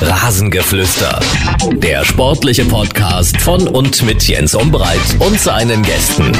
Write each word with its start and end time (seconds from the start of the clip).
Rasengeflüster. 0.00 1.18
Der 1.72 2.04
sportliche 2.04 2.64
Podcast 2.64 3.40
von 3.40 3.66
und 3.66 4.00
mit 4.04 4.22
Jens 4.28 4.54
Umbreit 4.54 5.00
und 5.18 5.40
seinen 5.40 5.82
Gästen. 5.82 6.30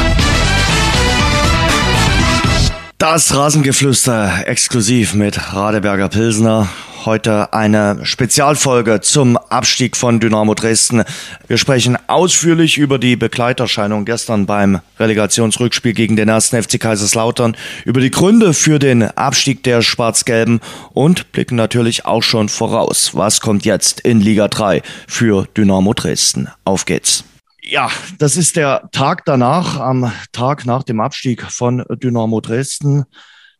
Das 2.99 3.35
Rasengeflüster 3.35 4.47
exklusiv 4.47 5.15
mit 5.15 5.53
Radeberger 5.53 6.09
Pilsner 6.09 6.69
heute 7.09 7.55
eine 7.55 8.05
Spezialfolge 8.05 9.01
zum 9.01 9.39
Abstieg 9.39 9.97
von 9.97 10.21
Dynamo 10.21 10.53
Dresden. 10.53 11.05
Wir 11.47 11.57
sprechen 11.57 11.97
ausführlich 12.07 12.77
über 12.77 12.99
die 12.99 13.17
Begleiterscheinung 13.17 14.05
gestern 14.05 14.45
beim 14.45 14.81
Relegationsrückspiel 15.01 15.95
gegen 15.95 16.17
den 16.17 16.29
ersten 16.29 16.63
FC 16.63 16.79
Kaiserslautern, 16.79 17.57
über 17.87 18.03
die 18.03 18.11
Gründe 18.11 18.53
für 18.53 18.79
den 18.79 19.03
Abstieg 19.03 19.63
der 19.63 19.81
Schwarz-Gelben 19.81 20.61
und 20.93 21.33
blicken 21.33 21.57
natürlich 21.57 22.05
auch 22.05 22.23
schon 22.23 22.51
voraus. 22.51 23.13
Was 23.15 23.41
kommt 23.41 23.65
jetzt 23.65 24.01
in 24.01 24.21
Liga 24.21 24.49
3 24.49 24.83
für 25.07 25.47
Dynamo 25.57 25.95
Dresden? 25.95 26.51
Auf 26.67 26.85
geht's. 26.85 27.25
Ja, 27.63 27.91
das 28.19 28.37
ist 28.37 28.57
der 28.57 28.91
Tag 28.93 29.25
danach, 29.25 29.81
am 29.81 30.13
Tag 30.33 30.67
nach 30.67 30.83
dem 30.83 31.01
Abstieg 31.01 31.43
von 31.43 31.83
Dynamo 31.89 32.43
Dresden. 32.43 33.07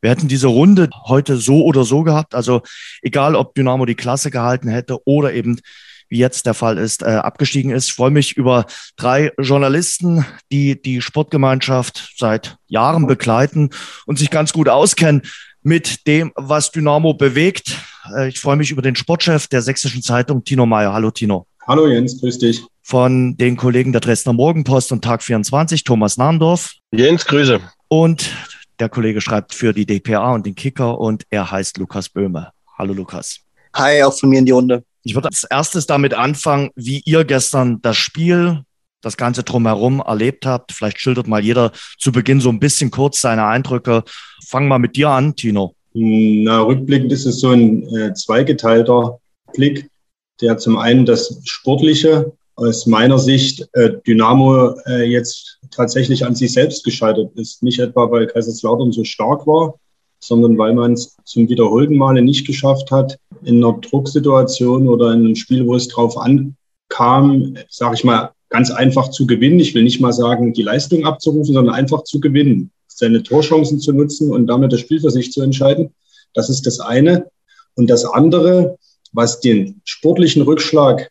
Wir 0.01 0.11
hätten 0.11 0.29
diese 0.29 0.47
Runde 0.47 0.89
heute 1.07 1.37
so 1.37 1.65
oder 1.65 1.85
so 1.85 2.03
gehabt. 2.03 2.35
Also 2.35 2.63
egal, 3.03 3.35
ob 3.35 3.55
Dynamo 3.55 3.85
die 3.85 3.95
Klasse 3.95 4.31
gehalten 4.31 4.69
hätte 4.69 4.99
oder 5.07 5.33
eben 5.33 5.61
wie 6.09 6.19
jetzt 6.19 6.47
der 6.47 6.55
Fall 6.55 6.79
ist, 6.79 7.03
äh, 7.03 7.07
abgestiegen 7.07 7.71
ist. 7.71 7.89
Ich 7.89 7.93
freue 7.93 8.11
mich 8.11 8.37
über 8.37 8.67
drei 8.97 9.33
Journalisten, 9.39 10.25
die 10.51 10.81
die 10.81 11.03
Sportgemeinschaft 11.03 12.15
seit 12.17 12.57
Jahren 12.67 13.07
begleiten 13.07 13.71
und 14.07 14.19
sich 14.19 14.31
ganz 14.31 14.53
gut 14.53 14.69
auskennen 14.69 15.23
mit 15.63 16.07
dem, 16.07 16.33
was 16.35 16.71
Dynamo 16.71 17.15
bewegt. 17.15 17.77
Äh, 18.17 18.29
ich 18.29 18.41
freue 18.41 18.57
mich 18.57 18.71
über 18.71 18.83
den 18.83 18.97
Sportchef 18.97 19.49
der 19.49 19.63
Sächsischen 19.63 20.03
Zeitung, 20.03 20.45
Tino 20.45 20.65
Meyer. 20.65 20.93
Hallo 20.93 21.11
Tino. 21.11 21.47
Hallo 21.67 21.87
Jens, 21.87 22.19
grüß 22.21 22.39
dich. 22.39 22.63
Von 22.83 23.37
den 23.37 23.59
Kollegen 23.59 23.93
der 23.93 24.01
Dresdner 24.01 24.33
Morgenpost 24.33 24.93
und 24.93 25.05
Tag 25.05 25.23
24, 25.23 25.85
Thomas 25.85 26.17
Nahndorf. 26.17 26.73
Jens, 26.91 27.27
Grüße. 27.27 27.61
Und 27.89 28.31
der 28.81 28.89
Kollege 28.89 29.21
schreibt 29.21 29.55
für 29.55 29.73
die 29.73 29.87
DPA 29.87 30.33
und 30.33 30.47
den 30.47 30.55
Kicker 30.55 30.99
und 30.99 31.25
er 31.31 31.51
heißt 31.51 31.79
Lukas 31.79 32.09
Böhme. 32.09 32.53
Hallo 32.77 32.95
Lukas. 32.95 33.41
Hi, 33.75 34.03
auch 34.03 34.17
von 34.17 34.31
mir 34.31 34.39
in 34.39 34.47
die 34.47 34.53
Runde. 34.53 34.85
Ich 35.03 35.15
würde 35.15 35.29
als 35.29 35.45
erstes 35.45 35.87
damit 35.87 36.15
anfangen, 36.15 36.71
wie 36.75 37.03
ihr 37.05 37.25
gestern 37.25 37.81
das 37.83 37.97
Spiel, 37.97 38.63
das 39.01 39.17
Ganze 39.17 39.43
drumherum 39.43 40.01
erlebt 40.01 40.47
habt. 40.47 40.73
Vielleicht 40.73 41.01
schildert 41.01 41.29
mal 41.29 41.43
jeder 41.43 41.73
zu 41.99 42.13
Beginn 42.13 42.41
so 42.41 42.51
ein 42.51 42.61
bisschen 42.61 42.91
kurz 42.91 43.21
seine 43.21 43.47
Eindrücke. 43.47 44.05
Fang 44.47 44.69
mal 44.69 44.79
mit 44.79 44.97
dir 44.97 45.11
an, 45.11 45.35
Tino. 45.35 45.75
Na, 45.95 46.61
rückblickend 46.61 47.13
ist 47.13 47.27
es 47.27 47.41
so 47.41 47.51
ein 47.51 47.83
äh, 47.95 48.13
zweigeteilter 48.15 49.19
Blick, 49.55 49.89
der 50.41 50.59
zum 50.59 50.77
einen 50.77 51.07
das 51.07 51.41
Sportliche 51.45 52.33
aus 52.57 52.87
meiner 52.87 53.19
Sicht 53.19 53.67
äh, 53.73 53.91
Dynamo 54.07 54.75
äh, 54.87 55.05
jetzt 55.05 55.58
tatsächlich 55.71 56.25
an 56.25 56.35
sich 56.35 56.53
selbst 56.53 56.85
gescheitert 56.85 57.33
ist. 57.37 57.63
Nicht 57.63 57.79
etwa, 57.79 58.11
weil 58.11 58.27
Kaiserslautern 58.27 58.93
so 58.93 59.05
stark 59.05 59.47
war, 59.47 59.75
sondern 60.21 60.59
weil 60.59 60.75
man 60.75 60.95
es 60.95 61.17
zum 61.25 61.49
wiederholten 61.49 61.97
Male 61.97 62.23
nicht 62.23 62.47
geschafft 62.47 62.91
hat, 62.91 63.19
in 63.45 63.63
einer 63.63 63.79
Drucksituation 63.79 64.89
oder 64.89 65.13
in 65.13 65.21
einem 65.21 65.37
Spiel, 65.37 65.67
wo 65.67 65.75
es 65.75 65.89
drauf 65.89 66.17
ankam, 66.19 67.57
sage 67.69 67.95
ich 67.95 68.05
mal, 68.05 68.31
ganz 68.49 68.71
einfach 68.71 69.11
zu 69.11 69.27
gewinnen. 69.27 69.61
Ich 69.61 69.75
will 69.75 69.85
nicht 69.85 70.01
mal 70.01 70.13
sagen, 70.13 70.53
die 70.53 70.63
Leistung 70.63 71.05
abzurufen, 71.05 71.55
sondern 71.55 71.75
einfach 71.75 72.05
zu 72.05 72.21
gewinnen, 72.21 72.71
seine 72.87 73.23
Torchancen 73.23 73.79
zu 73.79 73.93
nutzen 73.93 74.33
und 74.33 74.47
damit 74.47 74.73
das 74.73 74.81
Spiel 74.81 75.01
für 75.01 75.11
sich 75.11 75.33
zu 75.33 75.43
entscheiden. 75.43 75.91
Das 76.35 76.49
ist 76.49 76.67
das 76.67 76.81
eine. 76.81 77.27
Und 77.75 77.89
das 77.89 78.05
andere, 78.05 78.77
was 79.13 79.41
den 79.41 79.81
sportlichen 79.85 80.43
Rückschlag 80.43 81.11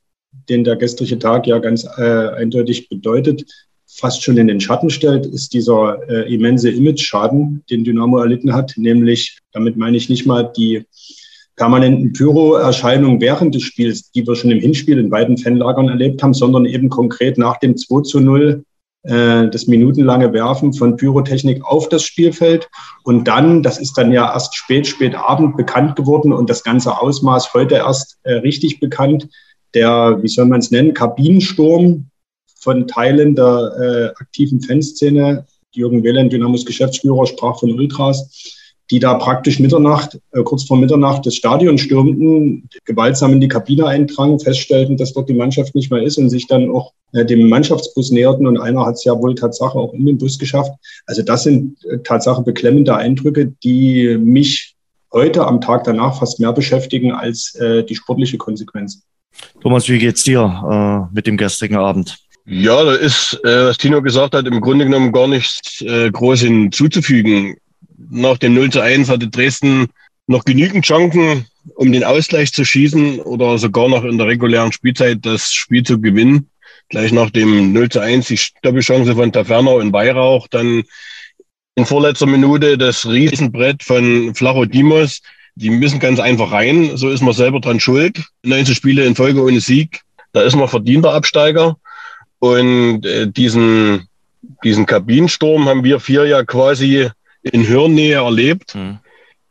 den 0.50 0.64
der 0.64 0.76
gestrige 0.76 1.20
Tag 1.20 1.48
ja 1.48 1.60
ganz 1.60 1.86
äh, 1.98 2.30
eindeutig 2.30 2.90
bedeutet, 2.90 3.46
fast 3.88 4.22
schon 4.22 4.38
in 4.38 4.48
den 4.48 4.60
Schatten 4.60 4.90
stellt, 4.90 5.26
ist 5.26 5.54
dieser 5.54 6.00
äh, 6.10 6.34
immense 6.34 6.70
Image-Schaden, 6.70 7.64
den 7.70 7.84
Dynamo 7.84 8.20
erlitten 8.20 8.54
hat. 8.54 8.74
Nämlich, 8.76 9.40
damit 9.54 9.78
meine 9.78 9.98
ich 9.98 10.10
nicht 10.10 10.26
mal 10.26 10.52
die 10.56 10.84
permanenten 11.56 12.14
Pyro-Erscheinungen 12.14 13.20
während 13.20 13.56
des 13.56 13.64
Spiels, 13.64 14.12
die 14.12 14.28
wir 14.28 14.36
schon 14.36 14.52
im 14.52 14.60
Hinspiel 14.60 15.00
in 15.00 15.10
beiden 15.10 15.38
Fanlagern 15.38 15.90
erlebt 15.90 16.22
haben, 16.22 16.34
sondern 16.34 16.66
eben 16.66 16.90
konkret 16.90 17.38
nach 17.38 17.58
dem 17.58 17.76
2 17.76 18.02
zu 18.02 18.20
0 18.20 18.64
äh, 19.04 19.50
das 19.50 19.68
minutenlange 19.68 20.34
Werfen 20.34 20.74
von 20.74 20.98
Pyrotechnik 20.98 21.66
auf 21.66 21.90
das 21.90 22.04
Spielfeld. 22.04 22.70
Und 23.04 23.28
dann, 23.28 23.64
das 23.64 23.80
ist 23.80 23.98
dann 23.98 24.12
ja 24.12 24.32
erst 24.32 24.56
spät, 24.56 24.86
spät 24.86 25.16
Abend 25.16 25.58
bekannt 25.58 25.96
geworden 25.96 26.34
und 26.34 26.50
das 26.50 26.64
ganze 26.64 27.00
Ausmaß 27.02 27.54
heute 27.54 27.76
erst 27.76 28.18
äh, 28.24 28.34
richtig 28.34 28.80
bekannt, 28.80 29.28
der, 29.74 30.20
wie 30.22 30.28
soll 30.28 30.46
man 30.46 30.60
es 30.60 30.72
nennen, 30.72 30.94
Kabinensturm 30.94 32.10
von 32.60 32.88
Teilen 32.88 33.36
der 33.36 34.14
äh, 34.18 34.22
aktiven 34.22 34.62
Fanszene. 34.62 35.46
Jürgen 35.74 36.04
Wehlen, 36.04 36.30
Dynamos 36.30 36.66
Geschäftsführer, 36.66 37.26
sprach 37.28 37.60
von 37.60 37.72
Ultras, 37.72 38.56
die 38.90 39.00
da 39.00 39.16
praktisch 39.16 39.60
Mitternacht, 39.60 40.20
äh, 40.32 40.42
kurz 40.44 40.64
vor 40.64 40.78
Mitternacht 40.78 41.26
das 41.26 41.36
Stadion 41.36 41.78
stürmten, 41.78 42.70
gewaltsam 42.86 43.34
in 43.34 43.42
die 43.42 43.48
Kabine 43.48 43.86
eindrangen, 43.86 44.40
feststellten, 44.40 44.98
dass 44.98 45.14
dort 45.14 45.30
die 45.30 45.34
Mannschaft 45.34 45.76
nicht 45.76 45.92
mehr 45.92 46.02
ist 46.02 46.18
und 46.18 46.30
sich 46.30 46.48
dann 46.48 46.72
auch 46.72 46.94
äh, 47.14 47.26
dem 47.26 47.50
Mannschaftsbus 47.50 48.12
näherten 48.12 48.48
und 48.48 48.58
einer 48.58 48.86
hat 48.86 48.96
es 48.96 49.04
ja 49.04 49.18
wohl 49.18 49.36
Tatsache 49.36 49.78
auch 49.78 49.94
in 49.94 50.06
den 50.06 50.18
Bus 50.18 50.40
geschafft. 50.40 50.72
Also 51.06 51.22
das 51.22 51.44
sind 51.44 51.84
äh, 51.86 52.00
Tatsache 52.00 52.42
beklemmende 52.44 52.96
Eindrücke, 52.96 53.54
die 53.64 54.18
mich 54.18 54.76
heute 55.12 55.46
am 55.46 55.62
Tag 55.62 55.84
danach 55.84 56.20
fast 56.20 56.40
mehr 56.40 56.54
beschäftigen 56.54 57.12
als 57.12 57.56
äh, 57.56 57.84
die 57.84 57.96
sportliche 57.96 58.38
Konsequenz. 58.38 59.04
Thomas, 59.62 59.88
wie 59.90 60.00
geht's 60.00 60.24
dir 60.24 61.10
äh, 61.12 61.14
mit 61.14 61.28
dem 61.28 61.38
gestrigen 61.38 61.78
Abend? 61.78 62.18
Ja, 62.50 62.82
da 62.82 62.94
ist, 62.94 63.38
äh, 63.44 63.66
was 63.66 63.78
Tino 63.78 64.02
gesagt 64.02 64.34
hat, 64.34 64.48
im 64.48 64.62
Grunde 64.62 64.86
genommen 64.86 65.12
gar 65.12 65.28
nichts 65.28 65.82
äh, 65.82 66.10
groß 66.10 66.42
hinzuzufügen. 66.42 67.58
Nach 68.10 68.38
dem 68.38 68.54
0 68.54 68.72
zu 68.72 68.80
1 68.80 69.10
hatte 69.10 69.28
Dresden 69.28 69.88
noch 70.28 70.46
genügend 70.46 70.86
Chancen, 70.86 71.46
um 71.76 71.92
den 71.92 72.06
Ausgleich 72.06 72.54
zu 72.54 72.64
schießen 72.64 73.20
oder 73.20 73.58
sogar 73.58 73.90
noch 73.90 74.06
in 74.06 74.18
der 74.18 74.28
regulären 74.28 74.72
Spielzeit 74.72 75.26
das 75.26 75.52
Spiel 75.52 75.84
zu 75.84 76.00
gewinnen. 76.00 76.50
Gleich 76.88 77.12
nach 77.12 77.32
dem 77.32 77.74
0 77.74 77.90
zu 77.90 78.00
1 78.00 78.28
die 78.28 78.40
Doppelchance 78.62 79.14
von 79.14 79.34
Taferner 79.34 79.74
und 79.74 79.92
Weihrauch, 79.92 80.48
dann 80.48 80.84
in 81.76 81.86
vorletzter 81.86 82.28
Minute 82.28 82.78
das 82.78 83.06
Riesenbrett 83.06 83.84
von 83.84 84.34
Flacho 84.36 84.64
Dimos, 84.64 85.22
die 85.56 85.70
müssen 85.70 86.00
ganz 86.00 86.22
einfach 86.22 86.54
rein. 86.54 86.96
So 86.96 87.10
ist 87.10 87.22
man 87.22 87.34
selber 87.34 87.60
dran 87.60 87.82
schuld. 87.82 88.24
19 88.44 88.74
Spiele 88.74 89.04
in 89.04 89.16
Folge 89.16 89.44
ohne 89.44 89.60
Sieg. 89.60 90.00
Da 90.32 90.44
ist 90.44 90.56
man 90.56 90.70
verdienter 90.70 91.12
Absteiger. 91.12 91.76
Und 92.40 93.06
äh, 93.06 93.28
diesen, 93.28 94.08
diesen 94.64 94.86
Kabinensturm 94.86 95.68
haben 95.68 95.84
wir 95.84 96.00
vier 96.00 96.26
ja 96.26 96.44
quasi 96.44 97.10
in 97.42 97.64
Hirnnähe 97.64 98.16
erlebt. 98.16 98.76
Mhm. 98.76 99.00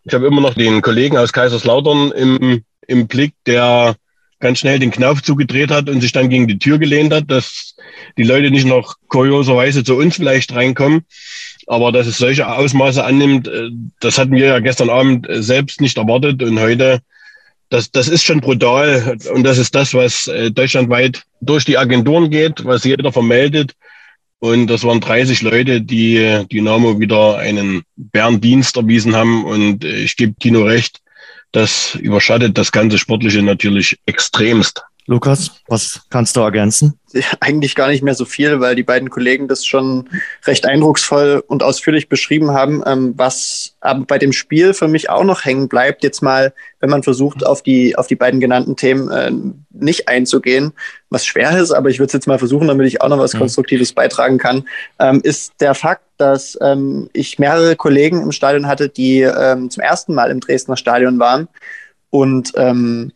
Ich 0.04 0.14
habe 0.14 0.26
immer 0.26 0.40
noch 0.40 0.54
den 0.54 0.82
Kollegen 0.82 1.16
aus 1.16 1.32
Kaiserslautern 1.32 2.12
im, 2.12 2.62
im 2.86 3.06
Blick, 3.08 3.34
der 3.46 3.96
ganz 4.38 4.58
schnell 4.58 4.78
den 4.78 4.90
Knauf 4.90 5.22
zugedreht 5.22 5.70
hat 5.70 5.88
und 5.88 6.00
sich 6.00 6.12
dann 6.12 6.28
gegen 6.28 6.46
die 6.46 6.58
Tür 6.58 6.78
gelehnt 6.78 7.12
hat, 7.12 7.30
dass 7.30 7.74
die 8.16 8.22
Leute 8.22 8.50
nicht 8.50 8.66
noch 8.66 8.96
kurioserweise 9.08 9.82
zu 9.82 9.96
uns 9.96 10.16
vielleicht 10.16 10.54
reinkommen. 10.54 11.04
Aber 11.66 11.90
dass 11.90 12.06
es 12.06 12.18
solche 12.18 12.48
Ausmaße 12.48 13.02
annimmt, 13.04 13.48
äh, 13.48 13.70
das 14.00 14.18
hatten 14.18 14.32
wir 14.32 14.46
ja 14.46 14.58
gestern 14.60 14.90
Abend 14.90 15.28
äh, 15.28 15.42
selbst 15.42 15.80
nicht 15.80 15.96
erwartet 15.98 16.42
und 16.42 16.60
heute, 16.60 17.00
das, 17.68 17.90
das 17.90 18.08
ist 18.08 18.24
schon 18.24 18.40
brutal 18.40 19.16
und 19.32 19.42
das 19.42 19.58
ist 19.58 19.74
das, 19.74 19.92
was 19.94 20.26
äh, 20.28 20.50
deutschlandweit 20.50 21.24
durch 21.40 21.64
die 21.64 21.78
Agenturen 21.78 22.30
geht, 22.30 22.64
was 22.64 22.84
jeder 22.84 23.12
vermeldet. 23.12 23.74
Und 24.38 24.66
das 24.66 24.84
waren 24.84 25.00
30 25.00 25.42
Leute, 25.42 25.80
die 25.80 26.44
Dynamo 26.52 27.00
wieder 27.00 27.38
einen 27.38 27.82
Bärendienst 27.96 28.76
erwiesen 28.76 29.16
haben. 29.16 29.44
Und 29.44 29.84
ich 29.84 30.16
gebe 30.16 30.34
Tino 30.38 30.62
recht, 30.62 31.00
das 31.52 31.94
überschattet 31.94 32.58
das 32.58 32.70
ganze 32.70 32.98
Sportliche 32.98 33.42
natürlich 33.42 33.98
extremst. 34.04 34.82
Lukas, 35.08 35.62
was 35.68 36.00
kannst 36.10 36.36
du 36.36 36.40
ergänzen? 36.40 36.98
Eigentlich 37.38 37.76
gar 37.76 37.88
nicht 37.88 38.02
mehr 38.02 38.14
so 38.14 38.24
viel, 38.24 38.60
weil 38.60 38.74
die 38.74 38.82
beiden 38.82 39.08
Kollegen 39.08 39.46
das 39.46 39.64
schon 39.64 40.08
recht 40.44 40.66
eindrucksvoll 40.66 41.44
und 41.46 41.62
ausführlich 41.62 42.08
beschrieben 42.08 42.50
haben. 42.50 42.82
Ähm, 42.84 43.14
was 43.16 43.76
aber 43.80 44.04
bei 44.04 44.18
dem 44.18 44.32
Spiel 44.32 44.74
für 44.74 44.88
mich 44.88 45.08
auch 45.08 45.22
noch 45.22 45.44
hängen 45.44 45.68
bleibt, 45.68 46.02
jetzt 46.02 46.22
mal, 46.22 46.52
wenn 46.80 46.90
man 46.90 47.04
versucht, 47.04 47.46
auf 47.46 47.62
die, 47.62 47.96
auf 47.96 48.08
die 48.08 48.16
beiden 48.16 48.40
genannten 48.40 48.74
Themen 48.74 49.08
äh, 49.10 49.30
nicht 49.70 50.08
einzugehen, 50.08 50.72
was 51.08 51.24
schwer 51.24 51.56
ist, 51.56 51.70
aber 51.70 51.88
ich 51.88 52.00
würde 52.00 52.08
es 52.08 52.12
jetzt 52.12 52.26
mal 52.26 52.40
versuchen, 52.40 52.66
damit 52.66 52.88
ich 52.88 53.00
auch 53.00 53.08
noch 53.08 53.20
was 53.20 53.32
mhm. 53.32 53.38
Konstruktives 53.38 53.92
beitragen 53.92 54.38
kann, 54.38 54.66
ähm, 54.98 55.20
ist 55.22 55.52
der 55.60 55.74
Fakt, 55.74 56.02
dass 56.16 56.58
ähm, 56.60 57.08
ich 57.12 57.38
mehrere 57.38 57.76
Kollegen 57.76 58.22
im 58.22 58.32
Stadion 58.32 58.66
hatte, 58.66 58.88
die 58.88 59.24
zum 59.68 59.82
ersten 59.82 60.14
Mal 60.14 60.30
im 60.30 60.40
Dresdner 60.40 60.76
Stadion 60.76 61.18
waren 61.18 61.46
und 62.10 62.52
ähm, 62.56 63.12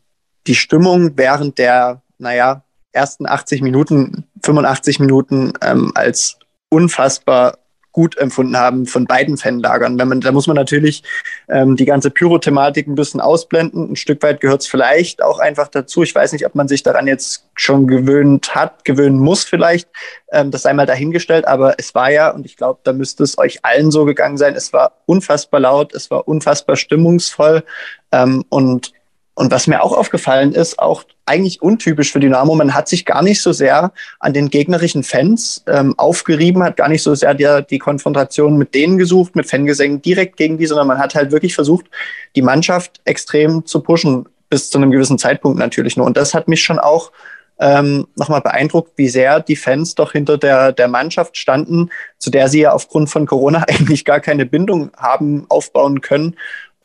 die 0.47 0.55
Stimmung 0.55 1.13
während 1.17 1.59
der, 1.59 2.03
naja, 2.19 2.65
ersten 2.93 3.27
80 3.27 3.63
Minuten, 3.63 4.25
85 4.43 5.01
Minuten 5.01 5.53
ähm, 5.63 5.93
als 5.95 6.39
unfassbar 6.71 7.59
gut 7.93 8.17
empfunden 8.19 8.57
haben 8.57 8.87
von 8.87 9.05
beiden 9.07 9.37
Fanlagern. 9.37 9.99
Wenn 9.99 10.09
man, 10.09 10.21
da 10.21 10.31
muss 10.33 10.47
man 10.47 10.57
natürlich 10.57 11.03
ähm, 11.49 11.77
die 11.77 11.85
ganze 11.85 12.11
Pyrothematik 12.11 12.87
ein 12.87 12.95
bisschen 12.95 13.21
ausblenden. 13.21 13.93
Ein 13.93 13.97
Stück 13.97 14.23
weit 14.23 14.41
gehört 14.41 14.63
es 14.63 14.69
vielleicht 14.69 15.23
auch 15.23 15.41
einfach 15.41 15.69
dazu. 15.69 16.03
Ich 16.03 16.15
weiß 16.15 16.33
nicht, 16.33 16.47
ob 16.47 16.55
man 16.55 16.69
sich 16.69 16.83
daran 16.83 17.07
jetzt 17.07 17.49
schon 17.55 17.89
gewöhnt 17.89 18.55
hat, 18.55 18.85
gewöhnen 18.85 19.19
muss 19.19 19.45
vielleicht. 19.45 19.89
Ähm, 20.31 20.51
das 20.51 20.63
sei 20.63 20.73
mal 20.73 20.87
dahingestellt. 20.87 21.49
Aber 21.49 21.75
es 21.79 21.95
war 21.95 22.11
ja, 22.11 22.31
und 22.31 22.47
ich 22.47 22.57
glaube, 22.57 22.81
da 22.85 22.93
müsste 22.93 23.25
es 23.25 23.39
euch 23.39 23.65
allen 23.65 23.91
so 23.91 24.05
gegangen 24.05 24.39
sein, 24.39 24.55
es 24.55 24.73
war 24.73 24.93
unfassbar 25.07 25.61
laut, 25.61 25.93
es 25.93 26.11
war 26.11 26.29
unfassbar 26.29 26.77
stimmungsvoll. 26.77 27.65
Ähm, 28.13 28.45
und 28.51 28.93
und 29.41 29.51
was 29.51 29.67
mir 29.67 29.83
auch 29.83 29.97
aufgefallen 29.97 30.53
ist, 30.53 30.79
auch 30.79 31.05
eigentlich 31.25 31.63
untypisch 31.63 32.13
für 32.13 32.21
Dynamo, 32.21 32.55
man 32.55 32.75
hat 32.75 32.91
sich 32.91 33.07
gar 33.07 33.23
nicht 33.23 33.41
so 33.41 33.53
sehr 33.53 33.91
an 34.19 34.35
den 34.35 34.51
gegnerischen 34.51 35.03
Fans 35.03 35.65
ähm, 35.67 35.95
aufgerieben, 35.97 36.63
hat 36.63 36.77
gar 36.77 36.91
nicht 36.91 37.03
so 37.03 37.15
sehr 37.15 37.33
die, 37.33 37.49
die 37.71 37.79
Konfrontation 37.79 38.59
mit 38.59 38.75
denen 38.75 38.99
gesucht, 38.99 39.35
mit 39.37 39.49
Fangesängen 39.49 40.03
direkt 40.03 40.37
gegen 40.37 40.59
die, 40.59 40.67
sondern 40.67 40.87
man 40.87 40.99
hat 40.99 41.15
halt 41.15 41.33
wirklich 41.33 41.55
versucht, 41.55 41.87
die 42.37 42.43
Mannschaft 42.43 43.01
extrem 43.07 43.65
zu 43.65 43.81
pushen, 43.81 44.29
bis 44.51 44.69
zu 44.69 44.77
einem 44.77 44.91
gewissen 44.91 45.17
Zeitpunkt 45.17 45.59
natürlich 45.59 45.97
nur. 45.97 46.05
Und 46.05 46.19
das 46.19 46.35
hat 46.35 46.47
mich 46.47 46.63
schon 46.63 46.79
auch 46.79 47.11
ähm, 47.59 48.09
nochmal 48.17 48.43
beeindruckt, 48.43 48.93
wie 48.97 49.09
sehr 49.09 49.41
die 49.41 49.57
Fans 49.57 49.95
doch 49.95 50.13
hinter 50.13 50.37
der, 50.37 50.73
der 50.73 50.89
Mannschaft 50.89 51.39
standen, 51.39 51.89
zu 52.19 52.31
der 52.31 52.49
sie 52.49 52.61
ja 52.61 52.73
aufgrund 52.73 53.09
von 53.09 53.25
Corona 53.25 53.65
eigentlich 53.69 54.05
gar 54.05 54.21
keine 54.21 54.45
Bindung 54.45 54.91
haben 54.99 55.47
aufbauen 55.49 56.03
können 56.03 56.37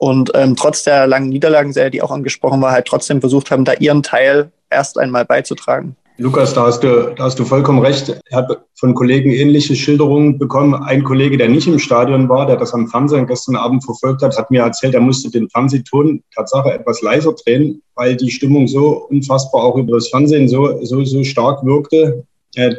und 0.05 0.33
ähm, 0.35 0.55
trotz 0.55 0.83
der 0.83 1.07
langen 1.07 1.29
Niederlagenserie, 1.29 1.89
die 1.89 2.03
auch 2.03 2.11
angesprochen 2.11 2.61
war, 2.61 2.71
halt 2.71 2.85
trotzdem 2.85 3.21
versucht 3.21 3.49
haben, 3.49 3.65
da 3.65 3.73
ihren 3.73 4.03
Teil 4.03 4.51
erst 4.69 4.99
einmal 4.99 5.25
beizutragen. 5.25 5.95
Lukas, 6.19 6.53
da 6.53 6.67
hast 6.67 6.83
du, 6.83 7.15
da 7.15 7.23
hast 7.23 7.39
du 7.39 7.43
vollkommen 7.43 7.79
recht. 7.79 8.15
Ich 8.29 8.35
habe 8.35 8.59
von 8.75 8.93
Kollegen 8.93 9.31
ähnliche 9.31 9.75
Schilderungen 9.75 10.37
bekommen. 10.37 10.75
Ein 10.75 11.03
Kollege, 11.03 11.37
der 11.37 11.49
nicht 11.49 11.65
im 11.65 11.79
Stadion 11.79 12.29
war, 12.29 12.45
der 12.45 12.57
das 12.57 12.71
am 12.75 12.87
Fernsehen 12.87 13.25
gestern 13.25 13.55
Abend 13.55 13.83
verfolgt 13.83 14.21
hat, 14.21 14.37
hat 14.37 14.51
mir 14.51 14.61
erzählt, 14.61 14.93
er 14.93 15.01
musste 15.01 15.31
den 15.31 15.49
Fernsehton 15.49 16.21
Tatsache 16.35 16.71
etwas 16.71 17.01
leiser 17.01 17.33
drehen, 17.43 17.81
weil 17.95 18.15
die 18.15 18.29
Stimmung 18.29 18.67
so 18.67 19.07
unfassbar 19.09 19.63
auch 19.63 19.75
über 19.75 19.93
das 19.93 20.09
Fernsehen 20.09 20.47
so, 20.47 20.85
so, 20.85 21.03
so 21.03 21.23
stark 21.23 21.65
wirkte, 21.65 22.23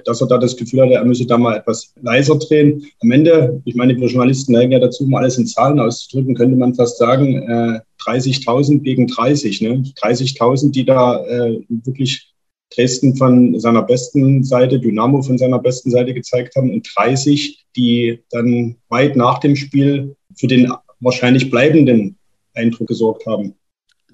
dass 0.04 0.20
er 0.20 0.26
da 0.26 0.38
das 0.38 0.56
Gefühl 0.56 0.82
hatte, 0.82 0.94
er 0.94 1.04
müsse 1.04 1.26
da 1.26 1.38
mal 1.38 1.56
etwas 1.56 1.92
leiser 2.00 2.38
drehen. 2.38 2.86
Am 3.00 3.10
Ende, 3.10 3.60
ich 3.64 3.74
meine, 3.74 3.96
wir 3.96 4.08
Journalisten 4.08 4.52
neigen 4.52 4.72
ja 4.72 4.78
dazu, 4.78 5.04
um 5.04 5.14
alles 5.14 5.38
in 5.38 5.46
Zahlen 5.46 5.80
auszudrücken, 5.80 6.34
könnte 6.34 6.56
man 6.56 6.74
fast 6.74 6.98
sagen, 6.98 7.42
äh, 7.42 7.80
30.000 8.04 8.80
gegen 8.80 9.06
30. 9.06 9.60
Ne? 9.62 9.82
30.000, 10.00 10.70
die 10.70 10.84
da 10.84 11.24
äh, 11.26 11.60
wirklich 11.68 12.32
Dresden 12.74 13.16
von 13.16 13.58
seiner 13.60 13.82
besten 13.82 14.42
Seite, 14.42 14.80
Dynamo 14.80 15.22
von 15.22 15.38
seiner 15.38 15.58
besten 15.58 15.90
Seite 15.90 16.14
gezeigt 16.14 16.56
haben 16.56 16.72
und 16.72 16.88
30, 16.96 17.64
die 17.76 18.20
dann 18.30 18.76
weit 18.88 19.16
nach 19.16 19.38
dem 19.38 19.56
Spiel 19.56 20.16
für 20.34 20.46
den 20.46 20.72
wahrscheinlich 21.00 21.50
bleibenden 21.50 22.16
Eindruck 22.54 22.88
gesorgt 22.88 23.26
haben. 23.26 23.54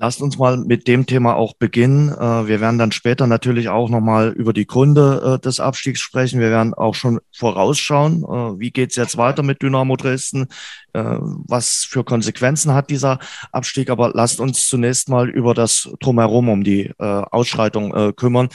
Lasst 0.03 0.21
uns 0.21 0.37
mal 0.37 0.57
mit 0.57 0.89
dem 0.89 1.07
Thema 1.07 1.37
auch 1.37 1.55
beginnen. 1.55 2.09
Äh, 2.09 2.49
wir 2.49 2.61
werden 2.61 2.77
dann 2.77 2.91
später 2.91 3.29
natürlich 3.29 3.69
auch 3.69 3.89
nochmal 3.89 4.31
über 4.31 4.53
die 4.53 4.67
Gründe 4.67 5.37
äh, 5.37 5.39
des 5.41 5.61
Abstiegs 5.61 6.01
sprechen. 6.01 6.41
Wir 6.41 6.51
werden 6.51 6.75
auch 6.75 6.97
schon 6.97 7.21
vorausschauen, 7.31 8.25
äh, 8.25 8.59
wie 8.59 8.73
geht's 8.73 8.97
jetzt 8.97 9.17
weiter 9.17 9.45
mit 9.45 9.63
Dynamo 9.63 9.95
Dresden, 9.95 10.49
was 10.93 11.87
für 11.89 12.05
Konsequenzen 12.05 12.75
hat 12.75 12.91
dieser 12.91 13.19
Abstieg. 13.51 13.89
Aber 13.89 14.11
lasst 14.13 14.41
uns 14.41 14.67
zunächst 14.69 15.09
mal 15.09 15.31
über 15.31 15.55
das 15.55 15.89
Drumherum 16.01 16.51
um 16.51 16.65
die 16.65 16.93
Ausschreitung 16.99 18.15
kümmern. 18.15 18.51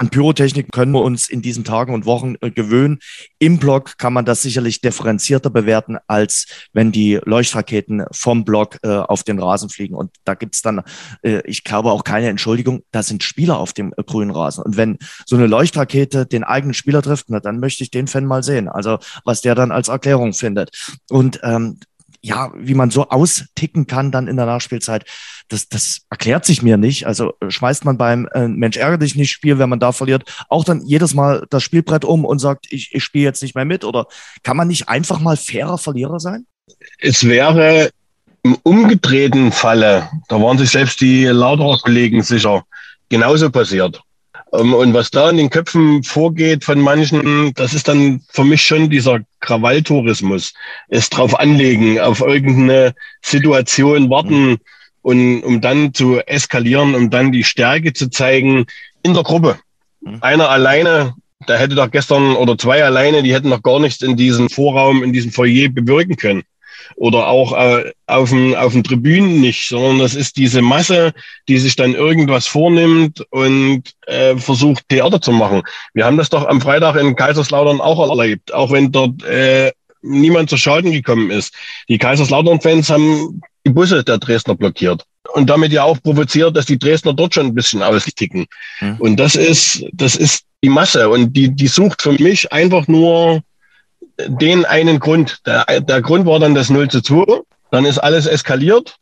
An 0.00 0.08
Pyrotechnik 0.08 0.72
können 0.72 0.92
wir 0.92 1.02
uns 1.02 1.28
in 1.28 1.42
diesen 1.42 1.62
Tagen 1.62 1.92
und 1.92 2.06
Wochen 2.06 2.36
äh, 2.40 2.50
gewöhnen. 2.50 3.00
Im 3.38 3.58
Block 3.58 3.98
kann 3.98 4.14
man 4.14 4.24
das 4.24 4.40
sicherlich 4.40 4.80
differenzierter 4.80 5.50
bewerten, 5.50 5.98
als 6.06 6.46
wenn 6.72 6.90
die 6.90 7.20
Leuchtraketen 7.22 8.06
vom 8.10 8.46
Block 8.46 8.78
äh, 8.82 8.88
auf 8.88 9.24
den 9.24 9.38
Rasen 9.38 9.68
fliegen. 9.68 9.94
Und 9.94 10.10
da 10.24 10.32
gibt's 10.32 10.62
dann, 10.62 10.84
äh, 11.20 11.42
ich 11.44 11.64
glaube, 11.64 11.92
auch 11.92 12.02
keine 12.02 12.28
Entschuldigung, 12.28 12.80
da 12.92 13.02
sind 13.02 13.22
Spieler 13.22 13.58
auf 13.58 13.74
dem 13.74 13.92
äh, 13.94 14.02
grünen 14.02 14.30
Rasen. 14.30 14.64
Und 14.64 14.78
wenn 14.78 14.96
so 15.26 15.36
eine 15.36 15.46
Leuchtrakete 15.46 16.24
den 16.24 16.44
eigenen 16.44 16.72
Spieler 16.72 17.02
trifft, 17.02 17.26
na, 17.28 17.40
dann 17.40 17.60
möchte 17.60 17.84
ich 17.84 17.90
den 17.90 18.06
Fan 18.06 18.24
mal 18.24 18.42
sehen. 18.42 18.68
Also 18.68 19.00
was 19.26 19.42
der 19.42 19.54
dann 19.54 19.70
als 19.70 19.88
Erklärung 19.88 20.32
findet. 20.32 20.70
Und 21.10 21.40
ähm, 21.42 21.78
ja, 22.22 22.52
wie 22.54 22.74
man 22.74 22.90
so 22.90 23.08
austicken 23.08 23.86
kann 23.86 24.10
dann 24.10 24.28
in 24.28 24.36
der 24.36 24.46
Nachspielzeit, 24.46 25.04
das, 25.48 25.68
das 25.68 26.02
erklärt 26.10 26.44
sich 26.44 26.62
mir 26.62 26.76
nicht. 26.76 27.06
Also 27.06 27.32
äh, 27.40 27.50
schmeißt 27.50 27.84
man 27.84 27.98
beim 27.98 28.28
äh, 28.34 28.46
Mensch 28.46 28.76
ärgere 28.76 28.98
dich 28.98 29.16
nicht 29.16 29.30
Spiel, 29.30 29.58
wenn 29.58 29.68
man 29.68 29.80
da 29.80 29.92
verliert, 29.92 30.24
auch 30.48 30.64
dann 30.64 30.84
jedes 30.84 31.14
Mal 31.14 31.46
das 31.50 31.62
Spielbrett 31.62 32.04
um 32.04 32.24
und 32.24 32.38
sagt, 32.38 32.66
ich, 32.70 32.90
ich 32.92 33.02
spiele 33.02 33.24
jetzt 33.24 33.42
nicht 33.42 33.54
mehr 33.54 33.64
mit? 33.64 33.84
Oder 33.84 34.06
kann 34.42 34.56
man 34.56 34.68
nicht 34.68 34.88
einfach 34.88 35.20
mal 35.20 35.36
fairer 35.36 35.78
Verlierer 35.78 36.20
sein? 36.20 36.46
Es 36.98 37.26
wäre 37.26 37.90
im 38.42 38.56
umgedrehten 38.62 39.52
Falle, 39.52 40.08
da 40.28 40.40
waren 40.40 40.58
sich 40.58 40.70
selbst 40.70 41.00
die 41.00 41.24
Lauterer 41.24 41.78
Kollegen 41.78 42.22
sicher, 42.22 42.64
genauso 43.08 43.50
passiert. 43.50 44.00
Ähm, 44.52 44.74
und 44.74 44.94
was 44.94 45.10
da 45.10 45.30
in 45.30 45.36
den 45.36 45.50
Köpfen 45.50 46.02
vorgeht 46.02 46.64
von 46.64 46.80
manchen, 46.80 47.52
das 47.54 47.74
ist 47.74 47.88
dann 47.88 48.22
für 48.28 48.44
mich 48.44 48.62
schon 48.62 48.90
dieser 48.90 49.20
Krawalltourismus. 49.40 50.54
Es 50.88 51.10
drauf 51.10 51.38
anlegen, 51.38 52.00
auf 52.00 52.20
irgendeine 52.20 52.94
Situation 53.22 54.10
warten 54.10 54.58
und 55.02 55.42
um 55.42 55.60
dann 55.60 55.94
zu 55.94 56.20
eskalieren, 56.20 56.94
um 56.94 57.10
dann 57.10 57.32
die 57.32 57.44
Stärke 57.44 57.92
zu 57.92 58.10
zeigen 58.10 58.66
in 59.02 59.14
der 59.14 59.22
Gruppe. 59.22 59.58
Mhm. 60.00 60.18
Einer 60.20 60.50
alleine, 60.50 61.14
der 61.48 61.58
hätte 61.58 61.74
doch 61.74 61.90
gestern 61.90 62.36
oder 62.36 62.58
zwei 62.58 62.84
alleine, 62.84 63.22
die 63.22 63.32
hätten 63.32 63.48
noch 63.48 63.62
gar 63.62 63.80
nichts 63.80 64.02
in 64.02 64.16
diesem 64.16 64.50
Vorraum, 64.50 65.02
in 65.02 65.12
diesem 65.12 65.30
Foyer 65.30 65.68
bewirken 65.68 66.16
können 66.16 66.42
oder 66.96 67.28
auch 67.28 67.52
äh, 67.52 67.92
auf, 68.06 68.30
den, 68.30 68.54
auf 68.54 68.72
den 68.72 68.84
Tribünen 68.84 69.40
nicht, 69.40 69.68
sondern 69.68 69.98
das 69.98 70.14
ist 70.14 70.36
diese 70.36 70.62
Masse, 70.62 71.12
die 71.48 71.58
sich 71.58 71.76
dann 71.76 71.94
irgendwas 71.94 72.46
vornimmt 72.46 73.24
und 73.30 73.82
äh, 74.06 74.36
versucht, 74.36 74.88
Theater 74.88 75.20
zu 75.20 75.32
machen. 75.32 75.62
Wir 75.94 76.04
haben 76.04 76.16
das 76.16 76.30
doch 76.30 76.46
am 76.46 76.60
Freitag 76.60 76.96
in 76.96 77.16
Kaiserslautern 77.16 77.80
auch 77.80 78.08
erlebt, 78.08 78.52
auch 78.52 78.70
wenn 78.70 78.92
dort 78.92 79.22
äh, 79.24 79.72
niemand 80.02 80.50
zu 80.50 80.56
Schaden 80.56 80.92
gekommen 80.92 81.30
ist. 81.30 81.54
Die 81.88 81.98
Kaiserslautern-Fans 81.98 82.90
haben 82.90 83.40
die 83.66 83.70
Busse 83.70 84.02
der 84.04 84.18
Dresdner 84.18 84.54
blockiert 84.54 85.04
und 85.34 85.50
damit 85.50 85.72
ja 85.72 85.84
auch 85.84 86.00
provoziert, 86.02 86.56
dass 86.56 86.66
die 86.66 86.78
Dresdner 86.78 87.12
dort 87.12 87.34
schon 87.34 87.46
ein 87.46 87.54
bisschen 87.54 87.82
austicken. 87.82 88.46
Mhm. 88.80 88.96
Und 88.98 89.16
das 89.16 89.34
ist, 89.34 89.84
das 89.92 90.16
ist 90.16 90.44
die 90.62 90.68
Masse 90.68 91.08
und 91.08 91.32
die, 91.34 91.54
die 91.54 91.68
sucht 91.68 92.02
für 92.02 92.12
mich 92.12 92.52
einfach 92.52 92.88
nur 92.88 93.42
den 94.28 94.64
einen 94.64 94.98
Grund. 94.98 95.38
Der, 95.46 95.64
der 95.80 96.02
Grund 96.02 96.26
war 96.26 96.38
dann 96.38 96.54
das 96.54 96.70
0 96.70 96.88
zu 96.88 97.00
2. 97.02 97.40
Dann 97.70 97.84
ist 97.84 97.98
alles 97.98 98.26
eskaliert. 98.26 98.96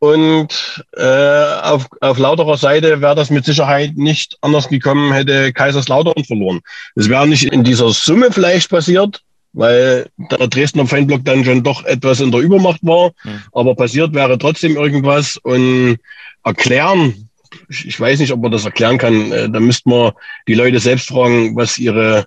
Und 0.00 0.84
äh, 0.96 1.44
auf, 1.62 1.86
auf 2.00 2.18
Lauterer 2.18 2.56
Seite 2.56 3.00
wäre 3.00 3.16
das 3.16 3.30
mit 3.30 3.44
Sicherheit 3.44 3.96
nicht 3.96 4.38
anders 4.42 4.68
gekommen, 4.68 5.12
hätte 5.12 5.52
Kaiserslautern 5.52 6.24
verloren. 6.24 6.60
Es 6.94 7.08
wäre 7.08 7.26
nicht 7.26 7.44
in 7.52 7.64
dieser 7.64 7.90
Summe 7.90 8.30
vielleicht 8.30 8.70
passiert, 8.70 9.22
weil 9.52 10.08
der 10.16 10.46
Dresdner 10.46 10.86
Fanblock 10.86 11.24
dann 11.24 11.44
schon 11.44 11.64
doch 11.64 11.84
etwas 11.84 12.20
in 12.20 12.30
der 12.30 12.40
Übermacht 12.40 12.80
war. 12.82 13.10
Mhm. 13.24 13.42
Aber 13.52 13.74
passiert 13.74 14.14
wäre 14.14 14.38
trotzdem 14.38 14.76
irgendwas. 14.76 15.36
Und 15.36 15.98
erklären, 16.44 17.28
ich 17.68 17.98
weiß 17.98 18.20
nicht, 18.20 18.32
ob 18.32 18.40
man 18.40 18.52
das 18.52 18.64
erklären 18.64 18.98
kann, 18.98 19.32
äh, 19.32 19.50
da 19.50 19.58
müsste 19.58 19.88
man 19.88 20.12
die 20.46 20.54
Leute 20.54 20.78
selbst 20.78 21.08
fragen, 21.08 21.56
was 21.56 21.76
ihre 21.76 22.26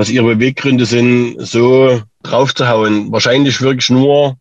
was 0.00 0.08
ihre 0.08 0.34
Beweggründe 0.34 0.86
sind, 0.86 1.36
so 1.40 2.00
draufzuhauen. 2.22 3.12
Wahrscheinlich 3.12 3.60
wirklich 3.60 3.90
nur, 3.90 4.38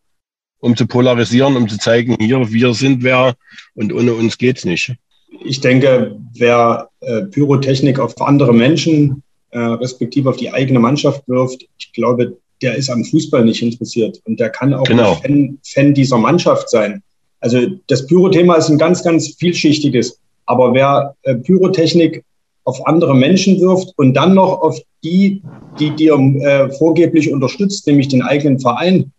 um 0.62 0.78
zu 0.78 0.88
polarisieren, 0.88 1.58
um 1.58 1.68
zu 1.68 1.78
zeigen, 1.78 2.16
hier, 2.18 2.50
wir 2.50 2.74
sind 2.74 3.04
wer 3.04 3.36
und 3.76 3.92
ohne 3.94 4.14
uns 4.14 4.38
geht's 4.38 4.64
nicht. 4.64 4.96
Ich 5.44 5.60
denke, 5.60 6.16
wer 6.36 6.88
äh, 7.02 7.24
Pyrotechnik 7.24 8.00
auf 8.00 8.20
andere 8.22 8.54
Menschen, 8.54 9.22
äh, 9.52 9.60
respektive 9.60 10.30
auf 10.30 10.38
die 10.38 10.50
eigene 10.50 10.80
Mannschaft 10.80 11.28
wirft, 11.28 11.62
ich 11.78 11.92
glaube, 11.92 12.38
der 12.62 12.76
ist 12.76 12.90
am 12.90 13.04
Fußball 13.04 13.44
nicht 13.44 13.62
interessiert 13.62 14.22
und 14.24 14.40
der 14.40 14.52
kann 14.52 14.74
auch 14.74 14.86
genau. 14.86 15.16
Fan, 15.16 15.60
Fan 15.66 15.94
dieser 15.94 16.18
Mannschaft 16.18 16.70
sein. 16.70 17.04
Also 17.42 17.68
das 17.88 18.08
Pyrothema 18.08 18.56
ist 18.56 18.70
ein 18.70 18.78
ganz, 18.78 19.04
ganz 19.04 19.36
vielschichtiges. 19.38 20.20
Aber 20.46 20.74
wer 20.74 21.16
äh, 21.24 21.36
Pyrotechnik 21.36 22.24
auf 22.64 22.86
andere 22.88 23.14
Menschen 23.14 23.60
wirft 23.60 23.90
und 23.98 24.14
dann 24.14 24.34
noch 24.36 24.62
auf 24.62 24.80
die, 25.04 25.42
die 25.80 25.92
dir 25.92 26.14
äh, 26.14 26.70
vorgeblich 26.72 27.32
unterstützt, 27.32 27.88
nämlich 27.88 28.08
den 28.08 28.22
eigenen 28.22 28.60
Verein. 28.60 29.12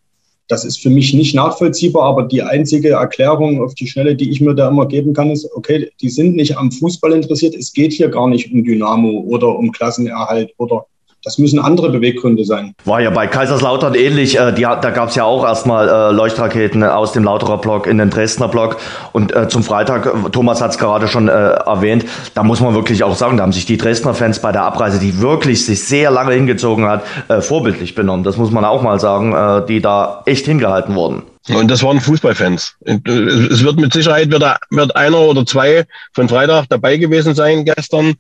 Das 0.49 0.65
ist 0.65 0.81
für 0.81 0.91
mich 0.91 1.15
nicht 1.15 1.35
nachvollziehbar, 1.35 2.03
aber 2.03 2.25
die 2.25 2.43
einzige 2.43 2.91
Erklärung 2.91 3.63
auf 3.63 3.75
die 3.75 3.87
Schnelle, 3.87 4.17
die 4.17 4.31
ich 4.31 4.41
mir 4.41 4.55
da 4.55 4.69
immer 4.69 4.87
geben 4.87 5.15
kann, 5.15 5.31
ist, 5.31 5.49
okay, 5.55 5.91
die 6.01 6.09
sind 6.09 6.35
nicht 6.35 6.59
am 6.59 6.73
Fußball 6.73 7.13
interessiert. 7.13 7.55
Es 7.55 7.73
geht 7.73 7.93
hier 7.93 8.09
gar 8.09 8.29
nicht 8.29 8.53
um 8.53 8.65
Dynamo 8.65 9.21
oder 9.29 9.57
um 9.57 9.71
Klassenerhalt 9.71 10.53
oder 10.57 10.87
Das 11.23 11.37
müssen 11.37 11.59
andere 11.59 11.91
Beweggründe 11.91 12.45
sein. 12.45 12.75
War 12.85 13.03
ja 13.03 13.11
bei 13.11 13.27
Kaiserslautern 13.27 13.95
ähnlich. 13.95 14.39
Äh, 14.39 14.53
die, 14.53 14.63
da 14.63 14.77
gab 14.77 15.11
es 15.11 15.17
ja 15.17 15.25
auch 15.25 15.45
erstmal 15.45 15.89
äh, 15.89 16.13
Leuchtraketen 16.13 16.83
aus 16.83 17.13
dem 17.13 17.25
Lauterer 17.25 17.59
Block 17.59 17.87
in 17.87 17.99
den 17.99 18.09
Dresdner 18.09 18.49
Block. 18.49 18.79
Und 19.13 19.35
äh, 19.37 19.49
zum 19.49 19.63
Freitag, 19.63 20.33
Thomas 20.33 20.63
hat 20.63 20.71
es 20.71 20.79
gerade 20.79 21.09
schon 21.09 21.29
äh, 21.29 21.33
erwähnt, 21.33 22.07
da 22.35 22.43
muss 22.43 22.61
man 22.61 22.75
wirklich 22.75 23.05
auch 23.05 23.17
sagen, 23.17 23.37
da 23.37 23.43
haben 23.43 23.53
sich 23.53 23.67
die 23.67 23.77
Dresdner 23.77 24.15
Fans 24.15 24.41
bei 24.41 24.51
der 24.51 24.63
Abreise, 24.63 24.99
die 24.99 25.21
wirklich 25.21 25.67
sich 25.67 25.85
sehr 25.85 26.11
lange 26.11 26.33
hingezogen 26.33 26.87
hat, 26.87 27.03
äh, 27.29 27.43
vorbildlich 27.43 27.95
benommen. 27.95 28.25
Das 28.25 28.39
muss 28.39 28.51
man 28.51 28.65
auch 28.65 28.83
mal 28.83 28.99
sagen, 28.99 29.35
äh, 29.35 29.67
die 29.67 29.83
da 29.83 30.23
echt 30.25 30.47
hingehalten 30.47 30.95
wurden. 30.95 31.23
Und 31.49 31.71
das 31.71 31.83
waren 31.83 32.01
Fußballfans. 32.01 32.77
Es 32.85 33.65
wird 33.65 33.77
mit 33.77 33.93
Sicherheit 33.93 34.31
wird, 34.31 34.45
wird 34.71 34.97
einer 34.97 35.19
oder 35.19 35.45
zwei 35.45 35.85
von 36.13 36.29
Freitag 36.29 36.67
dabei 36.69 36.97
gewesen 36.97 37.35
sein 37.35 37.65
gestern. 37.65 38.15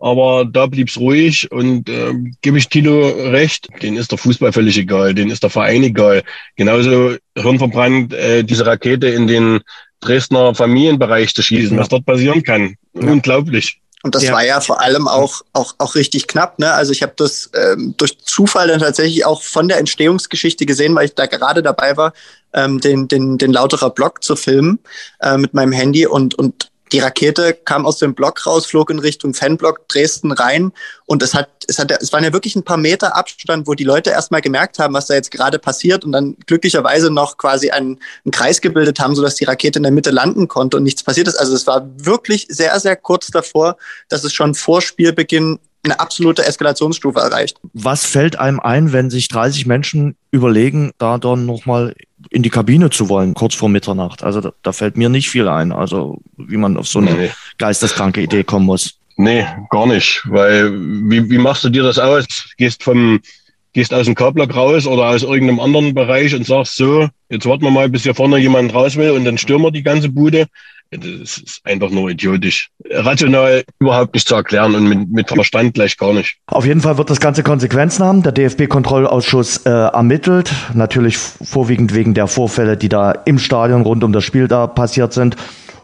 Aber 0.00 0.46
da 0.50 0.66
blieb's 0.66 0.96
ruhig 0.96 1.50
und 1.52 1.88
äh, 1.88 2.14
gebe 2.40 2.56
ich 2.56 2.68
Tilo 2.68 3.08
recht, 3.30 3.68
den 3.82 3.96
ist 3.96 4.10
der 4.10 4.18
Fußball 4.18 4.52
völlig 4.52 4.78
egal, 4.78 5.14
den 5.14 5.30
ist 5.30 5.42
der 5.42 5.50
Verein 5.50 5.82
egal. 5.82 6.22
Genauso 6.56 7.16
hirnverbrannt 7.36 8.14
äh, 8.14 8.42
diese 8.42 8.64
Rakete 8.64 9.08
in 9.08 9.26
den 9.26 9.60
Dresdner 10.00 10.54
Familienbereich 10.54 11.34
zu 11.34 11.42
schießen, 11.42 11.76
was 11.76 11.90
dort 11.90 12.06
passieren 12.06 12.42
kann. 12.42 12.76
Ja. 12.94 13.10
Unglaublich. 13.10 13.80
Und 14.02 14.14
das 14.14 14.22
ja. 14.22 14.32
war 14.32 14.44
ja 14.44 14.60
vor 14.62 14.80
allem 14.80 15.06
auch, 15.06 15.42
auch, 15.52 15.74
auch 15.76 15.94
richtig 15.94 16.26
knapp. 16.26 16.58
Ne? 16.58 16.72
Also 16.72 16.92
ich 16.92 17.02
habe 17.02 17.12
das 17.16 17.50
ähm, 17.54 17.94
durch 17.98 18.18
Zufall 18.20 18.68
dann 18.68 18.80
tatsächlich 18.80 19.26
auch 19.26 19.42
von 19.42 19.68
der 19.68 19.76
Entstehungsgeschichte 19.76 20.64
gesehen, 20.64 20.94
weil 20.94 21.04
ich 21.04 21.14
da 21.14 21.26
gerade 21.26 21.62
dabei 21.62 21.98
war, 21.98 22.14
ähm, 22.54 22.80
den, 22.80 23.08
den, 23.08 23.36
den 23.36 23.52
Lauterer 23.52 23.90
Blog 23.90 24.24
zu 24.24 24.36
filmen 24.36 24.78
äh, 25.20 25.36
mit 25.36 25.52
meinem 25.52 25.72
Handy. 25.72 26.06
Und, 26.06 26.34
und 26.34 26.70
die 26.92 26.98
Rakete 26.98 27.54
kam 27.54 27.86
aus 27.86 27.98
dem 27.98 28.14
Block 28.14 28.46
raus, 28.46 28.66
flog 28.66 28.90
in 28.90 28.98
Richtung 28.98 29.34
Fanblock 29.34 29.88
Dresden 29.88 30.32
rein 30.32 30.72
und 31.06 31.22
es 31.22 31.34
hat, 31.34 31.48
es 31.68 31.78
hat, 31.78 31.90
es 31.90 32.12
waren 32.12 32.24
ja 32.24 32.32
wirklich 32.32 32.56
ein 32.56 32.64
paar 32.64 32.76
Meter 32.76 33.16
Abstand, 33.16 33.66
wo 33.66 33.74
die 33.74 33.84
Leute 33.84 34.10
erstmal 34.10 34.40
gemerkt 34.40 34.78
haben, 34.78 34.94
was 34.94 35.06
da 35.06 35.14
jetzt 35.14 35.30
gerade 35.30 35.58
passiert 35.58 36.04
und 36.04 36.12
dann 36.12 36.36
glücklicherweise 36.46 37.10
noch 37.10 37.36
quasi 37.36 37.70
einen, 37.70 37.98
einen 38.24 38.32
Kreis 38.32 38.60
gebildet 38.60 38.98
haben, 39.00 39.14
sodass 39.14 39.36
die 39.36 39.44
Rakete 39.44 39.78
in 39.78 39.84
der 39.84 39.92
Mitte 39.92 40.10
landen 40.10 40.48
konnte 40.48 40.76
und 40.76 40.82
nichts 40.82 41.02
passiert 41.02 41.28
ist. 41.28 41.36
Also 41.36 41.54
es 41.54 41.66
war 41.66 41.88
wirklich 41.96 42.46
sehr, 42.48 42.78
sehr 42.80 42.96
kurz 42.96 43.28
davor, 43.28 43.76
dass 44.08 44.24
es 44.24 44.32
schon 44.32 44.54
vor 44.54 44.82
Spielbeginn 44.82 45.58
eine 45.82 45.98
absolute 45.98 46.44
Eskalationsstufe 46.44 47.20
erreicht. 47.20 47.58
Was 47.72 48.04
fällt 48.04 48.38
einem 48.38 48.60
ein, 48.60 48.92
wenn 48.92 49.08
sich 49.08 49.28
30 49.28 49.66
Menschen 49.66 50.16
überlegen, 50.30 50.92
da 50.98 51.18
dann 51.18 51.46
nochmal 51.46 51.94
in 52.30 52.42
die 52.42 52.50
Kabine 52.50 52.90
zu 52.90 53.08
wollen, 53.08 53.34
kurz 53.34 53.54
vor 53.54 53.68
Mitternacht? 53.68 54.22
Also 54.22 54.40
da, 54.40 54.52
da, 54.62 54.72
fällt 54.72 54.96
mir 54.96 55.08
nicht 55.08 55.28
viel 55.28 55.48
ein, 55.48 55.72
also 55.72 56.20
wie 56.36 56.56
man 56.56 56.76
auf 56.76 56.88
so 56.88 57.00
eine 57.00 57.12
nee. 57.12 57.30
geisteskranke 57.58 58.22
Idee 58.22 58.44
kommen 58.44 58.66
muss. 58.66 58.98
Nee, 59.16 59.44
gar 59.68 59.86
nicht, 59.86 60.22
weil 60.26 60.72
wie, 60.72 61.28
wie 61.28 61.38
machst 61.38 61.64
du 61.64 61.68
dir 61.68 61.82
das 61.82 61.98
aus? 61.98 62.26
Gehst 62.56 62.82
vom 62.82 63.20
gehst 63.72 63.94
aus 63.94 64.06
dem 64.06 64.14
K-Block 64.14 64.54
raus 64.54 64.86
oder 64.86 65.08
aus 65.08 65.22
irgendeinem 65.22 65.60
anderen 65.60 65.94
Bereich 65.94 66.34
und 66.34 66.46
sagst 66.46 66.76
so, 66.76 67.08
jetzt 67.28 67.46
warten 67.46 67.62
wir 67.62 67.70
mal, 67.70 67.88
bis 67.88 68.02
hier 68.02 68.14
vorne 68.14 68.38
jemand 68.38 68.74
raus 68.74 68.96
will 68.96 69.10
und 69.10 69.24
dann 69.24 69.38
stürmen 69.38 69.66
wir 69.66 69.70
die 69.70 69.82
ganze 69.82 70.08
Bude. 70.08 70.46
Das 70.92 71.38
ist 71.38 71.60
einfach 71.64 71.90
nur 71.90 72.10
idiotisch. 72.10 72.68
Rational 72.90 73.62
überhaupt 73.78 74.14
nicht 74.14 74.26
zu 74.26 74.34
erklären 74.34 74.74
und 74.74 74.88
mit, 74.88 75.08
mit 75.08 75.28
Verstand 75.28 75.74
gleich 75.74 75.96
gar 75.96 76.12
nicht. 76.12 76.38
Auf 76.46 76.66
jeden 76.66 76.80
Fall 76.80 76.98
wird 76.98 77.10
das 77.10 77.20
Ganze 77.20 77.44
Konsequenzen 77.44 78.04
haben. 78.04 78.22
Der 78.24 78.32
DFB-Kontrollausschuss 78.32 79.58
äh, 79.66 79.70
ermittelt. 79.70 80.52
Natürlich 80.74 81.16
vorwiegend 81.16 81.94
wegen 81.94 82.14
der 82.14 82.26
Vorfälle, 82.26 82.76
die 82.76 82.88
da 82.88 83.12
im 83.12 83.38
Stadion 83.38 83.82
rund 83.82 84.02
um 84.02 84.12
das 84.12 84.24
Spiel 84.24 84.48
da 84.48 84.66
passiert 84.66 85.12
sind. 85.12 85.36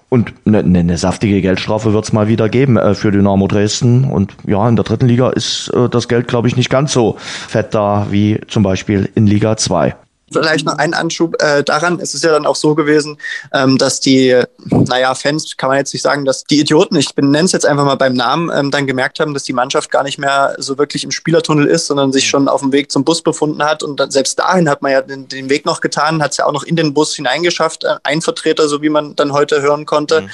Und 0.09 0.33
eine, 0.45 0.59
eine 0.59 0.85
ne 0.85 0.99
saftige 0.99 1.41
Geldstrafe 1.41 1.93
wird 1.93 2.05
es 2.05 2.13
mal 2.13 2.29
wieder 2.29 2.49
geben 2.49 2.77
äh, 2.77 2.95
für 2.95 3.13
Dynamo 3.13 3.47
Dresden. 3.47 4.05
Und 4.05 4.35
ja, 4.47 4.69
in 4.69 4.75
der 4.75 4.85
dritten 4.85 5.07
Liga 5.07 5.31
ist 5.31 5.69
äh, 5.69 5.89
das 5.89 6.09
Geld, 6.09 6.27
glaube 6.27 6.49
ich, 6.49 6.57
nicht 6.57 6.71
ganz 6.71 6.93
so 6.93 7.17
fett 7.19 7.75
da 7.75 8.09
wie 8.11 8.41
zum 8.49 8.65
Beispiel 8.65 9.09
in 9.15 9.27
Liga 9.27 9.57
2. 9.57 9.95
Vielleicht 10.33 10.67
noch 10.67 10.79
ein 10.79 10.93
Anschub 10.93 11.41
äh, 11.41 11.63
daran. 11.63 12.01
Es 12.01 12.13
ist 12.13 12.25
ja 12.25 12.33
dann 12.33 12.47
auch 12.47 12.57
so 12.57 12.75
gewesen, 12.75 13.19
ähm, 13.53 13.79
dass 13.79 14.01
die, 14.01 14.43
naja, 14.65 15.15
Fans, 15.15 15.57
kann 15.57 15.69
man 15.69 15.79
jetzt 15.79 15.93
nicht 15.93 16.03
sagen, 16.03 16.25
dass 16.25 16.43
die 16.43 16.59
Idioten, 16.59 16.97
ich 16.97 17.15
nenne 17.17 17.45
es 17.45 17.53
jetzt 17.53 17.65
einfach 17.65 17.85
mal 17.85 17.95
beim 17.95 18.15
Namen, 18.15 18.51
ähm, 18.53 18.73
dann 18.73 18.89
gemerkt 18.89 19.21
haben, 19.21 19.35
dass 19.35 19.45
die 19.45 19.53
Mannschaft 19.53 19.93
gar 19.93 20.03
nicht 20.03 20.19
mehr 20.19 20.57
so 20.59 20.79
wirklich 20.79 21.05
im 21.05 21.13
Spielertunnel 21.13 21.67
ist, 21.67 21.87
sondern 21.87 22.13
sich 22.13 22.29
schon 22.29 22.49
auf 22.49 22.61
dem 22.61 22.73
Weg 22.73 22.91
zum 22.91 23.05
Bus 23.05 23.23
befunden 23.23 23.63
hat. 23.63 23.85
Und 23.85 24.01
dann, 24.01 24.11
selbst 24.11 24.37
dahin 24.41 24.69
hat 24.69 24.83
man 24.83 24.91
ja 24.91 25.03
den, 25.03 25.29
den 25.29 25.49
Weg 25.49 25.65
noch 25.65 25.81
getan, 25.81 26.21
hat 26.21 26.33
es 26.33 26.39
ja 26.39 26.47
auch 26.47 26.53
noch 26.53 26.65
in 26.65 26.75
den 26.75 26.93
Bus 26.93 27.15
hineingeschafft, 27.15 27.85
äh, 27.85 27.95
ein 28.03 28.21
Vertreter, 28.21 28.69
so 28.69 28.83
wie 28.83 28.89
man 28.89 29.15
dann 29.15 29.33
heute 29.33 29.63
hören 29.63 29.87
konnte. 29.87 30.23
Mhm. 30.23 30.31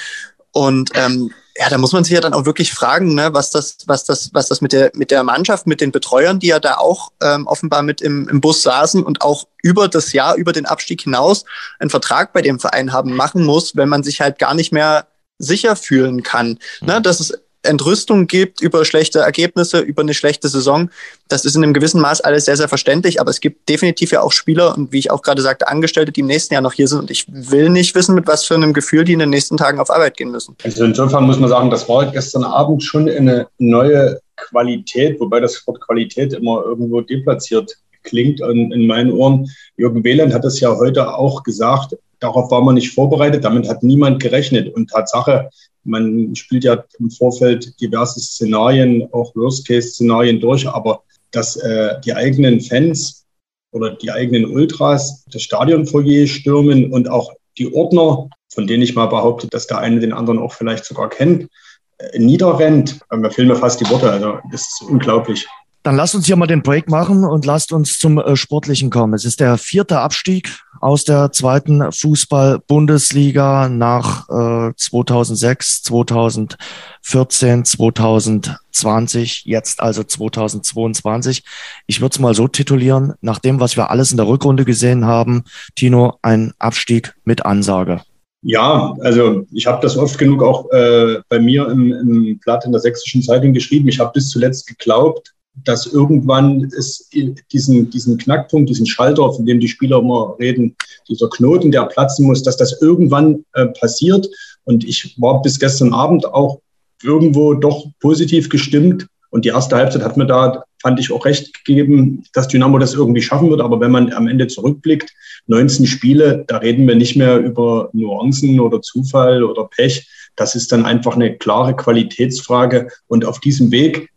Und 0.53 0.89
ähm, 0.95 1.31
ja, 1.55 1.69
da 1.69 1.77
muss 1.77 1.93
man 1.93 2.03
sich 2.03 2.13
ja 2.13 2.21
dann 2.21 2.33
auch 2.33 2.45
wirklich 2.45 2.73
fragen, 2.73 3.13
ne, 3.13 3.33
was 3.33 3.51
das, 3.51 3.77
was 3.85 4.05
das, 4.05 4.31
was 4.33 4.47
das 4.47 4.61
mit 4.61 4.73
der, 4.73 4.91
mit 4.95 5.11
der 5.11 5.23
Mannschaft, 5.23 5.67
mit 5.67 5.81
den 5.81 5.91
Betreuern, 5.91 6.39
die 6.39 6.47
ja 6.47 6.59
da 6.59 6.77
auch 6.77 7.11
ähm, 7.21 7.45
offenbar 7.45 7.83
mit 7.83 8.01
im, 8.01 8.27
im 8.27 8.41
Bus 8.41 8.63
saßen 8.63 9.03
und 9.03 9.21
auch 9.21 9.47
über 9.61 9.87
das 9.87 10.13
Jahr, 10.13 10.35
über 10.35 10.51
den 10.51 10.65
Abstieg 10.65 11.01
hinaus 11.03 11.45
einen 11.79 11.91
Vertrag 11.91 12.33
bei 12.33 12.41
dem 12.41 12.59
Verein 12.59 12.91
haben, 12.91 13.15
machen 13.15 13.43
muss, 13.43 13.75
wenn 13.75 13.89
man 13.89 14.03
sich 14.03 14.19
halt 14.19 14.39
gar 14.39 14.55
nicht 14.55 14.71
mehr 14.71 15.07
sicher 15.37 15.75
fühlen 15.75 16.23
kann. 16.23 16.57
Ne, 16.81 17.01
dass 17.01 17.19
es 17.19 17.33
Entrüstung 17.63 18.27
gibt 18.27 18.61
über 18.61 18.85
schlechte 18.85 19.19
Ergebnisse, 19.19 19.79
über 19.79 20.01
eine 20.01 20.13
schlechte 20.13 20.47
Saison. 20.49 20.89
Das 21.27 21.45
ist 21.45 21.55
in 21.55 21.63
einem 21.63 21.73
gewissen 21.73 22.01
Maß 22.01 22.21
alles 22.21 22.45
sehr, 22.45 22.57
sehr 22.57 22.67
verständlich, 22.67 23.19
aber 23.19 23.29
es 23.29 23.39
gibt 23.39 23.69
definitiv 23.69 24.11
ja 24.11 24.21
auch 24.21 24.31
Spieler 24.31 24.77
und 24.77 24.91
wie 24.91 24.99
ich 24.99 25.11
auch 25.11 25.21
gerade 25.21 25.41
sagte, 25.41 25.67
Angestellte, 25.67 26.11
die 26.11 26.21
im 26.21 26.27
nächsten 26.27 26.53
Jahr 26.53 26.61
noch 26.61 26.73
hier 26.73 26.87
sind 26.87 26.99
und 26.99 27.11
ich 27.11 27.25
will 27.27 27.69
nicht 27.69 27.95
wissen, 27.95 28.15
mit 28.15 28.27
was 28.27 28.43
für 28.45 28.55
einem 28.55 28.73
Gefühl 28.73 29.03
die 29.05 29.13
in 29.13 29.19
den 29.19 29.29
nächsten 29.29 29.57
Tagen 29.57 29.79
auf 29.79 29.89
Arbeit 29.89 30.17
gehen 30.17 30.31
müssen. 30.31 30.55
Also 30.63 30.83
insofern 30.83 31.23
muss 31.25 31.39
man 31.39 31.49
sagen, 31.49 31.69
das 31.69 31.87
war 31.87 32.05
gestern 32.11 32.43
Abend 32.43 32.83
schon 32.83 33.09
eine 33.09 33.47
neue 33.57 34.19
Qualität, 34.35 35.19
wobei 35.19 35.39
das 35.39 35.65
Wort 35.65 35.81
Qualität 35.81 36.33
immer 36.33 36.63
irgendwo 36.65 37.01
deplatziert 37.01 37.77
klingt 38.03 38.41
in 38.41 38.85
meinen 38.85 39.13
Ohren. 39.13 39.49
Jürgen 39.77 40.03
Wieland 40.03 40.33
hat 40.33 40.43
es 40.43 40.59
ja 40.59 40.75
heute 40.75 41.15
auch 41.15 41.43
gesagt, 41.43 41.95
darauf 42.19 42.51
war 42.51 42.61
man 42.61 42.75
nicht 42.75 42.93
vorbereitet, 42.93 43.43
damit 43.45 43.69
hat 43.69 43.81
niemand 43.83 44.21
gerechnet. 44.21 44.73
Und 44.75 44.89
Tatsache, 44.89 45.49
man 45.83 46.35
spielt 46.35 46.63
ja 46.63 46.83
im 46.99 47.11
Vorfeld 47.11 47.79
diverse 47.79 48.19
Szenarien, 48.19 49.07
auch 49.11 49.35
Worst-Case-Szenarien 49.35 50.39
durch, 50.39 50.67
aber 50.67 51.03
dass 51.31 51.55
äh, 51.57 51.99
die 52.01 52.13
eigenen 52.13 52.61
Fans 52.61 53.25
oder 53.71 53.95
die 53.95 54.11
eigenen 54.11 54.45
Ultras 54.45 55.25
das 55.31 55.41
Stadionfoyer 55.41 56.27
stürmen 56.27 56.91
und 56.91 57.09
auch 57.09 57.33
die 57.57 57.73
Ordner, 57.73 58.29
von 58.49 58.67
denen 58.67 58.83
ich 58.83 58.95
mal 58.95 59.07
behaupte, 59.07 59.47
dass 59.47 59.67
der 59.67 59.79
eine 59.79 59.99
den 59.99 60.13
anderen 60.13 60.39
auch 60.39 60.53
vielleicht 60.53 60.85
sogar 60.85 61.09
kennt, 61.09 61.49
äh, 61.97 62.19
niederrennt. 62.19 62.99
Mir 63.11 63.31
fehlen 63.31 63.47
mir 63.47 63.55
fast 63.55 63.81
die 63.81 63.89
Worte, 63.89 64.11
also 64.11 64.39
das 64.51 64.61
ist 64.61 64.83
unglaublich. 64.87 65.47
Dann 65.83 65.97
lasst 65.97 66.15
uns 66.15 66.25
hier 66.25 66.37
mal 66.37 66.47
den 66.47 66.63
Break 66.63 66.89
machen 66.89 67.25
und 67.25 67.45
lasst 67.45 67.73
uns 67.73 67.99
zum 67.99 68.17
äh, 68.17 68.37
Sportlichen 68.37 68.89
kommen. 68.89 69.13
Es 69.13 69.25
ist 69.25 69.41
der 69.41 69.57
vierte 69.57 69.99
Abstieg 69.99 70.57
aus 70.79 71.03
der 71.03 71.33
zweiten 71.33 71.91
Fußball-Bundesliga 71.91 73.67
nach 73.67 74.29
äh, 74.29 74.73
2006, 74.77 75.83
2014, 75.83 77.65
2020, 77.65 79.43
jetzt 79.43 79.81
also 79.81 80.03
2022. 80.03 81.43
Ich 81.87 81.99
würde 81.99 82.13
es 82.13 82.19
mal 82.19 82.33
so 82.33 82.47
titulieren, 82.47 83.15
nach 83.19 83.39
dem, 83.39 83.59
was 83.59 83.75
wir 83.75 83.91
alles 83.91 84.11
in 84.11 84.17
der 84.17 84.27
Rückrunde 84.27 84.63
gesehen 84.63 85.05
haben, 85.05 85.43
Tino, 85.75 86.17
ein 86.21 86.53
Abstieg 86.59 87.13
mit 87.25 87.45
Ansage. 87.45 88.01
Ja, 88.41 88.93
also 89.01 89.45
ich 89.51 89.67
habe 89.67 89.81
das 89.81 89.97
oft 89.97 90.17
genug 90.17 90.43
auch 90.43 90.69
äh, 90.71 91.19
bei 91.27 91.39
mir 91.39 91.67
im, 91.69 91.91
im 91.91 92.39
Blatt 92.39 92.65
in 92.65 92.71
der 92.71 92.81
Sächsischen 92.81 93.21
Zeitung 93.21 93.53
geschrieben. 93.53 93.87
Ich 93.89 93.99
habe 93.99 94.11
bis 94.13 94.29
zuletzt 94.29 94.67
geglaubt, 94.67 95.33
dass 95.55 95.85
irgendwann 95.85 96.71
es 96.75 97.09
diesen, 97.51 97.89
diesen 97.89 98.17
Knackpunkt, 98.17 98.69
diesen 98.69 98.85
Schalter, 98.85 99.31
von 99.31 99.45
dem 99.45 99.59
die 99.59 99.67
Spieler 99.67 99.99
immer 99.99 100.35
reden, 100.39 100.75
dieser 101.07 101.29
Knoten, 101.29 101.71
der 101.71 101.85
platzen 101.85 102.25
muss, 102.25 102.43
dass 102.43 102.57
das 102.57 102.81
irgendwann 102.81 103.45
äh, 103.53 103.67
passiert. 103.67 104.27
Und 104.65 104.83
ich 104.83 105.15
war 105.19 105.41
bis 105.41 105.59
gestern 105.59 105.93
Abend 105.93 106.25
auch 106.25 106.59
irgendwo 107.03 107.53
doch 107.53 107.85
positiv 107.99 108.49
gestimmt. 108.49 109.07
Und 109.29 109.45
die 109.45 109.49
erste 109.49 109.75
Halbzeit 109.75 110.03
hat 110.03 110.17
mir 110.17 110.25
da, 110.25 110.63
fand 110.81 110.99
ich, 110.99 111.11
auch 111.11 111.25
recht 111.25 111.65
gegeben, 111.65 112.23
dass 112.33 112.47
Dynamo 112.47 112.77
das 112.77 112.93
irgendwie 112.93 113.21
schaffen 113.21 113.49
wird. 113.49 113.61
Aber 113.61 113.79
wenn 113.79 113.91
man 113.91 114.13
am 114.13 114.27
Ende 114.27 114.47
zurückblickt, 114.47 115.11
19 115.47 115.85
Spiele, 115.85 116.45
da 116.47 116.57
reden 116.57 116.87
wir 116.87 116.95
nicht 116.95 117.15
mehr 117.15 117.37
über 117.39 117.89
Nuancen 117.93 118.59
oder 118.59 118.81
Zufall 118.81 119.43
oder 119.43 119.65
Pech. 119.65 120.07
Das 120.35 120.55
ist 120.55 120.71
dann 120.71 120.85
einfach 120.85 121.15
eine 121.15 121.35
klare 121.35 121.75
Qualitätsfrage. 121.75 122.89
Und 123.07 123.25
auf 123.25 123.39
diesem 123.39 123.71
Weg 123.71 124.09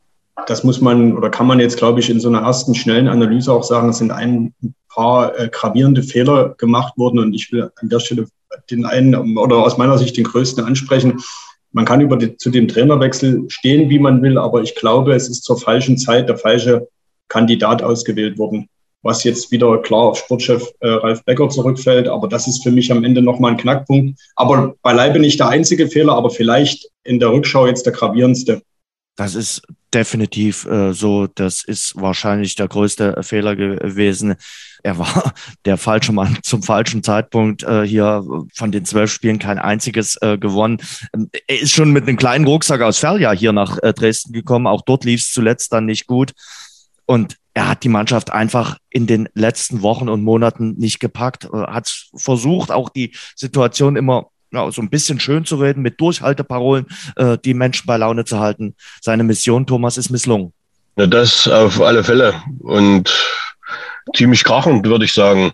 das 0.47 0.65
muss 0.65 0.81
man 0.81 1.17
oder 1.17 1.31
kann 1.31 1.47
man 1.47 1.61
jetzt, 1.61 1.79
glaube 1.79 2.01
ich, 2.01 2.11
in 2.11 2.21
so 2.21 2.29
einer 2.29 2.43
ersten 2.43 2.75
schnellen 2.75 3.09
Analyse 3.09 3.53
auch 3.53 3.65
sagen, 3.65 3.89
es 3.89 3.99
sind 3.99 4.11
ein 4.11 4.55
paar 4.89 5.39
äh, 5.39 5.49
gravierende 5.49 6.03
Fehler 6.03 6.55
gemacht 6.59 6.97
worden 6.97 7.19
und 7.21 7.35
ich 7.35 7.51
will 7.53 7.71
an 7.77 7.89
der 7.89 8.01
Stelle 8.01 8.27
den 8.71 8.85
einen 8.85 9.39
oder 9.39 9.59
aus 9.59 9.79
meiner 9.79 9.99
Sicht 9.99 10.17
den 10.17 10.25
größten 10.25 10.65
ansprechen. 10.65 11.21
Man 11.73 11.85
kann 11.85 12.01
über 12.01 12.17
die, 12.17 12.37
zu 12.37 12.51
dem 12.51 12.69
Trainerwechsel 12.69 13.45
stehen, 13.49 13.91
wie 13.91 13.99
man 13.99 14.23
will, 14.23 14.39
aber 14.39 14.63
ich 14.63 14.75
glaube, 14.75 15.15
es 15.15 15.29
ist 15.29 15.45
zur 15.45 15.59
falschen 15.59 15.99
Zeit 15.99 16.29
der 16.29 16.39
falsche 16.39 16.89
Kandidat 17.29 17.83
ausgewählt 17.83 18.39
worden, 18.39 18.69
was 19.03 19.25
jetzt 19.25 19.51
wieder 19.51 19.79
klar 19.79 20.05
auf 20.05 20.19
Sportchef 20.19 20.71
äh, 20.81 20.89
Ralf 20.89 21.25
Becker 21.25 21.49
zurückfällt. 21.49 22.09
Aber 22.09 22.29
das 22.29 22.47
ist 22.47 22.63
für 22.63 22.71
mich 22.71 22.91
am 22.93 23.05
Ende 23.05 23.21
nochmal 23.21 23.53
ein 23.53 23.57
Knackpunkt. 23.59 24.19
Aber 24.37 24.75
beileibe 24.83 25.19
nicht 25.19 25.41
der 25.41 25.49
einzige 25.49 25.89
Fehler, 25.89 26.15
aber 26.15 26.31
vielleicht 26.31 26.89
in 27.05 27.21
der 27.21 27.31
Rückschau 27.31 27.67
jetzt 27.67 27.85
der 27.85 27.93
gravierendste. 27.93 28.63
Das 29.17 29.35
ist 29.35 29.63
definitiv 29.95 30.67
äh, 30.67 30.93
so. 30.93 31.27
Das 31.27 31.65
ist 31.65 31.95
wahrscheinlich 31.97 32.55
der 32.55 32.69
größte 32.69 33.23
Fehler 33.23 33.57
gewesen. 33.57 34.35
Er 34.83 34.99
war 34.99 35.33
der 35.65 35.79
falsche 35.79 36.13
Mann 36.13 36.39
zum 36.43 36.63
falschen 36.63 37.03
Zeitpunkt 37.03 37.63
äh, 37.63 37.83
hier 37.87 38.23
von 38.55 38.71
den 38.71 38.85
zwölf 38.85 39.11
Spielen 39.11 39.39
kein 39.39 39.59
einziges 39.59 40.17
äh, 40.21 40.37
gewonnen. 40.37 40.79
Ähm, 41.15 41.31
er 41.47 41.61
ist 41.61 41.73
schon 41.73 41.93
mit 41.93 42.07
einem 42.07 42.19
kleinen 42.19 42.47
Rucksack 42.47 42.83
aus 42.83 42.99
Ferja 42.99 43.33
hier 43.33 43.53
nach 43.53 43.79
äh, 43.83 43.95
Dresden 43.95 44.33
gekommen. 44.33 44.67
Auch 44.67 44.83
dort 44.83 45.05
lief 45.05 45.23
es 45.23 45.33
zuletzt 45.33 45.73
dann 45.73 45.87
nicht 45.87 46.07
gut. 46.07 46.33
Und 47.07 47.37
er 47.55 47.69
hat 47.71 47.85
die 47.85 47.89
Mannschaft 47.89 48.31
einfach 48.31 48.77
in 48.91 49.07
den 49.07 49.31
letzten 49.33 49.81
Wochen 49.81 50.11
und 50.11 50.23
Monaten 50.23 50.75
nicht 50.77 51.01
gepackt, 51.01 51.45
äh, 51.47 51.57
hat 51.57 51.91
versucht, 52.15 52.71
auch 52.71 52.91
die 52.91 53.15
Situation 53.35 53.97
immer 53.97 54.31
ja, 54.57 54.71
so 54.73 54.83
ein 54.83 54.91
bisschen 54.91 55.21
schön 55.21 55.45
zu 55.45 55.57
reden, 55.57 55.83
mit 55.83 56.01
Durchhalteparolen 56.01 56.87
äh, 57.17 57.39
die 57.45 57.55
Menschen 57.55 57.87
bei 57.87 57.97
Laune 57.97 58.25
zu 58.25 58.41
halten. 58.41 58.75
Seine 59.01 59.23
Mission, 59.23 59.67
Thomas, 59.67 59.97
ist 59.99 60.11
misslungen. 60.11 60.53
Ja, 60.97 61.07
das 61.07 61.47
auf 61.47 61.81
alle 61.81 62.03
Fälle. 62.03 62.35
Und 62.61 63.15
ziemlich 64.15 64.45
krachend, 64.45 64.87
würde 64.87 65.05
ich 65.05 65.13
sagen. 65.13 65.53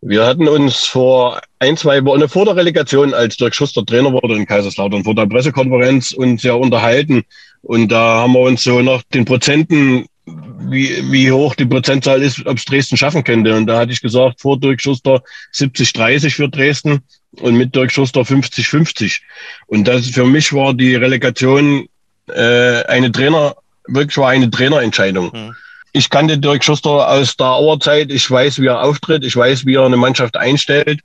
Wir 0.00 0.26
hatten 0.26 0.48
uns 0.48 0.84
vor 0.84 1.40
ein, 1.58 1.76
zwei 1.76 2.04
Wochen 2.04 2.28
vor 2.28 2.44
der 2.44 2.56
Relegation, 2.56 3.14
als 3.14 3.36
Dirk 3.36 3.54
Schuster 3.54 3.84
Trainer 3.86 4.12
wurde 4.12 4.36
in 4.36 4.46
Kaiserslautern, 4.46 5.02
vor 5.02 5.14
der 5.14 5.26
Pressekonferenz 5.26 6.12
uns 6.12 6.42
ja 6.42 6.52
unterhalten. 6.52 7.22
Und 7.62 7.88
da 7.88 8.20
haben 8.20 8.34
wir 8.34 8.40
uns 8.40 8.62
so 8.62 8.82
nach 8.82 9.02
den 9.14 9.24
Prozenten, 9.24 10.04
wie, 10.26 11.10
wie 11.10 11.32
hoch 11.32 11.54
die 11.54 11.64
Prozentzahl 11.64 12.22
ist, 12.22 12.46
ob 12.46 12.58
es 12.58 12.66
Dresden 12.66 12.98
schaffen 12.98 13.24
könnte. 13.24 13.56
Und 13.56 13.66
da 13.66 13.78
hatte 13.78 13.92
ich 13.92 14.02
gesagt, 14.02 14.42
vor 14.42 14.60
Dirk 14.60 14.80
Schuster 14.80 15.22
70-30 15.54 16.30
für 16.34 16.48
Dresden 16.50 17.00
und 17.40 17.56
mit 17.56 17.74
Dirk 17.74 17.92
Schuster 17.92 18.22
50-50. 18.22 19.20
Und 19.66 19.86
das 19.86 20.08
für 20.08 20.24
mich 20.24 20.52
war 20.52 20.74
die 20.74 20.94
Relegation 20.94 21.88
äh, 22.28 22.84
eine 22.84 23.12
Trainer, 23.12 23.56
wirklich 23.86 24.16
war 24.16 24.30
eine 24.30 24.50
Trainerentscheidung. 24.50 25.30
Mhm. 25.32 25.54
Ich 25.92 26.10
kannte 26.10 26.38
Dirk 26.38 26.64
Schuster 26.64 27.08
aus 27.08 27.36
der 27.36 27.46
Auerzeit. 27.46 28.10
Ich 28.10 28.28
weiß, 28.28 28.60
wie 28.60 28.66
er 28.66 28.82
auftritt. 28.82 29.24
Ich 29.24 29.36
weiß, 29.36 29.64
wie 29.64 29.76
er 29.76 29.84
eine 29.84 29.96
Mannschaft 29.96 30.36
einstellt. 30.36 31.00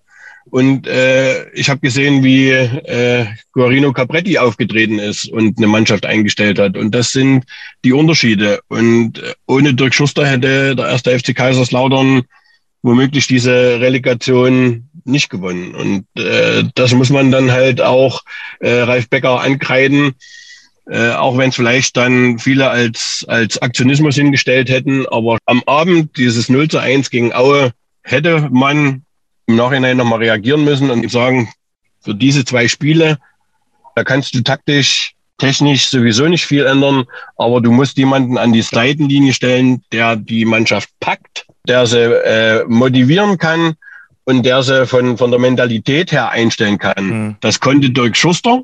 Und 0.49 0.87
äh, 0.87 1.47
ich 1.51 1.69
habe 1.69 1.79
gesehen, 1.79 2.23
wie 2.23 2.49
äh, 2.49 3.27
Guarino 3.51 3.93
Capretti 3.93 4.39
aufgetreten 4.39 4.97
ist 4.97 5.29
und 5.29 5.57
eine 5.57 5.67
Mannschaft 5.67 6.07
eingestellt 6.07 6.57
hat. 6.57 6.75
Und 6.75 6.95
das 6.95 7.11
sind 7.11 7.43
die 7.85 7.93
Unterschiede. 7.93 8.59
Und 8.67 9.19
äh, 9.19 9.33
ohne 9.45 9.75
Dirk 9.75 9.93
Schuster 9.93 10.25
hätte 10.25 10.75
der 10.75 10.87
erste 10.87 11.17
FC 11.17 11.35
Kaiserslautern 11.35 12.23
womöglich 12.81 13.27
diese 13.27 13.79
Relegation 13.79 14.88
nicht 15.11 15.29
gewonnen. 15.29 15.75
Und 15.75 16.05
äh, 16.21 16.63
das 16.75 16.93
muss 16.93 17.09
man 17.09 17.31
dann 17.31 17.51
halt 17.51 17.81
auch 17.81 18.21
äh, 18.59 18.81
Ralf 18.81 19.09
Becker 19.09 19.41
ankreiden, 19.41 20.13
äh, 20.89 21.11
auch 21.11 21.37
wenn 21.37 21.49
es 21.49 21.55
vielleicht 21.55 21.97
dann 21.97 22.39
viele 22.39 22.69
als, 22.69 23.25
als 23.27 23.61
Aktionismus 23.61 24.15
hingestellt 24.15 24.69
hätten. 24.69 25.05
Aber 25.07 25.37
am 25.45 25.63
Abend 25.65 26.17
dieses 26.17 26.49
0 26.49 26.67
zu 26.67 26.79
1 26.79 27.09
gegen 27.09 27.33
Aue 27.33 27.71
hätte 28.03 28.47
man 28.51 29.03
im 29.47 29.55
Nachhinein 29.55 29.97
nochmal 29.97 30.19
reagieren 30.19 30.63
müssen 30.63 30.89
und 30.89 31.09
sagen, 31.11 31.49
für 32.01 32.15
diese 32.15 32.45
zwei 32.45 32.67
Spiele, 32.67 33.17
da 33.95 34.03
kannst 34.03 34.33
du 34.33 34.41
taktisch, 34.41 35.13
technisch 35.37 35.89
sowieso 35.89 36.27
nicht 36.27 36.45
viel 36.45 36.65
ändern, 36.65 37.05
aber 37.37 37.61
du 37.61 37.71
musst 37.71 37.97
jemanden 37.97 38.37
an 38.37 38.53
die 38.53 38.61
Seitenlinie 38.61 39.33
stellen, 39.33 39.83
der 39.91 40.15
die 40.15 40.45
Mannschaft 40.45 40.89
packt 40.99 41.45
der 41.69 41.85
sie 41.85 41.99
äh, 41.99 42.65
motivieren 42.67 43.37
kann 43.37 43.75
und 44.29 44.43
der 44.43 44.61
sie 44.61 44.85
von, 44.85 45.17
von 45.17 45.31
der 45.31 45.39
Mentalität 45.39 46.11
her 46.11 46.29
einstellen 46.29 46.77
kann. 46.77 47.03
Mhm. 47.03 47.35
Das 47.41 47.59
konnte 47.59 47.89
Dirk 47.89 48.15
Schuster. 48.15 48.61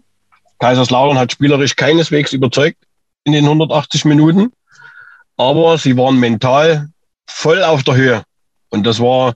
Kaiserslautern 0.60 1.18
hat 1.18 1.32
spielerisch 1.32 1.76
keineswegs 1.76 2.34
überzeugt 2.34 2.78
in 3.24 3.34
den 3.34 3.46
180 3.46 4.06
Minuten, 4.06 4.54
aber 5.38 5.80
sie 5.80 5.98
waren 5.98 6.20
mental 6.20 6.90
voll 7.26 7.64
auf 7.64 7.82
der 7.82 7.96
Höhe. 7.96 8.24
Und 8.70 8.86
das 8.86 9.00
war 9.00 9.34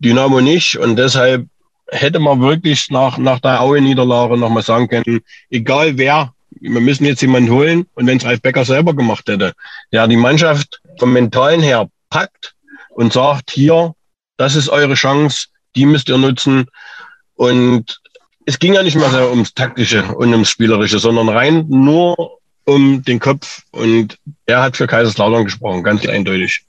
Dynamo 0.00 0.42
nicht. 0.42 0.76
Und 0.76 0.96
deshalb 0.96 1.46
hätte 1.88 2.18
man 2.18 2.42
wirklich 2.42 2.90
nach, 2.90 3.16
nach 3.16 3.40
der 3.40 3.62
Aue-Niederlage 3.62 4.36
nochmal 4.36 4.62
sagen 4.62 4.86
können, 4.86 5.20
egal 5.48 5.96
wer, 5.96 6.34
wir 6.60 6.80
müssen 6.82 7.06
jetzt 7.06 7.22
jemanden 7.22 7.50
holen. 7.50 7.86
Und 7.94 8.06
wenn 8.06 8.18
es 8.18 8.26
Ralf 8.26 8.42
Becker 8.42 8.66
selber 8.66 8.92
gemacht 8.92 9.26
hätte, 9.28 9.54
der 9.92 10.06
die 10.08 10.16
Mannschaft 10.16 10.82
vom 10.98 11.14
Mentalen 11.14 11.62
her 11.62 11.88
packt 12.10 12.54
und 12.90 13.14
sagt, 13.14 13.50
hier, 13.50 13.94
das 14.36 14.56
ist 14.56 14.68
eure 14.68 14.94
Chance, 14.94 15.46
die 15.76 15.86
müsst 15.86 16.08
ihr 16.08 16.18
nutzen. 16.18 16.66
Und 17.34 18.00
es 18.46 18.58
ging 18.58 18.74
ja 18.74 18.82
nicht 18.82 18.96
mehr 18.96 19.10
so 19.10 19.30
ums 19.30 19.54
Taktische 19.54 20.04
und 20.14 20.32
ums 20.32 20.50
Spielerische, 20.50 20.98
sondern 20.98 21.28
rein 21.28 21.66
nur 21.68 22.38
um 22.64 23.02
den 23.02 23.18
Kopf. 23.18 23.62
Und 23.70 24.18
er 24.46 24.62
hat 24.62 24.76
für 24.76 24.86
Kaiserslautern 24.86 25.44
gesprochen, 25.44 25.82
ganz 25.82 26.06
eindeutig. 26.06 26.64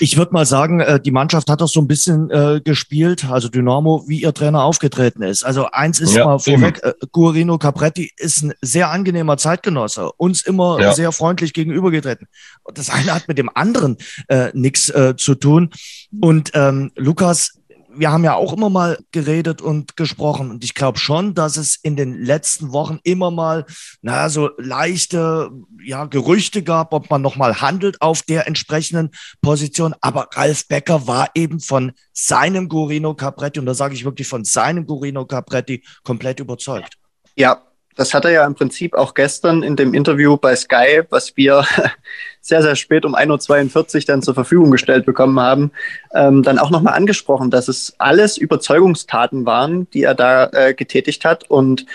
Ich 0.00 0.16
würde 0.16 0.32
mal 0.32 0.46
sagen, 0.46 0.80
äh, 0.80 1.00
die 1.00 1.10
Mannschaft 1.10 1.50
hat 1.50 1.60
doch 1.60 1.68
so 1.68 1.80
ein 1.80 1.88
bisschen 1.88 2.30
äh, 2.30 2.60
gespielt, 2.62 3.24
also 3.28 3.48
Dynamo, 3.48 4.04
wie 4.06 4.22
ihr 4.22 4.32
Trainer 4.32 4.62
aufgetreten 4.62 5.22
ist. 5.22 5.44
Also 5.44 5.66
eins 5.70 6.00
ist 6.00 6.14
ja, 6.14 6.24
mal 6.24 6.38
vorweg, 6.38 6.80
äh, 6.82 6.92
Guarino 7.12 7.58
Capretti 7.58 8.10
ist 8.16 8.42
ein 8.42 8.52
sehr 8.60 8.90
angenehmer 8.90 9.36
Zeitgenosse, 9.36 10.12
uns 10.16 10.42
immer 10.42 10.80
ja. 10.80 10.92
sehr 10.92 11.12
freundlich 11.12 11.52
gegenübergetreten. 11.52 12.28
Das 12.74 12.90
eine 12.90 13.14
hat 13.14 13.28
mit 13.28 13.38
dem 13.38 13.50
anderen 13.54 13.96
äh, 14.28 14.50
nichts 14.52 14.88
äh, 14.90 15.14
zu 15.16 15.34
tun. 15.34 15.70
Und 16.20 16.52
ähm, 16.54 16.92
Lukas, 16.96 17.58
wir 17.98 18.12
haben 18.12 18.24
ja 18.24 18.34
auch 18.34 18.52
immer 18.52 18.70
mal 18.70 18.98
geredet 19.12 19.60
und 19.62 19.96
gesprochen. 19.96 20.50
Und 20.50 20.64
ich 20.64 20.74
glaube 20.74 20.98
schon, 20.98 21.34
dass 21.34 21.56
es 21.56 21.76
in 21.76 21.96
den 21.96 22.22
letzten 22.22 22.72
Wochen 22.72 22.98
immer 23.02 23.30
mal, 23.30 23.66
naja, 24.02 24.28
so 24.28 24.50
leichte 24.58 25.50
ja, 25.82 26.04
Gerüchte 26.04 26.62
gab, 26.62 26.92
ob 26.92 27.10
man 27.10 27.22
nochmal 27.22 27.60
handelt 27.60 28.00
auf 28.02 28.22
der 28.22 28.46
entsprechenden 28.46 29.10
Position. 29.40 29.94
Aber 30.00 30.28
Ralf 30.32 30.68
Becker 30.68 31.06
war 31.06 31.30
eben 31.34 31.60
von 31.60 31.92
seinem 32.12 32.68
Gurino 32.68 33.14
Capretti, 33.14 33.60
und 33.60 33.66
da 33.66 33.74
sage 33.74 33.94
ich 33.94 34.04
wirklich 34.04 34.28
von 34.28 34.44
seinem 34.44 34.86
Gurino 34.86 35.26
Capretti, 35.26 35.84
komplett 36.02 36.40
überzeugt. 36.40 36.94
Ja, 37.34 37.62
das 37.96 38.14
hat 38.14 38.24
er 38.26 38.30
ja 38.30 38.46
im 38.46 38.54
Prinzip 38.54 38.94
auch 38.94 39.14
gestern 39.14 39.62
in 39.62 39.74
dem 39.74 39.94
Interview 39.94 40.36
bei 40.36 40.54
Sky, 40.54 41.02
was 41.10 41.36
wir 41.36 41.64
sehr, 42.40 42.62
sehr 42.62 42.76
spät 42.76 43.04
um 43.04 43.16
1.42 43.16 43.96
Uhr 43.96 44.00
dann 44.06 44.22
zur 44.22 44.34
Verfügung 44.34 44.70
gestellt 44.70 45.06
bekommen 45.06 45.40
haben, 45.40 45.72
ähm, 46.14 46.42
dann 46.42 46.58
auch 46.58 46.70
nochmal 46.70 46.94
angesprochen, 46.94 47.50
dass 47.50 47.68
es 47.68 47.94
alles 47.98 48.36
Überzeugungstaten 48.36 49.46
waren, 49.46 49.90
die 49.90 50.02
er 50.02 50.14
da 50.14 50.50
äh, 50.52 50.74
getätigt 50.74 51.24
hat. 51.24 51.50
Und 51.50 51.86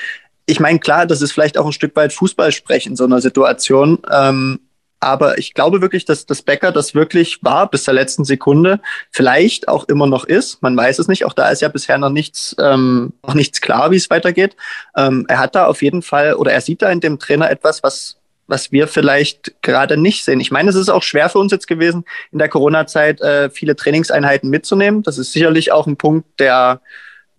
ich 0.48 0.60
meine, 0.60 0.80
klar, 0.80 1.06
das 1.06 1.22
ist 1.22 1.32
vielleicht 1.32 1.58
auch 1.58 1.68
ein 1.68 1.72
Stück 1.72 1.96
weit 1.96 2.14
Fußballsprech 2.14 2.88
in 2.88 2.96
so 2.96 3.06
einer 3.06 3.22
Situation. 3.22 4.00
Ähm, 4.12 4.60
aber 5.02 5.40
ich 5.40 5.54
glaube 5.54 5.82
wirklich, 5.82 6.06
dass 6.06 6.26
das 6.26 6.44
Becker 6.44 6.72
das 6.72 6.96
wirklich 6.96 7.40
war 7.42 7.70
bis 7.70 7.84
zur 7.84 7.96
letzten 7.96 8.24
Sekunde. 8.24 8.80
Vielleicht 9.10 9.68
auch 9.68 9.88
immer 9.90 10.08
noch 10.08 10.26
ist. 10.26 10.62
Man 10.62 10.78
weiß 10.78 11.00
es 11.00 11.08
nicht. 11.08 11.26
Auch 11.26 11.34
da 11.34 11.50
ist 11.50 11.62
ja 11.62 11.68
bisher 11.68 11.98
noch 11.98 12.12
nichts, 12.12 12.56
ähm, 12.60 13.12
noch 13.26 13.34
nichts 13.34 13.62
klar, 13.62 13.92
wie 13.92 13.98
es 13.98 14.10
weitergeht. 14.10 14.56
Ähm, 14.96 15.26
er 15.28 15.40
hat 15.40 15.56
da 15.56 15.66
auf 15.66 15.82
jeden 15.82 16.04
Fall 16.04 16.36
oder 16.36 16.54
er 16.54 16.62
sieht 16.62 16.84
da 16.84 16.90
in 16.90 17.00
dem 17.00 17.20
Trainer 17.20 17.50
etwas, 17.50 17.84
was 17.84 18.18
was 18.48 18.72
wir 18.72 18.90
vielleicht 18.90 19.54
gerade 19.62 19.96
nicht 19.96 20.26
sehen. 20.26 20.42
Ich 20.42 20.52
meine, 20.52 20.70
es 20.70 20.76
ist 20.76 20.90
auch 20.90 21.04
schwer 21.04 21.30
für 21.30 21.40
uns 21.40 21.54
jetzt 21.54 21.68
gewesen, 21.68 22.04
in 22.34 22.40
der 22.40 22.50
Corona-Zeit 22.50 23.22
äh, 23.22 23.50
viele 23.50 23.78
Trainingseinheiten 23.78 24.50
mitzunehmen. 24.50 25.04
Das 25.04 25.18
ist 25.18 25.32
sicherlich 25.32 25.72
auch 25.72 25.88
ein 25.88 25.96
Punkt, 25.96 26.38
der 26.38 26.82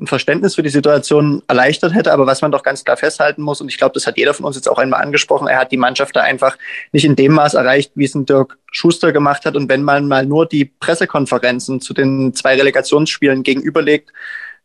ein 0.02 0.06
Verständnis 0.06 0.56
für 0.56 0.62
die 0.62 0.68
Situation 0.68 1.42
erleichtert 1.48 1.94
hätte. 1.94 2.12
Aber 2.12 2.26
was 2.26 2.42
man 2.42 2.52
doch 2.52 2.62
ganz 2.62 2.84
klar 2.84 2.96
festhalten 2.96 3.42
muss, 3.42 3.60
und 3.60 3.68
ich 3.68 3.78
glaube, 3.78 3.94
das 3.94 4.06
hat 4.06 4.18
jeder 4.18 4.34
von 4.34 4.44
uns 4.44 4.56
jetzt 4.56 4.68
auch 4.68 4.78
einmal 4.78 5.02
angesprochen, 5.02 5.48
er 5.48 5.58
hat 5.58 5.72
die 5.72 5.76
Mannschaft 5.76 6.14
da 6.16 6.20
einfach 6.20 6.58
nicht 6.92 7.04
in 7.04 7.16
dem 7.16 7.32
Maß 7.32 7.54
erreicht, 7.54 7.92
wie 7.94 8.04
es 8.04 8.14
ein 8.14 8.26
Dirk 8.26 8.58
Schuster 8.70 9.12
gemacht 9.12 9.44
hat. 9.46 9.56
Und 9.56 9.68
wenn 9.68 9.82
man 9.82 10.08
mal 10.08 10.26
nur 10.26 10.46
die 10.46 10.64
Pressekonferenzen 10.64 11.80
zu 11.80 11.94
den 11.94 12.34
zwei 12.34 12.56
Relegationsspielen 12.56 13.42
gegenüberlegt, 13.42 14.12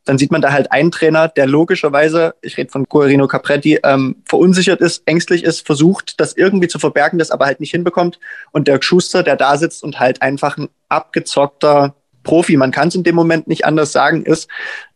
dann 0.06 0.18
sieht 0.18 0.32
man 0.32 0.42
da 0.42 0.54
halt 0.54 0.72
einen 0.72 0.92
Trainer, 0.92 1.28
der 1.28 1.48
logischerweise, 1.48 2.34
ich 2.42 2.58
rede 2.58 2.72
von 2.72 2.86
Guerino 2.86 3.28
Capretti, 3.28 3.80
ähm, 3.84 4.16
verunsichert 4.26 4.80
ist, 4.80 5.04
ängstlich 5.06 5.44
ist, 5.44 5.66
versucht, 5.66 6.20
das 6.20 6.34
irgendwie 6.34 6.70
zu 6.70 6.80
verbergen, 6.80 7.20
das 7.20 7.30
aber 7.30 7.46
halt 7.46 7.60
nicht 7.60 7.72
hinbekommt. 7.72 8.20
Und 8.52 8.70
Dirk 8.70 8.86
Schuster, 8.86 9.22
der 9.22 9.36
da 9.36 9.58
sitzt 9.58 9.84
und 9.84 10.00
halt 10.00 10.22
einfach 10.22 10.58
ein 10.58 10.70
abgezockter 10.88 11.94
Profi, 12.24 12.58
man 12.58 12.72
kann 12.72 12.90
es 12.90 12.96
in 12.96 13.04
dem 13.04 13.16
Moment 13.16 13.48
nicht 13.48 13.66
anders 13.66 13.92
sagen, 13.92 14.24
ist, 14.24 14.50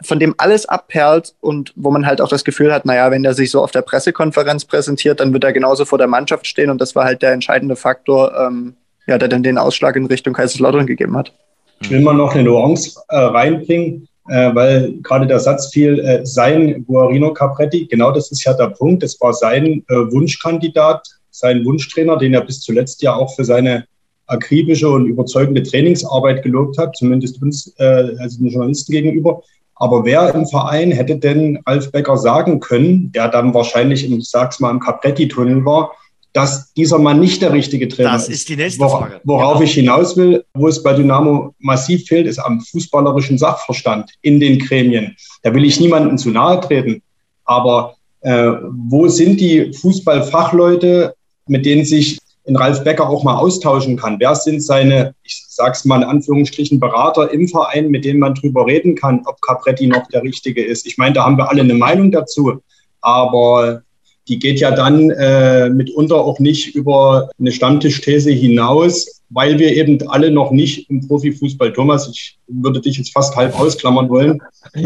von 0.04 0.20
dem 0.20 0.36
alles 0.38 0.66
abperlt 0.66 1.34
und 1.40 1.72
wo 1.76 1.92
man 1.92 2.06
halt 2.06 2.22
auch 2.22 2.28
das 2.28 2.44
Gefühl 2.44 2.74
hat, 2.74 2.86
naja, 2.86 3.10
wenn 3.12 3.24
der 3.24 3.34
sich 3.34 3.52
so 3.52 3.62
auf 3.62 3.72
der 3.72 3.82
Pressekonferenz 3.82 4.66
präsentiert, 4.66 5.20
dann 5.20 5.32
wird 5.34 5.44
er 5.44 5.54
genauso 5.54 5.86
vor 5.86 5.98
der 5.98 6.08
Mannschaft 6.08 6.46
stehen 6.46 6.70
und 6.70 6.82
das 6.82 6.96
war 6.96 7.06
halt 7.06 7.22
der 7.22 7.32
entscheidende 7.32 7.76
Faktor, 7.76 8.34
ähm, 8.38 8.76
ja, 9.08 9.18
der 9.18 9.28
dann 9.28 9.44
den 9.44 9.58
Ausschlag 9.58 9.96
in 9.96 10.06
Richtung 10.06 10.34
Kaiserslautern 10.34 10.86
gegeben 10.86 11.18
hat. 11.18 11.34
Ich 11.82 11.90
will 11.90 12.02
mal 12.02 12.14
noch 12.14 12.34
eine 12.34 12.44
Nuance 12.44 13.00
äh, 13.10 13.18
reinbringen, 13.18 14.08
äh, 14.30 14.54
weil 14.54 14.94
gerade 15.02 15.26
der 15.26 15.40
Satz 15.40 15.72
fiel, 15.72 16.00
äh, 16.00 16.26
sein 16.26 16.86
Guarino 16.86 17.34
Capretti, 17.34 17.88
genau 17.88 18.12
das 18.12 18.32
ist 18.32 18.44
ja 18.44 18.54
der 18.54 18.68
Punkt, 18.68 19.04
es 19.04 19.20
war 19.20 19.34
sein 19.34 19.84
äh, 19.90 19.94
Wunschkandidat, 19.94 21.08
sein 21.32 21.66
Wunschtrainer, 21.66 22.18
den 22.18 22.34
er 22.34 22.42
bis 22.42 22.62
zuletzt 22.62 23.02
ja 23.02 23.16
auch 23.16 23.36
für 23.36 23.46
seine 23.46 23.86
akribische 24.32 24.90
und 24.90 25.06
überzeugende 25.06 25.64
Trainingsarbeit 25.64 26.44
gelobt 26.44 26.78
hat, 26.78 26.96
zumindest 26.96 27.42
uns, 27.42 27.74
äh, 27.78 28.16
also 28.20 28.40
den 28.40 28.50
Journalisten 28.50 28.92
gegenüber. 28.92 29.42
Aber 29.76 30.06
wer 30.06 30.34
im 30.36 30.46
Verein 30.46 30.92
hätte 30.92 31.18
denn 31.18 31.60
Ralf 31.66 31.92
Becker 31.92 32.16
sagen 32.16 32.60
können, 32.60 33.12
der 33.12 33.30
dann 33.30 33.54
wahrscheinlich, 33.54 34.06
im, 34.06 34.20
ich 34.20 34.30
sag's 34.30 34.60
mal, 34.60 34.70
im 34.70 34.80
Capretti-Tunnel 34.80 35.66
war, 35.66 35.92
dass 36.34 36.72
dieser 36.74 36.98
Mann 36.98 37.20
nicht 37.20 37.42
der 37.42 37.52
richtige 37.52 37.88
Trainer 37.88 38.16
ist. 38.16 38.28
Das 38.28 38.36
ist 38.36 38.50
die 38.50 38.56
nächste 38.56 38.88
Frage. 38.88 39.20
Worauf 39.24 39.56
genau. 39.56 39.64
ich 39.66 39.74
hinaus 39.74 40.16
will, 40.16 40.46
wo 40.54 40.68
es 40.68 40.82
bei 40.82 40.94
Dynamo 40.94 41.54
massiv 41.60 42.06
fehlt, 42.06 42.28
ist 42.28 42.40
am 42.40 42.62
fußballerischen 42.62 43.38
Sachverstand 43.38 44.12
in 44.22 44.40
den 44.40 44.60
Gremien. 44.60 45.16
Da 45.44 45.54
will 45.54 45.66
ich 45.66 45.80
niemandem 45.80 46.18
zu 46.18 46.30
nahe 46.30 46.62
treten. 46.62 47.02
Aber 47.44 47.96
äh, 48.22 48.52
wo 48.88 49.08
sind 49.08 49.42
die 49.42 49.74
Fußballfachleute, 49.74 51.16
mit 51.48 51.66
denen 51.66 51.84
sich 51.84 52.20
in 52.46 52.56
Ralf 52.56 52.84
Becker 52.84 53.08
auch 53.08 53.24
mal 53.24 53.38
austauschen 53.38 53.98
kann? 53.98 54.20
Wer 54.20 54.36
sind 54.36 54.62
seine, 54.64 55.16
ich 55.24 55.46
sag's 55.48 55.86
mal 55.86 55.98
in 55.98 56.04
Anführungsstrichen, 56.04 56.80
Berater 56.80 57.32
im 57.32 57.48
Verein, 57.48 57.90
mit 57.90 58.06
denen 58.06 58.20
man 58.20 58.36
drüber 58.36 58.66
reden 58.66 58.96
kann, 58.96 59.22
ob 59.26 59.42
Capretti 59.42 59.88
noch 59.88 60.08
der 60.08 60.24
Richtige 60.24 60.64
ist? 60.64 60.86
Ich 60.88 60.98
meine, 60.98 61.14
da 61.14 61.26
haben 61.26 61.38
wir 61.38 61.50
alle 61.50 61.62
eine 61.62 61.76
Meinung 61.76 62.12
dazu. 62.12 62.62
Aber 63.02 63.84
die 64.32 64.40
geht 64.40 64.62
ja 64.62 64.72
dann 64.72 65.10
äh, 65.10 65.70
mitunter 65.70 66.16
auch 66.16 66.40
nicht 66.40 66.74
über 66.74 67.30
eine 67.38 67.52
Stammtischthese 67.52 68.32
hinaus, 68.32 69.22
weil 69.30 69.60
wir 69.60 69.76
eben 69.76 70.00
alle 70.08 70.32
noch 70.32 70.52
nicht 70.52 70.90
im 70.90 71.06
Profifußball, 71.06 71.74
Thomas, 71.74 72.08
ich 72.08 72.40
würde 72.48 72.80
dich 72.80 72.98
jetzt 72.98 73.12
fast 73.12 73.36
halb 73.36 73.60
ausklammern 73.60 74.08
wollen, 74.08 74.42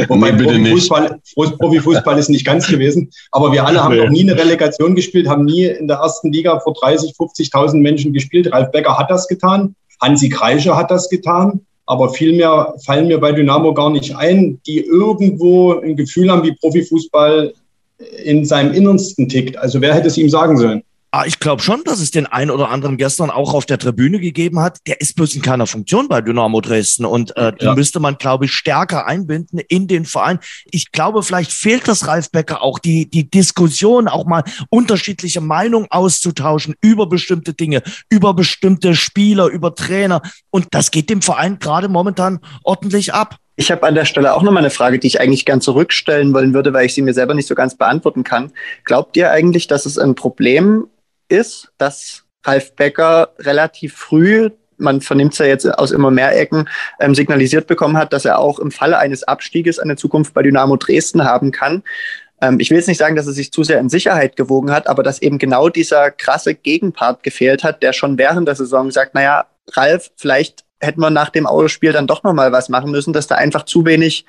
wobei 0.08 0.32
nee, 0.32 0.44
Profifußball, 0.44 1.20
Profifußball 1.36 2.18
ist 2.18 2.30
nicht 2.30 2.44
ganz 2.44 2.68
gewesen, 2.68 3.12
aber 3.32 3.52
wir 3.52 3.66
alle 3.68 3.84
haben 3.84 3.96
nee. 3.96 4.04
noch 4.04 4.10
nie 4.10 4.24
eine 4.24 4.36
Relegation 4.36 4.96
gespielt, 4.96 5.28
haben 5.28 5.46
nie 5.46 5.66
in 5.66 5.88
der 5.88 5.98
ersten 5.98 6.34
Liga 6.34 6.60
vor 6.60 6.74
30, 6.74 7.12
50.000 7.12 7.78
Menschen 7.78 8.14
gespielt. 8.14 8.52
Ralf 8.52 8.72
Becker 8.72 8.98
hat 8.98 9.12
das 9.12 9.28
getan, 9.28 9.76
Hansi 10.02 10.30
Kreischer 10.30 10.76
hat 10.76 10.90
das 10.90 11.08
getan, 11.08 11.62
aber 11.86 12.10
vielmehr 12.10 12.74
fallen 12.84 13.08
mir 13.08 13.20
bei 13.20 13.32
Dynamo 13.32 13.76
gar 13.76 13.92
nicht 13.92 14.16
ein, 14.16 14.60
die 14.66 14.80
irgendwo 14.80 15.74
ein 15.74 15.96
Gefühl 15.96 16.32
haben, 16.32 16.44
wie 16.44 16.54
Profifußball 16.54 17.54
in 18.24 18.46
seinem 18.46 18.74
Innersten 18.74 19.30
tickt. 19.30 19.58
Also 19.58 19.82
wer 19.82 19.94
hätte 19.94 20.08
es 20.08 20.18
ihm 20.18 20.30
sagen 20.30 20.58
sollen? 20.58 20.84
Ah, 21.18 21.24
ich 21.26 21.40
glaube 21.40 21.62
schon, 21.62 21.82
dass 21.86 22.02
es 22.02 22.12
den 22.12 22.26
einen 22.26 22.52
oder 22.52 22.68
anderen 22.68 22.98
gestern 22.98 23.30
auch 23.30 23.54
auf 23.54 23.66
der 23.66 23.78
Tribüne 23.78 24.20
gegeben 24.20 24.60
hat. 24.60 24.80
Der 24.86 25.00
ist 25.00 25.16
bloß 25.16 25.34
in 25.36 25.42
keiner 25.42 25.66
Funktion 25.66 26.10
bei 26.10 26.20
Dynamo 26.20 26.60
Dresden 26.60 27.06
und 27.06 27.38
äh, 27.38 27.54
die 27.54 27.64
ja. 27.64 27.74
müsste 27.74 28.02
man, 28.02 28.18
glaube 28.18 28.44
ich, 28.44 28.52
stärker 28.52 29.06
einbinden 29.06 29.60
in 29.60 29.88
den 29.88 30.04
Verein. 30.04 30.40
Ich 30.72 30.92
glaube, 30.92 31.24
vielleicht 31.24 31.54
fehlt 31.54 31.88
das 31.88 32.06
Ralf 32.06 32.32
Becker 32.32 32.62
auch 32.62 32.80
die 32.80 33.10
die 33.10 33.32
Diskussion, 33.32 34.10
auch 34.10 34.26
mal 34.26 34.44
unterschiedliche 34.70 35.40
Meinungen 35.40 35.88
auszutauschen 35.90 36.76
über 36.82 37.08
bestimmte 37.08 37.54
Dinge, 37.54 37.82
über 38.10 38.34
bestimmte 38.34 38.94
Spieler, 38.94 39.46
über 39.46 39.74
Trainer 39.74 40.22
und 40.50 40.68
das 40.72 40.92
geht 40.92 41.10
dem 41.10 41.22
Verein 41.22 41.60
gerade 41.60 41.88
momentan 41.88 42.42
ordentlich 42.66 43.14
ab. 43.14 43.38
Ich 43.58 43.72
habe 43.72 43.84
an 43.84 43.96
der 43.96 44.06
Stelle 44.06 44.34
auch 44.34 44.44
nochmal 44.44 44.63
eine 44.63 44.70
Frage, 44.70 45.00
die 45.00 45.08
ich 45.08 45.22
eigentlich 45.22 45.46
gern 45.46 45.62
zurückstellen 45.62 46.34
wollen 46.34 46.54
würde, 46.54 46.74
weil 46.74 46.86
ich 46.86 46.94
sie 46.94 47.02
mir 47.02 47.13
selber 47.13 47.34
nicht 47.34 47.48
so 47.48 47.56
ganz 47.56 47.76
beantworten 47.76 48.24
kann. 48.24 48.52
Glaubt 48.84 49.15
ihr 49.15 49.32
eigentlich, 49.32 49.68
dass 49.68 49.86
es 49.86 49.98
ein 49.98 50.15
Problem 50.15 50.88
ist, 51.30 51.72
dass 51.78 52.26
Ralf 52.44 52.76
Becker 52.76 53.30
relativ 53.39 53.96
früh, 53.96 54.50
man 54.78 55.00
vernimmt 55.00 55.34
es 55.34 55.39
ja 55.39 55.46
jetzt 55.46 55.65
aus 55.65 55.91
immer 55.91 56.12
mehr 56.12 56.38
Ecken, 56.38 56.68
ähm, 57.00 57.15
signalisiert 57.15 57.65
bekommen 57.65 57.98
hat, 57.98 58.12
dass 58.12 58.26
er 58.26 58.39
auch 58.39 58.60
im 58.60 58.72
Falle 58.72 58.98
eines 58.98 59.24
Abstieges 59.24 59.80
eine 59.80 59.96
Zukunft 59.96 60.34
bei 60.34 60.44
Dynamo 60.44 60.76
Dresden 60.76 61.24
haben 61.24 61.52
kann? 61.52 61.82
Ähm, 62.41 62.60
ich 62.60 62.70
will 62.70 62.78
jetzt 62.78 62.88
nicht 62.88 62.98
sagen, 62.98 63.15
dass 63.15 63.26
er 63.26 63.34
sich 63.34 63.54
zu 63.54 63.63
sehr 63.63 63.80
in 63.80 63.88
Sicherheit 63.88 64.36
gewogen 64.36 64.72
hat, 64.72 64.88
aber 64.88 65.02
dass 65.02 65.22
eben 65.22 65.38
genau 65.38 65.70
dieser 65.70 66.12
krasse 66.12 66.56
Gegenpart 66.56 67.24
gefehlt 67.24 67.63
hat, 67.63 67.82
der 67.82 67.94
schon 67.94 68.18
während 68.18 68.50
der 68.50 68.56
Saison 68.56 68.91
sagt, 68.91 69.15
naja, 69.15 69.46
Ralf, 69.72 70.12
vielleicht 70.18 70.64
hätten 70.82 71.02
wir 71.02 71.10
nach 71.10 71.30
dem 71.30 71.48
Autospiel 71.48 71.92
dann 71.92 72.08
doch 72.08 72.24
nochmal 72.24 72.52
was 72.52 72.70
machen 72.70 72.92
müssen, 72.92 73.14
dass 73.14 73.28
da 73.28 73.36
einfach 73.36 73.64
zu 73.64 73.86
wenig 73.86 74.26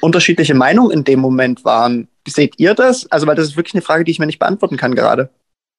unterschiedliche 0.00 0.54
Meinungen 0.54 0.90
in 0.90 1.04
dem 1.04 1.20
Moment 1.20 1.64
waren. 1.64 2.08
Seht 2.26 2.54
ihr 2.58 2.74
das? 2.74 3.10
Also, 3.10 3.26
weil 3.26 3.36
das 3.36 3.48
ist 3.48 3.56
wirklich 3.56 3.74
eine 3.74 3.82
Frage, 3.82 4.04
die 4.04 4.10
ich 4.10 4.18
mir 4.18 4.26
nicht 4.26 4.38
beantworten 4.38 4.76
kann 4.76 4.94
gerade. 4.94 5.30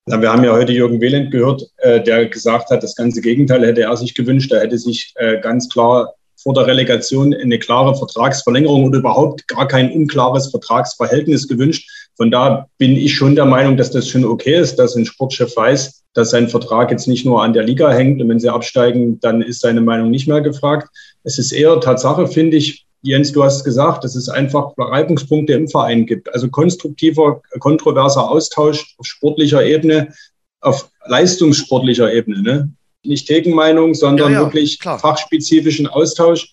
Ja, 0.10 0.21
wir 0.21 0.32
haben 0.32 0.43
ja 0.43 0.53
heute 0.53 0.71
Jürgen 0.71 1.01
Wehland 1.01 1.32
gehört, 1.32 1.63
äh, 1.77 2.01
der 2.01 2.27
gesagt 2.27 2.69
hat, 2.69 2.82
das 2.82 2.95
ganze 2.95 3.19
Gegenteil 3.19 3.65
hätte 3.65 3.82
er 3.82 3.97
sich 3.97 4.15
gewünscht. 4.15 4.51
Er 4.53 4.62
hätte 4.62 4.77
sich 4.77 5.13
äh, 5.15 5.39
ganz 5.41 5.67
klar 5.67 6.13
vor 6.38 6.53
der 6.53 6.65
Relegation 6.65 7.34
eine 7.34 7.60
klare 7.60 7.93
Vertragsverlängerung 7.95 8.86
oder 8.86 8.99
überhaupt 8.99 9.47
gar 9.47 9.67
kein 9.67 9.91
unklares 9.91 10.49
Vertragsverhältnis 10.49 11.47
gewünscht. 11.47 11.89
Von 12.17 12.32
da 12.32 12.67
bin 12.80 12.97
ich 12.97 13.15
schon 13.15 13.36
der 13.36 13.45
Meinung, 13.45 13.77
dass 13.77 13.91
das 13.91 14.10
schon 14.10 14.25
okay 14.25 14.56
ist, 14.56 14.77
dass 14.77 14.95
ein 14.95 15.06
Sportchef 15.06 15.56
weiß, 15.56 16.03
dass 16.13 16.32
sein 16.32 16.49
Vertrag 16.49 16.89
jetzt 16.89 17.08
nicht 17.08 17.25
nur 17.25 17.43
an 17.43 17.53
der 17.53 17.63
Liga 17.63 17.91
hängt 17.91 18.19
und 18.19 18.27
wenn 18.27 18.39
sie 18.39 18.49
absteigen, 18.49 19.19
dann 19.19 19.43
ist 19.43 19.62
seine 19.62 19.82
Meinung 19.82 20.10
nicht 20.10 20.27
mehr 20.27 20.41
gefragt. 20.41 20.89
Es 21.23 21.38
ist 21.38 21.51
eher 21.51 21.80
Tatsache, 21.80 22.27
finde 22.27 22.58
ich, 22.58 22.88
Jens, 23.03 23.32
du 23.32 23.43
hast 23.43 23.63
gesagt, 23.63 24.03
dass 24.03 24.15
es 24.15 24.27
einfach 24.27 24.73
Reibungspunkte 24.77 25.53
im 25.53 25.67
Verein 25.67 26.08
gibt. 26.08 26.34
Also 26.34 26.49
konstruktiver, 26.49 27.41
kontroverser 27.60 28.30
Austausch 28.30 28.95
auf 28.97 29.06
sportlicher 29.06 29.63
Ebene, 29.63 30.13
auf 30.62 30.89
leistungssportlicher 31.06 32.12
Ebene. 32.12 32.41
Ne? 32.41 32.71
Nicht 33.03 33.27
Gegenmeinung, 33.27 33.93
sondern 33.93 34.34
ja, 34.34 34.39
ja, 34.39 34.45
wirklich 34.45 34.80
klar. 34.80 34.97
fachspezifischen 34.97 35.86
Austausch. 35.86 36.51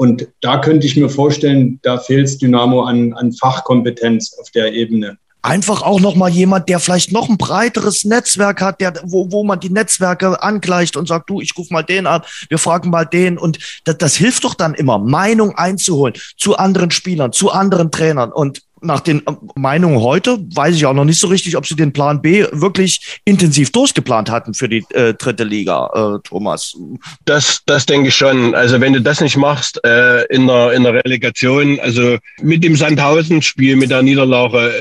Und 0.00 0.28
da 0.40 0.56
könnte 0.56 0.86
ich 0.86 0.96
mir 0.96 1.10
vorstellen, 1.10 1.78
da 1.82 1.98
fehlt 1.98 2.24
es 2.24 2.38
Dynamo 2.38 2.84
an, 2.84 3.12
an 3.12 3.34
Fachkompetenz 3.34 4.34
auf 4.40 4.50
der 4.50 4.72
Ebene. 4.72 5.18
Einfach 5.42 5.82
auch 5.82 6.00
noch 6.00 6.14
mal 6.14 6.30
jemand, 6.30 6.70
der 6.70 6.80
vielleicht 6.80 7.12
noch 7.12 7.28
ein 7.28 7.36
breiteres 7.36 8.06
Netzwerk 8.06 8.62
hat, 8.62 8.80
der, 8.80 8.94
wo, 9.04 9.30
wo 9.30 9.44
man 9.44 9.60
die 9.60 9.68
Netzwerke 9.68 10.42
angleicht 10.42 10.96
und 10.96 11.06
sagt, 11.06 11.28
du, 11.28 11.42
ich 11.42 11.52
rufe 11.58 11.74
mal 11.74 11.82
den 11.82 12.06
an, 12.06 12.22
wir 12.48 12.56
fragen 12.56 12.88
mal 12.88 13.04
den. 13.04 13.36
Und 13.36 13.58
das, 13.84 13.98
das 13.98 14.16
hilft 14.16 14.44
doch 14.44 14.54
dann 14.54 14.72
immer, 14.72 14.98
Meinung 14.98 15.54
einzuholen 15.56 16.14
zu 16.38 16.56
anderen 16.56 16.90
Spielern, 16.90 17.34
zu 17.34 17.50
anderen 17.50 17.90
Trainern. 17.90 18.32
Und 18.32 18.62
nach 18.82 19.00
den 19.00 19.26
äh, 19.26 19.32
Meinungen 19.54 20.00
heute 20.00 20.38
weiß 20.54 20.74
ich 20.74 20.86
auch 20.86 20.94
noch 20.94 21.04
nicht 21.04 21.20
so 21.20 21.28
richtig, 21.28 21.56
ob 21.56 21.66
sie 21.66 21.76
den 21.76 21.92
Plan 21.92 22.22
B 22.22 22.46
wirklich 22.52 23.20
intensiv 23.24 23.70
durchgeplant 23.72 24.30
hatten 24.30 24.54
für 24.54 24.68
die 24.68 24.84
äh, 24.90 25.14
dritte 25.14 25.44
Liga, 25.44 25.90
äh, 25.94 26.18
Thomas. 26.28 26.76
Das, 27.24 27.62
das 27.66 27.86
denke 27.86 28.08
ich 28.08 28.16
schon. 28.16 28.54
Also 28.54 28.80
wenn 28.80 28.92
du 28.92 29.00
das 29.00 29.20
nicht 29.20 29.36
machst 29.36 29.82
äh, 29.84 30.24
in, 30.26 30.46
der, 30.46 30.72
in 30.72 30.82
der 30.82 31.04
Relegation, 31.04 31.78
also 31.80 32.18
mit 32.40 32.64
dem 32.64 32.76
Sandhausen-Spiel, 32.76 33.76
mit 33.76 33.90
der 33.90 34.02
Niederlage, 34.02 34.72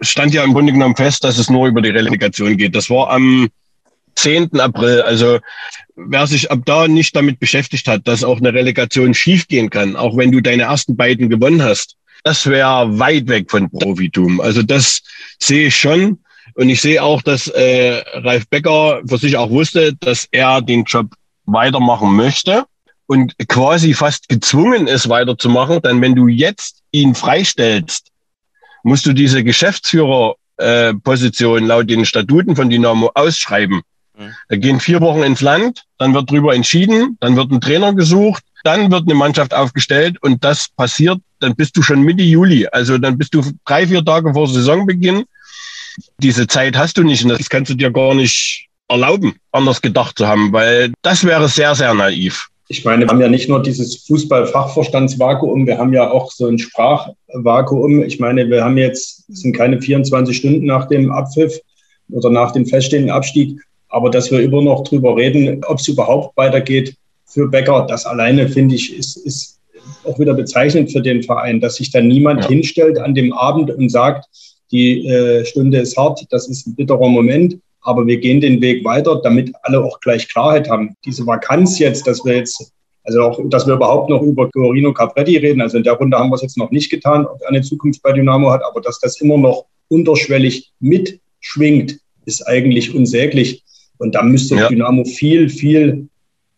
stand 0.00 0.34
ja 0.34 0.44
im 0.44 0.52
Grunde 0.52 0.72
genommen 0.72 0.96
fest, 0.96 1.24
dass 1.24 1.38
es 1.38 1.50
nur 1.50 1.68
über 1.68 1.82
die 1.82 1.90
Relegation 1.90 2.56
geht. 2.56 2.74
Das 2.74 2.90
war 2.90 3.10
am 3.10 3.48
10. 4.16 4.58
April. 4.58 5.02
Also 5.02 5.38
wer 5.94 6.26
sich 6.26 6.50
ab 6.50 6.60
da 6.64 6.88
nicht 6.88 7.14
damit 7.14 7.38
beschäftigt 7.38 7.86
hat, 7.88 8.06
dass 8.06 8.24
auch 8.24 8.38
eine 8.38 8.52
Relegation 8.52 9.14
schiefgehen 9.14 9.70
kann, 9.70 9.96
auch 9.96 10.16
wenn 10.16 10.32
du 10.32 10.40
deine 10.40 10.64
ersten 10.64 10.96
beiden 10.96 11.28
gewonnen 11.28 11.62
hast, 11.62 11.97
das 12.24 12.46
wäre 12.46 12.98
weit 12.98 13.28
weg 13.28 13.50
von 13.50 13.70
Profitum. 13.70 14.40
Also 14.40 14.62
das 14.62 15.02
sehe 15.38 15.68
ich 15.68 15.76
schon. 15.76 16.18
Und 16.54 16.70
ich 16.70 16.80
sehe 16.80 17.02
auch, 17.02 17.20
dass 17.22 17.48
äh, 17.48 18.02
Ralf 18.14 18.48
Becker 18.48 19.02
für 19.06 19.18
sich 19.18 19.36
auch 19.36 19.50
wusste, 19.50 19.94
dass 19.94 20.26
er 20.32 20.60
den 20.60 20.82
Job 20.84 21.14
weitermachen 21.46 22.16
möchte 22.16 22.64
und 23.06 23.32
quasi 23.48 23.94
fast 23.94 24.28
gezwungen 24.28 24.88
ist, 24.88 25.08
weiterzumachen. 25.08 25.80
Denn 25.82 26.00
wenn 26.00 26.14
du 26.14 26.28
jetzt 26.28 26.82
ihn 26.90 27.14
freistellst, 27.14 28.08
musst 28.82 29.06
du 29.06 29.12
diese 29.12 29.44
Geschäftsführerposition 29.44 31.62
äh, 31.62 31.66
laut 31.66 31.88
den 31.88 32.04
Statuten 32.04 32.56
von 32.56 32.70
Dynamo 32.70 33.12
ausschreiben. 33.14 33.82
Mhm. 34.18 34.32
Da 34.48 34.56
gehen 34.56 34.80
vier 34.80 35.00
Wochen 35.00 35.22
ins 35.22 35.40
Land, 35.40 35.84
dann 35.98 36.14
wird 36.14 36.30
drüber 36.30 36.54
entschieden, 36.54 37.16
dann 37.20 37.36
wird 37.36 37.50
ein 37.50 37.60
Trainer 37.60 37.94
gesucht, 37.94 38.42
dann 38.64 38.90
wird 38.90 39.04
eine 39.04 39.14
Mannschaft 39.14 39.54
aufgestellt 39.54 40.16
und 40.22 40.44
das 40.44 40.68
passiert, 40.76 41.18
dann 41.40 41.54
bist 41.54 41.76
du 41.76 41.82
schon 41.82 42.02
Mitte 42.02 42.24
Juli. 42.24 42.66
Also 42.72 42.98
dann 42.98 43.16
bist 43.16 43.34
du 43.34 43.42
drei, 43.64 43.86
vier 43.86 44.04
Tage 44.04 44.32
vor 44.34 44.48
Saisonbeginn. 44.48 45.24
Diese 46.18 46.46
Zeit 46.46 46.76
hast 46.76 46.98
du 46.98 47.02
nicht 47.02 47.22
und 47.22 47.30
das 47.30 47.48
kannst 47.48 47.70
du 47.70 47.74
dir 47.74 47.90
gar 47.90 48.14
nicht 48.14 48.68
erlauben, 48.88 49.34
anders 49.52 49.80
gedacht 49.80 50.18
zu 50.18 50.26
haben, 50.26 50.52
weil 50.52 50.92
das 51.02 51.24
wäre 51.24 51.48
sehr, 51.48 51.74
sehr 51.74 51.94
naiv. 51.94 52.48
Ich 52.70 52.84
meine, 52.84 53.04
wir 53.04 53.08
haben 53.08 53.20
ja 53.20 53.28
nicht 53.28 53.48
nur 53.48 53.62
dieses 53.62 54.04
Fußball-Fachverstandsvakuum, 54.06 55.66
wir 55.66 55.78
haben 55.78 55.92
ja 55.92 56.10
auch 56.10 56.30
so 56.30 56.48
ein 56.48 56.58
Sprachvakuum. 56.58 58.02
Ich 58.02 58.20
meine, 58.20 58.48
wir 58.50 58.62
haben 58.62 58.76
jetzt, 58.76 59.24
sind 59.28 59.56
keine 59.56 59.80
24 59.80 60.36
Stunden 60.36 60.66
nach 60.66 60.86
dem 60.86 61.10
Abpfiff 61.10 61.58
oder 62.10 62.28
nach 62.28 62.52
dem 62.52 62.66
feststehenden 62.66 63.10
Abstieg, 63.10 63.58
aber 63.88 64.10
dass 64.10 64.30
wir 64.30 64.40
immer 64.40 64.62
noch 64.62 64.84
drüber 64.84 65.16
reden, 65.16 65.64
ob 65.64 65.78
es 65.78 65.88
überhaupt 65.88 66.36
weitergeht, 66.36 66.94
für 67.28 67.46
Becker. 67.46 67.86
Das 67.88 68.06
alleine, 68.06 68.48
finde 68.48 68.74
ich, 68.74 68.96
ist, 68.96 69.16
ist 69.18 69.60
auch 70.04 70.18
wieder 70.18 70.34
bezeichnend 70.34 70.90
für 70.90 71.00
den 71.00 71.22
Verein, 71.22 71.60
dass 71.60 71.76
sich 71.76 71.90
da 71.90 72.00
niemand 72.00 72.44
ja. 72.44 72.48
hinstellt 72.48 72.98
an 72.98 73.14
dem 73.14 73.32
Abend 73.32 73.70
und 73.70 73.90
sagt, 73.90 74.26
die 74.70 75.06
äh, 75.06 75.44
Stunde 75.44 75.78
ist 75.78 75.96
hart, 75.96 76.26
das 76.30 76.48
ist 76.48 76.66
ein 76.66 76.74
bitterer 76.74 77.08
Moment, 77.08 77.58
aber 77.80 78.06
wir 78.06 78.18
gehen 78.18 78.40
den 78.40 78.60
Weg 78.60 78.84
weiter, 78.84 79.20
damit 79.22 79.52
alle 79.62 79.82
auch 79.82 80.00
gleich 80.00 80.28
Klarheit 80.28 80.68
haben. 80.68 80.94
Diese 81.04 81.26
Vakanz 81.26 81.78
jetzt, 81.78 82.06
dass 82.06 82.24
wir 82.24 82.36
jetzt, 82.36 82.72
also 83.04 83.22
auch, 83.22 83.40
dass 83.48 83.66
wir 83.66 83.74
überhaupt 83.74 84.10
noch 84.10 84.20
über 84.22 84.50
Corino 84.50 84.92
Capretti 84.92 85.38
reden, 85.38 85.62
also 85.62 85.78
in 85.78 85.84
der 85.84 85.94
Runde 85.94 86.18
haben 86.18 86.30
wir 86.30 86.34
es 86.34 86.42
jetzt 86.42 86.58
noch 86.58 86.70
nicht 86.70 86.90
getan, 86.90 87.24
ob 87.26 87.40
er 87.40 87.48
eine 87.48 87.62
Zukunft 87.62 88.02
bei 88.02 88.12
Dynamo 88.12 88.50
hat, 88.50 88.62
aber 88.62 88.80
dass 88.80 89.00
das 89.00 89.20
immer 89.20 89.38
noch 89.38 89.64
unterschwellig 89.88 90.72
mitschwingt, 90.80 91.98
ist 92.26 92.46
eigentlich 92.46 92.94
unsäglich. 92.94 93.64
Und 93.98 94.14
da 94.14 94.22
müsste 94.22 94.56
ja. 94.56 94.68
Dynamo 94.68 95.04
viel, 95.04 95.48
viel 95.48 96.08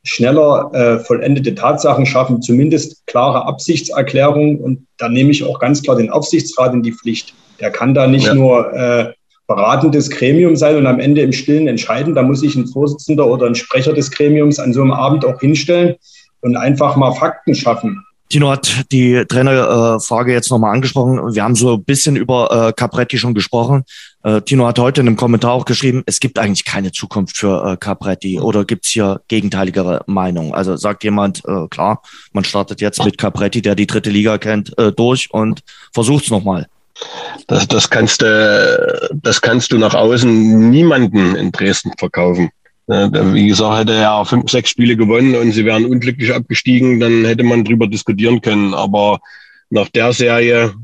schneller 0.02 0.70
äh, 0.72 0.98
vollendete 1.00 1.54
Tatsachen 1.54 2.06
schaffen, 2.06 2.40
zumindest 2.42 3.06
klare 3.06 3.46
Absichtserklärungen. 3.46 4.58
Und 4.58 4.86
da 4.98 5.08
nehme 5.08 5.30
ich 5.30 5.44
auch 5.44 5.58
ganz 5.58 5.82
klar 5.82 5.96
den 5.96 6.10
Aufsichtsrat 6.10 6.72
in 6.72 6.82
die 6.82 6.92
Pflicht. 6.92 7.34
Der 7.60 7.70
kann 7.70 7.94
da 7.94 8.06
nicht 8.06 8.26
ja. 8.26 8.34
nur 8.34 8.72
äh, 8.72 9.12
beratendes 9.46 10.10
Gremium 10.10 10.56
sein 10.56 10.76
und 10.76 10.86
am 10.86 11.00
Ende 11.00 11.22
im 11.22 11.32
Stillen 11.32 11.66
entscheiden. 11.66 12.14
Da 12.14 12.22
muss 12.22 12.40
sich 12.40 12.54
ein 12.54 12.66
Vorsitzender 12.66 13.26
oder 13.26 13.46
ein 13.46 13.54
Sprecher 13.54 13.92
des 13.92 14.10
Gremiums 14.10 14.58
an 14.58 14.72
so 14.72 14.80
einem 14.80 14.92
Abend 14.92 15.24
auch 15.24 15.40
hinstellen 15.40 15.96
und 16.40 16.56
einfach 16.56 16.96
mal 16.96 17.12
Fakten 17.12 17.54
schaffen. 17.54 18.02
Tino 18.30 18.48
hat 18.48 18.84
die 18.92 19.24
Trainerfrage 19.28 20.30
äh, 20.30 20.34
jetzt 20.34 20.50
nochmal 20.50 20.72
angesprochen. 20.72 21.34
Wir 21.34 21.42
haben 21.42 21.56
so 21.56 21.74
ein 21.74 21.84
bisschen 21.84 22.14
über 22.14 22.68
äh, 22.68 22.72
Capretti 22.72 23.18
schon 23.18 23.34
gesprochen. 23.34 23.82
Äh, 24.22 24.40
Tino 24.42 24.68
hat 24.68 24.78
heute 24.78 25.00
in 25.00 25.08
einem 25.08 25.16
Kommentar 25.16 25.52
auch 25.52 25.64
geschrieben, 25.64 26.04
es 26.06 26.20
gibt 26.20 26.38
eigentlich 26.38 26.64
keine 26.64 26.92
Zukunft 26.92 27.36
für 27.36 27.72
äh, 27.72 27.76
Capretti 27.76 28.38
oder 28.38 28.64
gibt's 28.64 28.90
hier 28.90 29.20
gegenteiligere 29.26 30.04
Meinungen? 30.06 30.54
Also 30.54 30.76
sagt 30.76 31.02
jemand, 31.02 31.42
äh, 31.44 31.66
klar, 31.68 32.02
man 32.32 32.44
startet 32.44 32.80
jetzt 32.80 33.04
mit 33.04 33.18
Capretti, 33.18 33.62
der 33.62 33.74
die 33.74 33.88
dritte 33.88 34.10
Liga 34.10 34.38
kennt, 34.38 34.78
äh, 34.78 34.92
durch 34.92 35.28
und 35.32 35.64
versucht's 35.92 36.30
nochmal. 36.30 36.68
Das, 37.48 37.66
das, 37.66 37.90
kannst, 37.90 38.22
äh, 38.22 38.78
das 39.12 39.40
kannst 39.40 39.72
du 39.72 39.78
nach 39.78 39.94
außen 39.94 40.70
niemanden 40.70 41.34
in 41.34 41.50
Dresden 41.50 41.90
verkaufen. 41.98 42.50
Wie 42.90 43.46
gesagt, 43.46 43.78
hätte 43.78 43.94
er 43.94 44.24
fünf, 44.24 44.50
sechs 44.50 44.70
Spiele 44.70 44.96
gewonnen 44.96 45.36
und 45.36 45.52
sie 45.52 45.64
wären 45.64 45.84
unglücklich 45.84 46.34
abgestiegen, 46.34 46.98
dann 46.98 47.24
hätte 47.24 47.44
man 47.44 47.64
drüber 47.64 47.86
diskutieren 47.86 48.40
können. 48.40 48.74
Aber 48.74 49.20
nach 49.70 49.88
der 49.90 50.12
Serie, 50.12 50.74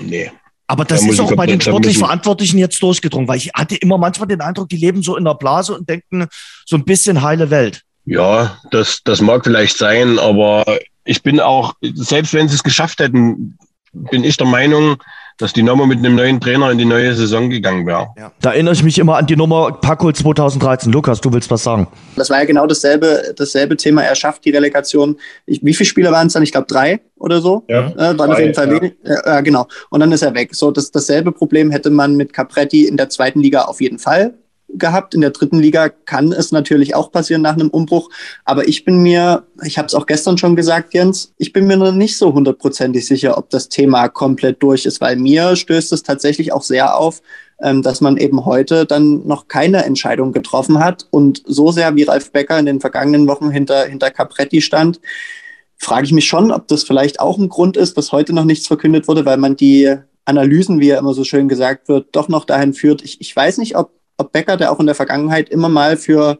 nee. 0.00 0.30
Aber 0.68 0.84
das 0.84 1.00
da 1.00 1.10
ist 1.10 1.18
auch 1.18 1.34
bei 1.34 1.46
den 1.46 1.60
sportlich 1.60 1.98
Verantwortlichen 1.98 2.58
jetzt 2.58 2.80
durchgedrungen, 2.80 3.26
weil 3.26 3.38
ich 3.38 3.50
hatte 3.52 3.74
immer 3.74 3.98
manchmal 3.98 4.28
den 4.28 4.40
Eindruck, 4.40 4.68
die 4.68 4.76
leben 4.76 5.02
so 5.02 5.16
in 5.16 5.24
der 5.24 5.34
Blase 5.34 5.74
und 5.74 5.88
denken 5.88 6.28
so 6.64 6.76
ein 6.76 6.84
bisschen 6.84 7.22
heile 7.22 7.50
Welt. 7.50 7.82
Ja, 8.04 8.56
das, 8.70 9.00
das 9.04 9.20
mag 9.20 9.42
vielleicht 9.42 9.76
sein, 9.76 10.20
aber 10.20 10.64
ich 11.04 11.24
bin 11.24 11.40
auch, 11.40 11.74
selbst 11.82 12.32
wenn 12.34 12.48
sie 12.48 12.54
es 12.54 12.62
geschafft 12.62 13.00
hätten, 13.00 13.58
bin 13.92 14.22
ich 14.22 14.36
der 14.36 14.46
Meinung, 14.46 15.02
dass 15.40 15.52
die 15.52 15.62
Nummer 15.62 15.86
mit 15.86 15.98
einem 15.98 16.14
neuen 16.14 16.40
Trainer 16.40 16.70
in 16.70 16.78
die 16.78 16.84
neue 16.84 17.14
Saison 17.14 17.48
gegangen 17.48 17.86
wäre. 17.86 18.08
Ja. 18.16 18.32
Da 18.40 18.52
erinnere 18.52 18.74
ich 18.74 18.82
mich 18.82 18.98
immer 18.98 19.16
an 19.16 19.26
die 19.26 19.36
Nummer 19.36 19.72
Paco 19.72 20.12
2013. 20.12 20.92
Lukas, 20.92 21.20
du 21.20 21.32
willst 21.32 21.50
was 21.50 21.62
sagen? 21.62 21.88
Das 22.16 22.30
war 22.30 22.38
ja 22.38 22.44
genau 22.44 22.66
dasselbe, 22.66 23.34
dasselbe 23.36 23.76
Thema. 23.76 24.02
Er 24.02 24.14
schafft 24.14 24.44
die 24.44 24.50
Relegation. 24.50 25.16
Ich, 25.46 25.60
wie 25.64 25.74
viele 25.74 25.88
Spieler 25.88 26.12
waren 26.12 26.26
es 26.26 26.34
dann? 26.34 26.42
Ich 26.42 26.52
glaube 26.52 26.66
drei 26.66 27.00
oder 27.16 27.40
so. 27.40 27.64
Ja, 27.68 27.88
äh, 27.90 28.18
waren 28.18 28.32
auf 28.32 28.38
jeden 28.38 28.54
Fall 28.54 28.68
ja. 28.68 28.80
wenig. 28.80 28.94
Ja, 29.04 29.40
genau. 29.40 29.66
Und 29.90 30.00
dann 30.00 30.12
ist 30.12 30.22
er 30.22 30.34
weg. 30.34 30.54
So, 30.54 30.70
das, 30.70 30.90
dasselbe 30.90 31.32
Problem 31.32 31.70
hätte 31.70 31.90
man 31.90 32.16
mit 32.16 32.32
Capretti 32.32 32.86
in 32.86 32.96
der 32.96 33.08
zweiten 33.08 33.40
Liga 33.40 33.62
auf 33.62 33.80
jeden 33.80 33.98
Fall 33.98 34.34
gehabt. 34.74 35.14
In 35.14 35.20
der 35.20 35.30
dritten 35.30 35.58
Liga 35.58 35.88
kann 35.88 36.32
es 36.32 36.52
natürlich 36.52 36.94
auch 36.94 37.12
passieren 37.12 37.42
nach 37.42 37.54
einem 37.54 37.68
Umbruch. 37.68 38.10
Aber 38.44 38.68
ich 38.68 38.84
bin 38.84 38.98
mir, 38.98 39.44
ich 39.64 39.78
habe 39.78 39.86
es 39.86 39.94
auch 39.94 40.06
gestern 40.06 40.38
schon 40.38 40.56
gesagt, 40.56 40.94
Jens, 40.94 41.32
ich 41.38 41.52
bin 41.52 41.66
mir 41.66 41.76
noch 41.76 41.92
nicht 41.92 42.16
so 42.16 42.32
hundertprozentig 42.32 43.06
sicher, 43.06 43.38
ob 43.38 43.50
das 43.50 43.68
Thema 43.68 44.08
komplett 44.08 44.62
durch 44.62 44.86
ist, 44.86 45.00
weil 45.00 45.16
mir 45.16 45.56
stößt 45.56 45.92
es 45.92 46.02
tatsächlich 46.02 46.52
auch 46.52 46.62
sehr 46.62 46.96
auf, 46.96 47.22
ähm, 47.62 47.82
dass 47.82 48.00
man 48.00 48.16
eben 48.16 48.44
heute 48.44 48.86
dann 48.86 49.26
noch 49.26 49.48
keine 49.48 49.84
Entscheidung 49.84 50.32
getroffen 50.32 50.78
hat. 50.78 51.06
Und 51.10 51.42
so 51.46 51.72
sehr 51.72 51.94
wie 51.96 52.04
Ralf 52.04 52.32
Becker 52.32 52.58
in 52.58 52.66
den 52.66 52.80
vergangenen 52.80 53.26
Wochen 53.28 53.50
hinter, 53.50 53.84
hinter 53.84 54.10
Capretti 54.10 54.60
stand, 54.60 55.00
frage 55.76 56.04
ich 56.04 56.12
mich 56.12 56.26
schon, 56.26 56.52
ob 56.52 56.68
das 56.68 56.84
vielleicht 56.84 57.20
auch 57.20 57.38
ein 57.38 57.48
Grund 57.48 57.76
ist, 57.76 57.96
dass 57.96 58.12
heute 58.12 58.32
noch 58.32 58.44
nichts 58.44 58.66
verkündet 58.66 59.08
wurde, 59.08 59.24
weil 59.24 59.38
man 59.38 59.56
die 59.56 59.96
Analysen, 60.24 60.80
wie 60.80 60.88
ja 60.88 60.98
immer 60.98 61.14
so 61.14 61.24
schön 61.24 61.48
gesagt 61.48 61.88
wird, 61.88 62.08
doch 62.12 62.28
noch 62.28 62.44
dahin 62.44 62.74
führt. 62.74 63.02
Ich, 63.02 63.20
ich 63.20 63.34
weiß 63.34 63.58
nicht, 63.58 63.76
ob 63.76 63.92
ob 64.20 64.32
Becker, 64.32 64.56
der 64.56 64.70
auch 64.70 64.80
in 64.80 64.86
der 64.86 64.94
Vergangenheit 64.94 65.48
immer 65.48 65.68
mal 65.68 65.96
für 65.96 66.38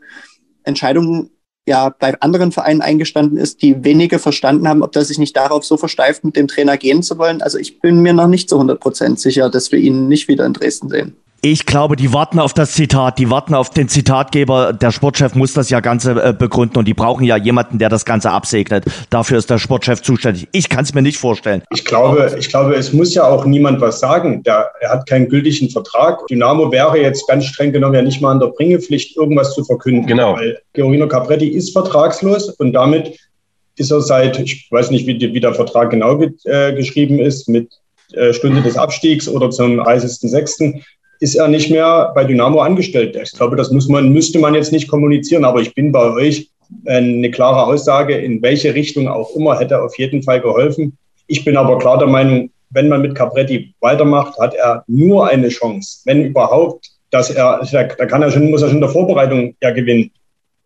Entscheidungen 0.63 1.31
ja 1.67 1.91
bei 1.91 2.21
anderen 2.21 2.53
Vereinen 2.53 2.81
eingestanden 2.81 3.39
ist, 3.39 3.63
die 3.63 3.85
wenige 3.85 4.19
verstanden 4.19 4.69
haben, 4.69 4.83
ob 4.83 4.93
der 4.93 5.05
sich 5.05 5.19
nicht 5.19 5.37
darauf 5.37 5.65
so 5.65 5.77
versteift, 5.77 6.25
mit 6.25 6.37
dem 6.37 6.49
Trainer 6.49 6.77
gehen 6.77 7.03
zu 7.03 7.19
wollen. 7.19 7.43
Also 7.43 7.59
ich 7.59 7.81
bin 7.81 8.01
mir 8.01 8.13
noch 8.13 8.29
nicht 8.29 8.49
zu 8.49 8.57
100 8.57 8.81
Prozent 8.81 9.21
sicher, 9.21 9.51
dass 9.51 9.73
wir 9.73 9.79
ihn 9.79 10.09
nicht 10.09 10.29
wieder 10.29 10.47
in 10.47 10.53
Dresden 10.53 10.89
sehen. 10.89 11.17
Ich 11.43 11.65
glaube, 11.65 11.97
die 11.97 12.13
warten 12.13 12.39
auf 12.39 12.53
das 12.53 12.73
Zitat, 12.73 13.19
die 13.19 13.31
warten 13.31 13.55
auf 13.55 13.71
den 13.71 13.89
Zitatgeber. 13.89 14.75
Der 14.75 14.91
Sportchef 14.91 15.35
muss 15.35 15.55
das 15.55 15.71
ja 15.71 15.81
Ganze 15.81 16.23
äh, 16.23 16.35
begründen 16.35 16.77
und 16.79 16.87
die 16.87 16.93
brauchen 16.93 17.25
ja 17.25 17.39
jemanden, 17.39 17.79
der 17.79 17.89
das 17.89 18.05
Ganze 18.05 18.31
absegnet. 18.31 18.85
Dafür 19.09 19.39
ist 19.39 19.49
der 19.49 19.57
Sportchef 19.57 20.03
zuständig. 20.03 20.49
Ich 20.53 20.69
kann 20.69 20.85
es 20.85 20.93
mir 20.93 21.01
nicht 21.01 21.17
vorstellen. 21.17 21.63
Ich 21.73 21.87
glaube, 21.87 22.37
ich 22.39 22.51
glaube, 22.51 22.75
es 22.75 22.93
muss 22.93 23.15
ja 23.15 23.27
auch 23.27 23.47
niemand 23.47 23.81
was 23.81 24.01
sagen. 24.01 24.43
Der, 24.43 24.71
er 24.81 24.91
hat 24.91 25.09
keinen 25.09 25.31
gültigen 25.31 25.71
Vertrag. 25.71 26.27
Dynamo 26.27 26.71
wäre 26.71 27.01
jetzt 27.01 27.27
ganz 27.27 27.47
streng 27.47 27.73
genommen 27.73 27.95
ja 27.95 28.03
nicht 28.03 28.21
mal 28.21 28.33
an 28.33 28.41
der 28.41 28.49
Bringepflicht, 28.49 29.17
irgendwas 29.17 29.55
zu 29.55 29.65
verkünden. 29.65 30.07
Genau. 30.07 30.35
Weil 30.35 30.59
Georgino 30.75 31.09
Capretti 31.09 31.49
ist 31.49 31.73
vertragslos 31.73 32.51
und 32.51 32.75
damit 32.75 33.19
ist 33.77 33.91
er 33.91 34.03
seit, 34.03 34.39
ich 34.39 34.69
weiß 34.71 34.91
nicht, 34.91 35.07
wie, 35.07 35.19
wie 35.19 35.41
der 35.41 35.55
Vertrag 35.55 35.89
genau 35.89 36.19
ge, 36.19 36.33
äh, 36.45 36.75
geschrieben 36.75 37.19
ist, 37.19 37.49
mit 37.49 37.71
äh, 38.13 38.35
Stunde 38.35 38.61
des 38.61 38.77
Abstiegs 38.77 39.27
oder 39.27 39.51
zum 39.51 39.81
30.06 39.81 40.83
ist 41.21 41.35
er 41.35 41.49
nicht 41.49 41.71
mehr 41.71 42.13
bei 42.15 42.25
Dynamo 42.25 42.61
angestellt. 42.61 43.17
Ich 43.23 43.33
glaube, 43.33 43.55
das 43.55 43.71
muss 43.71 43.89
man, 43.89 44.13
müsste 44.13 44.39
man 44.39 44.55
jetzt 44.55 44.73
nicht 44.73 44.89
kommunizieren, 44.89 45.45
aber 45.45 45.61
ich 45.61 45.75
bin 45.75 45.93
bei 45.93 46.11
euch 46.11 46.51
eine 46.87 47.31
klare 47.31 47.65
Aussage, 47.65 48.17
in 48.17 48.43
welche 48.43 48.75
Richtung 48.75 49.07
auch 49.07 49.37
immer, 49.37 49.59
hätte 49.59 49.83
auf 49.83 49.99
jeden 49.99 50.23
Fall 50.23 50.41
geholfen. 50.41 50.97
Ich 51.27 51.45
bin 51.45 51.57
aber 51.57 51.79
klar 51.79 51.99
der 51.99 52.09
Meinung, 52.09 52.51
wenn 52.71 52.89
man 52.89 53.03
mit 53.03 53.15
Capretti 53.15 53.75
weitermacht, 53.81 54.39
hat 54.39 54.55
er 54.55 54.85
nur 54.87 55.29
eine 55.29 55.49
Chance, 55.49 56.01
wenn 56.07 56.25
überhaupt, 56.25 56.89
dass 57.11 57.31
er, 57.31 57.61
da 57.71 57.85
kann 57.85 58.23
er 58.23 58.31
schon, 58.31 58.51
muss 58.51 58.63
er 58.63 58.69
schon 58.69 58.77
in 58.77 58.83
der 58.83 58.91
Vorbereitung 58.91 59.55
ja 59.61 59.73
gewinnen. 59.73 60.11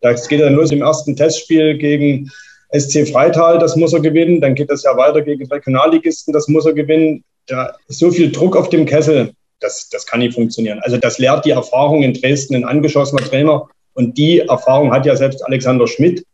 Das 0.01 0.27
geht 0.27 0.41
dann 0.41 0.53
los 0.53 0.71
im 0.71 0.83
ersten 0.83 1.15
Testspiel 1.15 1.77
gegen 1.77 2.31
SC 2.71 3.07
Freital, 3.09 3.57
das 3.59 3.75
muss 3.75 3.93
er 3.93 4.01
gewinnen. 4.01 4.39
Dann 4.39 4.55
geht 4.55 4.69
das 4.69 4.83
ja 4.83 4.95
weiter 4.95 5.21
gegen 5.21 5.45
Regionalligisten, 5.47 6.33
das 6.33 6.47
muss 6.47 6.65
er 6.65 6.73
gewinnen. 6.73 7.23
Da 7.47 7.75
ist 7.87 7.99
so 7.99 8.11
viel 8.11 8.31
Druck 8.31 8.55
auf 8.55 8.69
dem 8.69 8.85
Kessel 8.85 9.33
das, 9.59 9.89
das 9.89 10.05
kann 10.05 10.19
nicht 10.19 10.33
funktionieren. 10.33 10.79
Also 10.79 10.97
das 10.97 11.17
lehrt 11.17 11.45
die 11.45 11.51
Erfahrung 11.51 12.03
in 12.03 12.13
Dresden, 12.13 12.55
ein 12.55 12.65
angeschossener 12.65 13.23
Trainer. 13.23 13.67
Und 13.93 14.17
die 14.17 14.39
Erfahrung 14.39 14.91
hat 14.91 15.05
ja 15.05 15.15
selbst 15.15 15.45
Alexander 15.45 15.87
Schmidt 15.87 16.25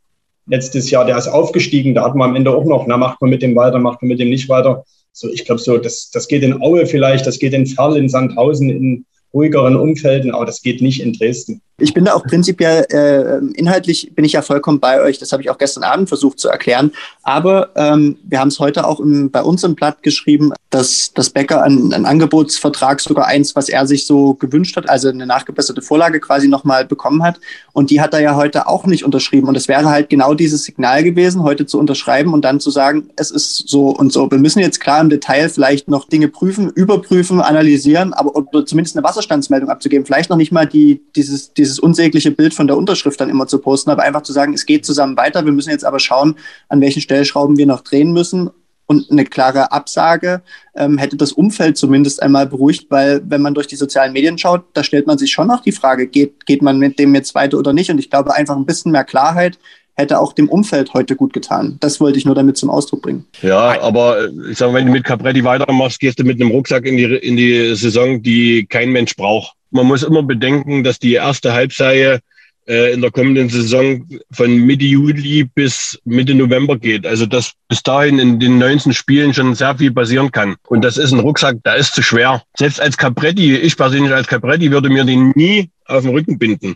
letztes 0.48 0.90
Jahr, 0.90 1.06
der 1.06 1.18
ist 1.18 1.28
aufgestiegen, 1.28 1.94
da 1.94 2.04
hat 2.04 2.16
man 2.16 2.32
am 2.32 2.36
Ende 2.36 2.52
auch 2.52 2.66
noch, 2.66 2.88
na, 2.88 2.98
macht 2.98 3.22
man 3.22 3.30
mit 3.30 3.42
dem 3.42 3.56
weiter, 3.56 3.80
macht 3.80 4.02
man 4.02 4.10
mit 4.10 4.20
dem 4.20 4.30
nicht 4.30 4.50
weiter. 4.50 4.84
So, 5.14 5.30
ich 5.30 5.46
glaube 5.46 5.62
so, 5.62 5.78
das, 5.78 6.10
das 6.10 6.28
geht 6.28 6.44
in 6.44 6.62
Aue 6.62 6.86
vielleicht, 6.86 7.28
das 7.28 7.40
geht 7.40 7.54
in 7.54 7.68
Ferl, 7.68 7.98
in 7.98 8.10
Sandhausen, 8.10 8.70
in 8.70 9.06
ruhigeren 9.34 9.76
Umfelden, 9.76 10.32
aber 10.34 10.46
das 10.46 10.62
geht 10.62 10.82
nicht 10.82 11.02
in 11.02 11.14
Dresden. 11.14 11.62
Ich 11.82 11.94
bin 11.94 12.06
da 12.06 12.14
auch 12.14 12.24
prinzipiell 12.24 12.86
äh, 12.92 13.38
inhaltlich 13.58 14.12
bin 14.16 14.24
ich 14.24 14.34
ja 14.34 14.42
vollkommen 14.42 14.80
bei 14.80 15.02
euch. 15.02 15.18
Das 15.18 15.32
habe 15.32 15.42
ich 15.42 15.50
auch 15.50 15.58
gestern 15.58 15.84
Abend 15.84 16.08
versucht 16.08 16.40
zu 16.40 16.50
erklären. 16.50 16.92
Aber 17.24 17.70
ähm, 17.76 18.18
wir 18.24 18.40
haben 18.40 18.50
es 18.50 18.60
heute 18.60 18.86
auch 18.86 19.00
im, 19.00 19.32
bei 19.32 19.42
uns 19.42 19.64
im 19.64 19.76
Blatt 19.76 20.04
geschrieben, 20.04 20.54
dass 20.70 21.12
das 21.14 21.30
Becker 21.30 21.64
ein, 21.64 21.94
ein 21.94 22.06
Angebotsvertrag 22.06 23.02
sogar 23.02 23.28
eins, 23.28 23.56
was 23.56 23.70
er 23.70 23.86
sich 23.86 24.06
so 24.06 24.36
gewünscht 24.36 24.78
hat, 24.78 24.90
also 24.90 25.10
eine 25.10 25.26
nachgebesserte 25.26 25.82
Vorlage 25.82 26.20
quasi 26.20 26.48
nochmal 26.48 26.86
bekommen 26.86 27.24
hat. 27.24 27.40
Und 27.74 27.90
die 27.90 28.02
hat 28.02 28.14
er 28.14 28.22
ja 28.22 28.36
heute 28.36 28.68
auch 28.68 28.86
nicht 28.86 29.04
unterschrieben. 29.04 29.48
Und 29.48 29.58
es 29.58 29.68
wäre 29.68 29.90
halt 29.90 30.10
genau 30.10 30.34
dieses 30.34 30.64
Signal 30.64 31.04
gewesen, 31.04 31.44
heute 31.44 31.66
zu 31.66 31.80
unterschreiben 31.80 32.34
und 32.34 32.44
dann 32.44 32.60
zu 32.60 32.72
sagen, 32.72 33.10
es 33.16 33.32
ist 33.32 33.68
so 33.68 33.90
und 33.90 34.14
so. 34.14 34.30
Wir 34.32 34.38
müssen 34.38 34.60
jetzt 34.60 34.80
klar 34.80 35.02
im 35.02 35.10
Detail 35.10 35.50
vielleicht 35.50 35.88
noch 35.88 36.08
Dinge 36.08 36.28
prüfen, 36.28 36.70
überprüfen, 36.70 37.42
analysieren, 37.42 38.14
aber 38.14 38.36
oder 38.36 38.66
zumindest 38.66 38.96
eine 38.96 39.04
Wasserstandsmeldung 39.04 39.70
abzugeben. 39.70 40.06
Vielleicht 40.06 40.30
noch 40.30 40.38
nicht 40.38 40.52
mal 40.52 40.66
die, 40.66 41.02
dieses, 41.16 41.54
dieses 41.54 41.71
dieses 41.72 41.80
unsägliche 41.80 42.32
Bild 42.32 42.54
von 42.54 42.68
der 42.68 42.78
Unterschrift 42.78 43.20
dann 43.22 43.30
immer 43.30 43.48
zu 43.48 43.60
posten, 43.60 43.90
aber 43.90 44.04
einfach 44.04 44.24
zu 44.24 44.34
sagen, 44.34 44.54
es 44.54 44.66
geht 44.66 44.86
zusammen 44.86 45.16
weiter. 45.16 45.46
Wir 45.46 45.54
müssen 45.54 45.70
jetzt 45.70 45.86
aber 45.86 46.00
schauen, 46.00 46.36
an 46.68 46.82
welchen 46.82 47.02
Stellschrauben 47.02 47.58
wir 47.58 47.66
noch 47.66 47.82
drehen 47.82 48.12
müssen. 48.12 48.50
Und 48.88 49.10
eine 49.10 49.24
klare 49.24 49.72
Absage 49.72 50.42
ähm, 50.76 50.98
hätte 50.98 51.16
das 51.16 51.32
Umfeld 51.32 51.78
zumindest 51.78 52.22
einmal 52.22 52.46
beruhigt, 52.46 52.88
weil 52.90 53.22
wenn 53.26 53.42
man 53.42 53.54
durch 53.54 53.68
die 53.68 53.78
sozialen 53.78 54.12
Medien 54.12 54.38
schaut, 54.38 54.66
da 54.74 54.84
stellt 54.84 55.08
man 55.08 55.18
sich 55.18 55.32
schon 55.32 55.48
noch 55.48 55.62
die 55.62 55.72
Frage, 55.72 56.08
geht, 56.08 56.46
geht 56.46 56.62
man 56.62 56.78
mit 56.78 57.00
dem 57.00 57.16
jetzt 57.16 57.34
weiter 57.34 57.58
oder 57.58 57.72
nicht? 57.72 57.90
Und 57.90 58.00
ich 58.00 58.10
glaube, 58.10 58.36
einfach 58.36 58.58
ein 58.58 58.66
bisschen 58.66 58.92
mehr 58.92 59.06
Klarheit 59.06 59.58
hätte 59.94 60.20
auch 60.20 60.34
dem 60.34 60.50
Umfeld 60.50 60.94
heute 60.94 61.16
gut 61.16 61.32
getan. 61.32 61.78
Das 61.80 62.02
wollte 62.02 62.18
ich 62.18 62.26
nur 62.26 62.36
damit 62.36 62.58
zum 62.58 62.70
Ausdruck 62.70 63.04
bringen. 63.04 63.26
Ja, 63.42 63.82
aber 63.82 64.30
ich 64.50 64.58
sage, 64.58 64.74
wenn 64.74 64.88
du 64.88 64.92
mit 64.92 65.06
Capretti 65.06 65.44
weitermachst, 65.46 66.00
gehst 66.00 66.20
du 66.20 66.26
mit 66.26 66.42
einem 66.42 66.52
Rucksack 66.52 66.86
in 66.86 66.98
die, 66.98 67.04
in 67.04 67.38
die 67.38 67.76
Saison, 67.76 68.22
die 68.22 68.66
kein 68.66 68.92
Mensch 68.92 69.16
braucht 69.16 69.56
man 69.72 69.88
muss 69.88 70.04
immer 70.04 70.24
bedenken, 70.24 70.84
dass 70.84 71.00
die 71.00 71.14
erste 71.14 71.54
Halbserie 71.54 72.20
äh, 72.68 72.94
in 72.94 73.02
der 73.02 73.12
kommenden 73.12 73.50
Saison 73.50 74.06
von 74.32 74.56
Mitte 74.56 74.86
Juli 74.86 75.44
bis 75.44 76.00
Mitte 76.06 76.36
November 76.36 76.78
geht. 76.78 77.06
Also 77.06 77.26
dass 77.26 77.54
bis 77.68 77.82
dahin 77.82 78.20
in 78.20 78.40
den 78.40 78.58
19 78.60 78.94
Spielen 78.94 79.34
schon 79.34 79.56
sehr 79.56 79.78
viel 79.78 79.92
passieren 79.92 80.32
kann. 80.32 80.56
Und 80.68 80.84
das 80.84 80.98
ist 80.98 81.12
ein 81.12 81.20
Rucksack, 81.20 81.64
der 81.64 81.76
ist 81.76 81.96
zu 81.96 82.04
schwer. 82.04 82.44
Selbst 82.58 82.80
als 82.80 82.98
Capretti, 82.98 83.56
ich 83.56 83.76
persönlich 83.76 84.14
als 84.14 84.28
Capretti 84.28 84.72
würde 84.72 84.90
mir 84.90 85.04
den 85.04 85.32
nie 85.36 85.70
auf 85.86 86.04
den 86.04 86.12
Rücken 86.12 86.38
binden. 86.38 86.76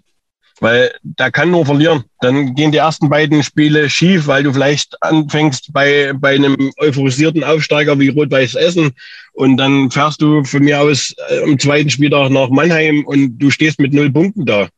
Weil 0.61 0.93
der 1.03 1.31
kann 1.31 1.51
nur 1.51 1.65
verlieren. 1.65 2.05
Dann 2.21 2.55
gehen 2.55 2.71
die 2.71 2.77
ersten 2.77 3.09
beiden 3.09 3.43
Spiele 3.43 3.89
schief, 3.89 4.27
weil 4.27 4.43
du 4.43 4.53
vielleicht 4.53 5.01
anfängst 5.03 5.73
bei, 5.73 6.13
bei 6.13 6.35
einem 6.35 6.71
euphorisierten 6.77 7.43
Aufsteiger 7.43 7.99
wie 7.99 8.07
Rot-Weiß 8.07 8.55
Essen 8.55 8.93
und 9.33 9.57
dann 9.57 9.91
fährst 9.91 10.21
du 10.21 10.45
von 10.45 10.63
mir 10.63 10.79
aus 10.79 11.13
äh, 11.29 11.43
am 11.43 11.59
zweiten 11.59 11.89
Spieltag 11.89 12.29
nach 12.31 12.49
Mannheim 12.49 13.05
und 13.05 13.37
du 13.37 13.51
stehst 13.51 13.79
mit 13.79 13.93
null 13.93 14.09
Punkten 14.11 14.45
da. 14.45 14.69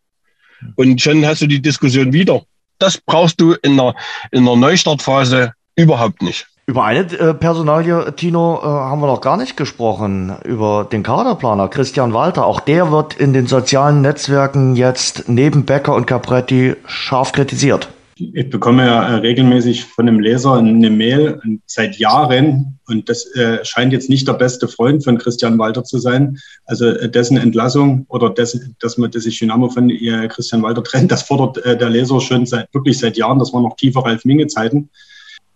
Und 0.76 1.00
schon 1.00 1.24
hast 1.26 1.44
du 1.44 1.48
die 1.48 1.62
Diskussion 1.62 2.12
wieder. 2.12 2.44
Das 2.80 2.98
brauchst 2.98 3.40
du 3.40 3.54
in 3.62 3.78
der, 3.78 3.96
in 4.32 4.46
der 4.46 4.56
Neustartphase 4.56 5.54
überhaupt 5.76 6.24
nicht. 6.24 6.48
Über 6.70 6.84
eine 6.84 7.00
äh, 7.00 7.34
Personalie, 7.34 8.14
Tino, 8.18 8.60
äh, 8.62 8.66
haben 8.66 9.00
wir 9.00 9.08
noch 9.08 9.22
gar 9.22 9.38
nicht 9.38 9.56
gesprochen. 9.56 10.36
Über 10.44 10.86
den 10.92 11.02
Kaderplaner 11.02 11.70
Christian 11.70 12.12
Walter. 12.12 12.46
Auch 12.46 12.60
der 12.60 12.92
wird 12.92 13.14
in 13.14 13.32
den 13.32 13.48
sozialen 13.48 14.02
Netzwerken 14.02 14.76
jetzt 14.76 15.30
neben 15.30 15.64
Becker 15.64 15.96
und 15.96 16.08
Capretti 16.08 16.76
scharf 16.86 17.32
kritisiert. 17.32 17.88
Ich 18.18 18.50
bekomme 18.50 18.86
ja 18.86 19.08
äh, 19.08 19.14
regelmäßig 19.20 19.86
von 19.86 20.10
einem 20.10 20.20
Leser 20.20 20.56
eine 20.56 20.90
Mail 20.90 21.40
seit 21.68 22.00
Jahren 22.00 22.78
und 22.88 23.08
das 23.08 23.34
äh, 23.36 23.64
scheint 23.64 23.94
jetzt 23.94 24.10
nicht 24.10 24.28
der 24.28 24.34
beste 24.34 24.68
Freund 24.68 25.06
von 25.06 25.18
Christian 25.18 25.58
Walter 25.58 25.86
zu 25.86 26.00
sein. 26.00 26.38
Also 26.66 26.88
äh, 26.88 27.10
dessen 27.10 27.38
Entlassung 27.38 28.06
oder 28.10 28.30
dessen, 28.30 28.76
dass 28.82 28.98
man 28.98 29.10
dass 29.12 29.24
sich 29.24 29.40
Dynamo 29.40 29.70
von 29.70 29.90
äh, 29.90 30.28
Christian 30.28 30.64
Walter 30.64 30.84
trennt, 30.84 31.14
das 31.14 31.24
fordert 31.24 31.64
äh, 31.66 31.78
der 31.78 31.90
Leser 31.90 32.20
schon 32.20 32.46
seit 32.46 32.74
wirklich 32.74 33.00
seit 33.00 33.16
Jahren. 33.16 33.40
Das 33.40 33.54
waren 33.54 33.64
noch 33.64 33.78
tiefer 33.78 34.02
Ralf 34.02 34.26
Minge 34.26 34.48
Zeiten. 34.48 34.90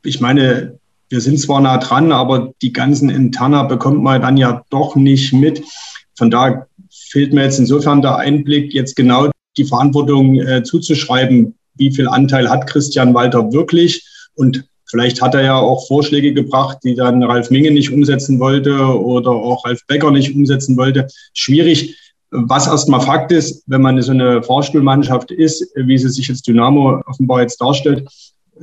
Ich 0.04 0.22
meine, 0.22 0.80
wir 1.12 1.20
sind 1.22 1.40
zwar 1.40 1.60
nah 1.60 1.78
dran, 1.78 2.12
aber 2.12 2.54
die 2.62 2.72
ganzen 2.72 3.10
Interna 3.10 3.64
bekommt 3.64 4.02
man 4.02 4.22
dann 4.22 4.38
ja 4.38 4.64
doch 4.70 4.96
nicht 4.96 5.34
mit. 5.34 5.62
Von 6.18 6.32
da 6.32 6.66
fehlt 6.90 7.34
mir 7.34 7.44
jetzt 7.44 7.60
insofern 7.60 8.02
der 8.02 8.16
Einblick, 8.16 8.74
jetzt 8.74 8.96
genau 8.96 9.30
die 9.58 9.66
Verantwortung 9.66 10.36
äh, 10.36 10.64
zuzuschreiben. 10.64 11.56
Wie 11.76 11.94
viel 11.94 12.08
Anteil 12.08 12.50
hat 12.50 12.68
Christian 12.68 13.14
Walter 13.14 13.52
wirklich? 13.52 14.08
Und 14.36 14.64
vielleicht 14.86 15.22
hat 15.22 15.36
er 15.36 15.44
ja 15.44 15.58
auch 15.58 15.86
Vorschläge 15.88 16.34
gebracht, 16.34 16.78
die 16.84 16.96
dann 16.96 17.24
Ralf 17.24 17.50
Minge 17.50 17.72
nicht 17.72 17.92
umsetzen 17.92 18.40
wollte 18.40 18.74
oder 18.78 19.32
auch 19.32 19.66
Ralf 19.66 19.82
Becker 19.88 20.12
nicht 20.12 20.34
umsetzen 20.34 20.78
wollte. 20.78 21.08
Schwierig. 21.34 21.98
Was 22.34 22.68
erstmal 22.68 23.02
Fakt 23.02 23.34
ist, 23.34 23.64
wenn 23.68 23.82
man 23.82 24.02
so 24.02 24.14
eine 24.14 24.42
Fahrstuhlmannschaft 24.42 25.32
ist, 25.32 25.68
wie 25.76 25.98
sie 25.98 26.10
sich 26.10 26.30
jetzt 26.30 26.48
Dynamo 26.48 27.02
offenbar 27.06 27.42
jetzt 27.42 27.60
darstellt, 27.60 28.08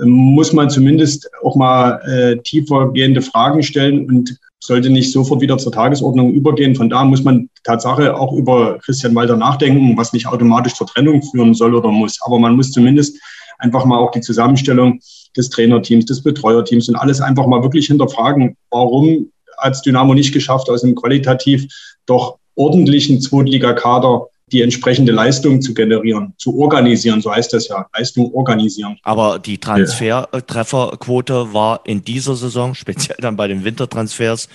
muss 0.05 0.53
man 0.53 0.71
zumindest 0.71 1.31
auch 1.43 1.57
mal 1.57 2.01
äh, 2.07 2.37
tiefer 2.43 2.93
gehende 2.93 3.23
Fragen 3.23 3.63
stellen 3.63 4.07
und 4.07 4.39
sollte 4.61 4.91
nicht 4.91 5.13
sofort 5.13 5.41
wieder 5.41 5.59
zur 5.59 5.73
Tagesordnung 5.73 6.33
übergehen. 6.33 6.75
Von 6.75 6.91
da 6.91 7.05
muss 7.05 7.23
man 7.23 7.49
Tatsache 7.65 8.17
auch 8.17 8.33
über 8.33 8.79
Christian 8.79 9.15
Walter 9.15 9.37
nachdenken, 9.37 9.97
was 9.97 10.13
nicht 10.13 10.27
automatisch 10.27 10.75
zur 10.75 10.87
Trennung 10.87 11.23
führen 11.23 11.55
soll 11.55 11.75
oder 11.75 11.91
muss. 11.91 12.19
Aber 12.23 12.39
man 12.39 12.57
muss 12.57 12.73
zumindest 12.73 13.19
einfach 13.59 13.85
mal 13.85 13.99
auch 13.99 14.11
die 14.11 14.21
Zusammenstellung 14.21 15.01
des 15.37 15.51
Trainerteams, 15.51 16.07
des 16.07 16.23
Betreuerteams 16.23 16.89
und 16.89 16.97
alles 16.97 17.21
einfach 17.21 17.47
mal 17.47 17.63
wirklich 17.63 17.87
hinterfragen, 17.87 18.57
warum 18.71 19.31
hat 19.59 19.75
es 19.75 19.83
Dynamo 19.83 20.15
nicht 20.15 20.33
geschafft, 20.33 20.71
aus 20.71 20.85
einem 20.85 20.95
qualitativ 20.95 21.67
doch 22.07 22.39
ordentlichen 22.55 23.21
Zweitligakader 23.21 24.27
die 24.53 24.63
entsprechende 24.63 25.13
Leistung 25.13 25.61
zu 25.61 25.75
generieren, 25.75 26.35
zu 26.39 26.59
organisieren, 26.59 27.21
so 27.21 27.33
heißt 27.33 27.53
das 27.53 27.69
ja, 27.69 27.87
Leistung 27.97 28.33
organisieren. 28.35 28.97
Aber 29.03 29.39
die 29.39 29.59
Transfertrefferquote 29.59 31.53
war 31.53 31.81
in 31.85 32.03
dieser 32.03 32.37
Saison, 32.37 32.75
speziell 32.77 33.19
dann 33.21 33.37
bei 33.37 33.49
den 33.49 33.65
Wintertransfers, 33.65 34.49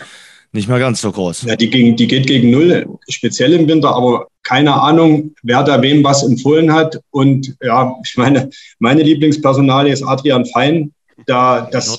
nicht 0.55 0.69
mehr 0.69 0.77
ganz 0.77 1.01
so 1.01 1.11
groß. 1.11 1.43
Ja, 1.43 1.55
die, 1.55 1.69
ging, 1.69 1.95
die 1.95 2.07
geht 2.07 2.27
gegen 2.27 2.51
null, 2.51 2.85
speziell 3.09 3.53
im 3.53 3.67
Winter, 3.67 3.95
aber 3.95 4.27
keine 4.43 4.73
Ahnung, 4.79 5.33
wer 5.41 5.63
da 5.63 5.81
wem 5.81 6.03
was 6.03 6.23
empfohlen 6.23 6.71
hat. 6.71 6.99
Und 7.09 7.55
ja, 7.61 7.95
ich 8.05 8.15
meine, 8.17 8.51
meine 8.77 9.01
Lieblingspersonalie 9.01 9.91
ist 9.91 10.03
Adrian 10.03 10.45
Fein. 10.45 10.93
Da, 11.25 11.67
das. 11.71 11.97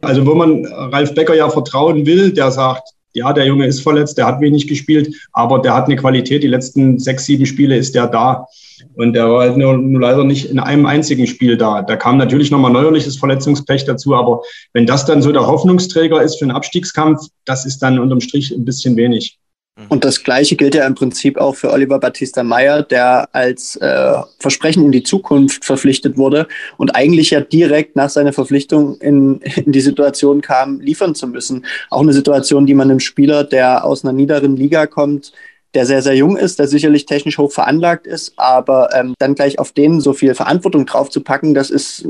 Also, 0.00 0.26
wo 0.26 0.34
man 0.34 0.66
Ralf 0.66 1.14
Becker 1.14 1.34
ja 1.34 1.48
vertrauen 1.48 2.04
will, 2.04 2.32
der 2.32 2.50
sagt, 2.50 2.88
ja, 3.18 3.32
der 3.32 3.46
Junge 3.46 3.66
ist 3.66 3.80
verletzt, 3.80 4.18
der 4.18 4.26
hat 4.26 4.40
wenig 4.40 4.66
gespielt, 4.66 5.14
aber 5.32 5.60
der 5.60 5.74
hat 5.74 5.86
eine 5.86 5.96
Qualität. 5.96 6.42
Die 6.42 6.48
letzten 6.48 6.98
sechs, 6.98 7.26
sieben 7.26 7.46
Spiele 7.46 7.76
ist 7.76 7.94
der 7.94 8.06
da. 8.06 8.46
Und 8.94 9.12
der 9.12 9.28
war 9.28 9.40
halt 9.40 9.56
nur, 9.56 9.76
nur 9.76 10.00
leider 10.00 10.24
nicht 10.24 10.50
in 10.50 10.58
einem 10.58 10.86
einzigen 10.86 11.26
Spiel 11.26 11.56
da. 11.56 11.82
Da 11.82 11.96
kam 11.96 12.16
natürlich 12.16 12.50
nochmal 12.50 12.72
neuerliches 12.72 13.16
Verletzungspech 13.16 13.84
dazu, 13.84 14.14
aber 14.14 14.42
wenn 14.72 14.86
das 14.86 15.04
dann 15.04 15.22
so 15.22 15.32
der 15.32 15.46
Hoffnungsträger 15.46 16.22
ist 16.22 16.38
für 16.38 16.44
einen 16.44 16.52
Abstiegskampf, 16.52 17.20
das 17.44 17.66
ist 17.66 17.80
dann 17.80 17.98
unterm 17.98 18.20
Strich 18.20 18.50
ein 18.50 18.64
bisschen 18.64 18.96
wenig. 18.96 19.38
Mhm. 19.78 19.86
Und 19.88 20.04
das 20.04 20.22
Gleiche 20.24 20.56
gilt 20.56 20.74
ja 20.74 20.86
im 20.86 20.94
Prinzip 20.94 21.38
auch 21.38 21.54
für 21.54 21.70
Oliver 21.70 21.98
Battista 21.98 22.42
Meyer, 22.42 22.82
der 22.82 23.28
als 23.32 23.76
äh, 23.76 24.14
Versprechen 24.38 24.84
in 24.84 24.92
die 24.92 25.02
Zukunft 25.02 25.64
verpflichtet 25.64 26.16
wurde 26.16 26.48
und 26.76 26.96
eigentlich 26.96 27.30
ja 27.30 27.40
direkt 27.40 27.94
nach 27.96 28.10
seiner 28.10 28.32
Verpflichtung 28.32 28.98
in, 29.00 29.40
in 29.56 29.72
die 29.72 29.80
Situation 29.80 30.40
kam, 30.40 30.80
liefern 30.80 31.14
zu 31.14 31.28
müssen. 31.28 31.64
Auch 31.90 32.02
eine 32.02 32.12
Situation, 32.12 32.66
die 32.66 32.74
man 32.74 32.90
einem 32.90 33.00
Spieler, 33.00 33.44
der 33.44 33.84
aus 33.84 34.04
einer 34.04 34.12
niederen 34.12 34.56
Liga 34.56 34.86
kommt, 34.86 35.32
der 35.74 35.84
sehr, 35.84 36.00
sehr 36.00 36.14
jung 36.14 36.36
ist, 36.36 36.58
der 36.58 36.66
sicherlich 36.66 37.04
technisch 37.04 37.36
hoch 37.36 37.52
veranlagt 37.52 38.06
ist, 38.06 38.32
aber 38.36 38.88
ähm, 38.94 39.14
dann 39.18 39.34
gleich 39.34 39.58
auf 39.58 39.72
den 39.72 40.00
so 40.00 40.14
viel 40.14 40.34
Verantwortung 40.34 40.86
drauf 40.86 41.10
zu 41.10 41.20
packen, 41.20 41.54
das 41.54 41.70
ist, 41.70 42.06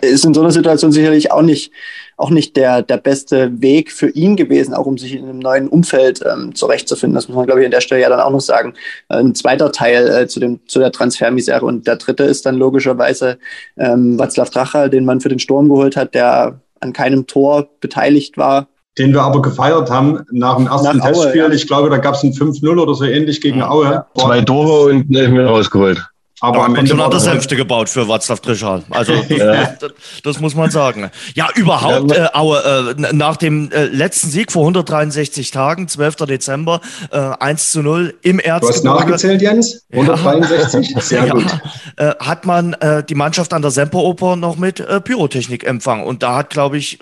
ist 0.00 0.24
in 0.24 0.34
so 0.34 0.40
einer 0.40 0.52
Situation 0.52 0.92
sicherlich 0.92 1.32
auch 1.32 1.42
nicht, 1.42 1.72
auch 2.16 2.30
nicht 2.30 2.56
der, 2.56 2.82
der 2.82 2.98
beste 2.98 3.60
Weg 3.60 3.90
für 3.90 4.08
ihn 4.10 4.36
gewesen, 4.36 4.72
auch 4.74 4.86
um 4.86 4.98
sich 4.98 5.14
in 5.14 5.24
einem 5.24 5.40
neuen 5.40 5.66
Umfeld 5.66 6.22
ähm, 6.24 6.54
zurechtzufinden. 6.54 7.16
Das 7.16 7.28
muss 7.28 7.36
man, 7.36 7.46
glaube 7.46 7.60
ich, 7.60 7.64
an 7.64 7.72
der 7.72 7.80
Stelle 7.80 8.02
ja 8.02 8.08
dann 8.08 8.20
auch 8.20 8.30
noch 8.30 8.40
sagen. 8.40 8.74
Ein 9.08 9.34
zweiter 9.34 9.72
Teil 9.72 10.08
äh, 10.08 10.28
zu, 10.28 10.38
dem, 10.38 10.60
zu 10.68 10.78
der 10.78 10.92
Transfermisere. 10.92 11.64
Und 11.64 11.88
der 11.88 11.96
dritte 11.96 12.22
ist 12.22 12.46
dann 12.46 12.56
logischerweise 12.56 13.38
ähm, 13.76 14.20
Václav 14.20 14.52
Drachal, 14.52 14.90
den 14.90 15.04
man 15.04 15.20
für 15.20 15.28
den 15.28 15.40
Sturm 15.40 15.68
geholt 15.68 15.96
hat, 15.96 16.14
der 16.14 16.60
an 16.78 16.92
keinem 16.92 17.26
Tor 17.26 17.68
beteiligt 17.80 18.36
war, 18.36 18.68
den 18.98 19.12
wir 19.12 19.22
aber 19.22 19.40
gefeiert 19.40 19.90
haben 19.90 20.20
nach 20.30 20.56
dem 20.56 20.66
ersten 20.66 20.98
nach 20.98 21.06
Testspiel. 21.06 21.42
Aue, 21.42 21.48
ja. 21.48 21.54
Ich 21.54 21.66
glaube, 21.66 21.90
da 21.90 21.98
gab 21.98 22.14
es 22.14 22.22
ein 22.22 22.32
5-0 22.32 22.78
oder 22.78 22.94
so 22.94 23.04
ähnlich 23.04 23.40
gegen 23.40 23.62
Aue. 23.62 24.04
Zwei 24.16 24.40
Tore 24.42 24.90
und 24.90 25.08
mir 25.08 25.46
rausgeholt. 25.46 26.11
Aber, 26.42 26.56
aber 26.56 26.66
am 26.66 26.74
Ende 26.74 26.96
hat 26.96 27.14
das 27.14 27.28
Hälfte 27.28 27.54
gebaut 27.54 27.88
für 27.88 28.02
Václav 28.02 28.42
Trischal. 28.42 28.82
Also 28.90 29.12
ja. 29.28 29.76
das, 29.78 29.92
das, 30.24 30.40
muss 30.40 30.56
man 30.56 30.72
sagen. 30.72 31.08
Ja, 31.36 31.48
überhaupt, 31.54 32.10
äh, 32.10 32.26
Aue, 32.32 32.96
äh, 32.98 33.12
nach 33.12 33.36
dem 33.36 33.70
äh, 33.70 33.84
letzten 33.84 34.28
Sieg 34.28 34.50
vor 34.50 34.62
163 34.62 35.52
Tagen, 35.52 35.86
12. 35.86 36.16
Dezember, 36.16 36.80
äh, 37.12 37.16
1 37.16 37.70
zu 37.70 37.82
0 37.82 38.14
im 38.22 38.40
Erzgebirge. 38.40 38.82
Du 38.82 38.90
hast 38.90 39.00
nachgezählt, 39.00 39.40
Jens? 39.40 39.84
163? 39.92 40.90
Ja. 40.90 41.00
Sehr 41.00 41.26
ja. 41.26 41.32
gut. 41.32 41.46
Äh, 41.96 42.14
hat 42.18 42.44
man 42.44 42.72
äh, 42.74 43.04
die 43.04 43.14
Mannschaft 43.14 43.52
an 43.52 43.62
der 43.62 43.70
Semperoper 43.70 44.34
noch 44.34 44.56
mit 44.56 44.80
äh, 44.80 45.00
Pyrotechnik 45.00 45.62
empfangen. 45.62 46.04
Und 46.04 46.24
da 46.24 46.34
hat, 46.34 46.50
glaube 46.50 46.76
ich, 46.76 46.98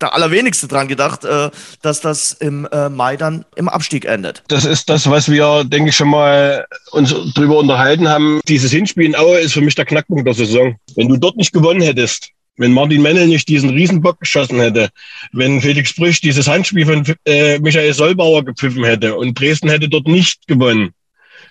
der 0.00 0.12
Allerwenigste 0.12 0.66
dran 0.66 0.88
gedacht, 0.88 1.24
äh, 1.24 1.50
dass 1.82 2.00
das 2.00 2.32
im 2.32 2.66
äh, 2.72 2.88
Mai 2.88 3.16
dann 3.16 3.44
im 3.54 3.68
Abstieg 3.68 4.06
endet. 4.06 4.42
Das 4.48 4.64
ist 4.64 4.90
das, 4.90 5.08
was 5.08 5.30
wir, 5.30 5.62
denke 5.62 5.90
ich, 5.90 5.96
schon 5.96 6.08
mal 6.08 6.66
uns 6.90 7.14
drüber 7.34 7.58
unterhalten 7.58 8.08
haben. 8.08 8.40
Dieses 8.48 8.71
Hinspiel 8.72 9.06
in 9.06 9.16
Aue 9.16 9.38
ist 9.38 9.52
für 9.52 9.60
mich 9.60 9.74
der 9.74 9.84
Knackpunkt 9.84 10.26
der 10.26 10.34
Saison. 10.34 10.76
Wenn 10.96 11.08
du 11.08 11.16
dort 11.16 11.36
nicht 11.36 11.52
gewonnen 11.52 11.82
hättest, 11.82 12.30
wenn 12.56 12.72
Martin 12.72 13.02
Mennel 13.02 13.28
nicht 13.28 13.48
diesen 13.48 13.70
Riesenbock 13.70 14.20
geschossen 14.20 14.60
hätte, 14.60 14.90
wenn 15.32 15.60
Felix 15.60 15.94
Brüch 15.94 16.20
dieses 16.20 16.48
Handspiel 16.48 16.86
von 16.86 17.04
äh, 17.24 17.58
Michael 17.58 17.94
Solbauer 17.94 18.44
gepfiffen 18.44 18.84
hätte 18.84 19.14
und 19.16 19.38
Dresden 19.38 19.70
hätte 19.70 19.88
dort 19.88 20.06
nicht 20.06 20.46
gewonnen, 20.46 20.90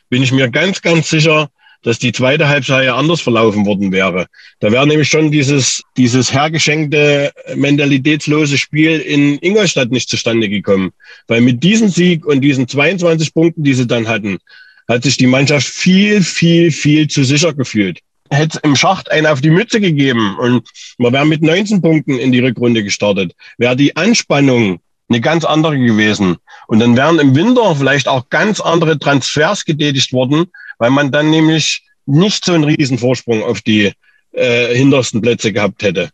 bin 0.10 0.22
ich 0.22 0.32
mir 0.32 0.50
ganz, 0.50 0.82
ganz 0.82 1.10
sicher, 1.10 1.50
dass 1.84 1.98
die 1.98 2.12
zweite 2.12 2.48
Halbzeit 2.48 2.86
ja 2.86 2.96
anders 2.96 3.22
verlaufen 3.22 3.66
worden 3.66 3.92
wäre. 3.92 4.28
Da 4.60 4.72
wäre 4.72 4.86
nämlich 4.86 5.10
schon 5.10 5.32
dieses, 5.32 5.82
dieses 5.98 6.32
hergeschenkte, 6.32 7.32
mentalitätslose 7.56 8.58
Spiel 8.58 9.00
in 9.00 9.40
Ingolstadt 9.40 9.90
nicht 9.90 10.10
zustande 10.10 10.48
gekommen. 10.48 10.92
Weil 11.28 11.42
mit 11.42 11.64
diesem 11.64 11.90
Sieg 11.90 12.26
und 12.26 12.42
diesen 12.42 12.68
22 12.68 13.34
Punkten, 13.34 13.64
die 13.64 13.74
sie 13.74 13.88
dann 13.88 14.08
hatten, 14.08 14.38
hat 14.88 15.04
sich 15.04 15.18
die 15.18 15.28
Mannschaft 15.28 15.68
viel, 15.68 16.24
viel, 16.24 16.72
viel 16.72 17.08
zu 17.08 17.24
sicher 17.24 17.54
gefühlt. 17.54 18.00
Hätte 18.30 18.60
im 18.64 18.76
Schacht 18.76 19.12
einen 19.12 19.28
auf 19.28 19.42
die 19.42 19.50
Mütze 19.50 19.82
gegeben 19.82 20.38
und 20.40 20.68
man 20.98 21.14
wäre 21.14 21.26
mit 21.26 21.42
19 21.42 21.82
Punkten 21.82 22.18
in 22.18 22.32
die 22.32 22.40
Rückrunde 22.40 22.84
gestartet, 22.84 23.34
wäre 23.58 23.76
die 23.76 23.96
Anspannung 23.96 24.80
eine 25.10 25.22
ganz 25.22 25.44
andere 25.44 25.78
gewesen. 25.78 26.38
Und 26.68 26.80
dann 26.80 26.96
wären 26.96 27.20
im 27.20 27.36
Winter 27.36 27.76
vielleicht 27.76 28.08
auch 28.08 28.30
ganz 28.30 28.62
andere 28.62 28.98
Transfers 28.98 29.66
getätigt 29.66 30.14
worden, 30.14 30.46
weil 30.78 30.90
man 30.90 31.12
dann 31.12 31.30
nämlich 31.30 31.84
nicht 32.06 32.46
so 32.46 32.54
einen 32.54 32.64
riesen 32.64 32.98
Vorsprung 32.98 33.44
auf 33.44 33.62
die 33.62 33.92
äh, 34.32 34.76
hintersten 34.76 35.22
Plätze 35.22 35.52
gehabt 35.52 35.84
hätte. 35.84 36.10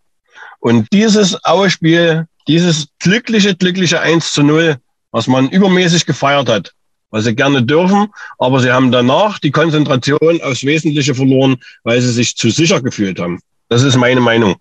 Und 0.60 0.88
dieses 0.92 1.44
Aue-Spiel, 1.46 2.26
dieses 2.48 2.88
glückliche, 3.00 3.56
glückliche 3.56 4.02
1 4.02 4.34
zu 4.34 4.44
0, 4.44 4.78
was 5.12 5.28
man 5.28 5.50
übermäßig 5.50 6.06
gefeiert 6.06 6.50
hat, 6.50 6.74
was 7.10 7.26
sie 7.26 7.36
gerne 7.36 7.64
dürfen, 7.64 8.08
aber 8.38 8.60
sie 8.60 8.72
haben 8.72 8.92
danach 8.92 9.40
die 9.40 9.52
Konzentration 9.52 10.42
aufs 10.42 10.64
Wesentliche 10.64 11.16
verloren, 11.16 11.58
weil 11.84 12.02
sie 12.02 12.12
sich 12.12 12.36
zu 12.36 12.50
sicher 12.50 12.82
gefühlt 12.82 13.20
haben. 13.20 13.40
Das 13.70 13.84
ist 13.84 13.98
meine 13.98 14.22
Meinung. 14.22 14.56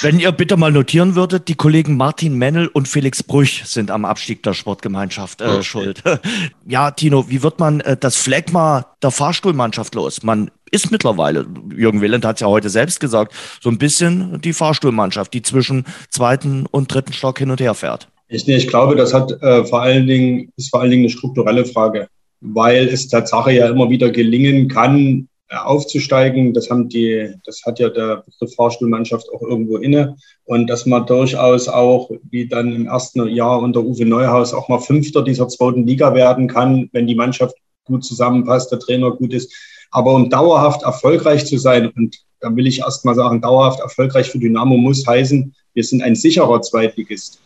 Wenn 0.00 0.18
ihr 0.18 0.32
bitte 0.32 0.56
mal 0.56 0.72
notieren 0.72 1.14
würdet, 1.14 1.48
die 1.48 1.54
Kollegen 1.54 1.96
Martin 1.96 2.36
Mennel 2.36 2.66
und 2.68 2.88
Felix 2.88 3.22
Brüch 3.22 3.62
sind 3.64 3.90
am 3.90 4.04
Abstieg 4.04 4.42
der 4.42 4.54
Sportgemeinschaft 4.54 5.40
äh, 5.40 5.44
okay. 5.44 5.62
schuld. 5.62 6.02
ja, 6.66 6.90
Tino, 6.90 7.28
wie 7.28 7.42
wird 7.42 7.60
man 7.60 7.80
äh, 7.80 7.96
das 7.96 8.16
Phlegma 8.16 8.86
der 9.02 9.10
Fahrstuhlmannschaft 9.10 9.94
los? 9.94 10.22
Man 10.22 10.50
ist 10.70 10.90
mittlerweile, 10.90 11.46
Jürgen 11.74 12.00
Wieland 12.00 12.24
hat 12.24 12.36
es 12.36 12.40
ja 12.40 12.48
heute 12.48 12.70
selbst 12.70 12.98
gesagt, 12.98 13.34
so 13.60 13.68
ein 13.68 13.78
bisschen 13.78 14.40
die 14.40 14.52
Fahrstuhlmannschaft, 14.52 15.32
die 15.34 15.42
zwischen 15.42 15.84
zweiten 16.08 16.66
und 16.66 16.92
dritten 16.92 17.12
Stock 17.12 17.38
hin 17.38 17.50
und 17.50 17.60
her 17.60 17.74
fährt. 17.74 18.08
Ich, 18.32 18.48
ich 18.48 18.66
glaube, 18.66 18.96
das 18.96 19.12
hat 19.12 19.30
äh, 19.42 19.62
vor 19.66 19.82
allen 19.82 20.06
Dingen, 20.06 20.50
ist 20.56 20.70
vor 20.70 20.80
allen 20.80 20.90
Dingen 20.90 21.02
eine 21.02 21.10
strukturelle 21.10 21.66
Frage, 21.66 22.08
weil 22.40 22.88
es 22.88 23.06
Tatsache 23.06 23.52
ja 23.52 23.68
immer 23.68 23.90
wieder 23.90 24.10
gelingen 24.10 24.68
kann, 24.68 25.28
aufzusteigen. 25.50 26.54
Das 26.54 26.70
haben 26.70 26.88
die, 26.88 27.34
das 27.44 27.60
hat 27.66 27.78
ja 27.78 27.90
der 27.90 28.24
Begriff 28.24 28.54
Fahrstuhlmannschaft 28.54 29.26
auch 29.34 29.42
irgendwo 29.42 29.76
inne. 29.76 30.16
Und 30.44 30.68
dass 30.68 30.86
man 30.86 31.04
durchaus 31.04 31.68
auch, 31.68 32.10
wie 32.30 32.48
dann 32.48 32.74
im 32.74 32.86
ersten 32.86 33.28
Jahr 33.28 33.60
unter 33.60 33.80
Uwe 33.80 34.06
Neuhaus, 34.06 34.54
auch 34.54 34.68
mal 34.70 34.80
Fünfter 34.80 35.22
dieser 35.22 35.48
zweiten 35.48 35.86
Liga 35.86 36.14
werden 36.14 36.48
kann, 36.48 36.88
wenn 36.92 37.06
die 37.06 37.14
Mannschaft 37.14 37.54
gut 37.84 38.02
zusammenpasst, 38.02 38.72
der 38.72 38.78
Trainer 38.78 39.10
gut 39.10 39.34
ist. 39.34 39.52
Aber 39.90 40.14
um 40.14 40.30
dauerhaft 40.30 40.84
erfolgreich 40.84 41.44
zu 41.44 41.58
sein, 41.58 41.88
und 41.88 42.16
da 42.40 42.56
will 42.56 42.66
ich 42.66 42.78
erst 42.78 43.04
mal 43.04 43.14
sagen, 43.14 43.42
dauerhaft 43.42 43.80
erfolgreich 43.80 44.30
für 44.30 44.38
Dynamo 44.38 44.78
muss 44.78 45.06
heißen, 45.06 45.54
wir 45.74 45.84
sind 45.84 46.02
ein 46.02 46.14
sicherer 46.14 46.62
Zweitligist. 46.62 47.42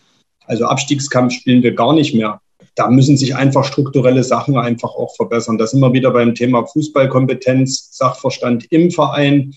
Also 0.47 0.66
Abstiegskampf 0.66 1.32
spielen 1.32 1.62
wir 1.62 1.74
gar 1.74 1.92
nicht 1.92 2.14
mehr 2.14 2.40
da 2.76 2.90
müssen 2.90 3.16
sich 3.16 3.34
einfach 3.34 3.64
strukturelle 3.64 4.22
Sachen 4.22 4.57
einfach 4.57 4.90
auch 4.94 5.16
verbessern. 5.16 5.59
Da 5.59 5.66
sind 5.66 5.80
wir 5.80 5.94
wieder 5.94 6.11
beim 6.11 6.34
Thema 6.34 6.64
Fußballkompetenz, 6.66 7.88
Sachverstand 7.97 8.66
im 8.70 8.90
Verein. 8.90 9.55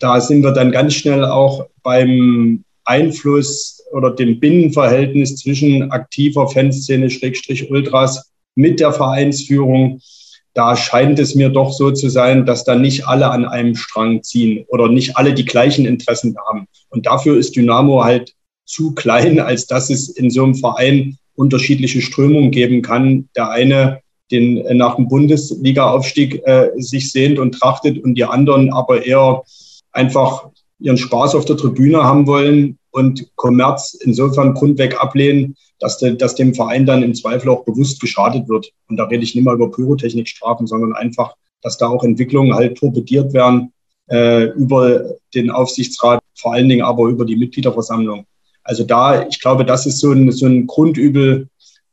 Da 0.00 0.20
sind 0.20 0.42
wir 0.42 0.50
dann 0.50 0.72
ganz 0.72 0.94
schnell 0.94 1.24
auch 1.24 1.66
beim 1.84 2.64
Einfluss 2.84 3.84
oder 3.92 4.10
dem 4.10 4.40
Binnenverhältnis 4.40 5.36
zwischen 5.36 5.90
aktiver 5.92 6.48
Fanszene, 6.48 7.08
Schrägstrich 7.08 7.70
Ultras 7.70 8.32
mit 8.56 8.80
der 8.80 8.92
Vereinsführung. 8.92 10.00
Da 10.52 10.76
scheint 10.76 11.20
es 11.20 11.36
mir 11.36 11.50
doch 11.50 11.72
so 11.72 11.92
zu 11.92 12.08
sein, 12.08 12.46
dass 12.46 12.64
da 12.64 12.74
nicht 12.74 13.06
alle 13.06 13.30
an 13.30 13.44
einem 13.44 13.76
Strang 13.76 14.24
ziehen 14.24 14.64
oder 14.68 14.88
nicht 14.88 15.16
alle 15.16 15.34
die 15.34 15.44
gleichen 15.44 15.86
Interessen 15.86 16.34
haben. 16.48 16.66
Und 16.88 17.06
dafür 17.06 17.36
ist 17.36 17.54
Dynamo 17.54 18.02
halt 18.02 18.32
zu 18.66 18.92
klein, 18.92 19.40
als 19.40 19.66
dass 19.66 19.88
es 19.88 20.08
in 20.08 20.30
so 20.30 20.44
einem 20.44 20.54
Verein 20.54 21.18
unterschiedliche 21.34 22.02
Strömungen 22.02 22.50
geben 22.50 22.82
kann. 22.82 23.28
Der 23.36 23.50
eine 23.50 24.00
den 24.30 24.76
nach 24.76 24.96
dem 24.96 25.08
Bundesliga-Aufstieg 25.08 26.42
äh, 26.46 26.70
sich 26.76 27.12
sehnt 27.12 27.38
und 27.38 27.52
trachtet 27.52 28.02
und 28.02 28.16
die 28.16 28.24
anderen 28.24 28.72
aber 28.72 29.06
eher 29.06 29.42
einfach 29.92 30.48
ihren 30.78 30.96
Spaß 30.96 31.34
auf 31.34 31.44
der 31.44 31.56
Tribüne 31.56 32.02
haben 32.02 32.26
wollen 32.26 32.78
und 32.90 33.30
Kommerz 33.36 33.94
insofern 33.94 34.54
grundweg 34.54 35.00
ablehnen, 35.00 35.56
dass, 35.78 35.98
de, 35.98 36.16
dass 36.16 36.34
dem 36.34 36.54
Verein 36.54 36.86
dann 36.86 37.02
im 37.02 37.14
Zweifel 37.14 37.50
auch 37.50 37.64
bewusst 37.64 38.00
geschadet 38.00 38.48
wird. 38.48 38.72
Und 38.88 38.96
da 38.96 39.04
rede 39.04 39.22
ich 39.22 39.34
nicht 39.34 39.44
mal 39.44 39.54
über 39.54 39.70
Pyrotechnikstrafen, 39.70 40.66
sondern 40.66 40.92
einfach, 40.92 41.34
dass 41.62 41.78
da 41.78 41.88
auch 41.88 42.04
Entwicklungen 42.04 42.54
halt 42.54 42.78
torpediert 42.78 43.32
werden 43.32 43.72
äh, 44.10 44.44
über 44.50 45.14
den 45.34 45.50
Aufsichtsrat, 45.50 46.20
vor 46.34 46.54
allen 46.54 46.68
Dingen 46.68 46.82
aber 46.82 47.08
über 47.08 47.24
die 47.24 47.36
Mitgliederversammlung. 47.36 48.26
Also 48.66 48.84
da, 48.84 49.26
ich 49.26 49.40
glaube, 49.40 49.64
das 49.64 49.86
ist 49.86 50.00
so 50.00 50.12
ein, 50.12 50.30
so 50.32 50.46
ein 50.46 50.66
Grundübel. 50.66 51.48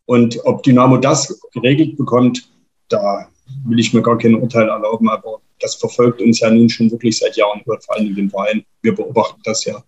Und 0.06 0.40
ob 0.44 0.64
Dynamo 0.64 0.98
das 0.98 1.40
geregelt 1.54 1.98
bekommt, 1.98 2.50
da 2.90 3.28
will 3.66 3.80
ich 3.80 3.94
mir 3.94 4.02
gar 4.02 4.18
kein 4.18 4.36
Urteil 4.36 4.68
erlauben. 4.68 5.08
Aber 5.10 5.40
das 5.60 5.76
verfolgt 5.76 6.22
uns 6.22 6.40
ja 6.40 6.50
nun 6.50 6.70
schon 6.70 6.92
wirklich 6.92 7.18
seit 7.18 7.38
Jahren, 7.38 7.62
vor 7.64 7.78
allem 7.90 8.08
in 8.08 8.16
dem 8.16 8.30
Verein. 8.30 8.64
Wir 8.82 8.96
beobachten 8.96 9.40
das 9.44 9.64
ja. 9.66 9.82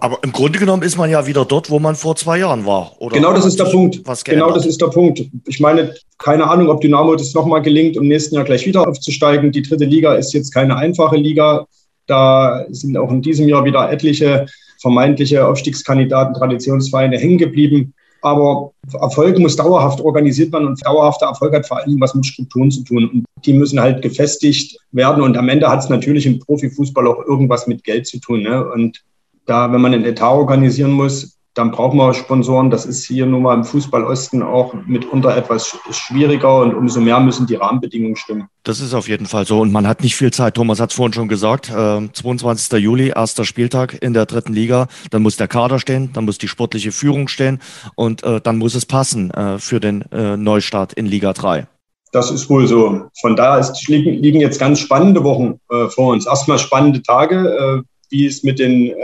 Aber 0.00 0.18
im 0.22 0.32
Grunde 0.32 0.58
genommen 0.58 0.82
ist 0.82 0.96
man 0.96 1.08
ja 1.08 1.24
wieder 1.26 1.44
dort, 1.44 1.70
wo 1.70 1.78
man 1.78 1.94
vor 1.94 2.16
zwei 2.16 2.38
Jahren 2.38 2.66
war. 2.66 2.92
Oder 2.98 3.14
genau 3.14 3.32
das 3.32 3.46
ist 3.46 3.60
der 3.60 3.66
Punkt. 3.66 4.02
genau 4.24 4.50
das 4.50 4.66
ist 4.66 4.80
der 4.80 4.88
Punkt. 4.88 5.22
Ich 5.46 5.60
meine, 5.60 5.94
keine 6.18 6.50
Ahnung, 6.50 6.68
ob 6.68 6.80
Dynamo 6.80 7.14
das 7.14 7.32
nochmal 7.34 7.62
gelingt, 7.62 7.96
im 7.96 8.08
nächsten 8.08 8.34
Jahr 8.34 8.44
gleich 8.44 8.66
wieder 8.66 8.88
aufzusteigen. 8.88 9.52
Die 9.52 9.62
dritte 9.62 9.84
Liga 9.84 10.14
ist 10.14 10.32
jetzt 10.32 10.52
keine 10.52 10.76
einfache 10.76 11.16
Liga. 11.16 11.66
Da 12.06 12.64
sind 12.70 12.96
auch 12.96 13.12
in 13.12 13.22
diesem 13.22 13.48
Jahr 13.48 13.64
wieder 13.64 13.90
etliche 13.92 14.46
vermeintliche 14.78 15.46
Aufstiegskandidaten, 15.46 16.34
Traditionsvereine 16.34 17.18
hängen 17.18 17.38
geblieben. 17.38 17.94
Aber 18.20 18.72
Erfolg 19.00 19.38
muss 19.38 19.54
dauerhaft 19.54 20.00
organisiert 20.00 20.52
werden 20.52 20.66
und 20.66 20.84
dauerhafter 20.84 21.26
Erfolg 21.26 21.54
hat 21.54 21.66
vor 21.66 21.78
allem 21.78 22.00
was 22.00 22.14
mit 22.14 22.26
Strukturen 22.26 22.70
zu 22.70 22.82
tun. 22.82 23.08
Und 23.08 23.24
die 23.44 23.52
müssen 23.52 23.80
halt 23.80 24.02
gefestigt 24.02 24.78
werden. 24.90 25.22
Und 25.22 25.36
am 25.36 25.48
Ende 25.48 25.68
hat 25.68 25.80
es 25.80 25.88
natürlich 25.88 26.26
im 26.26 26.40
Profifußball 26.40 27.06
auch 27.06 27.24
irgendwas 27.26 27.66
mit 27.66 27.84
Geld 27.84 28.06
zu 28.06 28.18
tun. 28.18 28.42
Ne? 28.42 28.68
Und 28.72 29.04
da, 29.46 29.72
wenn 29.72 29.80
man 29.80 29.94
einen 29.94 30.04
Etat 30.04 30.32
organisieren 30.32 30.92
muss, 30.92 31.37
dann 31.54 31.72
braucht 31.72 31.94
man 31.94 32.14
Sponsoren. 32.14 32.70
Das 32.70 32.86
ist 32.86 33.04
hier 33.04 33.26
nun 33.26 33.42
mal 33.42 33.54
im 33.54 33.64
Fußball 33.64 34.04
Osten 34.04 34.42
auch 34.42 34.74
mitunter 34.86 35.36
etwas 35.36 35.76
schwieriger 35.90 36.60
und 36.60 36.74
umso 36.74 37.00
mehr 37.00 37.18
müssen 37.18 37.46
die 37.46 37.56
Rahmenbedingungen 37.56 38.16
stimmen. 38.16 38.48
Das 38.62 38.80
ist 38.80 38.94
auf 38.94 39.08
jeden 39.08 39.26
Fall 39.26 39.46
so 39.46 39.60
und 39.60 39.72
man 39.72 39.86
hat 39.86 40.02
nicht 40.02 40.14
viel 40.14 40.30
Zeit. 40.30 40.54
Thomas 40.54 40.78
hat 40.78 40.90
es 40.90 40.96
vorhin 40.96 41.12
schon 41.12 41.28
gesagt. 41.28 41.70
Äh, 41.70 42.08
22. 42.12 42.78
Juli, 42.78 43.12
erster 43.14 43.44
Spieltag 43.44 44.00
in 44.02 44.14
der 44.14 44.26
dritten 44.26 44.52
Liga. 44.52 44.86
Dann 45.10 45.22
muss 45.22 45.36
der 45.36 45.48
Kader 45.48 45.78
stehen, 45.78 46.10
dann 46.12 46.24
muss 46.26 46.38
die 46.38 46.48
sportliche 46.48 46.92
Führung 46.92 47.28
stehen 47.28 47.60
und 47.96 48.22
äh, 48.22 48.40
dann 48.40 48.58
muss 48.58 48.74
es 48.74 48.86
passen 48.86 49.30
äh, 49.30 49.58
für 49.58 49.80
den 49.80 50.02
äh, 50.12 50.36
Neustart 50.36 50.92
in 50.92 51.06
Liga 51.06 51.32
3. 51.32 51.66
Das 52.12 52.30
ist 52.30 52.48
wohl 52.48 52.66
so. 52.66 53.02
Von 53.20 53.36
daher 53.36 53.58
ist, 53.58 53.88
liegen, 53.88 54.40
jetzt 54.40 54.58
ganz 54.58 54.78
spannende 54.78 55.24
Wochen 55.24 55.60
äh, 55.70 55.88
vor 55.88 56.12
uns. 56.12 56.26
Erstmal 56.26 56.58
spannende 56.58 57.02
Tage, 57.02 57.36
äh, 57.36 57.82
wie 58.10 58.24
es 58.24 58.42
mit 58.42 58.58
den 58.58 58.94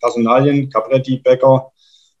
Personalien, 0.00 0.70
Capretti, 0.70 1.16
Becker, 1.16 1.72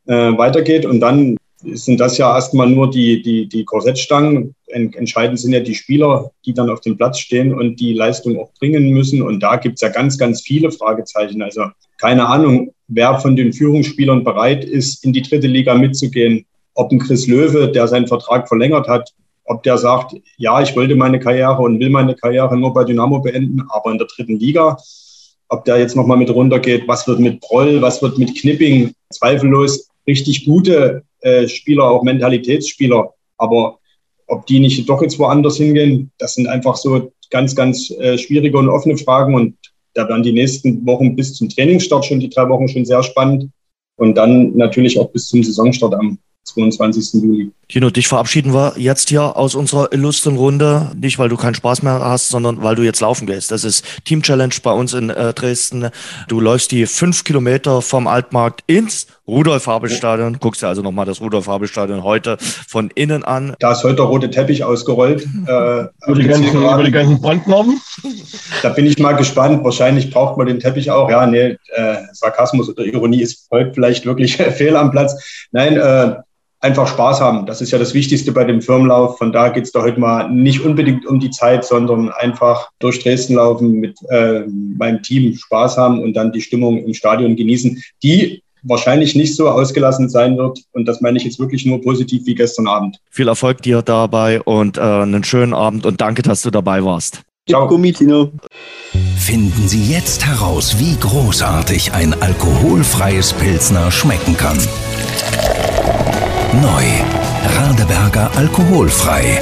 äh, 0.06 0.36
weitergeht. 0.36 0.86
Und 0.86 1.00
dann 1.00 1.36
sind 1.62 2.00
das 2.00 2.18
ja 2.18 2.34
erstmal 2.34 2.68
nur 2.68 2.90
die, 2.90 3.22
die, 3.22 3.48
die 3.48 3.64
Korsettstangen. 3.64 4.54
Entscheidend 4.68 5.40
sind 5.40 5.52
ja 5.52 5.60
die 5.60 5.74
Spieler, 5.74 6.30
die 6.44 6.52
dann 6.52 6.70
auf 6.70 6.80
dem 6.80 6.96
Platz 6.96 7.18
stehen 7.18 7.54
und 7.54 7.80
die 7.80 7.94
Leistung 7.94 8.38
auch 8.38 8.50
bringen 8.58 8.90
müssen. 8.90 9.22
Und 9.22 9.40
da 9.40 9.56
gibt's 9.56 9.80
ja 9.80 9.88
ganz, 9.88 10.18
ganz 10.18 10.42
viele 10.42 10.70
Fragezeichen. 10.70 11.42
Also 11.42 11.64
keine 11.98 12.26
Ahnung, 12.26 12.72
wer 12.88 13.18
von 13.18 13.36
den 13.36 13.52
Führungsspielern 13.52 14.24
bereit 14.24 14.64
ist, 14.64 15.04
in 15.04 15.12
die 15.12 15.22
dritte 15.22 15.46
Liga 15.46 15.74
mitzugehen. 15.74 16.44
Ob 16.74 16.92
ein 16.92 16.98
Chris 16.98 17.26
Löwe, 17.26 17.68
der 17.72 17.88
seinen 17.88 18.06
Vertrag 18.06 18.48
verlängert 18.48 18.86
hat, 18.86 19.12
ob 19.44 19.62
der 19.62 19.78
sagt, 19.78 20.14
ja, 20.36 20.60
ich 20.60 20.76
wollte 20.76 20.96
meine 20.96 21.20
Karriere 21.20 21.62
und 21.62 21.80
will 21.80 21.88
meine 21.88 22.14
Karriere 22.14 22.56
nur 22.56 22.74
bei 22.74 22.84
Dynamo 22.84 23.20
beenden, 23.20 23.62
aber 23.70 23.92
in 23.92 23.98
der 23.98 24.08
dritten 24.08 24.38
Liga. 24.38 24.76
Ob 25.48 25.64
der 25.64 25.78
jetzt 25.78 25.94
nochmal 25.94 26.16
mit 26.16 26.28
runtergeht, 26.28 26.86
was 26.88 27.06
wird 27.06 27.20
mit 27.20 27.40
Broll, 27.40 27.80
was 27.80 28.02
wird 28.02 28.18
mit 28.18 28.36
Knipping? 28.38 28.92
Zweifellos 29.10 29.88
richtig 30.06 30.44
gute 30.44 31.02
äh, 31.20 31.48
Spieler, 31.48 31.84
auch 31.90 32.02
Mentalitätsspieler. 32.02 33.12
Aber 33.38 33.78
ob 34.26 34.46
die 34.46 34.60
nicht 34.60 34.88
doch 34.88 35.02
jetzt 35.02 35.18
woanders 35.18 35.56
hingehen, 35.56 36.10
das 36.18 36.34
sind 36.34 36.46
einfach 36.46 36.76
so 36.76 37.12
ganz, 37.30 37.54
ganz 37.54 37.90
äh, 37.90 38.18
schwierige 38.18 38.58
und 38.58 38.68
offene 38.68 38.96
Fragen. 38.96 39.34
Und 39.34 39.56
da 39.94 40.08
werden 40.08 40.22
die 40.22 40.32
nächsten 40.32 40.84
Wochen 40.86 41.16
bis 41.16 41.34
zum 41.34 41.48
Trainingsstart 41.48 42.04
schon, 42.04 42.20
die 42.20 42.30
drei 42.30 42.48
Wochen 42.48 42.68
schon 42.68 42.84
sehr 42.84 43.02
spannend. 43.02 43.50
Und 43.96 44.16
dann 44.16 44.54
natürlich 44.56 44.98
auch 44.98 45.10
bis 45.10 45.28
zum 45.28 45.42
Saisonstart 45.42 45.94
am 45.94 46.18
22. 46.44 47.22
Juli. 47.22 47.50
Tino, 47.68 47.90
dich 47.90 48.06
verabschieden 48.06 48.54
wir 48.54 48.74
jetzt 48.76 49.08
hier 49.08 49.36
aus 49.36 49.54
unserer 49.54 49.92
illustren 49.92 50.36
Runde. 50.36 50.92
Nicht, 50.96 51.18
weil 51.18 51.28
du 51.28 51.36
keinen 51.36 51.54
Spaß 51.54 51.82
mehr 51.82 52.00
hast, 52.00 52.28
sondern 52.28 52.62
weil 52.62 52.76
du 52.76 52.82
jetzt 52.82 53.00
laufen 53.00 53.26
gehst. 53.26 53.50
Das 53.50 53.64
ist 53.64 53.84
Team 54.04 54.22
Challenge 54.22 54.54
bei 54.62 54.72
uns 54.72 54.94
in 54.94 55.10
äh, 55.10 55.34
Dresden. 55.34 55.90
Du 56.28 56.40
läufst 56.40 56.70
die 56.70 56.86
fünf 56.86 57.24
Kilometer 57.24 57.82
vom 57.82 58.06
Altmarkt 58.06 58.62
ins 58.66 59.06
Rudolf-Habel-Stadion. 59.26 60.38
Guckst 60.40 60.62
dir 60.62 60.68
also 60.68 60.82
nochmal 60.82 61.06
das 61.06 61.20
Rudolf-Habel-Stadion 61.20 62.02
heute 62.02 62.36
von 62.40 62.90
innen 62.94 63.24
an. 63.24 63.54
Da 63.58 63.72
ist 63.72 63.84
heute 63.84 63.96
der 63.96 64.04
rote 64.04 64.30
Teppich 64.30 64.64
ausgerollt. 64.64 65.22
Äh, 65.46 65.86
über, 66.06 66.14
die 66.14 66.26
ganzen, 66.26 66.62
über 66.62 66.84
die 66.84 66.92
ganzen 66.92 67.20
Brandnormen. 67.20 67.80
Da 68.62 68.70
bin 68.70 68.86
ich 68.86 68.98
mal 68.98 69.12
gespannt. 69.12 69.64
Wahrscheinlich 69.64 70.10
braucht 70.10 70.36
man 70.36 70.46
den 70.46 70.60
Teppich 70.60 70.90
auch. 70.90 71.10
Ja, 71.10 71.26
nee, 71.26 71.56
äh, 71.74 71.96
Sarkasmus 72.12 72.68
oder 72.68 72.84
Ironie 72.84 73.22
ist 73.22 73.48
heute 73.50 73.72
vielleicht 73.74 74.06
wirklich 74.06 74.36
fehl 74.56 74.76
am 74.76 74.90
Platz. 74.90 75.46
Nein, 75.52 75.76
äh, 75.76 76.16
einfach 76.60 76.88
Spaß 76.88 77.20
haben. 77.20 77.46
Das 77.46 77.60
ist 77.60 77.70
ja 77.70 77.78
das 77.78 77.94
Wichtigste 77.94 78.32
bei 78.32 78.44
dem 78.44 78.62
Firmenlauf. 78.62 79.18
Von 79.18 79.32
da 79.32 79.48
geht 79.50 79.64
es 79.64 79.72
da 79.72 79.82
heute 79.82 80.00
mal 80.00 80.30
nicht 80.30 80.64
unbedingt 80.64 81.06
um 81.06 81.20
die 81.20 81.30
Zeit, 81.30 81.64
sondern 81.64 82.10
einfach 82.10 82.70
durch 82.78 83.02
Dresden 83.02 83.34
laufen, 83.34 83.74
mit 83.74 83.96
äh, 84.08 84.42
meinem 84.76 85.02
Team 85.02 85.36
Spaß 85.36 85.76
haben 85.76 86.02
und 86.02 86.14
dann 86.14 86.32
die 86.32 86.40
Stimmung 86.40 86.78
im 86.84 86.94
Stadion 86.94 87.36
genießen, 87.36 87.82
die 88.02 88.42
wahrscheinlich 88.66 89.14
nicht 89.14 89.36
so 89.36 89.48
ausgelassen 89.48 90.08
sein 90.08 90.36
wird. 90.36 90.60
Und 90.72 90.86
das 90.86 91.00
meine 91.00 91.18
ich 91.18 91.24
jetzt 91.24 91.38
wirklich 91.38 91.64
nur 91.66 91.80
positiv 91.80 92.26
wie 92.26 92.34
gestern 92.34 92.66
Abend. 92.66 92.98
Viel 93.10 93.28
Erfolg 93.28 93.62
dir 93.62 93.82
dabei 93.82 94.40
und 94.42 94.78
äh, 94.78 94.80
einen 94.80 95.24
schönen 95.24 95.54
Abend 95.54 95.86
und 95.86 96.00
danke, 96.00 96.22
dass 96.22 96.42
du 96.42 96.50
dabei 96.50 96.84
warst. 96.84 97.22
Ciao. 97.48 97.68
Gummitino. 97.68 98.32
Finden 99.18 99.68
Sie 99.68 99.92
jetzt 99.92 100.26
heraus, 100.26 100.78
wie 100.78 100.96
großartig 100.96 101.92
ein 101.92 102.14
alkoholfreies 102.20 103.32
Pilsner 103.34 103.90
schmecken 103.92 104.36
kann. 104.36 104.58
Neu. 106.60 106.84
Radeberger 107.56 108.30
alkoholfrei. 108.36 109.40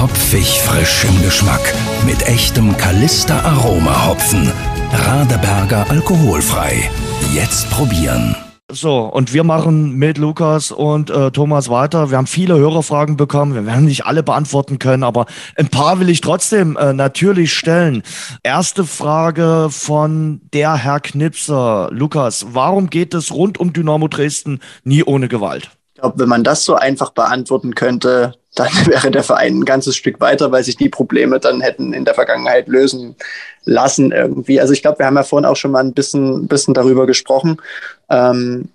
Hopfig 0.00 0.60
frisch 0.60 1.04
im 1.04 1.22
Geschmack. 1.22 1.74
Mit 2.04 2.26
echtem 2.28 2.76
Kalister 2.76 3.42
Aroma 3.44 4.06
Hopfen. 4.06 4.52
Radeberger 4.92 5.86
alkoholfrei. 5.90 6.90
Jetzt 7.32 7.70
probieren. 7.70 8.36
So, 8.72 9.02
und 9.02 9.32
wir 9.32 9.44
machen 9.44 9.92
mit 9.92 10.18
Lukas 10.18 10.72
und 10.72 11.08
äh, 11.08 11.30
Thomas 11.30 11.68
weiter. 11.68 12.10
Wir 12.10 12.18
haben 12.18 12.26
viele 12.26 12.58
Hörerfragen 12.58 13.16
bekommen. 13.16 13.54
Wir 13.54 13.64
werden 13.64 13.84
nicht 13.84 14.06
alle 14.06 14.24
beantworten 14.24 14.80
können, 14.80 15.04
aber 15.04 15.26
ein 15.54 15.68
paar 15.68 16.00
will 16.00 16.08
ich 16.08 16.20
trotzdem 16.20 16.76
äh, 16.76 16.92
natürlich 16.92 17.54
stellen. 17.54 18.02
Erste 18.42 18.84
Frage 18.84 19.68
von 19.70 20.40
der 20.52 20.74
Herr 20.74 20.98
Knipser. 20.98 21.90
Lukas, 21.92 22.44
warum 22.54 22.90
geht 22.90 23.14
es 23.14 23.32
rund 23.32 23.58
um 23.58 23.72
Dynamo 23.72 24.08
Dresden 24.08 24.58
nie 24.82 25.04
ohne 25.04 25.28
Gewalt? 25.28 25.70
Ich 25.96 26.02
glaube, 26.02 26.18
wenn 26.18 26.28
man 26.28 26.44
das 26.44 26.62
so 26.62 26.74
einfach 26.74 27.08
beantworten 27.08 27.74
könnte, 27.74 28.34
dann 28.54 28.68
wäre 28.86 29.10
der 29.10 29.22
Verein 29.22 29.60
ein 29.60 29.64
ganzes 29.64 29.96
Stück 29.96 30.20
weiter, 30.20 30.52
weil 30.52 30.62
sich 30.62 30.76
die 30.76 30.90
Probleme 30.90 31.40
dann 31.40 31.62
hätten 31.62 31.94
in 31.94 32.04
der 32.04 32.12
Vergangenheit 32.12 32.68
lösen 32.68 33.16
lassen 33.64 34.12
irgendwie. 34.12 34.60
Also 34.60 34.74
ich 34.74 34.82
glaube, 34.82 34.98
wir 34.98 35.06
haben 35.06 35.16
ja 35.16 35.22
vorhin 35.22 35.46
auch 35.46 35.56
schon 35.56 35.70
mal 35.70 35.82
ein 35.82 35.94
bisschen, 35.94 36.48
bisschen 36.48 36.74
darüber 36.74 37.06
gesprochen. 37.06 37.62
Ähm, 38.10 38.68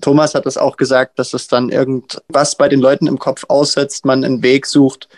Thomas 0.00 0.36
hat 0.36 0.46
das 0.46 0.58
auch 0.58 0.76
gesagt, 0.76 1.18
dass 1.18 1.34
es 1.34 1.48
dann 1.48 1.70
irgendwas 1.70 2.54
bei 2.54 2.68
den 2.68 2.78
Leuten 2.78 3.08
im 3.08 3.18
Kopf 3.18 3.44
aussetzt, 3.48 4.04
man 4.04 4.24
einen 4.24 4.44
Weg 4.44 4.64
sucht, 4.64 5.08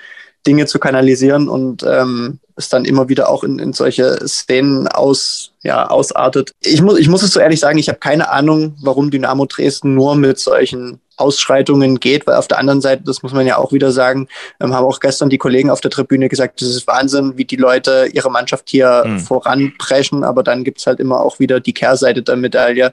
Dinge 0.47 0.65
zu 0.65 0.79
kanalisieren 0.79 1.51
und 1.51 1.83
ähm, 1.83 2.41
es 2.57 2.71
dann 2.71 2.87
immer 2.87 3.11
wieder 3.11 3.29
auch 3.29 3.45
in, 3.45 3.59
in 3.59 3.75
solche 3.75 4.27
Szenen 4.27 4.89
aus, 4.89 5.53
ja, 5.63 5.87
ausartet. 5.87 6.53
Ich 6.63 6.81
muss, 6.81 6.99
ich 6.99 7.09
muss 7.09 7.23
es 7.23 7.35
so 7.35 7.41
ehrlich 7.41 7.61
sagen, 7.61 7.79
ich 7.79 7.91
habe 7.91 7.99
keine 7.99 8.31
Ahnung, 8.31 8.75
warum 8.81 9.11
Dynamo 9.11 9.45
Dresden 9.45 9.95
nur 9.95 10.17
mit 10.17 10.39
solchen 10.39 10.99
Ausschreitungen 11.23 12.01
geht, 12.01 12.27
weil 12.27 12.37
auf 12.37 12.49
der 12.49 12.59
anderen 12.59 12.81
Seite, 12.81 13.05
das 13.05 13.23
muss 13.23 13.33
man 13.33 13.47
ja 13.47 13.57
auch 13.57 13.73
wieder 13.73 13.93
sagen, 13.93 14.29
ähm, 14.61 14.75
haben 14.75 14.85
auch 14.85 15.01
gestern 15.01 15.31
die 15.31 15.39
Kollegen 15.39 15.71
auf 15.71 15.81
der 15.81 15.91
Tribüne 15.91 16.29
gesagt, 16.29 16.61
das 16.61 16.69
ist 16.69 16.87
Wahnsinn, 16.87 17.37
wie 17.37 17.45
die 17.45 17.57
Leute 17.57 18.09
ihre 18.13 18.31
Mannschaft 18.31 18.69
hier 18.69 19.05
mhm. 19.07 19.21
voranpreschen, 19.21 20.25
aber 20.25 20.43
dann 20.43 20.65
gibt's 20.65 20.87
halt 20.87 21.01
immer 21.01 21.21
auch 21.21 21.39
wieder 21.39 21.61
die 21.61 21.73
Kehrseite 21.73 22.23
der 22.23 22.37
Medaille. 22.37 22.93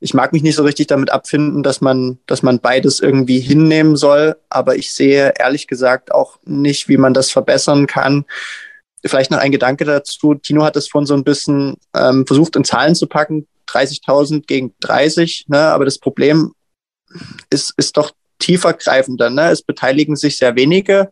Ich 0.00 0.14
mag 0.14 0.32
mich 0.32 0.42
nicht 0.42 0.56
so 0.56 0.62
richtig 0.62 0.86
damit 0.86 1.10
abfinden, 1.10 1.62
dass 1.62 1.80
man, 1.80 2.18
dass 2.26 2.42
man 2.42 2.60
beides 2.60 3.00
irgendwie 3.00 3.40
hinnehmen 3.40 3.96
soll, 3.96 4.36
aber 4.48 4.76
ich 4.76 4.92
sehe 4.92 5.34
ehrlich 5.38 5.66
gesagt 5.66 6.12
auch 6.12 6.38
nicht, 6.44 6.88
wie 6.88 6.96
man 6.96 7.14
das 7.14 7.30
verbessern 7.30 7.86
kann. 7.86 8.24
Vielleicht 9.04 9.30
noch 9.30 9.38
ein 9.38 9.52
Gedanke 9.52 9.84
dazu. 9.84 10.34
Tino 10.34 10.64
hat 10.64 10.76
es 10.76 10.88
vorhin 10.88 11.06
so 11.06 11.14
ein 11.14 11.24
bisschen 11.24 11.76
ähm, 11.94 12.26
versucht, 12.26 12.56
in 12.56 12.64
Zahlen 12.64 12.94
zu 12.94 13.06
packen. 13.06 13.46
30.000 13.68 14.46
gegen 14.46 14.74
30. 14.80 15.46
Ne? 15.48 15.58
Aber 15.58 15.84
das 15.84 15.98
Problem 15.98 16.52
ist, 17.50 17.74
ist 17.76 17.96
doch 17.96 18.12
tiefergreifender. 18.38 19.30
Ne? 19.30 19.50
Es 19.50 19.62
beteiligen 19.62 20.16
sich 20.16 20.36
sehr 20.36 20.56
wenige 20.56 21.10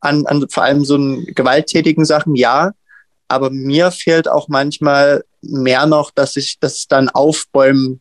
an, 0.00 0.26
an 0.26 0.46
vor 0.48 0.62
allem 0.62 0.84
so 0.84 0.98
gewalttätigen 1.26 2.04
Sachen, 2.04 2.34
ja. 2.34 2.72
Aber 3.28 3.50
mir 3.50 3.90
fehlt 3.90 4.28
auch 4.28 4.48
manchmal 4.48 5.24
mehr 5.40 5.86
noch, 5.86 6.10
dass 6.10 6.36
ich 6.36 6.58
das 6.60 6.86
dann 6.86 7.08
Aufbäumen 7.08 8.00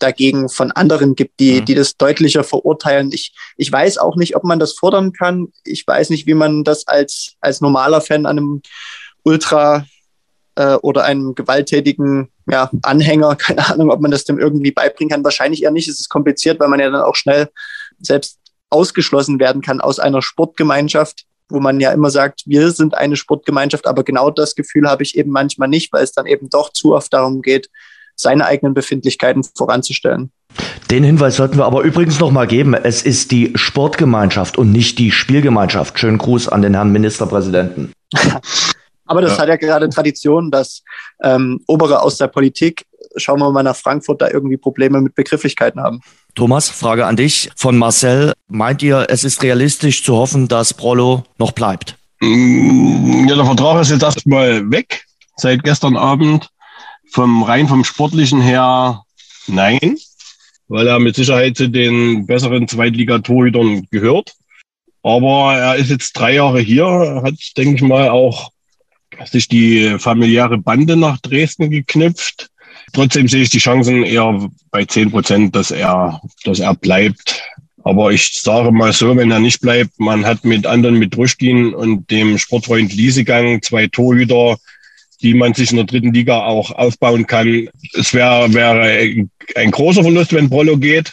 dagegen 0.00 0.48
von 0.48 0.72
anderen 0.72 1.14
gibt, 1.14 1.38
die, 1.38 1.60
mhm. 1.60 1.64
die 1.64 1.74
das 1.74 1.96
deutlicher 1.96 2.44
verurteilen. 2.44 3.12
Ich, 3.12 3.34
ich 3.56 3.70
weiß 3.70 3.98
auch 3.98 4.16
nicht, 4.16 4.34
ob 4.36 4.44
man 4.44 4.58
das 4.58 4.72
fordern 4.72 5.12
kann. 5.12 5.48
Ich 5.64 5.86
weiß 5.86 6.10
nicht, 6.10 6.26
wie 6.26 6.34
man 6.34 6.64
das 6.64 6.86
als, 6.86 7.34
als 7.40 7.60
normaler 7.60 8.00
Fan 8.00 8.26
an 8.26 8.38
einem 8.38 8.62
Ultra 9.22 9.86
äh, 10.56 10.74
oder 10.74 11.04
einem 11.04 11.34
gewalttätigen 11.34 12.28
ja, 12.50 12.70
Anhänger, 12.82 13.36
keine 13.36 13.68
Ahnung, 13.68 13.90
ob 13.90 14.00
man 14.00 14.10
das 14.10 14.24
dem 14.24 14.38
irgendwie 14.38 14.72
beibringen 14.72 15.10
kann. 15.10 15.24
Wahrscheinlich 15.24 15.62
eher 15.62 15.70
nicht. 15.70 15.88
Es 15.88 16.00
ist 16.00 16.08
kompliziert, 16.08 16.60
weil 16.60 16.68
man 16.68 16.80
ja 16.80 16.90
dann 16.90 17.02
auch 17.02 17.16
schnell 17.16 17.48
selbst 18.00 18.38
ausgeschlossen 18.70 19.38
werden 19.38 19.62
kann 19.62 19.80
aus 19.80 19.98
einer 19.98 20.20
Sportgemeinschaft, 20.20 21.24
wo 21.48 21.60
man 21.60 21.78
ja 21.78 21.92
immer 21.92 22.10
sagt, 22.10 22.42
wir 22.46 22.70
sind 22.72 22.94
eine 22.94 23.16
Sportgemeinschaft, 23.16 23.86
aber 23.86 24.02
genau 24.02 24.30
das 24.30 24.54
Gefühl 24.54 24.88
habe 24.88 25.02
ich 25.02 25.16
eben 25.16 25.30
manchmal 25.30 25.68
nicht, 25.68 25.92
weil 25.92 26.02
es 26.02 26.12
dann 26.12 26.26
eben 26.26 26.50
doch 26.50 26.72
zu 26.72 26.94
oft 26.94 27.12
darum 27.12 27.42
geht, 27.42 27.70
seine 28.16 28.46
eigenen 28.46 28.74
Befindlichkeiten 28.74 29.44
voranzustellen. 29.56 30.30
Den 30.90 31.02
Hinweis 31.02 31.36
sollten 31.36 31.56
wir 31.56 31.64
aber 31.64 31.82
übrigens 31.82 32.20
noch 32.20 32.30
mal 32.30 32.46
geben. 32.46 32.74
Es 32.74 33.02
ist 33.02 33.32
die 33.32 33.52
Sportgemeinschaft 33.56 34.56
und 34.56 34.70
nicht 34.70 34.98
die 34.98 35.10
Spielgemeinschaft. 35.10 35.98
Schönen 35.98 36.18
Gruß 36.18 36.48
an 36.48 36.62
den 36.62 36.74
Herrn 36.74 36.92
Ministerpräsidenten. 36.92 37.92
Aber 39.06 39.20
das 39.20 39.32
ja. 39.32 39.42
hat 39.42 39.48
ja 39.48 39.56
gerade 39.56 39.88
Tradition, 39.88 40.50
dass 40.50 40.82
ähm, 41.22 41.60
Obere 41.66 42.02
aus 42.02 42.16
der 42.16 42.28
Politik, 42.28 42.84
schauen 43.16 43.40
wir 43.40 43.50
mal 43.50 43.62
nach 43.62 43.76
Frankfurt, 43.76 44.22
da 44.22 44.30
irgendwie 44.30 44.56
Probleme 44.56 45.00
mit 45.00 45.14
Begrifflichkeiten 45.14 45.80
haben. 45.80 46.00
Thomas, 46.34 46.68
Frage 46.68 47.06
an 47.06 47.16
dich 47.16 47.50
von 47.56 47.76
Marcel. 47.76 48.32
Meint 48.48 48.82
ihr, 48.82 49.06
es 49.08 49.24
ist 49.24 49.42
realistisch 49.42 50.02
zu 50.02 50.16
hoffen, 50.16 50.48
dass 50.48 50.74
Prollo 50.74 51.24
noch 51.38 51.52
bleibt? 51.52 51.96
Mm, 52.20 53.28
ja, 53.28 53.36
der 53.36 53.44
Vertrag 53.44 53.82
ist 53.82 53.90
jetzt 53.90 54.02
erstmal 54.02 54.70
weg 54.70 55.04
seit 55.36 55.62
gestern 55.62 55.96
Abend. 55.96 56.48
Vom 57.12 57.44
rein 57.44 57.68
vom 57.68 57.84
sportlichen 57.84 58.40
her 58.40 59.02
nein, 59.46 59.96
weil 60.66 60.88
er 60.88 60.98
mit 60.98 61.14
Sicherheit 61.14 61.56
zu 61.56 61.68
den 61.68 62.26
besseren 62.26 62.66
Zweitligatorhütern 62.66 63.86
gehört. 63.90 64.32
Aber 65.04 65.54
er 65.54 65.76
ist 65.76 65.90
jetzt 65.90 66.14
drei 66.14 66.34
Jahre 66.34 66.60
hier, 66.60 67.22
hat, 67.24 67.34
denke 67.56 67.76
ich 67.76 67.82
mal, 67.82 68.08
auch 68.08 68.50
sich 69.24 69.48
die 69.48 69.96
familiäre 69.98 70.58
Bande 70.58 70.96
nach 70.96 71.18
Dresden 71.20 71.70
geknüpft. 71.70 72.50
Trotzdem 72.92 73.28
sehe 73.28 73.42
ich 73.42 73.50
die 73.50 73.58
Chancen 73.58 74.04
eher 74.04 74.48
bei 74.70 74.84
zehn 74.84 75.10
Prozent, 75.10 75.56
dass 75.56 75.70
er, 75.70 76.20
dass 76.44 76.60
er 76.60 76.74
bleibt. 76.74 77.42
Aber 77.82 78.12
ich 78.12 78.40
sage 78.40 78.72
mal 78.72 78.92
so, 78.92 79.16
wenn 79.16 79.30
er 79.30 79.40
nicht 79.40 79.60
bleibt, 79.60 79.98
man 79.98 80.24
hat 80.24 80.44
mit 80.44 80.66
anderen, 80.66 80.98
mit 80.98 81.14
Druschkin 81.14 81.74
und 81.74 82.10
dem 82.10 82.38
Sportfreund 82.38 82.94
Liesegang 82.94 83.60
zwei 83.62 83.88
Torhüter, 83.88 84.56
die 85.20 85.34
man 85.34 85.54
sich 85.54 85.70
in 85.70 85.76
der 85.76 85.86
dritten 85.86 86.12
Liga 86.12 86.44
auch 86.44 86.70
aufbauen 86.70 87.26
kann. 87.26 87.68
Es 87.92 88.14
wäre, 88.14 88.52
wäre 88.54 89.26
ein 89.54 89.70
großer 89.70 90.02
Verlust, 90.02 90.32
wenn 90.32 90.48
Prollo 90.48 90.78
geht, 90.78 91.12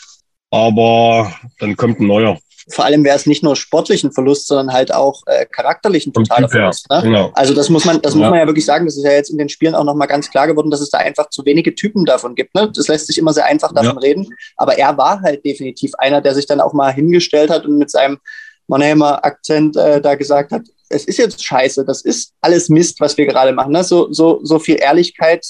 aber 0.50 1.34
dann 1.60 1.76
kommt 1.76 2.00
ein 2.00 2.08
neuer 2.08 2.40
vor 2.70 2.86
allem 2.86 3.04
wäre 3.04 3.16
es 3.16 3.26
nicht 3.26 3.44
nur 3.44 3.56
sportlichen 3.56 4.12
Verlust, 4.12 4.48
sondern 4.48 4.74
halt 4.74 4.94
auch 4.94 5.24
äh, 5.26 5.46
charakterlichen 5.46 6.14
totaler 6.14 6.50
Verlust. 6.50 6.90
Ne? 6.90 7.02
Genau. 7.04 7.32
Also 7.34 7.54
das 7.54 7.70
muss 7.70 7.86
man, 7.86 8.02
das 8.02 8.14
ja. 8.14 8.20
muss 8.20 8.30
man 8.30 8.40
ja 8.40 8.48
wirklich 8.48 8.66
sagen. 8.66 8.86
Das 8.86 8.98
ist 8.98 9.04
ja 9.04 9.12
jetzt 9.12 9.30
in 9.30 9.38
den 9.38 9.50
Spielen 9.50 9.76
auch 9.76 9.84
nochmal 9.84 10.08
ganz 10.08 10.30
klar 10.30 10.48
geworden, 10.48 10.70
dass 10.70 10.82
es 10.82 10.90
da 10.90 11.00
einfach 11.00 11.30
zu 11.30 11.46
wenige 11.46 11.74
Typen 11.76 12.06
davon 12.06 12.36
gibt. 12.36 12.54
Ne? 12.56 12.72
Das 12.74 12.88
lässt 12.88 13.08
sich 13.08 13.18
immer 13.18 13.34
sehr 13.34 13.46
einfach 13.46 13.74
davon 13.74 13.96
ja. 13.96 14.00
reden. 14.00 14.28
Aber 14.58 14.78
er 14.78 14.98
war 14.98 15.22
halt 15.22 15.46
definitiv 15.46 15.94
einer, 15.98 16.22
der 16.22 16.36
sich 16.36 16.46
dann 16.46 16.62
auch 16.62 16.74
mal 16.74 16.92
hingestellt 16.92 17.50
hat 17.50 17.66
und 17.66 17.78
mit 17.78 17.90
seinem 17.90 18.20
Mannheimer 18.68 19.26
Akzent 19.26 19.76
äh, 19.76 20.02
da 20.02 20.16
gesagt 20.16 20.52
hat, 20.52 20.64
es 20.90 21.06
ist 21.06 21.18
jetzt 21.18 21.44
scheiße, 21.44 21.86
das 21.86 22.02
ist 22.02 22.34
alles 22.42 22.70
Mist, 22.70 23.00
was 23.00 23.18
wir 23.18 23.26
gerade 23.26 23.54
machen. 23.54 23.72
Ne? 23.72 23.84
So, 23.84 24.12
so, 24.12 24.40
so 24.44 24.60
viel 24.60 24.76
Ehrlichkeit 24.80 25.46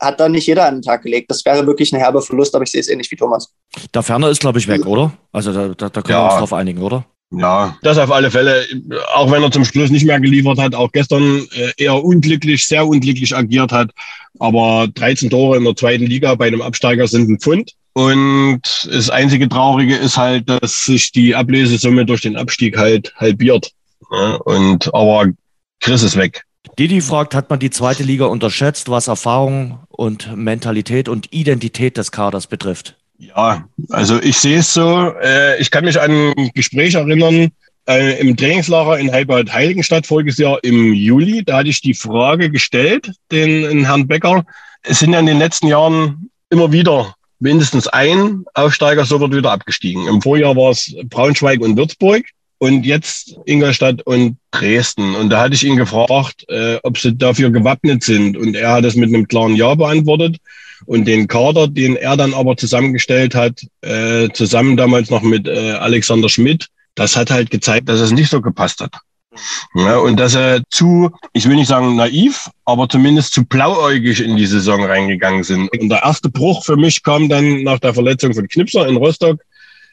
hat 0.00 0.20
da 0.20 0.28
nicht 0.28 0.46
jeder 0.46 0.66
an 0.66 0.76
den 0.76 0.82
Tag 0.82 1.02
gelegt. 1.02 1.30
Das 1.30 1.44
wäre 1.44 1.66
wirklich 1.66 1.92
ein 1.92 1.98
herber 1.98 2.22
Verlust, 2.22 2.54
aber 2.54 2.64
ich 2.64 2.70
sehe 2.70 2.80
es 2.80 2.88
ähnlich 2.88 3.10
wie 3.10 3.16
Thomas. 3.16 3.52
Der 3.94 4.02
Ferner 4.02 4.28
ist, 4.28 4.40
glaube 4.40 4.58
ich, 4.58 4.68
weg, 4.68 4.86
oder? 4.86 5.12
Also 5.32 5.52
da, 5.52 5.68
da, 5.68 5.88
da 5.88 6.02
können 6.02 6.18
ja. 6.18 6.24
wir 6.24 6.30
uns 6.30 6.38
drauf 6.40 6.52
einigen, 6.52 6.82
oder? 6.82 7.04
Ja, 7.32 7.76
das 7.82 7.96
auf 7.98 8.10
alle 8.10 8.30
Fälle. 8.30 8.66
Auch 9.14 9.30
wenn 9.30 9.42
er 9.42 9.52
zum 9.52 9.64
Schluss 9.64 9.90
nicht 9.90 10.04
mehr 10.04 10.18
geliefert 10.18 10.58
hat, 10.58 10.74
auch 10.74 10.90
gestern 10.90 11.46
äh, 11.52 11.72
eher 11.76 12.02
unglücklich, 12.02 12.66
sehr 12.66 12.84
unglücklich 12.86 13.36
agiert 13.36 13.70
hat. 13.70 13.92
Aber 14.40 14.88
13 14.94 15.30
Tore 15.30 15.56
in 15.56 15.64
der 15.64 15.76
zweiten 15.76 16.06
Liga 16.06 16.34
bei 16.34 16.48
einem 16.48 16.62
Absteiger 16.62 17.06
sind 17.06 17.30
ein 17.30 17.38
Pfund. 17.38 17.72
Und 17.92 18.62
das 18.90 19.10
einzige 19.10 19.48
Traurige 19.48 19.96
ist 19.96 20.16
halt, 20.16 20.48
dass 20.48 20.84
sich 20.84 21.12
die 21.12 21.34
Ablösesumme 21.34 22.04
durch 22.04 22.22
den 22.22 22.36
Abstieg 22.36 22.76
halt 22.76 23.12
halbiert. 23.16 23.72
Und 24.44 24.92
aber 24.92 25.26
Chris 25.80 26.02
ist 26.02 26.16
weg. 26.16 26.44
Didi 26.80 27.02
fragt, 27.02 27.34
hat 27.34 27.50
man 27.50 27.58
die 27.58 27.68
zweite 27.68 28.02
Liga 28.02 28.24
unterschätzt, 28.24 28.88
was 28.88 29.06
Erfahrung 29.06 29.80
und 29.90 30.34
Mentalität 30.34 31.10
und 31.10 31.30
Identität 31.30 31.98
des 31.98 32.10
Kaders 32.10 32.46
betrifft? 32.46 32.96
Ja, 33.18 33.68
also 33.90 34.18
ich 34.18 34.38
sehe 34.38 34.60
es 34.60 34.72
so. 34.72 35.12
Äh, 35.22 35.60
ich 35.60 35.70
kann 35.70 35.84
mich 35.84 36.00
an 36.00 36.32
ein 36.38 36.50
Gespräch 36.54 36.94
erinnern 36.94 37.50
äh, 37.86 38.18
im 38.18 38.34
Trainingslager 38.34 38.98
in 38.98 39.12
Heilbad 39.12 39.52
Heiligenstadt 39.52 40.06
voriges 40.06 40.38
Jahr 40.38 40.58
im 40.64 40.94
Juli. 40.94 41.44
Da 41.44 41.58
hatte 41.58 41.68
ich 41.68 41.82
die 41.82 41.92
Frage 41.92 42.48
gestellt, 42.48 43.12
den, 43.30 43.84
Herrn 43.84 44.08
Becker. 44.08 44.42
Es 44.82 45.00
sind 45.00 45.12
ja 45.12 45.18
in 45.18 45.26
den 45.26 45.38
letzten 45.38 45.66
Jahren 45.66 46.30
immer 46.48 46.72
wieder 46.72 47.14
mindestens 47.40 47.88
ein 47.88 48.46
Aufsteiger 48.54 49.04
sofort 49.04 49.34
wieder 49.34 49.52
abgestiegen. 49.52 50.06
Im 50.08 50.22
Vorjahr 50.22 50.56
war 50.56 50.70
es 50.70 50.96
Braunschweig 51.10 51.60
und 51.60 51.76
Würzburg 51.76 52.24
und 52.60 52.84
jetzt 52.84 53.36
Ingolstadt 53.46 54.02
und 54.02 54.36
Dresden. 54.50 55.14
Und 55.16 55.30
da 55.30 55.40
hatte 55.40 55.54
ich 55.54 55.64
ihn 55.64 55.76
gefragt, 55.76 56.44
äh, 56.48 56.78
ob 56.82 56.98
sie 56.98 57.16
dafür 57.16 57.50
gewappnet 57.50 58.04
sind. 58.04 58.36
Und 58.36 58.54
er 58.54 58.72
hat 58.72 58.84
es 58.84 58.94
mit 58.94 59.08
einem 59.08 59.26
klaren 59.26 59.56
Ja 59.56 59.74
beantwortet. 59.74 60.36
Und 60.84 61.06
den 61.06 61.26
Kader, 61.26 61.68
den 61.68 61.96
er 61.96 62.18
dann 62.18 62.34
aber 62.34 62.58
zusammengestellt 62.58 63.34
hat, 63.34 63.60
äh, 63.80 64.28
zusammen 64.34 64.76
damals 64.76 65.08
noch 65.08 65.22
mit 65.22 65.48
äh, 65.48 65.72
Alexander 65.72 66.28
Schmidt, 66.28 66.68
das 66.94 67.16
hat 67.16 67.30
halt 67.30 67.50
gezeigt, 67.50 67.88
dass 67.88 68.00
es 68.00 68.10
nicht 68.10 68.30
so 68.30 68.42
gepasst 68.42 68.80
hat. 68.80 68.92
Ja, 69.74 69.96
und 69.98 70.18
dass 70.18 70.34
er 70.34 70.60
zu, 70.70 71.10
ich 71.32 71.48
will 71.48 71.56
nicht 71.56 71.68
sagen 71.68 71.96
naiv, 71.96 72.50
aber 72.66 72.88
zumindest 72.90 73.32
zu 73.32 73.46
blauäugig 73.46 74.20
in 74.20 74.36
die 74.36 74.46
Saison 74.46 74.84
reingegangen 74.84 75.44
sind. 75.44 75.70
Und 75.72 75.88
der 75.88 76.02
erste 76.02 76.28
Bruch 76.28 76.64
für 76.64 76.76
mich 76.76 77.02
kam 77.02 77.30
dann 77.30 77.62
nach 77.62 77.78
der 77.78 77.94
Verletzung 77.94 78.34
von 78.34 78.48
Knipser 78.48 78.86
in 78.86 78.96
Rostock, 78.96 79.40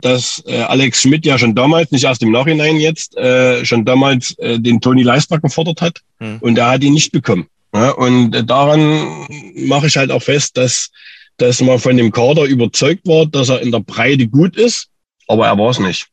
dass 0.02 0.44
äh, 0.46 0.62
Alex 0.62 1.02
Schmidt 1.02 1.26
ja 1.26 1.38
schon 1.38 1.56
damals, 1.56 1.92
nicht 1.92 2.04
erst 2.04 2.22
im 2.22 2.32
Nachhinein 2.32 2.78
jetzt, 2.78 3.18
äh, 3.18 3.66
schon 3.66 3.86
damals 3.86 4.38
äh, 4.40 4.60
den 4.60 4.80
Toni 4.80 5.04
Leisbach 5.04 5.42
gefordert 5.42 5.82
hat 5.82 6.02
hm. 6.20 6.38
und 6.42 6.58
er 6.58 6.72
hat 6.72 6.84
ihn 6.84 6.94
nicht 6.94 7.12
bekommen. 7.12 7.48
Ja, 7.74 7.92
und 7.92 8.36
äh, 8.36 8.44
daran 8.44 9.28
mache 9.56 9.88
ich 9.88 9.98
halt 9.98 10.12
auch 10.12 10.22
fest, 10.22 10.58
dass, 10.58 10.90
dass 11.38 11.62
man 11.62 11.80
von 11.80 11.98
dem 11.98 12.12
Kader 12.12 12.44
überzeugt 12.44 13.06
war, 13.08 13.26
dass 13.26 13.50
er 13.50 13.62
in 13.62 13.72
der 13.72 13.80
Breite 13.80 14.28
gut 14.28 14.56
ist, 14.56 14.88
aber 15.28 15.48
er 15.48 15.58
war 15.58 15.72
es 15.72 15.80
nicht. 15.80 16.08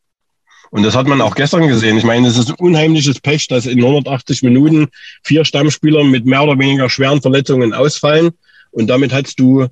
Und 0.70 0.82
das 0.82 0.96
hat 0.96 1.06
man 1.06 1.20
auch 1.20 1.36
gestern 1.36 1.68
gesehen. 1.68 1.96
Ich 1.98 2.04
meine, 2.04 2.26
es 2.26 2.36
ist 2.36 2.48
ein 2.48 2.56
unheimliches 2.56 3.20
Pech, 3.20 3.46
dass 3.46 3.64
in 3.64 3.78
180 3.78 4.42
Minuten 4.42 4.88
vier 5.22 5.44
Stammspieler 5.44 6.02
mit 6.02 6.26
mehr 6.26 6.42
oder 6.42 6.58
weniger 6.58 6.90
schweren 6.90 7.22
Verletzungen 7.22 7.72
ausfallen. 7.72 8.32
Und 8.72 8.88
damit 8.88 9.12
hast 9.12 9.38
du 9.38 9.68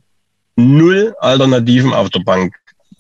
null 0.55 1.13
Alternativen 1.19 1.93
auf 1.93 2.11
der 2.11 2.21
Bank. 2.21 2.55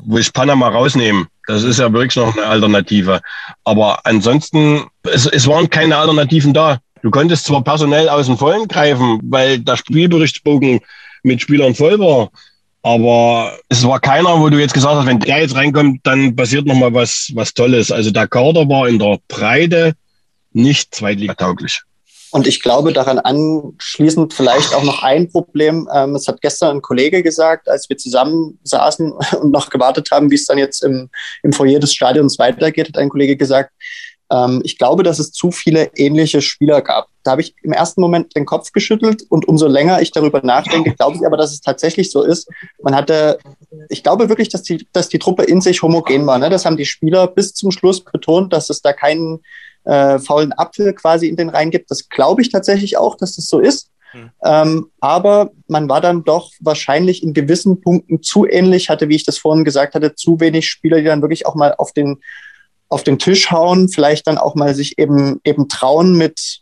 Wo 0.04 0.18
ich 0.18 0.32
Panama 0.32 0.68
rausnehme. 0.68 1.26
Das 1.46 1.62
ist 1.62 1.78
ja 1.78 1.92
wirklich 1.92 2.16
noch 2.16 2.36
eine 2.36 2.46
Alternative. 2.46 3.20
Aber 3.64 4.04
ansonsten, 4.04 4.84
es, 5.04 5.26
es 5.26 5.46
waren 5.46 5.68
keine 5.68 5.96
Alternativen 5.96 6.54
da. 6.54 6.78
Du 7.02 7.10
konntest 7.10 7.46
zwar 7.46 7.64
personell 7.64 8.08
aus 8.08 8.26
dem 8.26 8.38
Vollen 8.38 8.68
greifen, 8.68 9.20
weil 9.24 9.58
der 9.58 9.76
Spielberichtsbogen 9.76 10.80
mit 11.24 11.40
Spielern 11.40 11.74
voll 11.74 11.98
war, 11.98 12.30
aber 12.82 13.58
es 13.68 13.86
war 13.86 14.00
keiner, 14.00 14.40
wo 14.40 14.48
du 14.48 14.58
jetzt 14.58 14.74
gesagt 14.74 14.96
hast, 14.96 15.06
wenn 15.06 15.20
der 15.20 15.40
jetzt 15.40 15.54
reinkommt, 15.54 16.00
dann 16.02 16.34
passiert 16.34 16.66
noch 16.66 16.74
mal 16.74 16.92
was, 16.92 17.30
was 17.34 17.54
Tolles. 17.54 17.92
Also 17.92 18.10
der 18.10 18.26
Kader 18.26 18.68
war 18.68 18.88
in 18.88 18.98
der 18.98 19.18
Breite 19.28 19.94
nicht 20.52 20.94
zweitligatauglich. 20.94 21.82
Und 22.32 22.46
ich 22.46 22.62
glaube, 22.62 22.94
daran 22.94 23.18
anschließend 23.18 24.32
vielleicht 24.32 24.74
auch 24.74 24.82
noch 24.82 25.02
ein 25.02 25.30
Problem. 25.30 25.88
Ähm, 25.94 26.14
es 26.14 26.26
hat 26.26 26.40
gestern 26.40 26.78
ein 26.78 26.82
Kollege 26.82 27.22
gesagt, 27.22 27.68
als 27.68 27.88
wir 27.90 27.98
zusammen 27.98 28.58
saßen 28.64 29.12
und 29.40 29.52
noch 29.52 29.68
gewartet 29.68 30.10
haben, 30.10 30.30
wie 30.30 30.36
es 30.36 30.46
dann 30.46 30.58
jetzt 30.58 30.82
im, 30.82 31.10
im 31.42 31.52
Foyer 31.52 31.78
des 31.78 31.92
Stadions 31.92 32.38
weitergeht, 32.38 32.88
hat 32.88 32.98
ein 32.98 33.10
Kollege 33.10 33.36
gesagt, 33.36 33.72
ähm, 34.32 34.62
ich 34.64 34.78
glaube, 34.78 35.02
dass 35.02 35.18
es 35.18 35.30
zu 35.32 35.50
viele 35.50 35.90
ähnliche 35.94 36.40
Spieler 36.40 36.80
gab. 36.80 37.08
Da 37.22 37.32
habe 37.32 37.42
ich 37.42 37.54
im 37.62 37.72
ersten 37.72 38.00
Moment 38.00 38.34
den 38.34 38.46
Kopf 38.46 38.72
geschüttelt 38.72 39.24
und 39.28 39.46
umso 39.46 39.66
länger 39.66 40.00
ich 40.00 40.10
darüber 40.10 40.40
nachdenke, 40.42 40.94
glaube 40.94 41.18
ich 41.18 41.26
aber, 41.26 41.36
dass 41.36 41.52
es 41.52 41.60
tatsächlich 41.60 42.10
so 42.10 42.22
ist. 42.22 42.48
Man 42.82 42.96
hatte, 42.96 43.38
ich 43.90 44.02
glaube 44.02 44.30
wirklich, 44.30 44.48
dass 44.48 44.62
die, 44.62 44.88
dass 44.92 45.10
die 45.10 45.18
Truppe 45.18 45.44
in 45.44 45.60
sich 45.60 45.82
homogen 45.82 46.26
war. 46.26 46.38
Ne? 46.38 46.48
Das 46.48 46.64
haben 46.64 46.78
die 46.78 46.86
Spieler 46.86 47.26
bis 47.26 47.52
zum 47.52 47.70
Schluss 47.70 48.00
betont, 48.02 48.54
dass 48.54 48.70
es 48.70 48.80
da 48.80 48.94
keinen 48.94 49.40
äh, 49.84 50.18
faulen 50.18 50.52
Apfel 50.52 50.92
quasi 50.94 51.28
in 51.28 51.36
den 51.36 51.48
Reihen 51.48 51.70
gibt. 51.70 51.90
Das 51.90 52.08
glaube 52.08 52.42
ich 52.42 52.50
tatsächlich 52.50 52.96
auch, 52.96 53.16
dass 53.16 53.36
das 53.36 53.46
so 53.46 53.58
ist. 53.58 53.90
Hm. 54.12 54.30
Ähm, 54.44 54.90
aber 55.00 55.50
man 55.68 55.88
war 55.88 56.00
dann 56.00 56.24
doch 56.24 56.50
wahrscheinlich 56.60 57.22
in 57.22 57.32
gewissen 57.32 57.80
Punkten 57.80 58.22
zu 58.22 58.46
ähnlich, 58.46 58.90
hatte, 58.90 59.08
wie 59.08 59.16
ich 59.16 59.24
das 59.24 59.38
vorhin 59.38 59.64
gesagt 59.64 59.94
hatte, 59.94 60.14
zu 60.14 60.40
wenig 60.40 60.68
Spieler, 60.68 60.98
die 60.98 61.04
dann 61.04 61.22
wirklich 61.22 61.46
auch 61.46 61.54
mal 61.54 61.74
auf 61.76 61.92
den, 61.92 62.20
auf 62.88 63.02
den 63.02 63.18
Tisch 63.18 63.50
hauen, 63.50 63.88
vielleicht 63.88 64.26
dann 64.26 64.38
auch 64.38 64.54
mal 64.54 64.74
sich 64.74 64.98
eben, 64.98 65.40
eben 65.44 65.68
trauen 65.68 66.16
mit, 66.16 66.61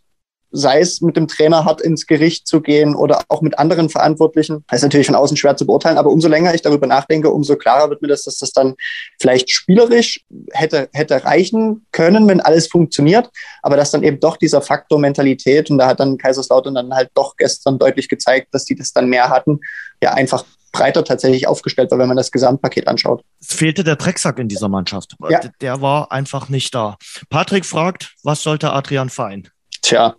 sei 0.53 0.81
es 0.81 1.01
mit 1.01 1.17
dem 1.17 1.29
Trainer 1.29 1.65
hart 1.65 1.81
ins 1.81 2.07
Gericht 2.07 2.47
zu 2.47 2.61
gehen 2.61 2.95
oder 2.95 3.23
auch 3.29 3.41
mit 3.41 3.59
anderen 3.59 3.89
Verantwortlichen. 3.89 4.65
Das 4.69 4.79
ist 4.79 4.83
natürlich 4.83 5.07
von 5.07 5.17
außen 5.17 5.37
schwer 5.37 5.57
zu 5.57 5.67
beurteilen, 5.67 5.99
aber 5.99 6.11
umso 6.11 6.29
länger 6.29 6.55
ich 6.55 6.63
darüber 6.63 6.87
nachdenke, 6.87 7.31
umso 7.31 7.57
klarer 7.57 7.91
wird 7.91 8.03
mir 8.03 8.09
das, 8.09 8.25
dass 8.25 8.39
das 8.39 8.53
dann 8.53 8.75
vielleicht 9.21 9.51
spielerisch 9.51 10.25
hätte, 10.53 10.89
hätte 10.93 11.25
reichen 11.25 11.87
können, 11.93 12.27
wenn 12.29 12.41
alles 12.41 12.67
funktioniert, 12.67 13.31
aber 13.63 13.77
dass 13.77 13.91
dann 13.91 14.03
eben 14.03 14.21
doch 14.21 14.37
dieser 14.37 14.61
Faktor 14.61 14.99
Mentalität 14.99 15.71
und 15.71 15.79
da 15.79 15.87
hat 15.87 16.01
dann 16.01 16.19
Kaiserslautern 16.19 16.75
dann 16.75 16.95
halt 16.95 17.11
doch 17.15 17.37
gestern 17.37 17.79
deutlich 17.79 18.09
gezeigt, 18.09 18.49
dass 18.53 18.65
die 18.65 18.75
das 18.75 18.93
dann 18.93 19.09
mehr 19.09 19.29
hatten, 19.31 19.61
ja 20.03 20.15
einfach 20.15 20.45
breiter 20.73 21.05
tatsächlich 21.05 21.49
aufgestellt 21.49 21.91
war, 21.91 21.99
wenn 21.99 22.09
man 22.09 22.17
das 22.17 22.31
Gesamtpaket 22.31 22.87
anschaut. 22.89 23.25
Es 23.41 23.55
fehlte 23.55 23.85
der 23.85 23.97
Drecksack 23.97 24.39
in 24.39 24.49
dieser 24.49 24.69
Mannschaft. 24.69 25.17
Ja. 25.29 25.41
Der 25.61 25.81
war 25.81 26.13
einfach 26.13 26.49
nicht 26.49 26.75
da. 26.75 26.97
Patrick 27.29 27.67
fragt, 27.67 28.15
was 28.23 28.43
sollte 28.43 28.73
Adrian 28.73 29.11
Fein? 29.11 29.49
Tja, 29.83 30.15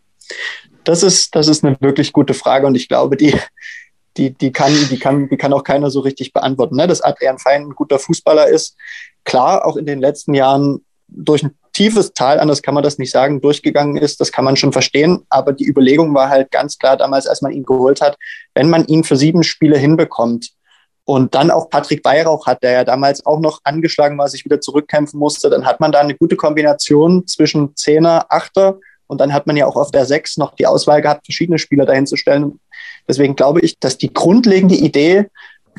das 0.83 1.03
ist, 1.03 1.35
das 1.35 1.47
ist 1.47 1.63
eine 1.63 1.77
wirklich 1.79 2.13
gute 2.13 2.33
Frage 2.33 2.67
und 2.67 2.75
ich 2.75 2.87
glaube, 2.87 3.17
die, 3.17 3.35
die, 4.17 4.31
die, 4.31 4.51
kann, 4.51 4.73
die, 4.89 4.99
kann, 4.99 5.29
die 5.29 5.37
kann 5.37 5.53
auch 5.53 5.63
keiner 5.63 5.89
so 5.89 6.01
richtig 6.01 6.33
beantworten. 6.33 6.75
Ne? 6.75 6.87
Dass 6.87 7.01
Adrian 7.01 7.39
Fein 7.39 7.63
ein 7.63 7.75
guter 7.75 7.99
Fußballer 7.99 8.47
ist, 8.47 8.75
klar, 9.23 9.65
auch 9.65 9.77
in 9.77 9.85
den 9.85 9.99
letzten 9.99 10.33
Jahren 10.33 10.83
durch 11.07 11.43
ein 11.43 11.55
tiefes 11.73 12.13
Tal, 12.13 12.39
anders 12.39 12.61
kann 12.61 12.73
man 12.73 12.83
das 12.83 12.97
nicht 12.97 13.11
sagen, 13.11 13.41
durchgegangen 13.41 13.97
ist, 13.97 14.19
das 14.19 14.31
kann 14.31 14.45
man 14.45 14.55
schon 14.55 14.73
verstehen. 14.73 15.25
Aber 15.29 15.53
die 15.53 15.67
Überlegung 15.67 16.13
war 16.13 16.29
halt 16.29 16.51
ganz 16.51 16.77
klar 16.77 16.97
damals, 16.97 17.27
als 17.27 17.41
man 17.41 17.51
ihn 17.51 17.63
geholt 17.63 18.01
hat, 18.01 18.17
wenn 18.55 18.69
man 18.69 18.85
ihn 18.85 19.03
für 19.03 19.15
sieben 19.15 19.43
Spiele 19.43 19.77
hinbekommt 19.77 20.51
und 21.05 21.33
dann 21.35 21.51
auch 21.51 21.69
Patrick 21.69 22.03
Weihrauch 22.03 22.45
hat, 22.47 22.63
der 22.63 22.71
ja 22.71 22.83
damals 22.83 23.25
auch 23.25 23.39
noch 23.39 23.61
angeschlagen 23.63 24.17
war, 24.17 24.27
sich 24.27 24.45
wieder 24.45 24.61
zurückkämpfen 24.61 25.19
musste, 25.19 25.49
dann 25.49 25.65
hat 25.65 25.79
man 25.79 25.91
da 25.91 25.99
eine 25.99 26.15
gute 26.15 26.35
Kombination 26.35 27.25
zwischen 27.27 27.75
Zehner, 27.75 28.25
Achter 28.29 28.79
und 29.11 29.17
dann 29.19 29.33
hat 29.33 29.45
man 29.45 29.57
ja 29.57 29.65
auch 29.65 29.75
auf 29.75 29.91
der 29.91 30.05
Sechs 30.05 30.37
noch 30.37 30.55
die 30.55 30.65
Auswahl 30.65 31.01
gehabt, 31.01 31.25
verschiedene 31.25 31.59
Spieler 31.59 31.85
dahin 31.85 32.07
zu 32.07 32.15
stellen. 32.15 32.61
Deswegen 33.09 33.35
glaube 33.35 33.59
ich, 33.59 33.77
dass 33.77 33.97
die 33.97 34.13
grundlegende 34.13 34.75
Idee 34.75 35.25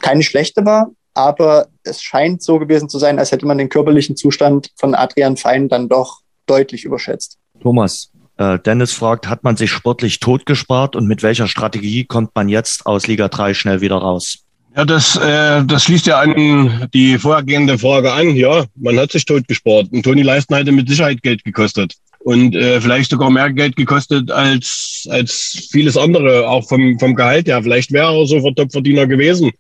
keine 0.03 0.23
schlechte 0.23 0.67
war, 0.67 0.91
aber 1.15 1.69
es 1.83 2.03
scheint 2.03 2.43
so 2.43 2.59
gewesen 2.59 2.91
zu 2.91 2.99
sein, 2.99 3.19
als 3.19 3.33
hätte 3.33 3.47
man 3.47 3.57
den 3.57 3.71
körperlichen 3.71 4.17
Zustand 4.17 4.71
von 4.77 4.95
Adrian 4.95 5.39
Fein 5.39 5.71
dann 5.71 5.89
doch 5.89 6.21
deutlich 6.45 6.85
überschätzt. 6.85 7.39
Thomas, 7.63 8.11
äh, 8.37 8.59
Dennis 8.59 8.93
fragt, 8.93 9.27
hat 9.27 9.45
man 9.45 9.57
sich 9.57 9.71
sportlich 9.71 10.21
totgespart 10.21 10.95
und 10.95 11.07
mit 11.07 11.23
welcher 11.23 11.49
Strategie 11.49 12.05
kommt 12.05 12.35
man 12.35 12.51
jetzt 12.51 12.85
aus 12.85 13.07
Liga 13.07 13.29
3 13.29 13.55
schnell 13.55 13.81
wieder 13.81 13.97
raus? 13.97 14.41
Ja, 14.77 14.85
das, 14.85 15.17
äh, 15.17 15.65
das 15.65 15.85
schließt 15.85 16.07
ja 16.07 16.21
an 16.21 16.91
die 16.93 17.17
vorhergehende 17.17 17.79
Frage 17.79 18.13
an. 18.13 18.37
Ja, 18.37 18.67
man 18.75 18.99
hat 18.99 19.13
sich 19.13 19.25
totgespart. 19.25 19.91
Und 19.91 20.03
Toni 20.03 20.21
Leisten 20.21 20.55
hätte 20.55 20.73
mit 20.73 20.87
Sicherheit 20.87 21.23
Geld 21.23 21.45
gekostet 21.45 21.95
und 22.25 22.55
äh, 22.55 22.81
vielleicht 22.81 23.11
sogar 23.11 23.31
mehr 23.31 23.53
Geld 23.53 23.77
gekostet 23.77 24.31
als, 24.31 25.07
als 25.11 25.69
vieles 25.71 25.97
andere, 25.97 26.49
auch 26.49 26.69
vom, 26.69 26.99
vom 26.99 27.15
Gehalt 27.15 27.49
her. 27.49 27.63
Vielleicht 27.63 27.93
wäre 27.93 28.17
er 28.17 28.27
sofort 28.27 28.57
Topverdiener 28.57 29.07
gewesen. 29.07 29.51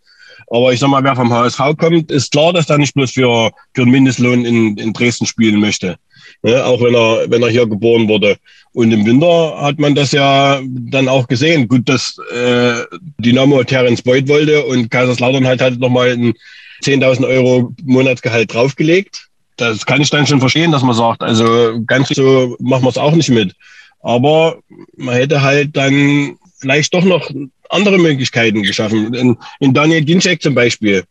Aber 0.48 0.72
ich 0.72 0.80
sag 0.80 0.88
mal, 0.88 1.02
wer 1.02 1.16
vom 1.16 1.32
HSV 1.32 1.76
kommt, 1.78 2.10
ist 2.10 2.30
klar, 2.30 2.52
dass 2.52 2.68
er 2.68 2.78
nicht 2.78 2.94
bloß 2.94 3.12
für, 3.12 3.50
für 3.74 3.82
einen 3.82 3.90
Mindestlohn 3.90 4.44
in, 4.44 4.76
in 4.76 4.92
Dresden 4.92 5.26
spielen 5.26 5.60
möchte. 5.60 5.96
Ne? 6.42 6.64
Auch 6.64 6.80
wenn 6.82 6.94
er, 6.94 7.30
wenn 7.30 7.42
er 7.42 7.48
hier 7.48 7.66
geboren 7.66 8.08
wurde. 8.08 8.36
Und 8.72 8.92
im 8.92 9.04
Winter 9.06 9.60
hat 9.60 9.78
man 9.78 9.94
das 9.94 10.12
ja 10.12 10.60
dann 10.64 11.08
auch 11.08 11.26
gesehen. 11.26 11.68
Gut, 11.68 11.88
dass 11.88 12.16
äh, 12.34 12.74
Dynamo 13.18 13.64
Terence 13.64 14.02
Boyd 14.02 14.28
wollte 14.28 14.64
und 14.64 14.90
Kaiserslautern 14.90 15.46
halt 15.46 15.60
halt 15.60 15.80
nochmal 15.80 16.10
ein 16.10 16.34
10.000 16.82 17.26
Euro 17.26 17.72
Monatsgehalt 17.84 18.52
draufgelegt 18.52 19.28
das 19.56 19.86
kann 19.86 20.00
ich 20.00 20.10
dann 20.10 20.26
schon 20.26 20.40
verstehen, 20.40 20.72
dass 20.72 20.82
man 20.82 20.94
sagt, 20.94 21.22
also 21.22 21.80
ganz 21.86 22.08
so 22.08 22.56
machen 22.60 22.84
wir 22.84 22.88
es 22.88 22.98
auch 22.98 23.14
nicht 23.14 23.30
mit. 23.30 23.54
Aber 24.02 24.58
man 24.96 25.14
hätte 25.14 25.42
halt 25.42 25.76
dann 25.76 26.36
vielleicht 26.58 26.94
doch 26.94 27.04
noch 27.04 27.30
andere 27.68 27.98
Möglichkeiten 27.98 28.62
geschaffen. 28.62 29.14
In, 29.14 29.36
in 29.60 29.74
Daniel 29.74 30.04
Ginczek 30.04 30.42
zum 30.42 30.54
Beispiel. 30.54 31.04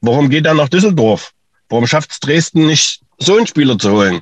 Warum 0.00 0.28
geht 0.28 0.46
er 0.46 0.54
nach 0.54 0.68
Düsseldorf? 0.68 1.32
Warum 1.68 1.86
schafft 1.86 2.10
es 2.12 2.20
Dresden 2.20 2.66
nicht, 2.66 3.00
so 3.18 3.36
einen 3.36 3.46
Spieler 3.46 3.78
zu 3.78 3.92
holen? 3.92 4.20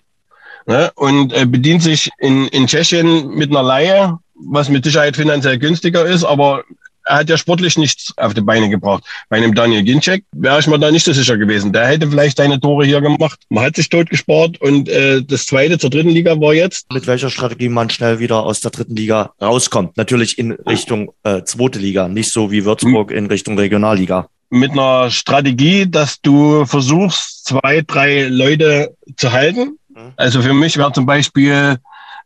Ne? 0.67 0.93
Und 0.95 1.33
äh, 1.33 1.45
bedient 1.45 1.83
sich 1.83 2.11
in, 2.19 2.47
in 2.49 2.67
Tschechien 2.67 3.29
mit 3.35 3.51
einer 3.51 3.63
Laie, 3.63 4.17
was 4.35 4.69
mit 4.69 4.85
Sicherheit 4.85 5.17
finanziell 5.17 5.59
günstiger 5.59 6.07
ist, 6.07 6.25
aber 6.25 6.59
er 6.59 6.65
hat 7.07 7.29
ja 7.29 7.37
sportlich 7.37 7.77
nichts 7.77 8.13
auf 8.17 8.35
die 8.35 8.41
Beine 8.41 8.69
gebracht. 8.69 9.05
Bei 9.29 9.37
einem 9.37 9.55
Daniel 9.55 9.83
Ginczek 9.83 10.25
wäre 10.33 10.61
ich 10.61 10.67
mir 10.67 10.79
da 10.79 10.91
nicht 10.91 11.05
so 11.05 11.13
sicher 11.13 11.37
gewesen. 11.37 11.73
Der 11.73 11.87
hätte 11.87 12.09
vielleicht 12.09 12.37
seine 12.37 12.61
Tore 12.61 12.85
hier 12.85 13.01
gemacht. 13.01 13.41
Man 13.49 13.65
hat 13.65 13.77
sich 13.77 13.89
tot 13.89 14.11
gespart 14.11 14.61
und 14.61 14.89
äh, 14.89 15.23
das 15.23 15.47
zweite 15.47 15.79
zur 15.79 15.91
dritten 15.91 16.11
Liga 16.11 16.39
war 16.41 16.55
jetzt. 16.55 16.93
Mit 16.93 17.07
welcher 17.07 17.31
Strategie 17.31 17.69
man 17.69 17.91
schnell 17.91 18.19
wieder 18.19 18.43
aus 18.43 18.61
der 18.61 18.71
dritten 18.71 18.97
Liga 18.97 19.33
rauskommt. 19.41 19.97
Natürlich 19.97 20.39
in 20.39 20.53
Richtung 20.53 21.13
äh, 21.25 21.43
zweite 21.45 21.79
Liga, 21.79 22.09
nicht 22.09 22.31
so 22.31 22.51
wie 22.51 22.65
Würzburg 22.65 23.11
in 23.11 23.27
Richtung 23.27 23.59
Regionalliga. 23.59 24.29
Mit 24.51 24.73
einer 24.73 25.11
Strategie, 25.11 25.87
dass 25.89 26.21
du 26.21 26.67
versuchst, 26.67 27.47
zwei, 27.47 27.83
drei 27.87 28.25
Leute 28.29 28.95
zu 29.17 29.33
halten. 29.33 29.79
Mhm. 29.89 30.13
Also 30.17 30.43
für 30.43 30.53
mich 30.53 30.77
wäre 30.77 30.93
zum 30.93 31.07
Beispiel 31.07 31.79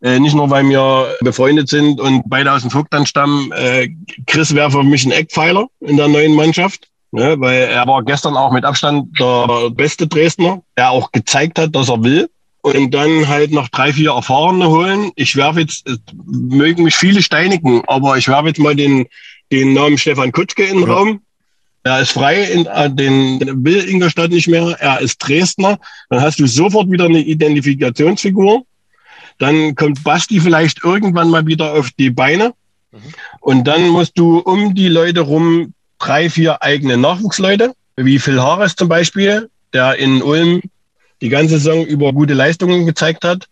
äh, 0.07 0.21
nicht 0.21 0.37
nur, 0.37 0.49
weil 0.51 0.69
wir 0.69 1.17
befreundet 1.21 1.69
sind 1.69 2.01
und 2.01 2.23
beide 2.27 2.53
aus 2.53 2.63
dem 2.63 2.71
Vogtland 2.71 3.09
stammen. 3.09 3.51
Äh, 3.51 3.89
Chris 4.27 4.55
wäre 4.55 4.71
für 4.71 4.85
mich 4.85 5.05
ein 5.05 5.11
Eckpfeiler 5.11 5.67
in 5.81 5.97
der 5.97 6.07
neuen 6.07 6.35
Mannschaft. 6.35 6.89
Ne, 7.13 7.35
weil 7.39 7.63
er 7.63 7.87
war 7.87 8.03
gestern 8.03 8.37
auch 8.37 8.53
mit 8.53 8.65
Abstand 8.65 9.19
der 9.19 9.71
beste 9.71 10.07
Dresdner, 10.07 10.61
der 10.77 10.91
auch 10.91 11.13
gezeigt 11.13 11.59
hat, 11.59 11.75
dass 11.75 11.89
er 11.89 12.03
will. 12.03 12.29
Und 12.63 12.93
dann 12.93 13.29
halt 13.29 13.53
noch 13.53 13.69
drei, 13.69 13.93
vier 13.93 14.11
Erfahrene 14.11 14.69
holen. 14.69 15.13
Ich 15.15 15.35
werfe 15.37 15.61
jetzt, 15.61 15.85
mögen 16.27 16.83
mich 16.83 16.97
viele 16.97 17.23
steinigen, 17.23 17.83
aber 17.87 18.17
ich 18.17 18.29
werfe 18.29 18.49
jetzt 18.49 18.59
mal 18.59 18.75
den, 18.75 19.07
den 19.51 19.73
Namen 19.73 19.99
Stefan 19.99 20.33
Kutschke 20.33 20.65
in 20.65 20.79
den 20.79 20.89
ja. 20.89 20.95
Raum. 20.95 21.21
Er 21.85 22.01
ist 22.01 22.11
frei, 22.11 22.43
in, 22.43 22.67
äh, 22.67 22.91
den 22.91 23.65
will 23.65 23.89
Ingolstadt 23.89 24.31
nicht 24.31 24.49
mehr. 24.49 24.77
Er 24.81 25.01
ist 25.01 25.19
Dresdner. 25.19 25.79
Dann 26.11 26.21
hast 26.21 26.39
du 26.39 26.47
sofort 26.47 26.91
wieder 26.91 27.07
eine 27.07 27.21
Identifikationsfigur. 27.21 28.65
Dann 29.39 29.75
kommt 29.75 30.03
Basti 30.03 30.41
vielleicht 30.41 30.85
irgendwann 30.85 31.31
mal 31.31 31.47
wieder 31.47 31.73
auf 31.75 31.91
die 31.99 32.11
Beine. 32.11 32.55
Mhm. 32.93 32.99
Und 33.41 33.65
dann 33.65 33.89
musst 33.89 34.19
du 34.19 34.39
um 34.39 34.75
die 34.75 34.89
Leute 34.89 35.21
rum 35.21 35.75
drei, 35.99 36.31
vier 36.31 36.63
eigene 36.63 36.97
Nachwuchsleute, 36.97 37.75
wie 37.97 38.19
Phil 38.19 38.41
Harris 38.41 38.77
zum 38.77 38.89
Beispiel, 38.89 39.51
der 39.73 39.97
in 39.97 40.23
Ulm 40.23 40.63
die 41.21 41.29
ganze 41.29 41.59
Saison 41.59 41.85
über 41.87 42.13
gute 42.13 42.35
Leistungen 42.35 42.87
gezeigt 42.87 43.25
hat, 43.25 43.49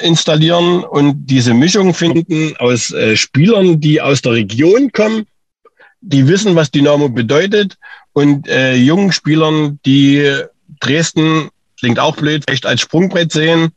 installieren 0.00 0.84
und 0.84 1.26
diese 1.26 1.54
Mischung 1.54 1.92
finden 1.94 2.56
aus 2.58 2.92
äh, 2.92 3.16
Spielern, 3.16 3.80
die 3.80 4.00
aus 4.00 4.22
der 4.22 4.32
Region 4.32 4.92
kommen, 4.92 5.26
die 6.00 6.26
wissen, 6.28 6.54
was 6.54 6.70
Dynamo 6.70 7.08
bedeutet 7.08 7.76
und 8.12 8.48
äh, 8.48 8.74
jungen 8.74 9.12
Spielern, 9.12 9.78
die 9.84 10.32
Dresden, 10.80 11.50
klingt 11.78 11.98
auch 11.98 12.16
blöd, 12.16 12.44
vielleicht 12.46 12.66
als 12.66 12.80
Sprungbrett 12.80 13.32
sehen 13.32 13.72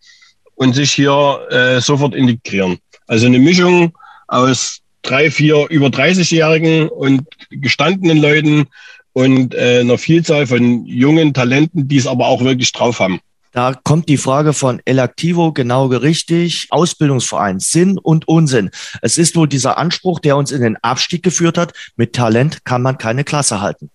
und 0.64 0.74
sich 0.74 0.92
hier 0.92 1.40
äh, 1.50 1.82
sofort 1.82 2.16
integrieren. 2.16 2.80
Also 3.08 3.26
eine 3.26 3.40
Mischung 3.40 3.94
aus 4.28 4.80
drei, 5.02 5.30
vier 5.30 5.68
über 5.70 5.88
30-Jährigen 5.88 6.88
und 6.88 7.24
gestandenen 7.52 8.20
Leuten 8.20 8.68
und 9.12 9.54
äh, 9.54 9.82
einer 9.82 9.98
Vielzahl 9.98 10.48
von 10.48 10.86
jungen 10.86 11.34
Talenten, 11.34 11.88
die 11.88 11.98
es 11.98 12.08
aber 12.08 12.28
auch 12.28 12.42
wirklich 12.44 12.72
drauf 12.72 13.00
haben. 13.00 13.20
Da 13.52 13.76
kommt 13.84 14.10
die 14.10 14.18
Frage 14.18 14.54
von 14.54 14.82
Elaktivo 14.86 15.52
genau 15.52 15.86
richtig. 15.88 16.68
Ausbildungsverein, 16.72 17.60
Sinn 17.60 18.00
und 18.00 18.28
Unsinn. 18.28 18.72
Es 19.04 19.20
ist 19.20 19.36
wohl 19.36 19.48
dieser 19.48 19.78
Anspruch, 19.78 20.20
der 20.20 20.38
uns 20.38 20.52
in 20.52 20.62
den 20.62 20.78
Abstieg 20.78 21.22
geführt 21.22 21.60
hat. 21.60 21.74
Mit 21.96 22.14
Talent 22.14 22.66
kann 22.66 22.82
man 22.82 22.98
keine 22.98 23.24
Klasse 23.24 23.62
halten. 23.62 23.92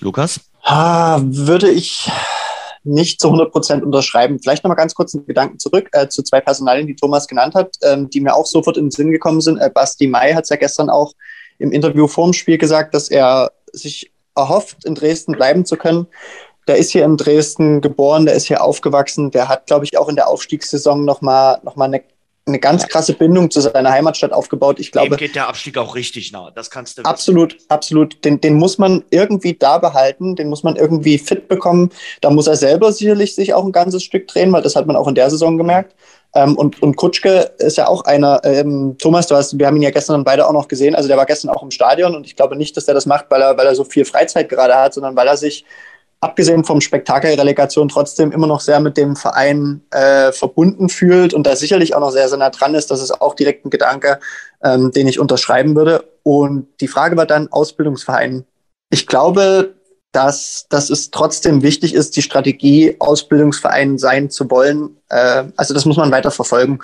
Lukas? 0.00 0.40
Ah, 0.62 1.20
würde 1.24 1.68
ich 1.68 2.08
nicht 2.84 3.20
zu 3.20 3.28
100 3.28 3.52
Prozent 3.52 3.82
unterschreiben. 3.84 4.38
Vielleicht 4.40 4.64
nochmal 4.64 4.76
ganz 4.76 4.94
kurz 4.94 5.14
einen 5.14 5.26
Gedanken 5.26 5.58
zurück 5.58 5.88
äh, 5.92 6.08
zu 6.08 6.22
zwei 6.22 6.40
Personalien, 6.40 6.86
die 6.86 6.96
Thomas 6.96 7.28
genannt 7.28 7.54
hat, 7.54 7.76
ähm, 7.82 8.10
die 8.10 8.20
mir 8.20 8.34
auch 8.34 8.46
sofort 8.46 8.76
in 8.76 8.86
den 8.86 8.90
Sinn 8.90 9.10
gekommen 9.10 9.40
sind. 9.40 9.58
Äh, 9.58 9.70
Basti 9.72 10.06
Mai 10.06 10.34
hat 10.34 10.44
es 10.44 10.50
ja 10.50 10.56
gestern 10.56 10.90
auch 10.90 11.12
im 11.58 11.72
Interview 11.72 12.08
vorm 12.08 12.32
Spiel 12.32 12.58
gesagt, 12.58 12.94
dass 12.94 13.08
er 13.08 13.52
sich 13.72 14.12
erhofft, 14.34 14.84
in 14.84 14.94
Dresden 14.94 15.32
bleiben 15.32 15.64
zu 15.64 15.76
können 15.76 16.06
der 16.66 16.76
ist 16.76 16.90
hier 16.90 17.04
in 17.04 17.16
Dresden 17.16 17.80
geboren, 17.80 18.26
der 18.26 18.34
ist 18.34 18.46
hier 18.46 18.62
aufgewachsen, 18.62 19.30
der 19.30 19.48
hat, 19.48 19.66
glaube 19.66 19.84
ich, 19.84 19.98
auch 19.98 20.08
in 20.08 20.16
der 20.16 20.28
Aufstiegssaison 20.28 21.04
nochmal 21.04 21.58
noch 21.62 21.76
mal 21.76 21.86
eine, 21.86 22.02
eine 22.44 22.58
ganz 22.58 22.88
krasse 22.88 23.12
Bindung 23.12 23.50
zu 23.50 23.60
seiner 23.60 23.92
Heimatstadt 23.92 24.32
aufgebaut. 24.32 24.80
Ich 24.80 24.90
glaube, 24.90 25.10
Dem 25.10 25.16
geht 25.16 25.36
der 25.36 25.48
Abstieg 25.48 25.78
auch 25.78 25.94
richtig 25.94 26.32
nah. 26.32 26.50
Das 26.50 26.70
kannst 26.70 26.98
du. 26.98 27.02
Absolut, 27.02 27.54
wissen. 27.54 27.70
absolut. 27.70 28.24
Den, 28.24 28.40
den 28.40 28.54
muss 28.54 28.78
man 28.78 29.04
irgendwie 29.10 29.54
da 29.54 29.78
behalten, 29.78 30.34
den 30.34 30.48
muss 30.48 30.64
man 30.64 30.74
irgendwie 30.74 31.18
fit 31.18 31.46
bekommen. 31.46 31.90
Da 32.20 32.30
muss 32.30 32.48
er 32.48 32.56
selber 32.56 32.92
sicherlich 32.92 33.34
sich 33.36 33.54
auch 33.54 33.64
ein 33.64 33.72
ganzes 33.72 34.02
Stück 34.02 34.26
drehen, 34.26 34.52
weil 34.52 34.62
das 34.62 34.74
hat 34.74 34.86
man 34.86 34.96
auch 34.96 35.06
in 35.06 35.14
der 35.14 35.30
Saison 35.30 35.56
gemerkt. 35.56 35.94
Ähm, 36.34 36.56
und, 36.56 36.82
und 36.82 36.96
Kutschke 36.96 37.52
ist 37.58 37.76
ja 37.76 37.86
auch 37.86 38.04
einer, 38.04 38.40
ähm, 38.44 38.96
Thomas, 38.98 39.26
du 39.26 39.36
hast, 39.36 39.58
wir 39.58 39.66
haben 39.66 39.76
ihn 39.76 39.82
ja 39.82 39.90
gestern 39.90 40.24
beide 40.24 40.46
auch 40.48 40.52
noch 40.52 40.66
gesehen, 40.66 40.94
also 40.94 41.06
der 41.06 41.18
war 41.18 41.26
gestern 41.26 41.50
auch 41.50 41.62
im 41.62 41.70
Stadion 41.70 42.14
und 42.14 42.26
ich 42.26 42.36
glaube 42.36 42.56
nicht, 42.56 42.74
dass 42.76 42.88
er 42.88 42.94
das 42.94 43.04
macht, 43.04 43.26
weil 43.28 43.42
er, 43.42 43.58
weil 43.58 43.66
er 43.66 43.74
so 43.74 43.84
viel 43.84 44.06
Freizeit 44.06 44.48
gerade 44.48 44.74
hat, 44.74 44.94
sondern 44.94 45.14
weil 45.14 45.28
er 45.28 45.36
sich 45.36 45.66
abgesehen 46.22 46.62
vom 46.62 46.80
Spektakelrelegation 46.80 47.88
trotzdem 47.88 48.30
immer 48.30 48.46
noch 48.46 48.60
sehr 48.60 48.78
mit 48.78 48.96
dem 48.96 49.16
Verein 49.16 49.82
äh, 49.90 50.30
verbunden 50.30 50.88
fühlt 50.88 51.34
und 51.34 51.46
da 51.46 51.56
sicherlich 51.56 51.96
auch 51.96 52.00
noch 52.00 52.12
sehr, 52.12 52.28
sehr 52.28 52.38
nah 52.38 52.50
dran 52.50 52.74
ist. 52.74 52.92
Das 52.92 53.02
ist 53.02 53.20
auch 53.20 53.34
direkt 53.34 53.66
ein 53.66 53.70
Gedanke, 53.70 54.20
ähm, 54.62 54.92
den 54.92 55.08
ich 55.08 55.18
unterschreiben 55.18 55.74
würde. 55.74 56.04
Und 56.22 56.68
die 56.80 56.86
Frage 56.86 57.16
war 57.16 57.26
dann 57.26 57.48
Ausbildungsverein. 57.50 58.44
Ich 58.90 59.08
glaube, 59.08 59.74
dass, 60.12 60.66
dass 60.68 60.90
es 60.90 61.10
trotzdem 61.10 61.62
wichtig 61.62 61.92
ist, 61.92 62.16
die 62.16 62.22
Strategie 62.22 62.94
Ausbildungsverein 63.00 63.98
sein 63.98 64.30
zu 64.30 64.48
wollen. 64.48 64.98
Äh, 65.08 65.44
also 65.56 65.74
das 65.74 65.86
muss 65.86 65.96
man 65.96 66.12
weiter 66.12 66.30
verfolgen, 66.30 66.78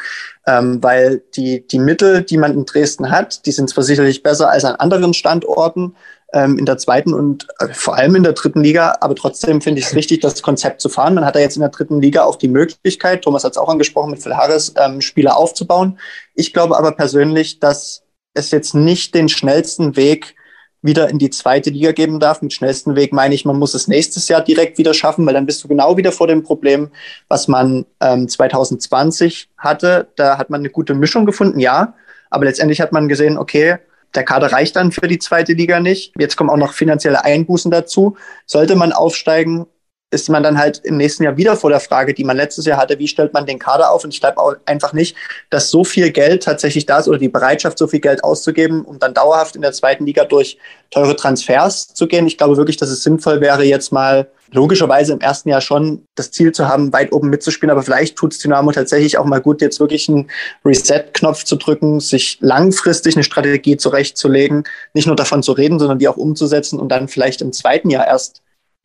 ähm, 0.49 0.83
weil 0.83 1.23
die, 1.37 1.65
die 1.65 1.79
Mittel, 1.79 2.23
die 2.23 2.39
man 2.39 2.55
in 2.55 2.65
Dresden 2.65 3.11
hat, 3.11 3.47
die 3.47 3.53
sind 3.53 3.71
zwar 3.71 3.85
sicherlich 3.85 4.25
besser 4.25 4.51
als 4.51 4.65
an 4.65 4.75
anderen 4.77 5.15
Standorten, 5.15 5.95
ähm, 6.33 6.59
in 6.59 6.67
der 6.67 6.79
zweiten 6.79 7.15
und 7.15 7.47
äh, 7.59 7.69
vor 7.73 7.97
allem 7.97 8.15
in 8.15 8.23
der 8.23 8.33
dritten 8.33 8.63
Liga. 8.63 8.97
Aber 9.01 9.15
trotzdem 9.15 9.61
finde 9.61 9.81
ich 9.81 9.87
es 9.87 9.95
richtig, 9.95 10.21
das 10.21 10.43
Konzept 10.43 10.81
zu 10.81 10.89
fahren. 10.89 11.15
Man 11.15 11.25
hat 11.25 11.35
ja 11.35 11.41
jetzt 11.41 11.57
in 11.57 11.61
der 11.61 11.71
dritten 11.71 12.01
Liga 12.01 12.25
auch 12.25 12.37
die 12.37 12.49
Möglichkeit, 12.49 13.23
Thomas 13.23 13.45
hat 13.45 13.53
es 13.53 13.59
auch 13.59 13.69
angesprochen, 13.69 14.11
mit 14.11 14.23
Phil 14.23 14.37
Harris 14.37 14.75
ähm, 14.77 15.01
Spieler 15.01 15.37
aufzubauen. 15.37 15.99
Ich 16.35 16.53
glaube 16.53 16.77
aber 16.77 16.93
persönlich, 16.93 17.61
dass 17.61 18.03
es 18.35 18.51
jetzt 18.51 18.75
nicht 18.75 19.15
den 19.15 19.29
schnellsten 19.29 19.97
Weg 19.97 20.35
wieder 20.81 21.09
in 21.09 21.19
die 21.19 21.31
zweite 21.31 21.71
Liga 21.71 21.93
geben 21.93 22.21
darf. 22.21 22.41
Mit 22.41 22.53
schnellsten 22.53 22.95
Weg 22.95 23.13
meine 23.13 23.35
ich, 23.35 23.45
man 23.45 23.59
muss 23.59 23.75
es 23.75 23.89
nächstes 23.89 24.29
Jahr 24.29 24.43
direkt 24.43 24.79
wieder 24.79 24.95
schaffen, 24.95 25.27
weil 25.27 25.35
dann 25.35 25.47
bist 25.47 25.63
du 25.65 25.69
genau 25.69 25.97
wieder 25.97 26.13
vor 26.13 26.29
dem 26.29 26.43
Problem, 26.43 26.91
was 27.29 27.49
man 27.49 27.85
ähm, 28.01 28.29
2020 28.29 29.49
hatte. 29.57 30.09
Da 30.17 30.39
hat 30.39 30.51
man 30.51 30.61
eine 30.61 30.71
gute 30.71 30.95
Mischung 30.95 31.27
gefunden, 31.27 31.59
ja. 31.59 31.95
Aber 32.31 32.45
letztendlich 32.45 32.81
hat 32.81 32.93
man 32.93 33.09
gesehen, 33.09 33.39
okay, 33.39 33.79
der 34.15 34.25
Kader 34.25 34.53
reicht 34.53 34.77
dann 34.77 34.93
für 34.93 35.07
die 35.07 35.19
zweite 35.19 35.53
Liga 35.53 35.81
nicht. 35.81 36.15
Jetzt 36.19 36.37
kommen 36.37 36.51
auch 36.51 36.57
noch 36.57 36.73
finanzielle 36.73 37.25
Einbußen 37.25 37.71
dazu. 37.71 38.17
Sollte 38.47 38.75
man 38.75 38.93
aufsteigen, 38.93 39.67
ist 40.11 40.31
man 40.31 40.43
dann 40.43 40.59
halt 40.59 40.81
im 40.85 40.97
nächsten 40.97 41.25
Jahr 41.25 41.37
wieder 41.37 41.57
vor 41.57 41.69
der 41.69 41.81
Frage, 41.81 42.15
die 42.15 42.25
man 42.25 42.37
letztes 42.37 42.65
Jahr 42.65 42.79
hatte, 42.79 42.99
wie 42.99 43.09
stellt 43.09 43.35
man 43.35 43.45
den 43.45 43.59
Kader 43.59 43.91
auf? 43.91 44.05
Und 44.05 44.15
ich 44.15 44.21
glaube 44.21 44.39
auch 44.39 44.55
einfach 44.65 44.95
nicht, 44.95 45.15
dass 45.51 45.71
so 45.71 45.85
viel 45.85 46.11
Geld 46.11 46.45
tatsächlich 46.45 46.87
da 46.87 46.99
ist 46.99 47.09
oder 47.09 47.19
die 47.19 47.29
Bereitschaft, 47.29 47.77
so 47.77 47.87
viel 47.87 48.01
Geld 48.01 48.25
auszugeben, 48.25 48.85
um 48.85 48.99
dann 48.99 49.13
dauerhaft 49.13 49.55
in 49.55 49.63
der 49.63 49.73
zweiten 49.73 50.07
Liga 50.07 50.25
durch 50.25 50.57
teure 50.91 51.15
Transfers 51.15 51.89
zu 51.89 52.07
gehen. 52.07 52.27
Ich 52.27 52.39
glaube 52.39 52.57
wirklich, 52.57 52.79
dass 52.79 52.89
es 52.89 53.03
sinnvoll 53.03 53.43
wäre, 53.43 53.65
jetzt 53.65 53.93
mal 53.93 54.29
logischerweise 54.51 55.13
im 55.13 55.21
ersten 55.21 55.51
Jahr 55.51 55.61
schon 55.61 56.07
das 56.15 56.31
Ziel 56.31 56.53
zu 56.53 56.67
haben, 56.67 56.91
weit 56.95 57.13
oben 57.13 57.29
mitzuspielen. 57.29 57.71
Aber 57.71 57.83
vielleicht 57.83 58.17
tut 58.17 58.33
es 58.33 58.39
Dynamo 58.39 58.73
tatsächlich 58.73 59.19
auch 59.19 59.27
mal 59.27 59.43
gut, 59.43 59.61
jetzt 59.61 59.79
wirklich 59.79 60.09
einen 60.09 60.31
Reset-Knopf 60.65 61.45
zu 61.45 61.57
drücken, 61.57 62.01
sich 62.01 62.39
langfristig 62.41 63.15
eine 63.15 63.25
Strategie 63.25 63.77
zurechtzulegen, 63.77 64.65
nicht 64.95 65.07
nur 65.07 65.17
davon 65.17 65.43
zu 65.43 65.53
reden, 65.53 65.79
sondern 65.79 65.99
die 65.99 66.09
auch 66.09 66.17
umzusetzen 66.17 66.81
und 66.81 66.89
dann 66.89 67.09
vielleicht 67.09 67.43
im 67.43 67.53
zweiten 67.53 67.91
Jahr 67.91 68.07
erst 68.07 68.41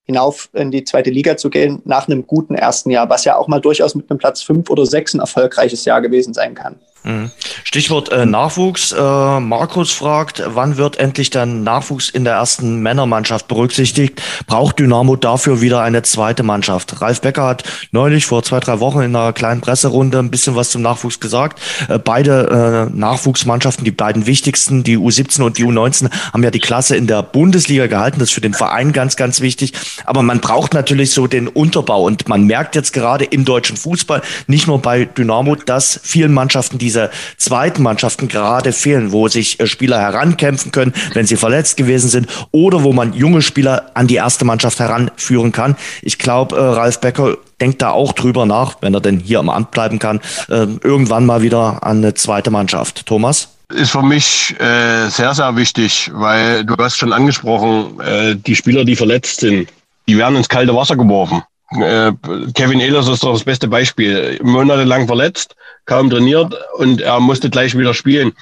hinauf 0.06 0.50
in 0.54 0.72
die 0.72 0.84
zweite 0.84 1.10
Liga 1.10 1.38
zu 1.38 1.50
gehen, 1.50 1.82
nach 1.86 2.08
einem 2.08 2.28
guten 2.28 2.56
ersten 2.56 2.90
Jahr, 2.90 3.10
was 3.10 3.26
ja 3.26 3.36
auch 3.38 3.48
mal 3.48 3.62
durchaus 3.62 3.96
mit 3.96 4.10
einem 4.10 4.18
Platz 4.18 4.42
fünf 4.42 4.70
oder 4.70 4.86
sechs 4.86 5.14
ein 5.14 5.20
erfolgreiches 5.20 5.86
Jahr 5.86 6.02
gewesen 6.02 6.34
sein 6.34 6.56
kann. 6.56 6.76
Mhm. 7.04 7.32
Stichwort 7.66 8.12
äh, 8.12 8.26
Nachwuchs. 8.26 8.94
Äh, 8.94 9.40
Markus 9.40 9.92
fragt, 9.92 10.42
wann 10.46 10.78
wird 10.78 10.98
endlich 10.98 11.30
der 11.30 11.46
Nachwuchs 11.46 12.10
in 12.10 12.24
der 12.24 12.36
ersten 12.36 12.80
Männermannschaft 12.80 13.48
berücksichtigt? 13.50 14.22
Braucht 14.48 14.80
Dynamo 14.80 15.18
dafür 15.18 15.60
wieder 15.60 15.82
eine 15.82 16.04
zweite 16.04 16.44
Mannschaft? 16.44 17.02
Ralf 17.02 17.20
Becker 17.20 17.46
hat 17.46 17.64
neulich 17.92 18.26
vor 18.26 18.44
zwei, 18.44 18.62
drei 18.62 18.80
Wochen 18.80 19.02
in 19.02 19.16
einer 19.16 19.34
kleinen 19.34 19.60
Presserunde 19.60 20.20
ein 20.20 20.32
bisschen 20.32 20.56
was 20.56 20.70
zum 20.70 20.82
Nachwuchs 20.82 21.20
gesagt. 21.20 21.60
Äh, 21.90 22.00
beide 22.00 22.90
äh, 22.90 22.98
Nachwuchsmannschaften, 22.98 23.84
die 23.84 23.92
beiden 23.92 24.26
wichtigsten, 24.26 24.84
die 24.84 24.98
U17 24.98 25.42
und 25.42 25.58
die 25.58 25.66
U19, 25.66 26.10
haben 26.32 26.44
ja 26.44 26.52
die 26.52 26.60
Klasse 26.60 26.96
in 26.96 27.08
der 27.08 27.22
Bundesliga 27.22 27.88
gehalten. 27.88 28.20
Das 28.20 28.30
ist 28.30 28.36
für 28.36 28.42
den 28.42 28.54
Verein 28.54 28.94
ganz, 28.94 29.18
ganz 29.18 29.42
wichtig. 29.42 29.74
Aber 30.06 30.24
man 30.24 30.40
braucht 30.40 30.74
natürlich 30.74 31.12
so 31.12 31.28
den 31.28 31.50
Unterbau. 31.50 32.04
Und 32.04 32.30
man 32.30 32.44
merkt 32.46 32.76
jetzt 32.76 32.94
gerade 32.94 33.26
im 33.26 33.44
deutschen 33.44 33.76
Fußball, 33.76 34.22
nicht 34.48 34.68
nur 34.68 34.82
bei 34.82 35.04
Dynamo, 35.04 35.56
dass 35.56 36.00
vielen 36.02 36.34
Mannschaften 36.34 36.78
die 36.78 36.93
diese 36.94 37.10
zweiten 37.38 37.82
Mannschaften 37.82 38.28
gerade 38.28 38.72
fehlen, 38.72 39.12
wo 39.12 39.28
sich 39.28 39.60
äh, 39.60 39.66
Spieler 39.66 40.00
herankämpfen 40.00 40.72
können, 40.72 40.94
wenn 41.14 41.26
sie 41.26 41.38
verletzt 41.38 41.76
gewesen 41.76 42.10
sind 42.10 42.28
oder 42.52 42.84
wo 42.84 42.94
man 42.94 43.14
junge 43.14 43.42
Spieler 43.42 43.92
an 43.96 44.06
die 44.06 44.16
erste 44.16 44.46
Mannschaft 44.46 44.80
heranführen 44.80 45.52
kann. 45.52 45.76
Ich 46.04 46.20
glaube, 46.20 46.56
äh, 46.56 46.60
Ralf 46.60 47.00
Becker 47.00 47.38
denkt 47.60 47.82
da 47.82 47.90
auch 47.90 48.14
drüber 48.14 48.46
nach, 48.46 48.76
wenn 48.82 48.94
er 48.94 49.02
denn 49.02 49.20
hier 49.20 49.40
am 49.40 49.50
Amt 49.50 49.72
bleiben 49.72 49.98
kann, 49.98 50.20
äh, 50.50 50.68
irgendwann 50.84 51.26
mal 51.26 51.42
wieder 51.42 51.84
an 51.84 51.98
eine 51.98 52.14
zweite 52.14 52.52
Mannschaft. 52.52 53.06
Thomas? 53.06 53.50
ist 53.74 53.92
für 53.92 54.04
mich 54.04 54.54
äh, 54.60 55.08
sehr, 55.10 55.34
sehr 55.34 55.56
wichtig, 55.56 56.12
weil 56.14 56.64
du 56.64 56.76
hast 56.78 56.98
schon 56.98 57.12
angesprochen, 57.12 58.00
äh, 58.02 58.36
die 58.36 58.56
Spieler, 58.56 58.86
die 58.86 58.96
verletzt 58.96 59.40
sind, 59.40 59.68
die 60.08 60.16
werden 60.16 60.36
ins 60.36 60.50
kalte 60.50 60.76
Wasser 60.76 60.96
geworfen. 60.96 61.42
Äh, 61.82 62.12
Kevin 62.54 62.80
Ehlers 62.80 63.08
ist 63.08 63.24
doch 63.24 63.34
das 63.34 63.44
beste 63.44 63.68
Beispiel. 63.68 64.40
Monatelang 64.44 65.08
verletzt, 65.08 65.56
kaum 65.86 66.10
trainiert 66.10 66.54
und 66.78 67.02
er 67.02 67.20
musste 67.20 67.50
gleich 67.50 67.78
wieder 67.78 67.94
spielen. 67.94 68.34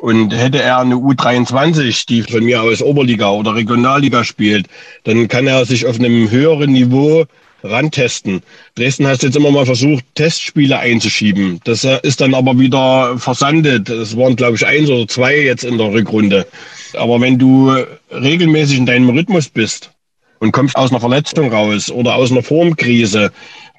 Und 0.00 0.34
hätte 0.34 0.62
er 0.62 0.78
eine 0.78 0.94
U23, 0.94 2.06
die 2.06 2.22
von 2.22 2.44
mir 2.44 2.62
aus 2.62 2.82
Oberliga 2.82 3.30
oder 3.30 3.54
Regionalliga 3.54 4.24
spielt, 4.24 4.66
dann 5.04 5.28
kann 5.28 5.46
er 5.46 5.64
sich 5.64 5.86
auf 5.86 5.98
einem 5.98 6.30
höheren 6.30 6.72
Niveau 6.72 7.26
rantesten. 7.64 8.42
Dresden 8.76 9.06
hat 9.06 9.22
jetzt 9.22 9.36
immer 9.36 9.50
mal 9.50 9.66
versucht, 9.66 10.04
Testspiele 10.14 10.78
einzuschieben. 10.78 11.60
Das 11.64 11.84
ist 11.84 12.20
dann 12.20 12.34
aber 12.34 12.58
wieder 12.58 13.18
versandet. 13.18 13.88
Das 13.88 14.16
waren, 14.16 14.36
glaube 14.36 14.56
ich, 14.56 14.66
eins 14.66 14.88
oder 14.88 15.08
zwei 15.08 15.36
jetzt 15.36 15.64
in 15.64 15.78
der 15.78 15.92
Rückrunde. 15.92 16.46
Aber 16.94 17.20
wenn 17.20 17.38
du 17.38 17.72
regelmäßig 18.10 18.78
in 18.78 18.86
deinem 18.86 19.10
Rhythmus 19.10 19.48
bist, 19.48 19.90
und 20.38 20.52
kommst 20.52 20.76
aus 20.76 20.90
einer 20.90 21.00
Verletzung 21.00 21.52
raus 21.52 21.90
oder 21.90 22.14
aus 22.14 22.30
einer 22.30 22.42
Formkrise, 22.42 23.32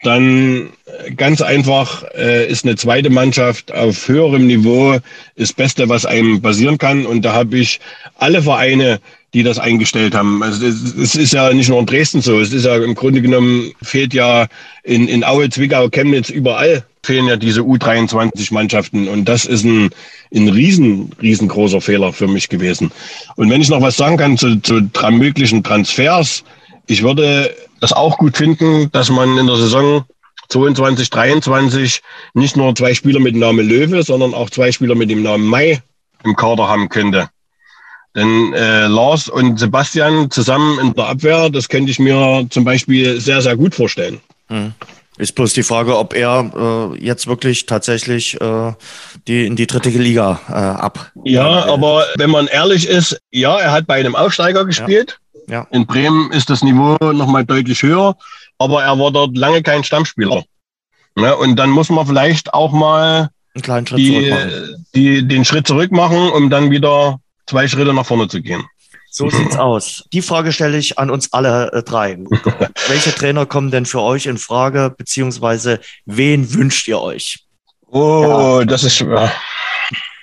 dann 0.03 0.69
ganz 1.15 1.41
einfach 1.41 2.03
äh, 2.17 2.47
ist 2.49 2.65
eine 2.65 2.75
zweite 2.75 3.09
Mannschaft 3.09 3.73
auf 3.73 4.07
höherem 4.07 4.47
Niveau 4.47 4.97
das 5.35 5.53
Beste, 5.53 5.89
was 5.89 6.05
einem 6.05 6.41
passieren 6.41 6.77
kann. 6.77 7.05
Und 7.05 7.23
da 7.23 7.33
habe 7.33 7.57
ich 7.57 7.79
alle 8.17 8.41
Vereine, 8.41 8.99
die 9.33 9.43
das 9.43 9.59
eingestellt 9.59 10.15
haben. 10.15 10.41
Also 10.41 10.65
es, 10.65 10.95
es 10.95 11.15
ist 11.15 11.33
ja 11.33 11.53
nicht 11.53 11.69
nur 11.69 11.79
in 11.79 11.85
Dresden 11.85 12.21
so. 12.21 12.39
Es 12.39 12.53
ist 12.53 12.65
ja 12.65 12.77
im 12.77 12.95
Grunde 12.95 13.21
genommen 13.21 13.73
fehlt 13.81 14.13
ja 14.13 14.47
in, 14.83 15.07
in 15.07 15.23
Aue, 15.23 15.49
Zwickau, 15.49 15.89
Chemnitz 15.89 16.29
überall 16.29 16.83
fehlen 17.03 17.27
ja 17.27 17.37
diese 17.37 17.61
U23-Mannschaften. 17.61 19.07
Und 19.07 19.25
das 19.25 19.45
ist 19.45 19.63
ein, 19.63 19.89
ein 20.33 20.49
riesen, 20.49 21.11
riesengroßer 21.21 21.81
Fehler 21.81 22.13
für 22.13 22.27
mich 22.27 22.49
gewesen. 22.49 22.91
Und 23.35 23.49
wenn 23.49 23.61
ich 23.61 23.69
noch 23.69 23.81
was 23.81 23.97
sagen 23.97 24.17
kann 24.17 24.37
zu, 24.37 24.57
zu 24.61 24.81
möglichen 25.11 25.63
Transfers, 25.63 26.43
ich 26.87 27.03
würde 27.03 27.55
das 27.79 27.93
auch 27.93 28.17
gut 28.17 28.37
finden, 28.37 28.91
dass 28.91 29.09
man 29.09 29.37
in 29.37 29.47
der 29.47 29.55
Saison 29.55 30.03
22, 30.49 31.09
23 31.09 32.01
nicht 32.33 32.57
nur 32.57 32.75
zwei 32.75 32.93
Spieler 32.93 33.19
mit 33.19 33.35
dem 33.35 33.39
Namen 33.39 33.67
Löwe, 33.67 34.03
sondern 34.03 34.33
auch 34.33 34.49
zwei 34.49 34.71
Spieler 34.71 34.95
mit 34.95 35.09
dem 35.09 35.23
Namen 35.23 35.45
Mai 35.45 35.81
im 36.23 36.35
Kader 36.35 36.67
haben 36.67 36.89
könnte. 36.89 37.29
Denn 38.15 38.53
äh, 38.53 38.87
Lars 38.87 39.29
und 39.29 39.59
Sebastian 39.59 40.31
zusammen 40.31 40.79
in 40.79 40.93
der 40.93 41.05
Abwehr, 41.05 41.49
das 41.49 41.69
könnte 41.69 41.91
ich 41.91 41.99
mir 41.99 42.47
zum 42.49 42.63
Beispiel 42.63 43.21
sehr, 43.21 43.41
sehr 43.41 43.55
gut 43.55 43.75
vorstellen. 43.75 44.19
Hm. 44.47 44.73
Ist 45.19 45.35
bloß 45.35 45.51
die 45.51 45.63
Frage, 45.63 45.97
ob 45.97 46.13
er 46.13 46.93
äh, 46.95 47.05
jetzt 47.05 47.27
wirklich 47.27 47.65
tatsächlich 47.65 48.39
äh, 48.39 48.71
die 49.27 49.45
in 49.45 49.57
die 49.57 49.67
dritte 49.67 49.89
Liga 49.89 50.39
äh, 50.47 50.53
ab. 50.53 51.11
Ja, 51.25 51.65
aber 51.65 52.05
wenn 52.15 52.29
man 52.29 52.47
ehrlich 52.47 52.87
ist, 52.87 53.19
ja, 53.29 53.59
er 53.59 53.73
hat 53.73 53.85
bei 53.85 53.95
einem 53.95 54.15
Aufsteiger 54.15 54.63
gespielt. 54.63 55.19
Ja. 55.47 55.67
In 55.71 55.85
Bremen 55.85 56.31
ist 56.31 56.49
das 56.49 56.63
Niveau 56.63 56.95
nochmal 57.11 57.43
deutlich 57.43 57.83
höher, 57.83 58.15
aber 58.59 58.81
er 58.83 58.97
war 58.97 59.11
dort 59.11 59.35
lange 59.35 59.61
kein 59.61 59.83
Stammspieler. 59.83 60.45
Ja, 61.17 61.33
und 61.33 61.57
dann 61.57 61.69
muss 61.69 61.89
man 61.89 62.07
vielleicht 62.07 62.53
auch 62.53 62.71
mal 62.71 63.29
die, 63.97 64.33
die, 64.95 65.27
den 65.27 65.43
Schritt 65.43 65.67
zurück 65.67 65.91
machen, 65.91 66.29
um 66.29 66.49
dann 66.49 66.71
wieder 66.71 67.19
zwei 67.45 67.67
Schritte 67.67 67.93
nach 67.93 68.05
vorne 68.05 68.29
zu 68.29 68.41
gehen. 68.41 68.63
So 69.09 69.29
sieht's 69.29 69.55
aus. 69.57 70.05
Die 70.13 70.21
Frage 70.21 70.51
stelle 70.51 70.77
ich 70.77 70.99
an 70.99 71.09
uns 71.09 71.33
alle 71.33 71.71
äh, 71.73 71.83
drei. 71.83 72.17
Welche 72.87 73.13
Trainer 73.13 73.45
kommen 73.45 73.71
denn 73.71 73.85
für 73.85 74.01
euch 74.01 74.25
in 74.25 74.37
Frage, 74.37 74.93
beziehungsweise 74.95 75.79
wen 76.05 76.53
wünscht 76.53 76.87
ihr 76.87 76.99
euch? 76.99 77.45
Oh, 77.87 78.59
ja. 78.59 78.65
das 78.65 78.83
ist 78.83 78.97
schwer. 78.97 79.31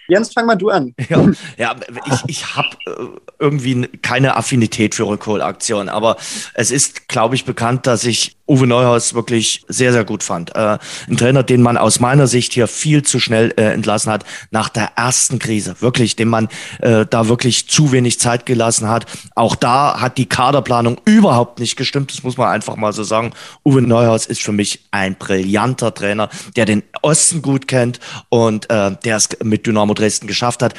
Jens, 0.09 0.33
fang 0.33 0.47
mal 0.47 0.57
du 0.57 0.71
an. 0.71 0.95
Ja, 1.09 1.25
ja 1.57 1.77
ich, 2.07 2.23
ich 2.29 2.57
habe 2.57 2.69
äh, 2.87 2.93
irgendwie 3.39 3.89
keine 4.03 4.37
Affinität 4.37 4.95
für 4.95 5.07
Rückholaktionen, 5.07 5.89
aber 5.89 6.17
es 6.55 6.71
ist, 6.71 7.09
glaube 7.09 7.35
ich, 7.35 7.45
bekannt, 7.45 7.87
dass 7.87 8.05
ich 8.05 8.36
Uwe 8.49 8.67
Neuhaus 8.67 9.15
wirklich 9.15 9.65
sehr, 9.69 9.93
sehr 9.93 10.05
gut 10.05 10.23
fand. 10.23 10.55
Äh, 10.55 10.79
ein 11.09 11.17
Trainer, 11.17 11.43
den 11.43 11.63
man 11.63 11.77
aus 11.77 12.01
meiner 12.01 12.27
Sicht 12.27 12.53
hier 12.53 12.69
viel 12.69 13.03
zu 13.03 13.19
schnell 13.19 13.53
äh, 13.57 13.73
entlassen 13.73 14.13
hat 14.13 14.25
nach 14.51 14.69
der 14.69 14.93
ersten 14.97 15.39
Krise. 15.39 15.77
Wirklich, 15.81 16.17
dem 16.17 16.29
man 16.29 16.49
äh, 16.81 17.07
da 17.09 17.29
wirklich 17.29 17.69
zu 17.69 17.93
wenig 17.93 18.21
Zeit 18.21 18.47
gelassen 18.47 18.89
hat. 18.89 19.07
Auch 19.35 19.57
da 19.57 20.01
hat 20.01 20.19
die 20.19 20.27
Kaderplanung 20.27 21.01
überhaupt 21.05 21.59
nicht 21.59 21.77
gestimmt. 21.77 22.13
Das 22.13 22.23
muss 22.23 22.37
man 22.37 22.49
einfach 22.49 22.77
mal 22.77 22.93
so 22.93 23.03
sagen. 23.03 23.33
Uwe 23.65 23.83
Neuhaus 23.83 24.27
ist 24.27 24.43
für 24.43 24.53
mich 24.53 24.87
ein 24.91 25.17
brillanter 25.17 25.93
Trainer, 25.93 26.29
der 26.55 26.67
den 26.67 26.83
Osten 27.03 27.43
gut 27.43 27.67
kennt 27.69 28.01
und 28.29 28.71
äh, 28.71 28.93
der 29.05 29.17
es 29.17 29.29
mit 29.43 29.67
Dynamo 29.67 29.95
Dresden 29.95 30.27
geschafft 30.27 30.63
hat. 30.63 30.75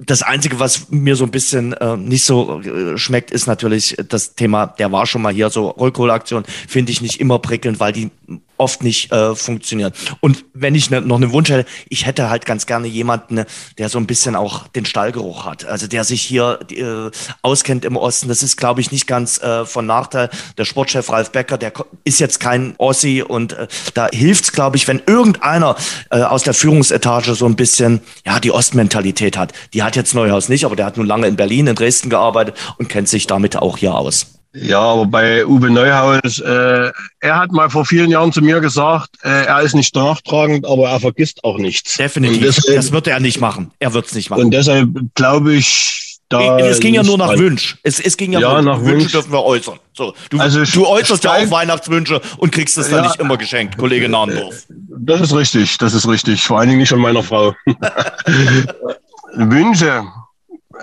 Das 0.00 0.22
Einzige, 0.22 0.58
was 0.58 0.90
mir 0.90 1.16
so 1.16 1.24
ein 1.24 1.30
bisschen 1.30 1.72
äh, 1.74 1.96
nicht 1.96 2.24
so 2.24 2.60
äh, 2.60 2.98
schmeckt, 2.98 3.30
ist 3.30 3.46
natürlich 3.46 3.96
das 4.08 4.34
Thema, 4.34 4.66
der 4.66 4.90
war 4.90 5.06
schon 5.06 5.22
mal 5.22 5.32
hier, 5.32 5.50
so 5.50 5.68
Rückholaktion, 5.70 6.44
finde 6.68 6.87
finde 6.88 6.92
ich 6.92 7.00
nicht 7.02 7.20
immer 7.20 7.38
prickelnd, 7.38 7.80
weil 7.80 7.92
die 7.92 8.10
oft 8.56 8.82
nicht 8.82 9.12
äh, 9.12 9.34
funktionieren. 9.34 9.92
Und 10.20 10.46
wenn 10.54 10.74
ich 10.74 10.88
ne, 10.88 11.02
noch 11.02 11.16
einen 11.16 11.32
Wunsch 11.32 11.50
hätte, 11.50 11.68
ich 11.90 12.06
hätte 12.06 12.30
halt 12.30 12.46
ganz 12.46 12.64
gerne 12.64 12.86
jemanden, 12.88 13.44
der 13.76 13.88
so 13.90 13.98
ein 13.98 14.06
bisschen 14.06 14.34
auch 14.34 14.68
den 14.68 14.86
Stallgeruch 14.86 15.44
hat. 15.44 15.66
Also 15.66 15.86
der 15.86 16.04
sich 16.04 16.22
hier 16.22 16.60
äh, 16.70 17.10
auskennt 17.42 17.84
im 17.84 17.96
Osten. 17.96 18.28
Das 18.28 18.42
ist, 18.42 18.56
glaube 18.56 18.80
ich, 18.80 18.90
nicht 18.90 19.06
ganz 19.06 19.38
äh, 19.42 19.66
von 19.66 19.84
Nachteil. 19.84 20.30
Der 20.56 20.64
Sportchef 20.64 21.10
Ralf 21.10 21.30
Becker, 21.30 21.58
der 21.58 21.74
ist 22.04 22.20
jetzt 22.20 22.40
kein 22.40 22.74
Ossi 22.78 23.22
und 23.22 23.52
äh, 23.52 23.68
da 23.92 24.08
hilft 24.10 24.44
es, 24.44 24.52
glaube 24.52 24.78
ich, 24.78 24.88
wenn 24.88 25.02
irgendeiner 25.06 25.76
äh, 26.10 26.22
aus 26.22 26.42
der 26.42 26.54
Führungsetage 26.54 27.34
so 27.34 27.44
ein 27.44 27.54
bisschen 27.54 28.00
ja 28.24 28.40
die 28.40 28.50
Ostmentalität 28.50 29.36
hat. 29.36 29.52
Die 29.74 29.82
hat 29.82 29.94
jetzt 29.94 30.14
Neuhaus 30.14 30.48
nicht, 30.48 30.64
aber 30.64 30.74
der 30.74 30.86
hat 30.86 30.96
nun 30.96 31.06
lange 31.06 31.26
in 31.26 31.36
Berlin, 31.36 31.66
in 31.66 31.76
Dresden 31.76 32.08
gearbeitet 32.08 32.56
und 32.78 32.88
kennt 32.88 33.10
sich 33.10 33.26
damit 33.26 33.56
auch 33.56 33.76
hier 33.76 33.94
aus. 33.94 34.37
Ja, 34.54 34.80
aber 34.80 35.06
bei 35.06 35.46
Uwe 35.46 35.70
Neuhaus, 35.70 36.40
äh, 36.40 36.90
er 37.20 37.36
hat 37.36 37.52
mal 37.52 37.68
vor 37.68 37.84
vielen 37.84 38.10
Jahren 38.10 38.32
zu 38.32 38.40
mir 38.40 38.60
gesagt, 38.60 39.10
äh, 39.22 39.44
er 39.44 39.60
ist 39.60 39.74
nicht 39.74 39.94
nachtragend, 39.94 40.66
aber 40.66 40.88
er 40.88 41.00
vergisst 41.00 41.44
auch 41.44 41.58
nichts. 41.58 41.96
Definitiv. 41.96 42.40
Deshalb, 42.40 42.76
das 42.76 42.92
wird 42.92 43.06
er 43.08 43.20
nicht 43.20 43.40
machen. 43.40 43.70
Er 43.78 43.92
wird 43.92 44.06
es 44.06 44.14
nicht 44.14 44.30
machen. 44.30 44.44
Und 44.44 44.50
deshalb 44.50 44.88
glaube 45.14 45.54
ich, 45.54 46.18
da. 46.30 46.58
Es 46.58 46.80
ging 46.80 46.94
ja 46.94 47.02
nur 47.02 47.18
nach 47.18 47.36
Wünsch. 47.36 47.76
Es, 47.82 48.00
es 48.00 48.16
ging 48.16 48.32
ja, 48.32 48.40
ja 48.40 48.62
nach 48.62 48.80
Wünsche 48.80 49.00
Wünsch. 49.00 49.12
dürfen 49.12 49.32
wir 49.32 49.44
äußern. 49.44 49.78
So, 49.92 50.14
du, 50.30 50.38
also 50.38 50.64
du 50.64 50.86
äußerst 50.86 51.24
ja 51.24 51.32
auch 51.32 51.50
Weihnachtswünsche 51.50 52.20
und 52.38 52.50
kriegst 52.50 52.78
es 52.78 52.88
dann 52.88 53.04
ja, 53.04 53.08
nicht 53.08 53.20
immer 53.20 53.36
geschenkt, 53.36 53.76
Kollege 53.76 54.08
Nahndorf. 54.08 54.66
Das 54.68 55.20
ist 55.20 55.34
richtig, 55.34 55.76
das 55.78 55.92
ist 55.92 56.08
richtig. 56.08 56.42
Vor 56.42 56.58
allen 56.58 56.68
Dingen 56.68 56.80
nicht 56.80 56.90
von 56.90 57.00
meiner 57.00 57.22
Frau. 57.22 57.54
Wünsche. 59.34 60.04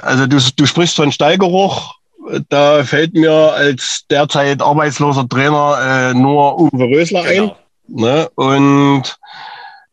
Also 0.02 0.28
du, 0.28 0.38
du 0.56 0.66
sprichst 0.66 0.96
von 0.96 1.12
Steigeruch 1.12 1.96
da 2.50 2.84
fällt 2.84 3.14
mir 3.14 3.32
als 3.32 4.06
derzeit 4.10 4.62
arbeitsloser 4.62 5.28
Trainer 5.28 6.12
äh, 6.12 6.14
nur 6.14 6.60
Uwe 6.60 6.86
Rösler 6.86 7.24
genau. 7.24 7.56
ein. 7.88 8.02
Ne? 8.02 8.30
Und 8.36 9.18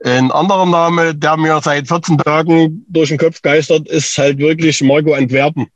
ein 0.04 0.30
anderer 0.32 0.66
Name, 0.66 1.14
der 1.14 1.36
mir 1.36 1.60
seit 1.62 1.88
14 1.88 2.18
Tagen 2.18 2.84
durch 2.88 3.10
den 3.10 3.18
Kopf 3.18 3.42
geistert, 3.42 3.88
ist 3.88 4.16
halt 4.18 4.38
wirklich 4.38 4.82
Marco 4.82 5.12
Antwerpen. 5.12 5.68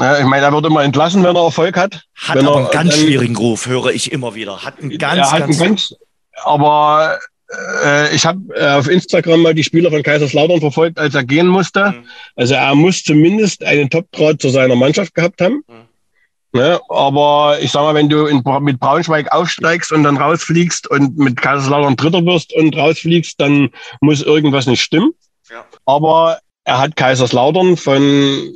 Ja, 0.00 0.18
ich 0.18 0.24
meine, 0.24 0.46
er 0.46 0.52
wird 0.52 0.66
immer 0.66 0.82
entlassen, 0.82 1.22
wenn 1.22 1.36
er 1.36 1.44
Erfolg 1.44 1.76
hat. 1.76 2.02
Hat 2.16 2.38
aber 2.38 2.56
einen 2.56 2.70
ganz 2.70 2.96
schwierigen 2.96 3.36
Ruf, 3.36 3.66
höre 3.66 3.92
ich 3.92 4.10
immer 4.10 4.34
wieder. 4.34 4.64
Hat 4.64 4.80
einen 4.80 4.98
ganz, 4.98 5.30
hat 5.30 5.40
ganz, 5.40 5.60
einen 5.60 5.68
ganz 5.70 5.94
aber 6.42 7.18
äh, 7.84 8.14
ich 8.14 8.26
habe 8.26 8.40
äh, 8.56 8.70
auf 8.70 8.88
Instagram 8.88 9.42
mal 9.42 9.54
die 9.54 9.64
Spieler 9.64 9.90
von 9.90 10.02
Kaiserslautern 10.02 10.60
verfolgt, 10.60 10.98
als 10.98 11.14
er 11.14 11.24
gehen 11.24 11.46
musste. 11.46 11.92
Mhm. 11.92 12.04
Also 12.34 12.54
er 12.54 12.74
muss 12.74 13.02
zumindest 13.04 13.62
einen 13.62 13.90
Top-Draht 13.90 14.40
zu 14.40 14.48
seiner 14.48 14.74
Mannschaft 14.74 15.14
gehabt 15.14 15.40
haben. 15.40 15.62
Mhm. 15.68 15.93
Ne? 16.54 16.80
Aber 16.88 17.58
ich 17.60 17.72
sag 17.72 17.82
mal, 17.82 17.96
wenn 17.96 18.08
du 18.08 18.26
in, 18.26 18.40
mit 18.60 18.78
Braunschweig 18.78 19.32
aufsteigst 19.32 19.90
und 19.90 20.04
dann 20.04 20.16
rausfliegst 20.16 20.88
und 20.88 21.18
mit 21.18 21.36
Kaiserslautern 21.36 21.96
Dritter 21.96 22.24
wirst 22.24 22.54
und 22.54 22.76
rausfliegst, 22.76 23.40
dann 23.40 23.70
muss 24.00 24.22
irgendwas 24.22 24.66
nicht 24.66 24.80
stimmen. 24.80 25.10
Ja. 25.50 25.64
Aber 25.84 26.38
er 26.62 26.78
hat 26.78 26.94
Kaiserslautern 26.94 27.76
von, 27.76 28.54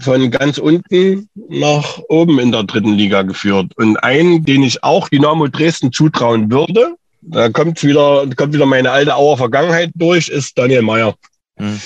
von 0.00 0.30
ganz 0.30 0.58
unten 0.58 1.28
nach 1.48 1.98
oben 2.08 2.38
in 2.38 2.52
der 2.52 2.62
dritten 2.62 2.94
Liga 2.94 3.22
geführt. 3.22 3.72
Und 3.76 3.96
einen, 3.96 4.44
den 4.44 4.62
ich 4.62 4.84
auch 4.84 5.08
Dynamo 5.08 5.48
Dresden 5.48 5.90
zutrauen 5.90 6.52
würde, 6.52 6.94
da 7.20 7.48
kommt 7.48 7.82
wieder, 7.82 8.28
kommt 8.36 8.54
wieder 8.54 8.66
meine 8.66 8.92
alte 8.92 9.16
Auer 9.16 9.36
Vergangenheit 9.36 9.90
durch, 9.96 10.28
ist 10.28 10.56
Daniel 10.56 10.82
Meyer. 10.82 11.14
Hm 11.56 11.80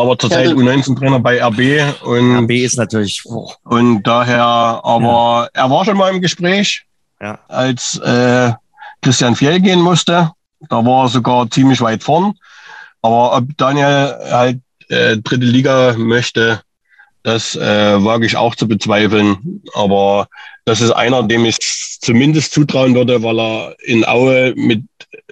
aber 0.00 0.18
zurzeit 0.18 0.48
ja, 0.48 0.54
U19-Trainer 0.54 1.20
bei 1.20 1.42
RB. 1.42 2.02
Und, 2.04 2.44
RB 2.44 2.50
ist 2.50 2.76
natürlich. 2.76 3.22
Oh. 3.24 3.52
Und 3.64 4.02
daher, 4.02 4.44
aber 4.44 5.48
ja. 5.54 5.62
er 5.64 5.70
war 5.70 5.84
schon 5.84 5.96
mal 5.96 6.12
im 6.12 6.20
Gespräch, 6.20 6.84
ja. 7.20 7.38
als 7.48 7.98
äh, 7.98 8.52
Christian 9.02 9.36
Fjell 9.36 9.60
gehen 9.60 9.80
musste. 9.80 10.32
Da 10.68 10.84
war 10.84 11.04
er 11.04 11.08
sogar 11.08 11.50
ziemlich 11.50 11.80
weit 11.80 12.02
vorn. 12.02 12.34
Aber 13.02 13.36
ob 13.36 13.56
Daniel 13.56 14.14
halt 14.30 14.60
äh, 14.88 15.16
dritte 15.16 15.46
Liga 15.46 15.94
möchte, 15.96 16.60
das 17.22 17.56
äh, 17.56 18.04
wage 18.04 18.26
ich 18.26 18.36
auch 18.36 18.54
zu 18.54 18.68
bezweifeln. 18.68 19.62
Aber 19.74 20.28
das 20.64 20.80
ist 20.80 20.90
einer, 20.90 21.22
dem 21.22 21.44
ich 21.44 21.58
zumindest 22.00 22.52
zutrauen 22.52 22.94
würde, 22.94 23.22
weil 23.22 23.38
er 23.38 23.76
in 23.80 24.06
Aue 24.06 24.54
mit 24.56 24.84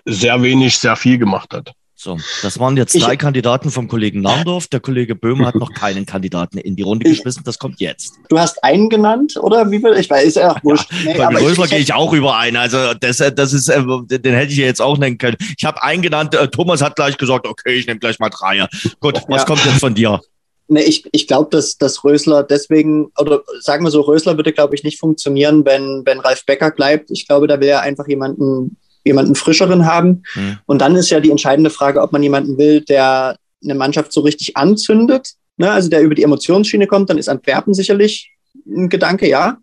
sehr 0.05 0.43
wenig 0.43 0.79
sehr 0.79 0.97
viel 0.97 1.19
gemacht 1.19 1.53
hat. 1.53 1.73
So, 2.01 2.17
das 2.43 2.61
waren 2.61 2.77
jetzt 2.77 2.95
drei 2.95 3.15
ich, 3.15 3.19
Kandidaten 3.19 3.73
vom 3.73 3.89
Kollegen 3.89 4.21
Narndorf. 4.21 4.69
Der 4.69 4.79
Kollege 4.79 5.17
Böhme 5.17 5.45
hat 5.45 5.57
noch 5.57 5.73
keinen 5.73 6.07
Kandidaten 6.07 6.57
in 6.57 6.77
die 6.77 6.83
Runde 6.83 7.11
geschmissen. 7.11 7.43
Das 7.45 7.59
kommt 7.59 7.81
jetzt. 7.81 8.21
Du 8.29 8.39
hast 8.39 8.63
einen 8.63 8.89
genannt, 8.89 9.37
oder? 9.37 9.69
Wie 9.69 9.83
will 9.83 9.99
ich 9.99 10.09
weiß, 10.09 10.25
ist 10.25 10.37
ja 10.37 10.53
auch 10.53 10.59
wurscht. 10.63 10.89
Ja, 10.93 11.13
nee, 11.13 11.35
bei 11.35 11.41
Größer 11.41 11.67
gehe 11.67 11.81
ich 11.81 11.93
auch 11.93 12.13
über 12.13 12.37
einen. 12.37 12.57
Also 12.57 12.95
das, 12.95 13.17
das 13.17 13.53
ist, 13.53 13.69
äh, 13.69 13.83
den 13.83 14.33
hätte 14.33 14.53
ich 14.53 14.59
jetzt 14.59 14.81
auch 14.81 14.97
nennen 14.97 15.19
können. 15.19 15.37
Ich 15.57 15.65
habe 15.65 15.83
einen 15.83 16.01
genannt. 16.01 16.37
Äh, 16.37 16.47
Thomas 16.47 16.83
hat 16.83 16.95
gleich 16.95 17.19
gesagt, 17.19 17.49
okay, 17.49 17.75
ich 17.75 17.89
nehme 17.89 17.99
gleich 17.99 18.21
mal 18.21 18.31
drei. 18.31 18.69
Gut, 19.01 19.21
was 19.27 19.41
ja. 19.41 19.45
kommt 19.45 19.65
jetzt 19.65 19.81
von 19.81 19.97
dir? 19.97 20.21
Nee, 20.69 20.83
ich, 20.83 21.05
ich 21.11 21.27
glaube, 21.27 21.49
dass, 21.51 21.79
dass 21.79 22.05
Rösler 22.05 22.45
deswegen, 22.45 23.11
oder 23.19 23.43
sagen 23.59 23.83
wir 23.83 23.91
so, 23.91 24.03
Rösler 24.03 24.37
würde, 24.37 24.53
glaube 24.53 24.77
ich, 24.77 24.85
nicht 24.85 25.01
funktionieren, 25.01 25.65
wenn, 25.65 26.03
wenn 26.05 26.21
Ralf 26.21 26.47
Becker 26.47 26.71
bleibt. 26.71 27.11
Ich 27.11 27.27
glaube, 27.27 27.49
da 27.49 27.59
will 27.59 27.69
er 27.69 27.81
einfach 27.81 28.07
jemanden 28.07 28.77
jemanden 29.09 29.35
frischeren 29.35 29.87
haben. 29.87 30.23
Mhm. 30.35 30.59
Und 30.67 30.81
dann 30.81 30.95
ist 30.95 31.11
ja 31.11 31.19
die 31.19 31.31
entscheidende 31.31 31.71
Frage, 31.71 32.01
ob 32.01 32.13
man 32.13 32.23
jemanden 32.23 32.57
will, 32.59 32.83
der 32.83 33.37
eine 33.63 33.75
Mannschaft 33.75 34.13
so 34.13 34.21
richtig 34.21 34.57
anzündet, 34.57 35.33
ne? 35.57 35.71
also 35.71 35.89
der 35.89 36.03
über 36.03 36.15
die 36.15 36.23
Emotionsschiene 36.23 36.87
kommt, 36.87 37.11
dann 37.11 37.19
ist 37.19 37.29
Antwerpen 37.29 37.75
sicherlich 37.75 38.31
ein 38.67 38.89
Gedanke, 38.89 39.29
ja. 39.29 39.59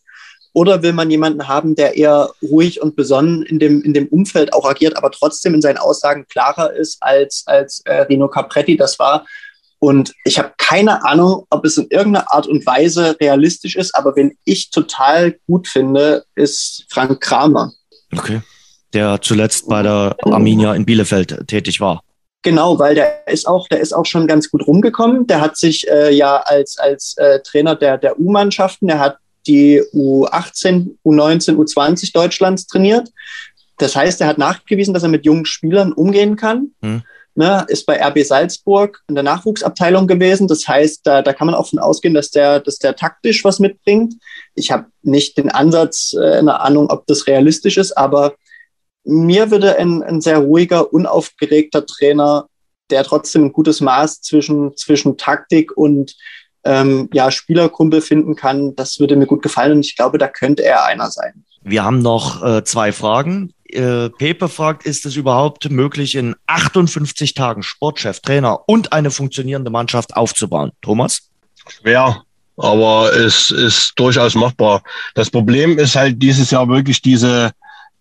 Oder 0.54 0.84
will 0.84 0.94
man 0.94 1.12
jemanden 1.12 1.50
haben, 1.50 1.76
der 1.76 1.98
eher 1.98 2.32
ruhig 2.42 2.82
und 2.82 2.96
besonnen 2.96 3.44
in 3.44 3.60
dem, 3.60 3.82
in 3.82 3.94
dem 3.94 4.08
Umfeld 4.08 4.54
auch 4.54 4.66
agiert, 4.66 4.96
aber 4.96 5.12
trotzdem 5.12 5.54
in 5.54 5.62
seinen 5.62 5.78
Aussagen 5.78 6.28
klarer 6.30 6.74
ist 6.74 6.98
als, 7.02 7.44
als 7.46 7.82
äh, 7.86 8.02
Rino 8.04 8.30
Capretti 8.30 8.78
das 8.78 8.98
war. 8.98 9.26
Und 9.80 10.14
ich 10.24 10.40
habe 10.40 10.54
keine 10.58 11.04
Ahnung, 11.04 11.46
ob 11.50 11.66
es 11.66 11.78
in 11.78 11.88
irgendeiner 11.90 12.34
Art 12.34 12.48
und 12.48 12.66
Weise 12.66 13.18
realistisch 13.20 13.76
ist, 13.76 13.94
aber 13.96 14.16
wen 14.16 14.38
ich 14.46 14.72
total 14.72 15.38
gut 15.46 15.68
finde, 15.68 16.24
ist 16.36 16.86
Frank 16.90 17.20
Kramer. 17.20 17.74
Okay 18.14 18.42
der 18.96 19.22
zuletzt 19.22 19.68
bei 19.68 19.84
der 19.84 20.16
Arminia 20.24 20.74
in 20.74 20.86
Bielefeld 20.86 21.48
tätig 21.48 21.80
war. 21.80 22.02
Genau, 22.42 22.78
weil 22.78 22.94
der 22.94 23.28
ist 23.28 23.48
auch, 23.48 23.68
der 23.68 23.80
ist 23.80 23.92
auch 23.92 24.06
schon 24.06 24.28
ganz 24.28 24.52
gut 24.52 24.68
rumgekommen. 24.68 25.26
Der 25.26 25.42
hat 25.42 25.58
sich 25.58 25.88
äh, 25.90 26.14
ja 26.14 26.38
als, 26.38 26.78
als 26.78 27.16
äh, 27.18 27.40
Trainer 27.42 27.76
der, 27.76 27.98
der 27.98 28.20
U-Mannschaften, 28.20 28.88
der 28.88 29.00
hat 29.00 29.18
die 29.48 29.82
U18, 29.94 30.96
U19, 31.04 31.56
U20 31.56 32.14
Deutschlands 32.14 32.68
trainiert. 32.68 33.10
Das 33.80 33.96
heißt, 33.96 34.22
er 34.22 34.28
hat 34.28 34.38
nachgewiesen, 34.38 34.94
dass 34.94 35.04
er 35.04 35.10
mit 35.10 35.26
jungen 35.26 35.46
Spielern 35.46 35.92
umgehen 35.92 36.36
kann. 36.36 36.72
Hm. 36.82 37.02
Ne, 37.38 37.66
ist 37.68 37.86
bei 37.86 38.02
RB 38.02 38.24
Salzburg 38.24 39.02
in 39.10 39.16
der 39.16 39.24
Nachwuchsabteilung 39.24 40.08
gewesen. 40.08 40.48
Das 40.48 40.66
heißt, 40.66 41.02
da, 41.04 41.22
da 41.22 41.34
kann 41.34 41.48
man 41.48 41.56
auch 41.56 41.68
von 41.68 41.80
ausgehen, 41.80 42.14
dass 42.14 42.32
der, 42.32 42.62
dass 42.62 42.78
der 42.78 42.96
taktisch 42.96 43.44
was 43.44 43.60
mitbringt. 43.60 44.14
Ich 44.54 44.72
habe 44.72 44.86
nicht 45.02 45.38
den 45.38 45.50
Ansatz, 45.50 46.14
äh, 46.14 46.38
eine 46.38 46.62
Ahnung, 46.62 46.90
ob 46.90 47.08
das 47.08 47.28
realistisch 47.28 47.78
ist, 47.78 47.98
aber 47.98 48.36
mir 49.06 49.52
würde 49.52 49.78
ein, 49.78 50.04
ein 50.04 50.22
sehr 50.22 50.40
ruhiger, 50.40 50.92
unaufgeregter 50.92 51.86
Trainer, 51.86 52.48
der 52.90 53.04
trotzdem 53.04 53.46
ein 53.46 53.54
gutes 53.54 53.82
Maß 53.82 54.22
zwischen, 54.22 54.76
zwischen 54.76 55.18
Taktik 55.18 55.76
und 55.76 56.16
ähm, 56.64 57.10
ja, 57.14 57.32
Spielerkumpel 57.32 58.02
finden 58.02 58.36
kann, 58.36 58.76
das 58.76 59.00
würde 59.00 59.16
mir 59.16 59.28
gut 59.28 59.44
gefallen 59.44 59.74
und 59.74 59.86
ich 59.86 59.96
glaube, 59.96 60.18
da 60.18 60.28
könnte 60.28 60.64
er 60.64 60.86
einer 60.86 61.12
sein. 61.12 61.46
Wir 61.62 61.84
haben 61.84 62.00
noch 62.00 62.44
äh, 62.44 62.64
zwei 62.64 62.92
Fragen. 62.92 63.54
Äh, 63.66 64.10
Pepe 64.10 64.50
fragt, 64.50 64.86
ist 64.86 65.06
es 65.06 65.16
überhaupt 65.16 65.70
möglich, 65.70 66.16
in 66.16 66.36
58 66.48 67.34
Tagen 67.34 67.64
Sportchef, 67.64 68.20
Trainer 68.20 68.68
und 68.68 68.94
eine 68.94 69.12
funktionierende 69.12 69.72
Mannschaft 69.72 70.16
aufzubauen? 70.16 70.72
Thomas? 70.82 71.30
Schwer, 71.68 72.24
aber 72.58 73.14
es 73.14 73.52
ist 73.52 73.94
durchaus 73.96 74.36
machbar. 74.36 74.82
Das 75.14 75.30
Problem 75.30 75.78
ist 75.78 75.96
halt 75.96 76.22
dieses 76.22 76.52
Jahr 76.52 76.68
wirklich 76.68 77.02
diese 77.02 77.52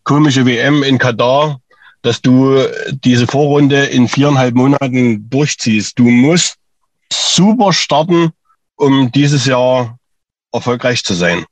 komische 0.05 0.47
WM 0.47 0.83
in 0.83 0.99
Katar, 0.99 1.61
dass 2.03 2.21
du 2.21 2.59
diese 2.91 3.27
Vorrunde 3.27 3.87
in 3.87 4.09
viereinhalb 4.09 4.55
Monaten 4.55 5.29
durchziehst. 5.31 5.99
Du 5.99 6.05
musst 6.05 6.57
super 7.13 7.73
starten, 7.73 8.31
um 8.77 9.11
dieses 9.11 9.47
Jahr 9.47 9.99
erfolgreich 10.53 11.03
zu 11.03 11.15
sein. 11.15 11.45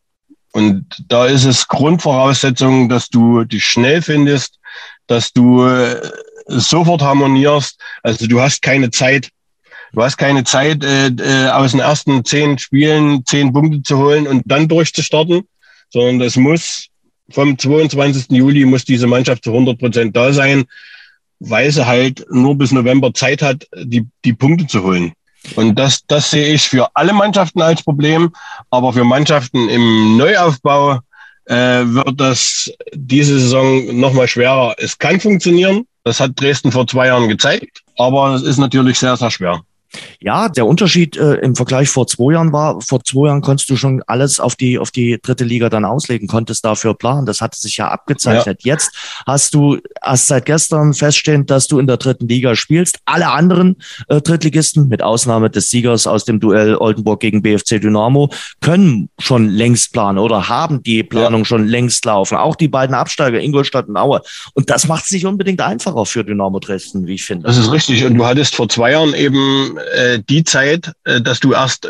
Und 0.52 0.86
da 1.08 1.26
ist 1.26 1.44
es 1.44 1.66
Grundvoraussetzung, 1.66 2.88
dass 2.88 3.08
du 3.08 3.44
dich 3.44 3.64
schnell 3.64 4.02
findest, 4.02 4.58
dass 5.06 5.32
du 5.32 5.64
äh, 5.64 6.00
sofort 6.46 7.00
harmonierst. 7.00 7.80
Also 8.02 8.26
du 8.26 8.40
hast 8.40 8.60
keine 8.60 8.90
Zeit. 8.90 9.30
Du 9.94 10.02
hast 10.02 10.16
keine 10.16 10.44
Zeit, 10.44 10.84
äh, 10.84 11.08
äh, 11.08 11.48
aus 11.48 11.72
den 11.72 11.80
ersten 11.80 12.24
zehn 12.24 12.58
Spielen 12.58 13.24
zehn 13.24 13.52
Punkte 13.52 13.82
zu 13.82 13.98
holen 13.98 14.26
und 14.26 14.42
dann 14.46 14.68
durchzustarten, 14.68 15.46
sondern 15.90 16.20
es 16.20 16.36
muss 16.36 16.88
vom 17.32 17.58
22. 17.58 18.26
Juli 18.30 18.64
muss 18.64 18.84
diese 18.84 19.06
Mannschaft 19.06 19.44
zu 19.44 19.50
100 19.50 19.78
Prozent 19.78 20.16
da 20.16 20.32
sein, 20.32 20.64
weil 21.40 21.70
sie 21.70 21.86
halt 21.86 22.24
nur 22.30 22.56
bis 22.56 22.72
November 22.72 23.12
Zeit 23.14 23.42
hat, 23.42 23.66
die, 23.76 24.06
die 24.24 24.32
Punkte 24.32 24.66
zu 24.66 24.82
holen. 24.82 25.12
Und 25.56 25.76
das, 25.76 26.06
das 26.06 26.30
sehe 26.30 26.54
ich 26.54 26.62
für 26.62 26.88
alle 26.94 27.12
Mannschaften 27.12 27.62
als 27.62 27.82
Problem, 27.82 28.32
aber 28.70 28.92
für 28.92 29.04
Mannschaften 29.04 29.68
im 29.68 30.16
Neuaufbau 30.16 31.00
äh, 31.46 31.54
wird 31.84 32.20
das 32.20 32.72
diese 32.94 33.40
Saison 33.40 33.98
nochmal 33.98 34.28
schwerer. 34.28 34.76
Es 34.78 34.96
kann 34.98 35.18
funktionieren, 35.18 35.86
das 36.04 36.20
hat 36.20 36.40
Dresden 36.40 36.70
vor 36.70 36.86
zwei 36.86 37.08
Jahren 37.08 37.28
gezeigt, 37.28 37.82
aber 37.98 38.34
es 38.34 38.42
ist 38.42 38.58
natürlich 38.58 38.98
sehr, 38.98 39.16
sehr 39.16 39.30
schwer. 39.30 39.62
Ja, 40.20 40.48
der 40.48 40.66
Unterschied 40.66 41.16
äh, 41.16 41.34
im 41.34 41.54
Vergleich 41.54 41.88
vor 41.88 42.06
zwei 42.06 42.34
Jahren 42.34 42.52
war, 42.52 42.80
vor 42.80 43.02
zwei 43.04 43.26
Jahren 43.26 43.40
konntest 43.40 43.68
du 43.70 43.76
schon 43.76 44.02
alles 44.06 44.40
auf 44.40 44.56
die, 44.56 44.78
auf 44.78 44.90
die 44.90 45.18
dritte 45.20 45.44
Liga 45.44 45.68
dann 45.68 45.84
auslegen, 45.84 46.28
konntest 46.28 46.64
dafür 46.64 46.94
planen. 46.94 47.26
Das 47.26 47.40
hatte 47.40 47.58
sich 47.58 47.76
ja 47.76 47.88
abgezeichnet. 47.88 48.62
Ja. 48.62 48.74
Jetzt 48.74 48.92
hast 49.26 49.54
du 49.54 49.78
erst 50.04 50.28
seit 50.28 50.46
gestern 50.46 50.94
feststehend, 50.94 51.50
dass 51.50 51.66
du 51.66 51.78
in 51.78 51.86
der 51.86 51.96
dritten 51.96 52.28
Liga 52.28 52.54
spielst. 52.54 52.98
Alle 53.04 53.28
anderen 53.28 53.76
äh, 54.08 54.20
Drittligisten, 54.20 54.88
mit 54.88 55.02
Ausnahme 55.02 55.50
des 55.50 55.70
Siegers 55.70 56.06
aus 56.06 56.24
dem 56.24 56.40
Duell 56.40 56.76
Oldenburg 56.76 57.20
gegen 57.20 57.42
BFC 57.42 57.80
Dynamo, 57.80 58.30
können 58.60 59.08
schon 59.18 59.48
längst 59.48 59.92
planen 59.92 60.18
oder 60.18 60.48
haben 60.48 60.82
die 60.82 61.02
Planung 61.02 61.40
ja. 61.40 61.44
schon 61.44 61.66
längst 61.66 62.04
laufen. 62.04 62.36
Auch 62.36 62.56
die 62.56 62.68
beiden 62.68 62.94
Absteiger, 62.94 63.40
Ingolstadt 63.40 63.88
und 63.88 63.96
Aue. 63.96 64.22
Und 64.54 64.70
das 64.70 64.86
macht 64.86 65.04
es 65.04 65.10
nicht 65.10 65.26
unbedingt 65.26 65.60
einfacher 65.60 66.06
für 66.06 66.24
Dynamo 66.24 66.58
Dresden, 66.60 67.06
wie 67.06 67.14
ich 67.14 67.24
finde. 67.24 67.46
Das 67.46 67.56
ist 67.56 67.70
richtig. 67.72 68.04
Und 68.04 68.14
du 68.14 68.24
hattest 68.24 68.54
vor 68.54 68.68
zwei 68.68 68.92
Jahren 68.92 69.14
eben 69.14 69.78
äh, 69.94 70.20
die 70.28 70.44
Zeit, 70.44 70.92
äh, 71.04 71.20
dass 71.20 71.40
du 71.40 71.52
erst 71.52 71.88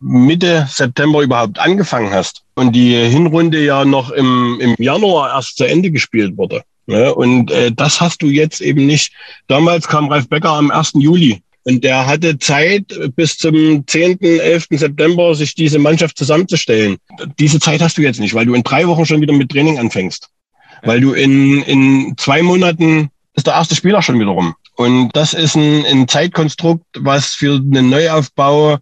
Mitte 0.00 0.66
September 0.68 1.22
überhaupt 1.22 1.58
angefangen 1.58 2.12
hast 2.12 2.42
und 2.54 2.72
die 2.72 2.94
Hinrunde 2.94 3.64
ja 3.64 3.84
noch 3.84 4.10
im, 4.10 4.58
im 4.60 4.74
Januar 4.78 5.34
erst 5.34 5.56
zu 5.56 5.64
Ende 5.64 5.90
gespielt 5.90 6.36
wurde. 6.36 6.62
Ne? 6.86 7.14
Und 7.14 7.50
äh, 7.50 7.72
das 7.72 8.00
hast 8.00 8.22
du 8.22 8.26
jetzt 8.26 8.60
eben 8.60 8.86
nicht. 8.86 9.12
Damals 9.46 9.88
kam 9.88 10.08
Ralf 10.08 10.28
Becker 10.28 10.50
am 10.50 10.70
1. 10.70 10.92
Juli 10.96 11.42
und 11.64 11.82
der 11.82 12.06
hatte 12.06 12.38
Zeit 12.38 12.94
bis 13.16 13.38
zum 13.38 13.86
10., 13.86 14.20
11. 14.20 14.66
September, 14.70 15.34
sich 15.34 15.54
diese 15.54 15.78
Mannschaft 15.78 16.18
zusammenzustellen. 16.18 16.98
Diese 17.38 17.58
Zeit 17.58 17.80
hast 17.80 17.96
du 17.96 18.02
jetzt 18.02 18.20
nicht, 18.20 18.34
weil 18.34 18.46
du 18.46 18.54
in 18.54 18.62
drei 18.62 18.86
Wochen 18.86 19.06
schon 19.06 19.22
wieder 19.22 19.32
mit 19.32 19.50
Training 19.50 19.78
anfängst. 19.78 20.28
Weil 20.82 21.00
du 21.00 21.12
in, 21.14 21.62
in 21.62 22.14
zwei 22.18 22.42
Monaten 22.42 23.08
ist 23.32 23.46
der 23.46 23.54
erste 23.54 23.74
Spieler 23.74 24.02
schon 24.02 24.20
wieder 24.20 24.30
rum. 24.30 24.54
Und 24.76 25.10
das 25.14 25.34
ist 25.34 25.54
ein, 25.54 25.84
ein 25.86 26.08
Zeitkonstrukt, 26.08 26.84
was 26.98 27.34
für 27.34 27.54
einen 27.54 27.90
Neuaufbau 27.90 28.78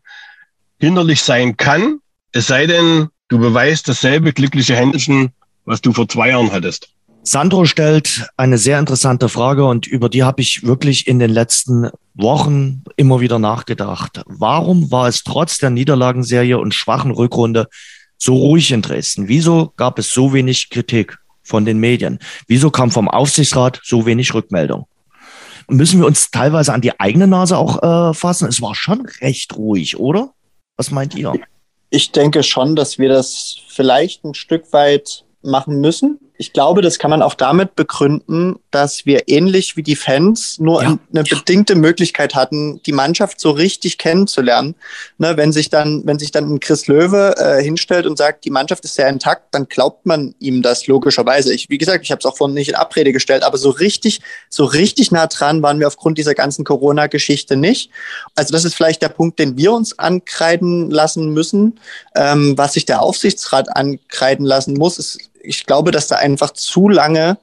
hinderlich 0.79 1.23
sein 1.23 1.57
kann, 1.57 2.01
es 2.33 2.47
sei 2.47 2.67
denn, 2.67 3.09
du 3.29 3.39
beweist 3.39 3.89
dasselbe 3.89 4.33
glückliche 4.33 4.75
Händchen, 4.75 5.33
was 5.67 5.83
du 5.83 5.93
vor 5.93 6.09
zwei 6.09 6.31
Jahren 6.31 6.51
hattest. 6.51 6.89
Sandro 7.25 7.67
stellt 7.67 8.27
eine 8.37 8.59
sehr 8.59 8.79
interessante 8.79 9.29
Frage 9.29 9.65
und 9.65 9.87
über 9.87 10.09
die 10.09 10.25
habe 10.25 10.41
ich 10.41 10.65
wirklich 10.65 11.07
in 11.07 11.19
den 11.19 11.31
letzten 11.31 11.91
Wochen 12.15 12.83
immer 12.97 13.21
wieder 13.21 13.39
nachgedacht. 13.39 14.23
Warum 14.27 14.91
war 14.91 15.07
es 15.07 15.23
trotz 15.23 15.59
der 15.59 15.71
Niederlagenserie 15.71 16.59
und 16.59 16.75
schwachen 16.75 17.13
Rückrunde 17.13 17.69
so 18.17 18.35
ruhig 18.35 18.73
in 18.73 18.83
Dresden? 18.83 19.29
Wieso 19.29 19.73
gab 19.77 19.99
es 19.99 20.13
so 20.13 20.33
wenig 20.33 20.71
Kritik 20.71 21.19
von 21.45 21.65
den 21.65 21.79
Medien? 21.79 22.19
Wieso 22.49 22.71
kam 22.71 22.91
vom 22.91 23.09
Aufsichtsrat 23.09 23.81
so 23.85 24.05
wenig 24.05 24.35
Rückmeldung? 24.35 24.87
Müssen 25.73 26.01
wir 26.01 26.07
uns 26.07 26.31
teilweise 26.31 26.73
an 26.73 26.81
die 26.81 26.99
eigene 27.01 27.27
Nase 27.27 27.57
auch 27.57 27.83
äh, 27.83 28.15
fassen? 28.15 28.49
Es 28.49 28.61
war 28.63 28.75
schon 28.75 29.07
recht 29.21 29.57
ruhig, 29.57 29.99
oder? 29.99 30.33
Was 30.77 30.91
meint 30.91 31.15
ihr? 31.15 31.35
Ich 31.91 32.13
denke 32.13 32.43
schon, 32.43 32.77
dass 32.77 32.99
wir 32.99 33.09
das 33.09 33.57
vielleicht 33.69 34.25
ein 34.25 34.35
Stück 34.35 34.73
weit 34.73 35.25
machen 35.43 35.81
müssen. 35.81 36.19
Ich 36.39 36.53
glaube, 36.53 36.83
das 36.83 36.99
kann 36.99 37.11
man 37.11 37.23
auch 37.23 37.35
damit 37.35 37.77
begründen, 37.77 38.59
dass 38.71 39.05
wir 39.07 39.29
ähnlich 39.29 39.77
wie 39.77 39.83
die 39.83 39.97
Fans 39.97 40.59
nur 40.59 40.83
ja. 40.83 40.99
eine 41.13 41.25
bedingte 41.25 41.75
Möglichkeit 41.75 42.35
hatten, 42.35 42.81
die 42.85 42.93
Mannschaft 42.93 43.39
so 43.39 43.51
richtig 43.51 43.99
kennenzulernen. 43.99 44.75
Ne, 45.19 45.37
wenn 45.37 45.53
sich 45.53 45.69
dann, 45.69 46.03
wenn 46.05 46.19
sich 46.19 46.31
dann 46.31 46.53
ein 46.53 46.59
Chris 46.59 46.87
Löwe 46.87 47.35
äh, 47.37 47.63
hinstellt 47.63 48.07
und 48.07 48.17
sagt, 48.17 48.45
die 48.45 48.51
Mannschaft 48.51 48.85
ist 48.85 48.95
sehr 48.95 49.09
intakt, 49.09 49.55
dann 49.55 49.69
glaubt 49.69 50.07
man 50.07 50.35
ihm 50.39 50.63
das 50.63 50.87
logischerweise. 50.87 51.53
Ich, 51.53 51.69
wie 51.69 51.79
gesagt, 51.79 52.05
ich 52.05 52.11
habe 52.11 52.21
es 52.21 52.27
auch 52.27 52.37
vorhin 52.37 52.55
nicht 52.55 52.69
in 52.69 52.75
Abrede 52.77 53.13
gestellt, 53.13 53.43
aber 53.43 53.59
so 53.59 53.71
richtig, 53.71 54.21
so 54.49 54.65
richtig 54.65 55.13
nah 55.13 55.27
dran 55.27 55.63
waren 55.63 55.79
wir 55.81 55.87
aufgrund 55.87 56.19
dieser 56.19 56.35
ganzen 56.35 56.65
Corona-Geschichte 56.65 57.57
nicht. 57.57 57.91
Also 58.35 58.53
das 58.53 58.65
ist 58.65 58.75
vielleicht 58.75 59.03
der 59.03 59.11
Punkt, 59.11 59.39
den 59.39 59.57
wir 59.59 59.73
uns 59.73 59.99
ankreiden 59.99 60.91
lassen 60.91 61.31
müssen. 61.31 61.79
Ähm, 62.15 62.57
was 62.57 62.73
sich 62.73 62.87
der 62.87 63.03
Aufsichtsrat 63.03 63.77
ankreiden 63.77 64.47
lassen 64.47 64.75
muss, 64.75 64.99
ist 64.99 65.19
ich 65.43 65.67
glaube, 65.67 65.91
dass 65.91 66.09
da 66.09 66.17
einfach 66.17 66.53
zu 66.53 66.89
lange 66.89 67.39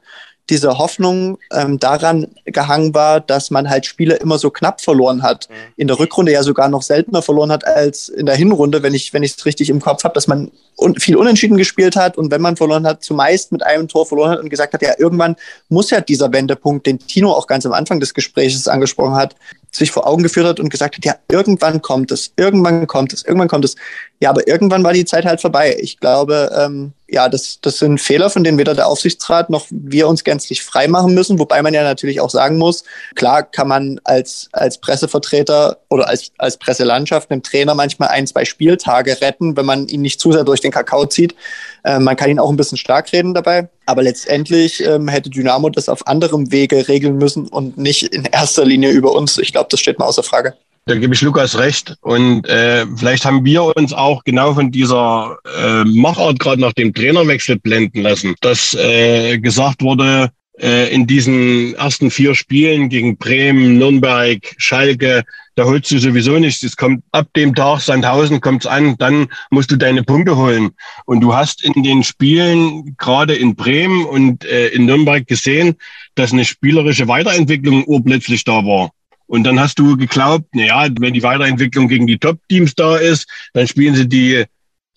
diese 0.50 0.80
Hoffnung 0.80 1.38
ähm, 1.52 1.78
daran 1.80 2.28
gehangen 2.46 2.94
war, 2.96 3.20
dass 3.20 3.52
man 3.52 3.70
halt 3.70 3.86
Spiele 3.86 4.16
immer 4.16 4.40
so 4.40 4.50
knapp 4.50 4.82
verloren 4.82 5.22
hat. 5.22 5.48
Mhm. 5.50 5.54
In 5.78 5.88
der 5.88 6.00
Rückrunde 6.00 6.32
ja 6.32 6.42
sogar 6.42 6.70
noch 6.70 6.82
seltener 6.82 7.22
verloren 7.22 7.52
hat 7.52 7.66
als 7.66 8.10
in 8.10 8.26
der 8.26 8.36
Hinrunde, 8.36 8.82
wenn 8.82 8.94
ich 8.94 9.14
wenn 9.14 9.22
ich 9.22 9.38
es 9.38 9.46
richtig 9.46 9.70
im 9.70 9.80
Kopf 9.80 10.04
habe, 10.04 10.16
dass 10.16 10.28
man 10.28 10.52
un 10.76 10.96
viel 10.96 11.18
unentschieden 11.18 11.58
gespielt 11.58 11.96
hat 11.96 12.18
und 12.18 12.32
wenn 12.32 12.42
man 12.42 12.58
verloren 12.58 12.88
hat, 12.88 13.04
zumeist 13.04 13.52
mit 13.52 13.64
einem 13.64 13.88
Tor 13.88 14.08
verloren 14.08 14.32
hat 14.32 14.40
und 14.40 14.50
gesagt 14.50 14.74
hat, 14.74 14.82
ja 14.82 14.94
irgendwann 14.98 15.36
muss 15.70 15.92
ja 15.92 16.02
dieser 16.02 16.32
Wendepunkt, 16.34 16.88
den 16.88 17.00
Tino 17.00 17.32
auch 17.32 17.46
ganz 17.46 17.66
am 17.66 17.74
Anfang 17.74 18.00
des 18.00 18.14
Gesprächs 18.14 18.68
angesprochen 18.68 19.16
hat, 19.16 19.36
sich 19.72 19.92
vor 19.92 20.08
Augen 20.08 20.24
geführt 20.24 20.48
hat 20.48 20.60
und 20.60 20.70
gesagt 20.70 20.98
hat, 20.98 21.06
ja 21.06 21.16
irgendwann 21.32 21.82
kommt 21.82 22.12
es, 22.12 22.34
irgendwann 22.38 22.88
kommt 22.88 23.14
es, 23.14 23.24
irgendwann 23.24 23.48
kommt 23.48 23.66
es. 23.66 23.76
Ja, 24.20 24.32
aber 24.32 24.48
irgendwann 24.48 24.84
war 24.84 24.94
die 24.94 25.06
Zeit 25.06 25.26
halt 25.26 25.40
vorbei. 25.40 25.78
Ich 25.80 26.00
glaube, 26.00 26.52
ähm, 26.58 26.94
ja, 27.08 27.30
das, 27.30 27.60
das 27.62 27.80
sind 27.80 28.00
Fehler, 28.00 28.30
von 28.30 28.44
denen 28.44 28.58
weder 28.58 28.76
der 28.76 28.88
Aufsichtsrat 28.88 29.50
noch 29.50 29.66
wir 29.70 30.08
uns 30.08 30.24
gänzlich 30.24 30.64
frei 30.64 30.88
machen 30.88 31.14
müssen. 31.14 31.40
Wobei 31.40 31.62
man 31.62 31.74
ja 31.74 31.84
natürlich 31.84 32.20
auch 32.20 32.30
sagen 32.30 32.58
muss, 32.58 32.84
klar 33.16 33.44
kann 33.44 33.68
man 33.68 34.00
als, 34.04 34.50
als 34.52 34.78
Pressevertreter 34.80 35.78
oder 35.90 36.08
als, 36.08 36.32
als 36.38 36.58
Presselandschaft 36.58 37.32
einem 37.32 37.44
Trainer 37.44 37.76
manchmal 37.76 38.10
ein, 38.10 38.28
zwei 38.28 38.46
Spieltage 38.46 39.22
retten, 39.22 39.56
wenn 39.56 39.66
man 39.66 39.88
ihn 39.88 40.02
nicht 40.02 40.20
zu 40.20 40.32
sehr 40.32 40.44
durch 40.44 40.62
den 40.62 40.72
Kakao 40.72 41.06
zieht. 41.06 41.36
Äh, 41.84 42.00
man 42.00 42.16
kann 42.16 42.30
ihn 42.30 42.40
auch 42.40 42.50
ein 42.50 42.58
bisschen 42.58 42.78
stark 42.78 43.12
reden 43.14 43.34
dabei. 43.34 43.70
Aber 43.86 44.04
letztendlich 44.04 44.84
ähm, 44.86 45.08
hätte 45.08 45.30
Dynamo 45.30 45.70
das 45.70 45.90
auf 45.90 46.06
anderem 46.08 46.52
Wege 46.52 46.88
regeln 46.88 47.18
müssen 47.18 47.48
und 47.48 47.78
nicht 47.78 48.04
in 48.04 48.26
erster 48.26 48.66
Linie 48.66 48.92
über 48.92 49.14
uns. 49.14 49.38
Ich 49.38 49.52
glaube, 49.52 49.68
das 49.72 49.80
steht 49.80 50.00
mal 50.00 50.06
außer 50.06 50.24
Frage. 50.24 50.54
Da 50.86 50.96
gebe 50.96 51.14
ich 51.14 51.22
Lukas 51.22 51.58
recht. 51.58 51.96
Und 52.02 52.48
äh, 52.48 52.86
vielleicht 52.98 53.24
haben 53.24 53.46
wir 53.46 53.76
uns 53.78 53.94
auch 53.94 54.24
genau 54.24 54.56
von 54.56 54.72
dieser 54.72 55.38
äh, 55.46 55.84
Machart 55.84 56.40
gerade 56.40 56.62
nach 56.62 56.74
dem 56.74 56.94
Trainerwechsel 56.94 57.60
blenden 57.60 58.02
lassen, 58.02 58.34
dass 58.42 58.74
äh, 58.74 59.38
gesagt 59.38 59.84
wurde, 59.84 60.30
in 60.62 61.08
diesen 61.08 61.74
ersten 61.76 62.12
vier 62.12 62.36
Spielen 62.36 62.90
gegen 62.90 63.18
Bremen, 63.18 63.78
Nürnberg, 63.78 64.40
Schalke, 64.58 65.24
da 65.60 65.66
holst 65.66 65.92
du 65.92 66.00
sowieso 66.00 66.40
nichts. 66.40 66.64
Es 66.64 66.78
kommt 66.78 67.04
ab 67.12 67.28
dem 67.36 67.54
Tag 67.54 67.82
Sandhausen 67.82 68.40
kommt's 68.40 68.66
an, 68.66 68.96
dann 68.98 69.28
musst 69.50 69.70
du 69.72 69.76
deine 69.76 70.04
Punkte 70.04 70.38
holen. 70.38 70.72
Und 71.06 71.20
du 71.20 71.36
hast 71.36 71.64
in 71.64 71.84
den 71.84 72.04
Spielen 72.04 72.96
gerade 72.98 73.36
in 73.36 73.56
Bremen 73.56 74.06
und 74.06 74.46
äh, 74.46 74.68
in 74.70 74.86
Nürnberg 74.86 75.28
gesehen, 75.28 75.76
dass 76.16 76.32
eine 76.32 76.46
spielerische 76.46 77.10
Weiterentwicklung 77.10 77.84
urplötzlich 77.86 78.46
da 78.46 78.66
war. 78.66 78.92
Und 79.28 79.44
dann 79.44 79.60
hast 79.60 79.78
du 79.80 79.98
geglaubt, 79.98 80.46
na 80.54 80.64
ja, 80.64 80.88
wenn 80.98 81.14
die 81.14 81.24
Weiterentwicklung 81.24 81.90
gegen 81.90 82.08
die 82.08 82.18
Top-Teams 82.18 82.76
da 82.76 82.96
ist, 82.96 83.28
dann 83.54 83.68
spielen 83.68 83.96
sie 83.96 84.08
die 84.08 84.46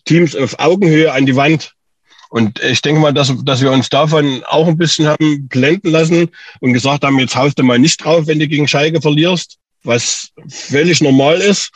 Teams 0.04 0.36
auf 0.36 0.58
Augenhöhe 0.60 1.12
an 1.12 1.26
die 1.26 1.36
Wand. 1.36 1.74
Und 2.32 2.62
ich 2.62 2.80
denke 2.80 2.98
mal, 2.98 3.12
dass, 3.12 3.30
dass 3.44 3.60
wir 3.60 3.70
uns 3.70 3.90
davon 3.90 4.42
auch 4.46 4.66
ein 4.66 4.78
bisschen 4.78 5.06
haben 5.06 5.48
blenden 5.48 5.90
lassen 5.90 6.30
und 6.60 6.72
gesagt 6.72 7.04
haben, 7.04 7.18
jetzt 7.18 7.36
haust 7.36 7.58
du 7.58 7.62
mal 7.62 7.78
nicht 7.78 8.02
drauf, 8.02 8.26
wenn 8.26 8.38
du 8.38 8.48
gegen 8.48 8.66
Schalke 8.66 9.02
verlierst, 9.02 9.58
was 9.84 10.30
völlig 10.48 11.02
normal 11.02 11.42
ist. 11.42 11.72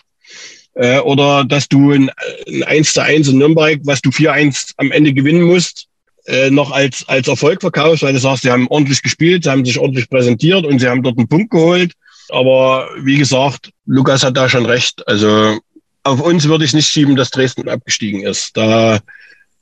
Äh, 0.72 1.00
oder 1.00 1.44
dass 1.44 1.68
du 1.68 1.92
ein, 1.92 2.10
ein 2.46 2.62
1 2.62 2.94
zu 2.94 3.02
1 3.02 3.28
in 3.28 3.36
Nürnberg, 3.36 3.80
was 3.84 4.00
du 4.00 4.08
4-1 4.08 4.72
am 4.78 4.92
Ende 4.92 5.12
gewinnen 5.12 5.42
musst, 5.42 5.88
äh, 6.24 6.48
noch 6.48 6.70
als, 6.70 7.06
als 7.06 7.28
Erfolg 7.28 7.60
verkaufst, 7.60 8.02
weil 8.02 8.14
du 8.14 8.18
sagst, 8.18 8.44
sie 8.44 8.50
haben 8.50 8.66
ordentlich 8.68 9.02
gespielt, 9.02 9.44
sie 9.44 9.50
haben 9.50 9.66
sich 9.66 9.78
ordentlich 9.78 10.08
präsentiert 10.08 10.64
und 10.64 10.78
sie 10.78 10.88
haben 10.88 11.02
dort 11.02 11.18
einen 11.18 11.28
Punkt 11.28 11.50
geholt. 11.50 11.92
Aber 12.30 12.88
wie 13.02 13.18
gesagt, 13.18 13.72
Lukas 13.84 14.24
hat 14.24 14.38
da 14.38 14.48
schon 14.48 14.64
recht. 14.64 15.06
Also 15.06 15.58
auf 16.02 16.22
uns 16.22 16.48
würde 16.48 16.64
ich 16.64 16.72
nicht 16.72 16.88
schieben, 16.88 17.14
dass 17.14 17.30
Dresden 17.30 17.68
abgestiegen 17.68 18.22
ist. 18.22 18.56
Da 18.56 19.00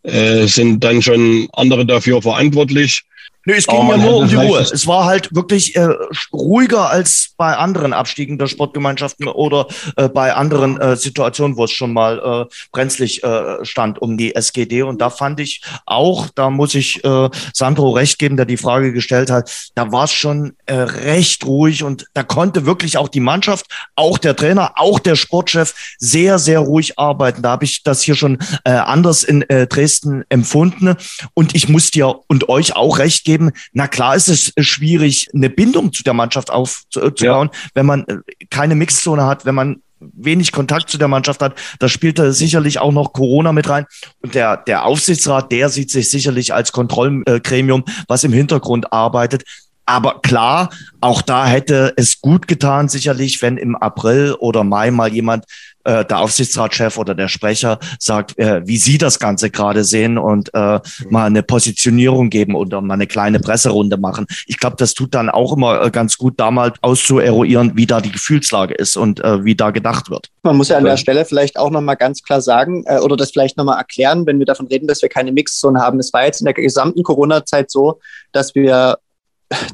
äh, 0.05 0.47
sind 0.47 0.85
dann 0.85 1.03
schon 1.03 1.49
andere 1.53 1.85
dafür 1.85 2.23
verantwortlich. 2.23 3.05
Nö, 3.47 3.55
es 3.55 3.67
ging 3.67 3.89
ja 3.89 3.97
nur 3.99 4.17
um 4.17 4.29
die 4.29 4.37
Ruhe. 4.37 4.61
Es 4.61 4.87
war 4.87 5.05
halt 5.05 5.35
wirklich 5.35 5.77
äh, 5.77 5.89
ruhiger 6.33 6.89
als 6.89 7.35
bei 7.37 7.57
anderen 7.57 7.93
Abstiegen 7.93 8.39
der 8.39 8.47
Sportgemeinschaften 8.47 9.29
oder 9.29 9.67
äh, 9.97 10.09
bei 10.09 10.35
anderen 10.35 10.81
äh, 10.81 10.97
Situationen, 10.97 11.57
wo 11.57 11.65
es 11.65 11.73
schon 11.73 11.93
mal 11.93 12.47
äh, 12.49 12.55
brenzlig 12.73 13.23
äh, 13.23 13.63
stand 13.65 14.01
um 14.01 14.17
die 14.17 14.35
SGD. 14.35 14.83
Und 14.83 15.01
da 15.01 15.11
fand 15.11 15.41
ich 15.41 15.61
auch, 15.85 16.29
da 16.35 16.49
muss 16.49 16.75
ich 16.75 17.05
äh, 17.05 17.29
Sandro 17.53 17.91
recht 17.91 18.19
geben, 18.19 18.37
der 18.37 18.47
die 18.47 18.57
Frage 18.57 18.93
gestellt 18.93 19.31
hat, 19.31 19.51
da 19.75 19.93
war 19.93 20.05
es 20.05 20.13
schon 20.13 20.55
recht 20.67 21.45
ruhig 21.45 21.83
und 21.83 22.07
da 22.15 22.23
konnte 22.23 22.67
wirklich 22.67 22.97
auch 22.97 23.09
die 23.09 23.21
Mannschaft, 23.21 23.67
auch 23.97 24.19
der 24.19 24.37
Trainer, 24.37 24.73
auch 24.77 24.99
der 24.99 25.17
Sportchef 25.17 25.75
sehr, 25.99 26.39
sehr 26.39 26.61
ruhig 26.61 26.99
arbeiten. 26.99 27.43
Da 27.43 27.51
habe 27.51 27.65
ich 27.65 27.83
das 27.83 28.03
hier 28.03 28.15
schon 28.15 28.39
anders 28.65 29.25
in 29.25 29.45
Dresden 29.49 30.25
empfunden. 30.29 30.97
Und 31.35 31.55
ich 31.55 31.69
muss 31.69 31.91
dir 31.91 32.21
und 32.29 32.49
euch 32.49 32.77
auch 32.77 32.99
recht 32.99 33.25
geben, 33.25 33.34
geben. 33.35 33.51
Na 33.73 33.89
klar 33.89 34.15
ist 34.15 34.29
es 34.29 34.53
schwierig, 34.59 35.29
eine 35.35 35.51
Bindung 35.51 35.93
zu 35.93 36.03
der 36.03 36.15
Mannschaft 36.15 36.51
aufzubauen, 36.51 37.51
ja. 37.53 37.61
wenn 37.75 37.87
man 37.87 38.05
äh, 38.07 38.19
keine 38.51 38.75
Mixzone 38.75 39.27
hat, 39.27 39.45
wenn 39.45 39.55
man 39.55 39.83
wenig 40.01 40.53
Kontakt 40.53 40.91
zu 40.91 40.99
der 40.99 41.09
Mannschaft 41.09 41.41
hat. 41.41 41.59
Da 41.79 41.89
spielt 41.89 42.19
da 42.19 42.33
sicherlich 42.33 42.79
auch 42.79 42.93
noch 42.93 43.13
Corona 43.13 43.53
mit 43.53 43.69
rein. 43.69 43.87
Und 44.21 44.35
der, 44.35 44.59
der 44.59 44.85
Aufsichtsrat, 44.85 45.51
der 45.51 45.69
sieht 45.71 45.91
sich 45.91 46.11
sicherlich 46.11 46.53
als 46.53 46.73
Kontrollgremium, 46.73 47.85
was 48.07 48.25
im 48.25 48.33
Hintergrund 48.33 48.93
arbeitet. 48.93 49.45
Aber 49.87 50.21
klar, 50.21 50.71
auch 51.01 51.23
da 51.23 51.47
hätte 51.47 51.93
es 51.97 52.21
gut 52.21 52.49
getan, 52.49 52.89
sicherlich, 52.89 53.43
wenn 53.43 53.57
im 53.57 53.77
April 53.77 54.35
oder 54.39 54.65
Mai 54.65 54.91
mal 54.91 55.13
jemand, 55.13 55.45
äh, 55.85 56.05
der 56.05 56.19
Aufsichtsratschef 56.19 56.99
oder 56.99 57.15
der 57.15 57.29
Sprecher, 57.29 57.79
sagt, 57.99 58.39
äh, 58.39 58.67
wie 58.67 58.77
Sie 58.77 58.99
das 58.99 59.19
Ganze 59.19 59.51
gerade 59.51 59.85
sehen 59.85 60.19
und 60.19 60.53
äh, 60.55 60.81
mal 61.11 61.27
eine 61.27 61.43
Positionierung 61.43 62.31
geben 62.31 62.55
oder 62.55 62.81
mal 62.81 62.95
eine 62.95 63.07
kleine 63.07 63.41
Presserunde 63.41 63.97
machen. 63.97 64.27
Ich 64.47 64.59
glaube, 64.59 64.77
das 64.79 64.95
tut 64.95 65.15
dann 65.15 65.31
auch 65.31 65.57
immer 65.57 65.83
äh, 65.83 65.91
ganz 65.91 66.19
gut, 66.19 66.35
da 66.39 66.51
mal 66.51 66.73
auszueruieren, 66.81 67.73
wie 67.77 67.87
da 67.87 68.01
die 68.01 68.13
Gefühlslage 68.13 68.75
ist 68.75 68.97
und 68.97 69.21
äh, 69.21 69.45
wie 69.45 69.55
da 69.55 69.71
gedacht 69.71 70.11
wird. 70.11 70.31
Man 70.43 70.57
muss 70.57 70.69
ja 70.69 70.79
an 70.79 70.85
der 70.85 70.97
Stelle 70.97 71.25
vielleicht 71.25 71.59
auch 71.59 71.71
nochmal 71.71 71.97
ganz 71.97 72.23
klar 72.23 72.41
sagen 72.41 72.85
äh, 72.87 72.99
oder 72.99 73.17
das 73.17 73.31
vielleicht 73.31 73.57
nochmal 73.57 73.79
erklären, 73.79 74.27
wenn 74.27 74.39
wir 74.39 74.47
davon 74.47 74.67
reden, 74.67 74.87
dass 74.87 75.03
wir 75.03 75.09
keine 75.09 75.33
Mixzone 75.33 75.81
haben. 75.81 75.99
Es 75.99 76.13
war 76.13 76.25
jetzt 76.25 76.41
in 76.41 76.47
der 76.47 76.55
gesamten 76.55 77.03
Corona-Zeit 77.03 77.71
so, 77.71 78.01
dass 78.33 78.55
wir 78.55 78.99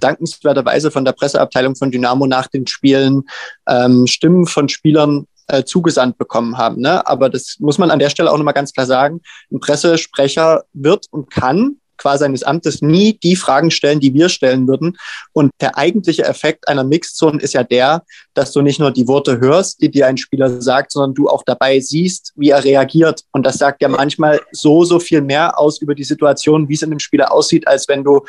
dankenswerterweise 0.00 0.90
von 0.90 1.04
der 1.04 1.12
Presseabteilung 1.12 1.76
von 1.76 1.90
Dynamo 1.90 2.26
nach 2.26 2.48
den 2.48 2.66
Spielen 2.66 3.22
ähm, 3.68 4.06
Stimmen 4.06 4.46
von 4.46 4.68
Spielern 4.68 5.26
äh, 5.50 5.64
zugesandt 5.64 6.18
bekommen 6.18 6.56
haben. 6.56 6.80
Ne? 6.80 7.06
Aber 7.06 7.28
das 7.28 7.56
muss 7.58 7.78
man 7.78 7.90
an 7.90 7.98
der 7.98 8.10
Stelle 8.10 8.30
auch 8.30 8.36
nochmal 8.36 8.54
ganz 8.54 8.72
klar 8.72 8.86
sagen. 8.86 9.20
Ein 9.50 9.60
Pressesprecher 9.60 10.64
wird 10.72 11.06
und 11.10 11.30
kann 11.30 11.76
qua 12.00 12.16
seines 12.16 12.42
Amtes 12.42 12.82
nie 12.82 13.18
die 13.22 13.36
Fragen 13.36 13.70
stellen, 13.70 14.00
die 14.00 14.14
wir 14.14 14.28
stellen 14.28 14.66
würden. 14.66 14.96
Und 15.32 15.50
der 15.60 15.76
eigentliche 15.76 16.24
Effekt 16.24 16.66
einer 16.66 16.82
Mixzone 16.82 17.40
ist 17.40 17.52
ja 17.54 17.62
der, 17.62 18.02
dass 18.34 18.52
du 18.52 18.62
nicht 18.62 18.80
nur 18.80 18.90
die 18.90 19.06
Worte 19.06 19.38
hörst, 19.38 19.82
die 19.82 19.90
dir 19.90 20.06
ein 20.06 20.16
Spieler 20.16 20.60
sagt, 20.60 20.92
sondern 20.92 21.14
du 21.14 21.28
auch 21.28 21.42
dabei 21.44 21.78
siehst, 21.78 22.32
wie 22.36 22.50
er 22.50 22.64
reagiert. 22.64 23.22
Und 23.32 23.44
das 23.44 23.58
sagt 23.58 23.82
ja 23.82 23.88
manchmal 23.88 24.40
so, 24.50 24.84
so 24.84 24.98
viel 24.98 25.20
mehr 25.20 25.58
aus 25.58 25.80
über 25.80 25.94
die 25.94 26.04
Situation, 26.04 26.68
wie 26.68 26.74
es 26.74 26.82
in 26.82 26.90
dem 26.90 26.98
Spieler 26.98 27.32
aussieht, 27.32 27.68
als 27.68 27.86
wenn 27.86 28.02
du 28.02 28.22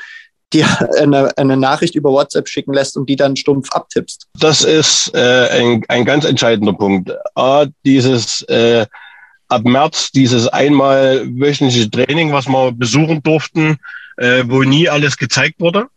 dir 0.54 0.68
eine, 1.00 1.36
eine 1.38 1.58
Nachricht 1.58 1.96
über 1.96 2.12
WhatsApp 2.12 2.48
schicken 2.48 2.74
lässt 2.74 2.98
und 2.98 3.10
die 3.10 3.16
dann 3.16 3.36
stumpf 3.36 3.72
abtippst. 3.72 4.28
Das 4.40 4.64
ist 4.64 5.14
äh, 5.14 5.48
ein, 5.50 5.84
ein 5.88 6.06
ganz 6.06 6.26
entscheidender 6.26 6.74
Punkt. 6.74 7.12
A, 7.36 7.66
dieses 7.86 8.42
äh, 8.44 8.86
ab 9.52 9.64
März 9.66 10.12
dieses 10.12 10.48
einmal 10.48 11.28
wöchentliche 11.28 11.90
Training, 11.92 12.32
was 12.32 12.48
wir 12.48 12.72
besuchen 12.72 13.22
durften, 13.22 13.78
äh, 14.18 14.44
wo 14.46 14.64
nie 14.64 14.88
alles 14.88 15.18
gezeigt 15.18 15.60
wurde. 15.60 15.88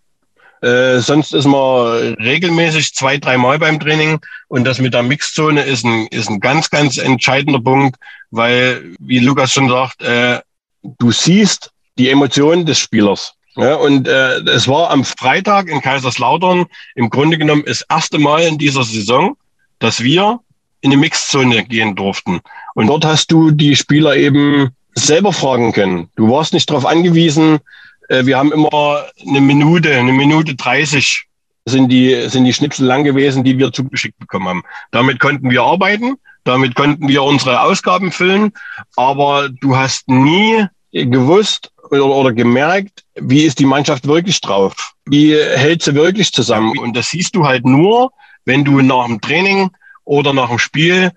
Äh, 0.61 1.01
sonst 1.01 1.35
ist 1.35 1.47
man 1.47 2.15
regelmäßig 2.15 2.95
zwei, 2.95 3.19
dreimal 3.19 3.59
beim 3.59 3.79
Training 3.79 4.19
und 4.49 4.65
das 4.65 4.79
mit 4.79 4.95
der 4.95 5.03
Mixzone 5.03 5.63
ist 5.63 5.85
ein, 5.85 6.07
ist 6.09 6.29
ein 6.31 6.41
ganz, 6.41 6.71
ganz 6.71 6.97
entscheidender 6.97 7.61
Punkt, 7.61 7.97
weil, 8.31 8.95
wie 8.99 9.19
Lukas 9.19 9.53
schon 9.53 9.69
sagt, 9.69 10.03
äh, 10.03 10.41
du 10.83 11.13
siehst 11.13 11.71
die 11.99 12.09
Emotionen 12.09 12.67
des 12.67 12.79
Spielers. 12.79 13.34
Ja, 13.57 13.77
und 13.77 14.09
äh, 14.09 14.39
es 14.51 14.67
war 14.67 14.91
am 14.91 15.05
Freitag 15.05 15.69
in 15.69 15.81
Kaiserslautern 15.81 16.67
im 16.97 17.11
Grunde 17.11 17.39
genommen 17.39 17.63
das 17.67 17.85
erste 17.89 18.19
Mal 18.19 18.43
in 18.43 18.59
dieser 18.59 18.83
Saison, 18.83 19.37
dass 19.79 20.03
wir 20.03 20.41
in 20.81 20.91
die 20.91 20.97
Mixzone 20.97 21.65
gehen 21.65 21.95
durften. 21.95 22.41
Und 22.75 22.89
dort 22.89 23.05
hast 23.05 23.31
du 23.31 23.53
die 23.53 23.77
Spieler 23.77 24.17
eben 24.17 24.71
selber 24.95 25.33
fragen 25.33 25.73
können. 25.73 26.09
Du 26.17 26.31
warst 26.31 26.53
nicht 26.53 26.69
darauf 26.69 26.85
angewiesen. 26.85 27.61
Äh, 28.09 28.27
wir 28.27 28.39
haben 28.39 28.53
immer 28.53 29.05
eine 29.27 29.41
Minute, 29.41 29.95
eine 29.95 30.13
Minute 30.13 30.57
30 30.57 31.27
sind 31.67 31.89
die, 31.89 32.29
sind 32.29 32.45
die 32.45 32.53
Schnipsel 32.53 32.87
lang 32.87 33.05
gewesen, 33.05 33.45
die 33.45 33.57
wir 33.59 33.73
zugeschickt 33.73 34.19
bekommen 34.19 34.49
haben. 34.49 34.63
Damit 34.91 35.19
konnten 35.19 35.51
wir 35.51 35.63
arbeiten. 35.63 36.17
Damit 36.45 36.75
konnten 36.75 37.09
wir 37.09 37.23
unsere 37.23 37.63
Ausgaben 37.63 38.13
füllen. 38.13 38.53
Aber 38.97 39.49
du 39.49 39.77
hast 39.77 40.09
nie 40.09 40.67
gewusst, 40.95 41.71
oder, 41.91 42.07
oder 42.07 42.33
gemerkt, 42.33 43.05
wie 43.15 43.43
ist 43.43 43.59
die 43.59 43.67
Mannschaft 43.67 44.07
wirklich 44.07 44.41
drauf? 44.41 44.95
Wie 45.07 45.35
hält 45.35 45.83
sie 45.83 45.95
wirklich 45.95 46.33
zusammen? 46.33 46.79
Und 46.79 46.97
das 46.97 47.11
siehst 47.11 47.35
du 47.37 47.45
halt 47.45 47.67
nur, 47.67 48.13
wenn 48.45 48.65
du 48.65 48.81
nach 48.81 49.07
dem 49.07 49.21
Training 49.21 49.71
oder 50.05 50.33
nach 50.33 50.49
dem 50.49 50.59
Spiel 50.59 51.11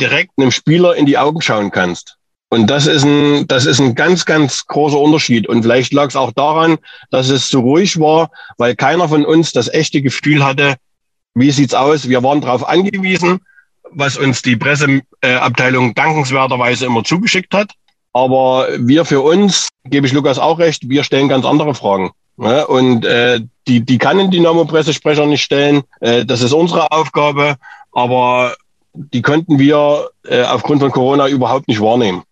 direkt 0.00 0.32
einem 0.36 0.50
Spieler 0.50 0.96
in 0.96 1.06
die 1.06 1.18
Augen 1.18 1.40
schauen 1.40 1.70
kannst. 1.70 2.16
Und 2.48 2.68
das 2.68 2.86
ist 2.86 3.04
ein, 3.04 3.46
das 3.46 3.64
ist 3.64 3.80
ein 3.80 3.94
ganz, 3.94 4.24
ganz 4.24 4.66
großer 4.66 4.98
Unterschied. 4.98 5.46
Und 5.46 5.62
vielleicht 5.62 5.92
lag 5.92 6.08
es 6.08 6.16
auch 6.16 6.32
daran, 6.32 6.78
dass 7.10 7.28
es 7.28 7.48
so 7.48 7.60
ruhig 7.60 8.00
war, 8.00 8.30
weil 8.58 8.74
keiner 8.74 9.08
von 9.08 9.24
uns 9.24 9.52
das 9.52 9.72
echte 9.72 10.02
Gefühl 10.02 10.44
hatte, 10.44 10.76
wie 11.34 11.52
sieht's 11.52 11.74
aus? 11.74 12.08
Wir 12.08 12.24
waren 12.24 12.40
darauf 12.40 12.68
angewiesen, 12.68 13.40
was 13.92 14.16
uns 14.16 14.42
die 14.42 14.56
Presseabteilung 14.56 15.94
dankenswerterweise 15.94 16.86
immer 16.86 17.04
zugeschickt 17.04 17.54
hat. 17.54 17.72
Aber 18.12 18.68
wir 18.78 19.04
für 19.04 19.20
uns, 19.20 19.68
gebe 19.84 20.06
ich 20.06 20.12
Lukas 20.12 20.38
auch 20.38 20.58
recht, 20.58 20.88
wir 20.88 21.04
stellen 21.04 21.28
ganz 21.28 21.44
andere 21.44 21.74
Fragen. 21.74 22.10
Ja, 22.38 22.64
und 22.64 23.04
äh, 23.04 23.40
die, 23.68 23.84
die 23.84 23.98
kann 23.98 24.18
ein 24.18 24.30
Dynamo-Pressesprecher 24.30 25.26
nicht 25.26 25.42
stellen. 25.42 25.82
Äh, 26.00 26.24
das 26.24 26.40
ist 26.40 26.52
unsere 26.52 26.90
Aufgabe, 26.90 27.56
aber 27.92 28.54
die 28.94 29.22
könnten 29.22 29.58
wir 29.58 30.08
äh, 30.26 30.42
aufgrund 30.42 30.80
von 30.80 30.90
Corona 30.90 31.28
überhaupt 31.28 31.68
nicht 31.68 31.80
wahrnehmen. 31.80 32.22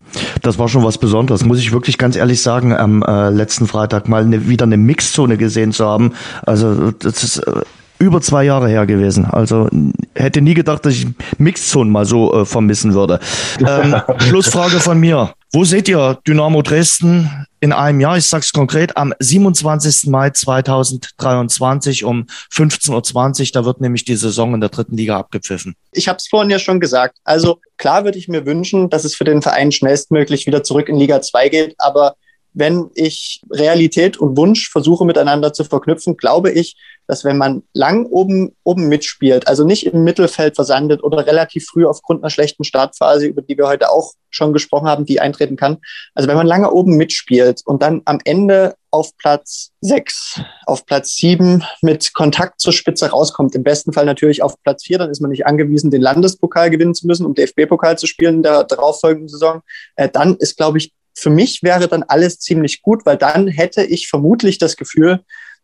Das 0.42 0.58
war 0.58 0.68
schon 0.68 0.82
was 0.82 0.98
Besonderes, 0.98 1.44
muss 1.44 1.58
ich 1.58 1.72
wirklich 1.72 1.98
ganz 1.98 2.16
ehrlich 2.16 2.42
sagen, 2.42 2.74
am 2.74 3.02
äh, 3.02 3.30
letzten 3.30 3.66
Freitag 3.66 4.08
mal 4.08 4.22
eine, 4.22 4.48
wieder 4.48 4.64
eine 4.64 4.76
Mixzone 4.76 5.36
gesehen 5.36 5.72
zu 5.72 5.86
haben. 5.86 6.14
Also 6.46 6.90
das 6.90 7.22
ist 7.22 7.38
äh, 7.38 7.62
über 7.98 8.20
zwei 8.20 8.44
Jahre 8.44 8.68
her 8.68 8.86
gewesen. 8.86 9.26
Also 9.26 9.68
hätte 10.14 10.40
nie 10.40 10.54
gedacht, 10.54 10.86
dass 10.86 10.94
ich 10.94 11.06
Mixzone 11.36 11.90
mal 11.90 12.06
so 12.06 12.32
äh, 12.32 12.44
vermissen 12.46 12.94
würde. 12.94 13.20
Ähm, 13.60 13.94
Schlussfrage 14.18 14.80
von 14.80 14.98
mir. 14.98 15.34
Wo 15.51 15.64
seht 15.64 15.88
ihr 15.88 16.18
Dynamo 16.26 16.61
Dresden 16.61 17.46
in 17.61 17.72
einem 17.72 18.01
Jahr? 18.01 18.18
Ich 18.18 18.26
sag's 18.26 18.53
konkret, 18.53 18.99
am 18.99 19.14
27. 19.18 20.11
Mai 20.11 20.28
2023 20.28 22.05
um 22.05 22.26
15.20 22.53 23.40
Uhr. 23.40 23.46
Da 23.55 23.64
wird 23.64 23.80
nämlich 23.80 24.05
die 24.05 24.16
Saison 24.16 24.53
in 24.53 24.61
der 24.61 24.68
dritten 24.68 24.99
Liga 24.99 25.18
abgepfiffen. 25.18 25.74
Ich 25.92 26.07
habe 26.07 26.18
es 26.18 26.28
vorhin 26.28 26.51
ja 26.51 26.59
schon 26.59 26.80
gesagt. 26.80 27.16
Also 27.24 27.61
klar 27.78 28.05
würde 28.05 28.18
ich 28.18 28.28
mir 28.28 28.44
wünschen, 28.44 28.90
dass 28.90 29.05
es 29.05 29.14
für 29.14 29.24
den 29.24 29.40
Verein 29.40 29.72
schnellstmöglich 29.72 30.47
wieder 30.47 30.62
zurück 30.62 30.90
in 30.90 30.97
Liga 30.97 31.22
2 31.22 31.48
geht. 31.48 31.74
Aber 31.78 32.16
wenn 32.52 32.90
ich 32.94 33.42
Realität 33.50 34.16
und 34.16 34.36
Wunsch 34.36 34.70
versuche 34.70 35.04
miteinander 35.04 35.52
zu 35.52 35.64
verknüpfen, 35.64 36.16
glaube 36.16 36.50
ich, 36.50 36.76
dass 37.08 37.24
wenn 37.24 37.38
man 37.38 37.62
lang 37.72 38.04
oben, 38.06 38.54
oben 38.64 38.88
mitspielt, 38.88 39.48
also 39.48 39.64
nicht 39.64 39.86
im 39.86 40.04
Mittelfeld 40.04 40.54
versandet 40.54 41.02
oder 41.02 41.26
relativ 41.26 41.66
früh 41.66 41.86
aufgrund 41.86 42.22
einer 42.22 42.30
schlechten 42.30 42.64
Startphase, 42.64 43.26
über 43.26 43.40
die 43.40 43.56
wir 43.56 43.66
heute 43.66 43.90
auch 43.90 44.12
schon 44.30 44.52
gesprochen 44.52 44.88
haben, 44.88 45.06
die 45.06 45.20
eintreten 45.20 45.56
kann. 45.56 45.78
Also 46.14 46.28
wenn 46.28 46.36
man 46.36 46.46
lange 46.46 46.70
oben 46.70 46.96
mitspielt 46.96 47.62
und 47.64 47.82
dann 47.82 48.02
am 48.04 48.18
Ende 48.24 48.76
auf 48.90 49.16
Platz 49.16 49.70
sechs, 49.80 50.40
auf 50.66 50.84
Platz 50.84 51.16
sieben 51.16 51.64
mit 51.80 52.12
Kontakt 52.12 52.60
zur 52.60 52.74
Spitze 52.74 53.08
rauskommt, 53.08 53.54
im 53.54 53.62
besten 53.62 53.94
Fall 53.94 54.04
natürlich 54.04 54.42
auf 54.42 54.62
Platz 54.62 54.84
vier, 54.84 54.98
dann 54.98 55.10
ist 55.10 55.20
man 55.20 55.30
nicht 55.30 55.46
angewiesen, 55.46 55.90
den 55.90 56.02
Landespokal 56.02 56.68
gewinnen 56.68 56.94
zu 56.94 57.06
müssen, 57.06 57.24
um 57.24 57.34
DFB-Pokal 57.34 57.96
zu 57.96 58.06
spielen 58.06 58.36
in 58.36 58.42
der 58.42 58.64
darauffolgenden 58.64 59.28
Saison. 59.28 59.62
Äh, 59.96 60.10
dann 60.10 60.36
ist, 60.36 60.58
glaube 60.58 60.76
ich, 60.76 60.92
für 61.19 61.31
mich 61.31 61.62
wäre 61.62 61.89
dann 61.89 62.05
alles 62.05 62.39
ziemlich 62.39 62.81
gut, 62.82 63.05
weil 63.05 63.16
dann 63.16 63.49
hätte 63.49 63.82
ich 63.82 64.09
vermutlich 64.09 64.59
das 64.59 64.77
Gefühl, 64.77 65.20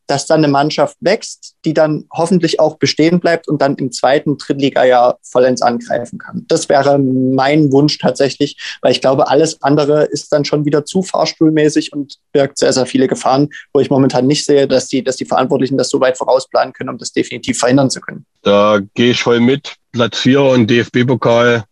dass 0.06 0.26
dann 0.26 0.44
eine 0.44 0.52
Mannschaft 0.52 0.96
wächst, 1.00 1.54
die 1.64 1.72
dann 1.72 2.04
hoffentlich 2.12 2.60
auch 2.60 2.76
bestehen 2.76 3.20
bleibt 3.20 3.48
und 3.48 3.62
dann 3.62 3.76
im 3.76 3.90
zweiten 3.90 4.36
Drittliga-Jahr 4.36 5.18
vollends 5.22 5.62
angreifen 5.62 6.18
kann. 6.18 6.44
Das 6.48 6.68
wäre 6.68 6.98
mein 6.98 7.72
Wunsch 7.72 7.96
tatsächlich, 7.98 8.58
weil 8.82 8.92
ich 8.92 9.00
glaube, 9.00 9.28
alles 9.28 9.62
andere 9.62 10.04
ist 10.04 10.30
dann 10.30 10.44
schon 10.44 10.66
wieder 10.66 10.84
zu 10.84 11.02
fahrstuhlmäßig 11.02 11.92
und 11.94 12.18
birgt 12.32 12.58
sehr, 12.58 12.72
sehr 12.72 12.84
viele 12.84 13.08
Gefahren, 13.08 13.48
wo 13.72 13.80
ich 13.80 13.88
momentan 13.88 14.26
nicht 14.26 14.44
sehe, 14.44 14.68
dass 14.68 14.88
die, 14.88 15.02
dass 15.02 15.16
die 15.16 15.24
Verantwortlichen 15.24 15.78
das 15.78 15.88
so 15.88 16.00
weit 16.00 16.18
vorausplanen 16.18 16.74
können, 16.74 16.90
um 16.90 16.98
das 16.98 17.12
definitiv 17.12 17.58
verhindern 17.58 17.88
zu 17.88 18.00
können. 18.00 18.26
Da 18.42 18.80
gehe 18.94 19.12
ich 19.12 19.22
voll 19.22 19.40
mit. 19.40 19.76
Platz 19.92 20.18
4 20.18 20.42
und 20.42 20.68
DFB-Pokal 20.68 21.64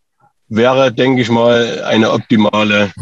wäre, 0.49 0.93
denke 0.93 1.21
ich 1.21 1.29
mal, 1.29 1.83
eine 1.83 2.13
optimale 2.13 2.93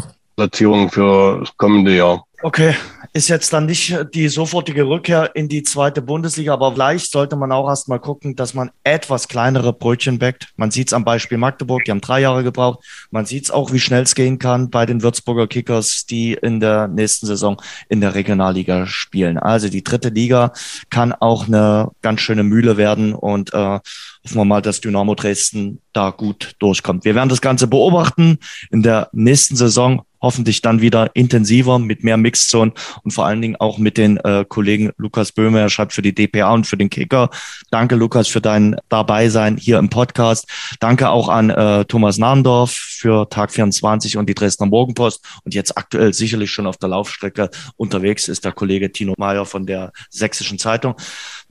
Platzierung 0.41 0.89
für 0.89 1.41
das 1.41 1.55
kommende 1.55 1.95
Jahr. 1.95 2.25
Okay, 2.41 2.73
ist 3.13 3.27
jetzt 3.27 3.53
dann 3.53 3.67
nicht 3.67 3.95
die 4.15 4.27
sofortige 4.27 4.87
Rückkehr 4.87 5.35
in 5.35 5.47
die 5.47 5.61
zweite 5.61 6.01
Bundesliga, 6.01 6.53
aber 6.53 6.71
vielleicht 6.73 7.11
sollte 7.11 7.35
man 7.35 7.51
auch 7.51 7.67
erstmal 7.69 7.99
gucken, 7.99 8.35
dass 8.35 8.55
man 8.55 8.71
etwas 8.83 9.27
kleinere 9.27 9.73
Brötchen 9.73 10.17
backt. 10.17 10.47
Man 10.55 10.71
sieht 10.71 10.87
es 10.87 10.93
am 10.93 11.03
Beispiel 11.03 11.37
Magdeburg, 11.37 11.83
die 11.85 11.91
haben 11.91 12.01
drei 12.01 12.21
Jahre 12.21 12.43
gebraucht. 12.43 12.79
Man 13.11 13.27
sieht 13.27 13.43
es 13.43 13.51
auch, 13.51 13.71
wie 13.71 13.79
schnell 13.79 14.01
es 14.01 14.15
gehen 14.15 14.39
kann 14.39 14.71
bei 14.71 14.87
den 14.87 15.03
Würzburger 15.03 15.45
Kickers, 15.45 16.07
die 16.07 16.33
in 16.33 16.59
der 16.59 16.87
nächsten 16.87 17.27
Saison 17.27 17.61
in 17.89 18.01
der 18.01 18.15
Regionalliga 18.15 18.87
spielen. 18.87 19.37
Also 19.37 19.69
die 19.69 19.83
dritte 19.83 20.09
Liga 20.09 20.53
kann 20.89 21.13
auch 21.13 21.47
eine 21.47 21.91
ganz 22.01 22.21
schöne 22.21 22.43
Mühle 22.43 22.77
werden 22.77 23.13
und 23.13 23.53
äh, 23.53 23.57
hoffen 23.57 24.37
wir 24.37 24.45
mal, 24.45 24.61
dass 24.63 24.81
Dynamo 24.81 25.13
Dresden 25.13 25.79
da 25.93 26.09
gut 26.09 26.55
durchkommt. 26.57 27.05
Wir 27.05 27.13
werden 27.13 27.29
das 27.29 27.41
Ganze 27.41 27.67
beobachten 27.67 28.39
in 28.71 28.81
der 28.81 29.09
nächsten 29.11 29.55
Saison 29.55 30.01
hoffentlich 30.21 30.61
dann 30.61 30.81
wieder 30.81 31.11
intensiver 31.13 31.79
mit 31.79 32.03
mehr 32.03 32.17
Mixzone 32.17 32.73
und 33.03 33.11
vor 33.11 33.25
allen 33.25 33.41
Dingen 33.41 33.55
auch 33.55 33.77
mit 33.77 33.97
den 33.97 34.17
äh, 34.17 34.45
Kollegen 34.47 34.91
Lukas 34.97 35.31
Böhme. 35.31 35.59
Er 35.59 35.69
schreibt 35.69 35.93
für 35.93 36.01
die 36.01 36.13
DPA 36.13 36.53
und 36.53 36.67
für 36.67 36.77
den 36.77 36.89
Kicker. 36.89 37.29
Danke, 37.71 37.95
Lukas, 37.95 38.27
für 38.27 38.41
dein 38.41 38.75
Dabeisein 38.89 39.57
hier 39.57 39.79
im 39.79 39.89
Podcast. 39.89 40.47
Danke 40.79 41.09
auch 41.09 41.29
an 41.29 41.49
äh, 41.49 41.85
Thomas 41.85 42.17
Nahndorf 42.17 42.71
für 42.71 43.27
Tag 43.29 43.51
24 43.51 44.17
und 44.17 44.27
die 44.27 44.35
Dresdner 44.35 44.67
Morgenpost. 44.67 45.25
Und 45.43 45.55
jetzt 45.55 45.77
aktuell 45.77 46.13
sicherlich 46.13 46.51
schon 46.51 46.67
auf 46.67 46.77
der 46.77 46.89
Laufstrecke 46.89 47.49
unterwegs 47.75 48.27
ist 48.27 48.45
der 48.45 48.51
Kollege 48.51 48.91
Tino 48.91 49.13
Meyer 49.17 49.45
von 49.45 49.65
der 49.65 49.91
Sächsischen 50.09 50.59
Zeitung. 50.59 50.95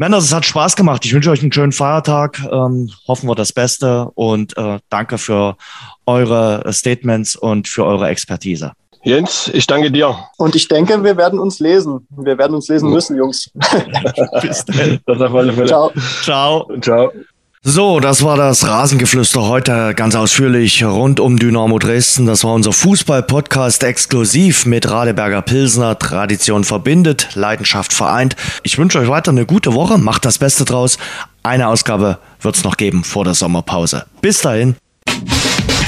Männer, 0.00 0.16
es 0.16 0.32
hat 0.32 0.46
Spaß 0.46 0.76
gemacht. 0.76 1.04
Ich 1.04 1.12
wünsche 1.12 1.30
euch 1.30 1.42
einen 1.42 1.52
schönen 1.52 1.72
Feiertag. 1.72 2.40
Ähm, 2.50 2.90
hoffen 3.06 3.28
wir 3.28 3.34
das 3.34 3.52
Beste 3.52 4.10
und 4.14 4.56
äh, 4.56 4.78
danke 4.88 5.18
für 5.18 5.58
eure 6.06 6.64
Statements 6.72 7.36
und 7.36 7.68
für 7.68 7.84
eure 7.84 8.08
Expertise. 8.08 8.72
Jens, 9.02 9.50
ich 9.52 9.66
danke 9.66 9.90
dir. 9.90 10.16
Und 10.38 10.56
ich 10.56 10.68
denke, 10.68 11.04
wir 11.04 11.18
werden 11.18 11.38
uns 11.38 11.60
lesen. 11.60 12.06
Wir 12.16 12.38
werden 12.38 12.54
uns 12.54 12.68
lesen 12.68 12.88
müssen, 12.88 13.14
Jungs. 13.14 13.50
Bis 14.40 14.64
dann. 14.64 15.00
Das 15.04 15.20
auf 15.20 15.34
alle 15.34 15.52
Fälle. 15.52 15.66
Ciao. 15.66 15.92
Ciao. 16.22 16.66
Ciao. 16.80 17.12
So, 17.62 18.00
das 18.00 18.24
war 18.24 18.38
das 18.38 18.66
Rasengeflüster 18.66 19.46
heute 19.46 19.92
ganz 19.94 20.14
ausführlich 20.14 20.82
rund 20.82 21.20
um 21.20 21.38
Dynamo 21.38 21.78
Dresden. 21.78 22.24
Das 22.24 22.42
war 22.42 22.54
unser 22.54 22.72
Fußball-Podcast 22.72 23.82
exklusiv 23.84 24.64
mit 24.64 24.90
Radeberger 24.90 25.42
Pilsner. 25.42 25.98
Tradition 25.98 26.64
verbindet, 26.64 27.28
Leidenschaft 27.34 27.92
vereint. 27.92 28.34
Ich 28.62 28.78
wünsche 28.78 28.98
euch 28.98 29.08
weiter 29.08 29.30
eine 29.30 29.44
gute 29.44 29.74
Woche. 29.74 29.98
Macht 29.98 30.24
das 30.24 30.38
Beste 30.38 30.64
draus. 30.64 30.96
Eine 31.42 31.68
Ausgabe 31.68 32.18
wird's 32.40 32.64
noch 32.64 32.78
geben 32.78 33.04
vor 33.04 33.24
der 33.24 33.34
Sommerpause. 33.34 34.06
Bis 34.22 34.40
dahin. 34.40 34.76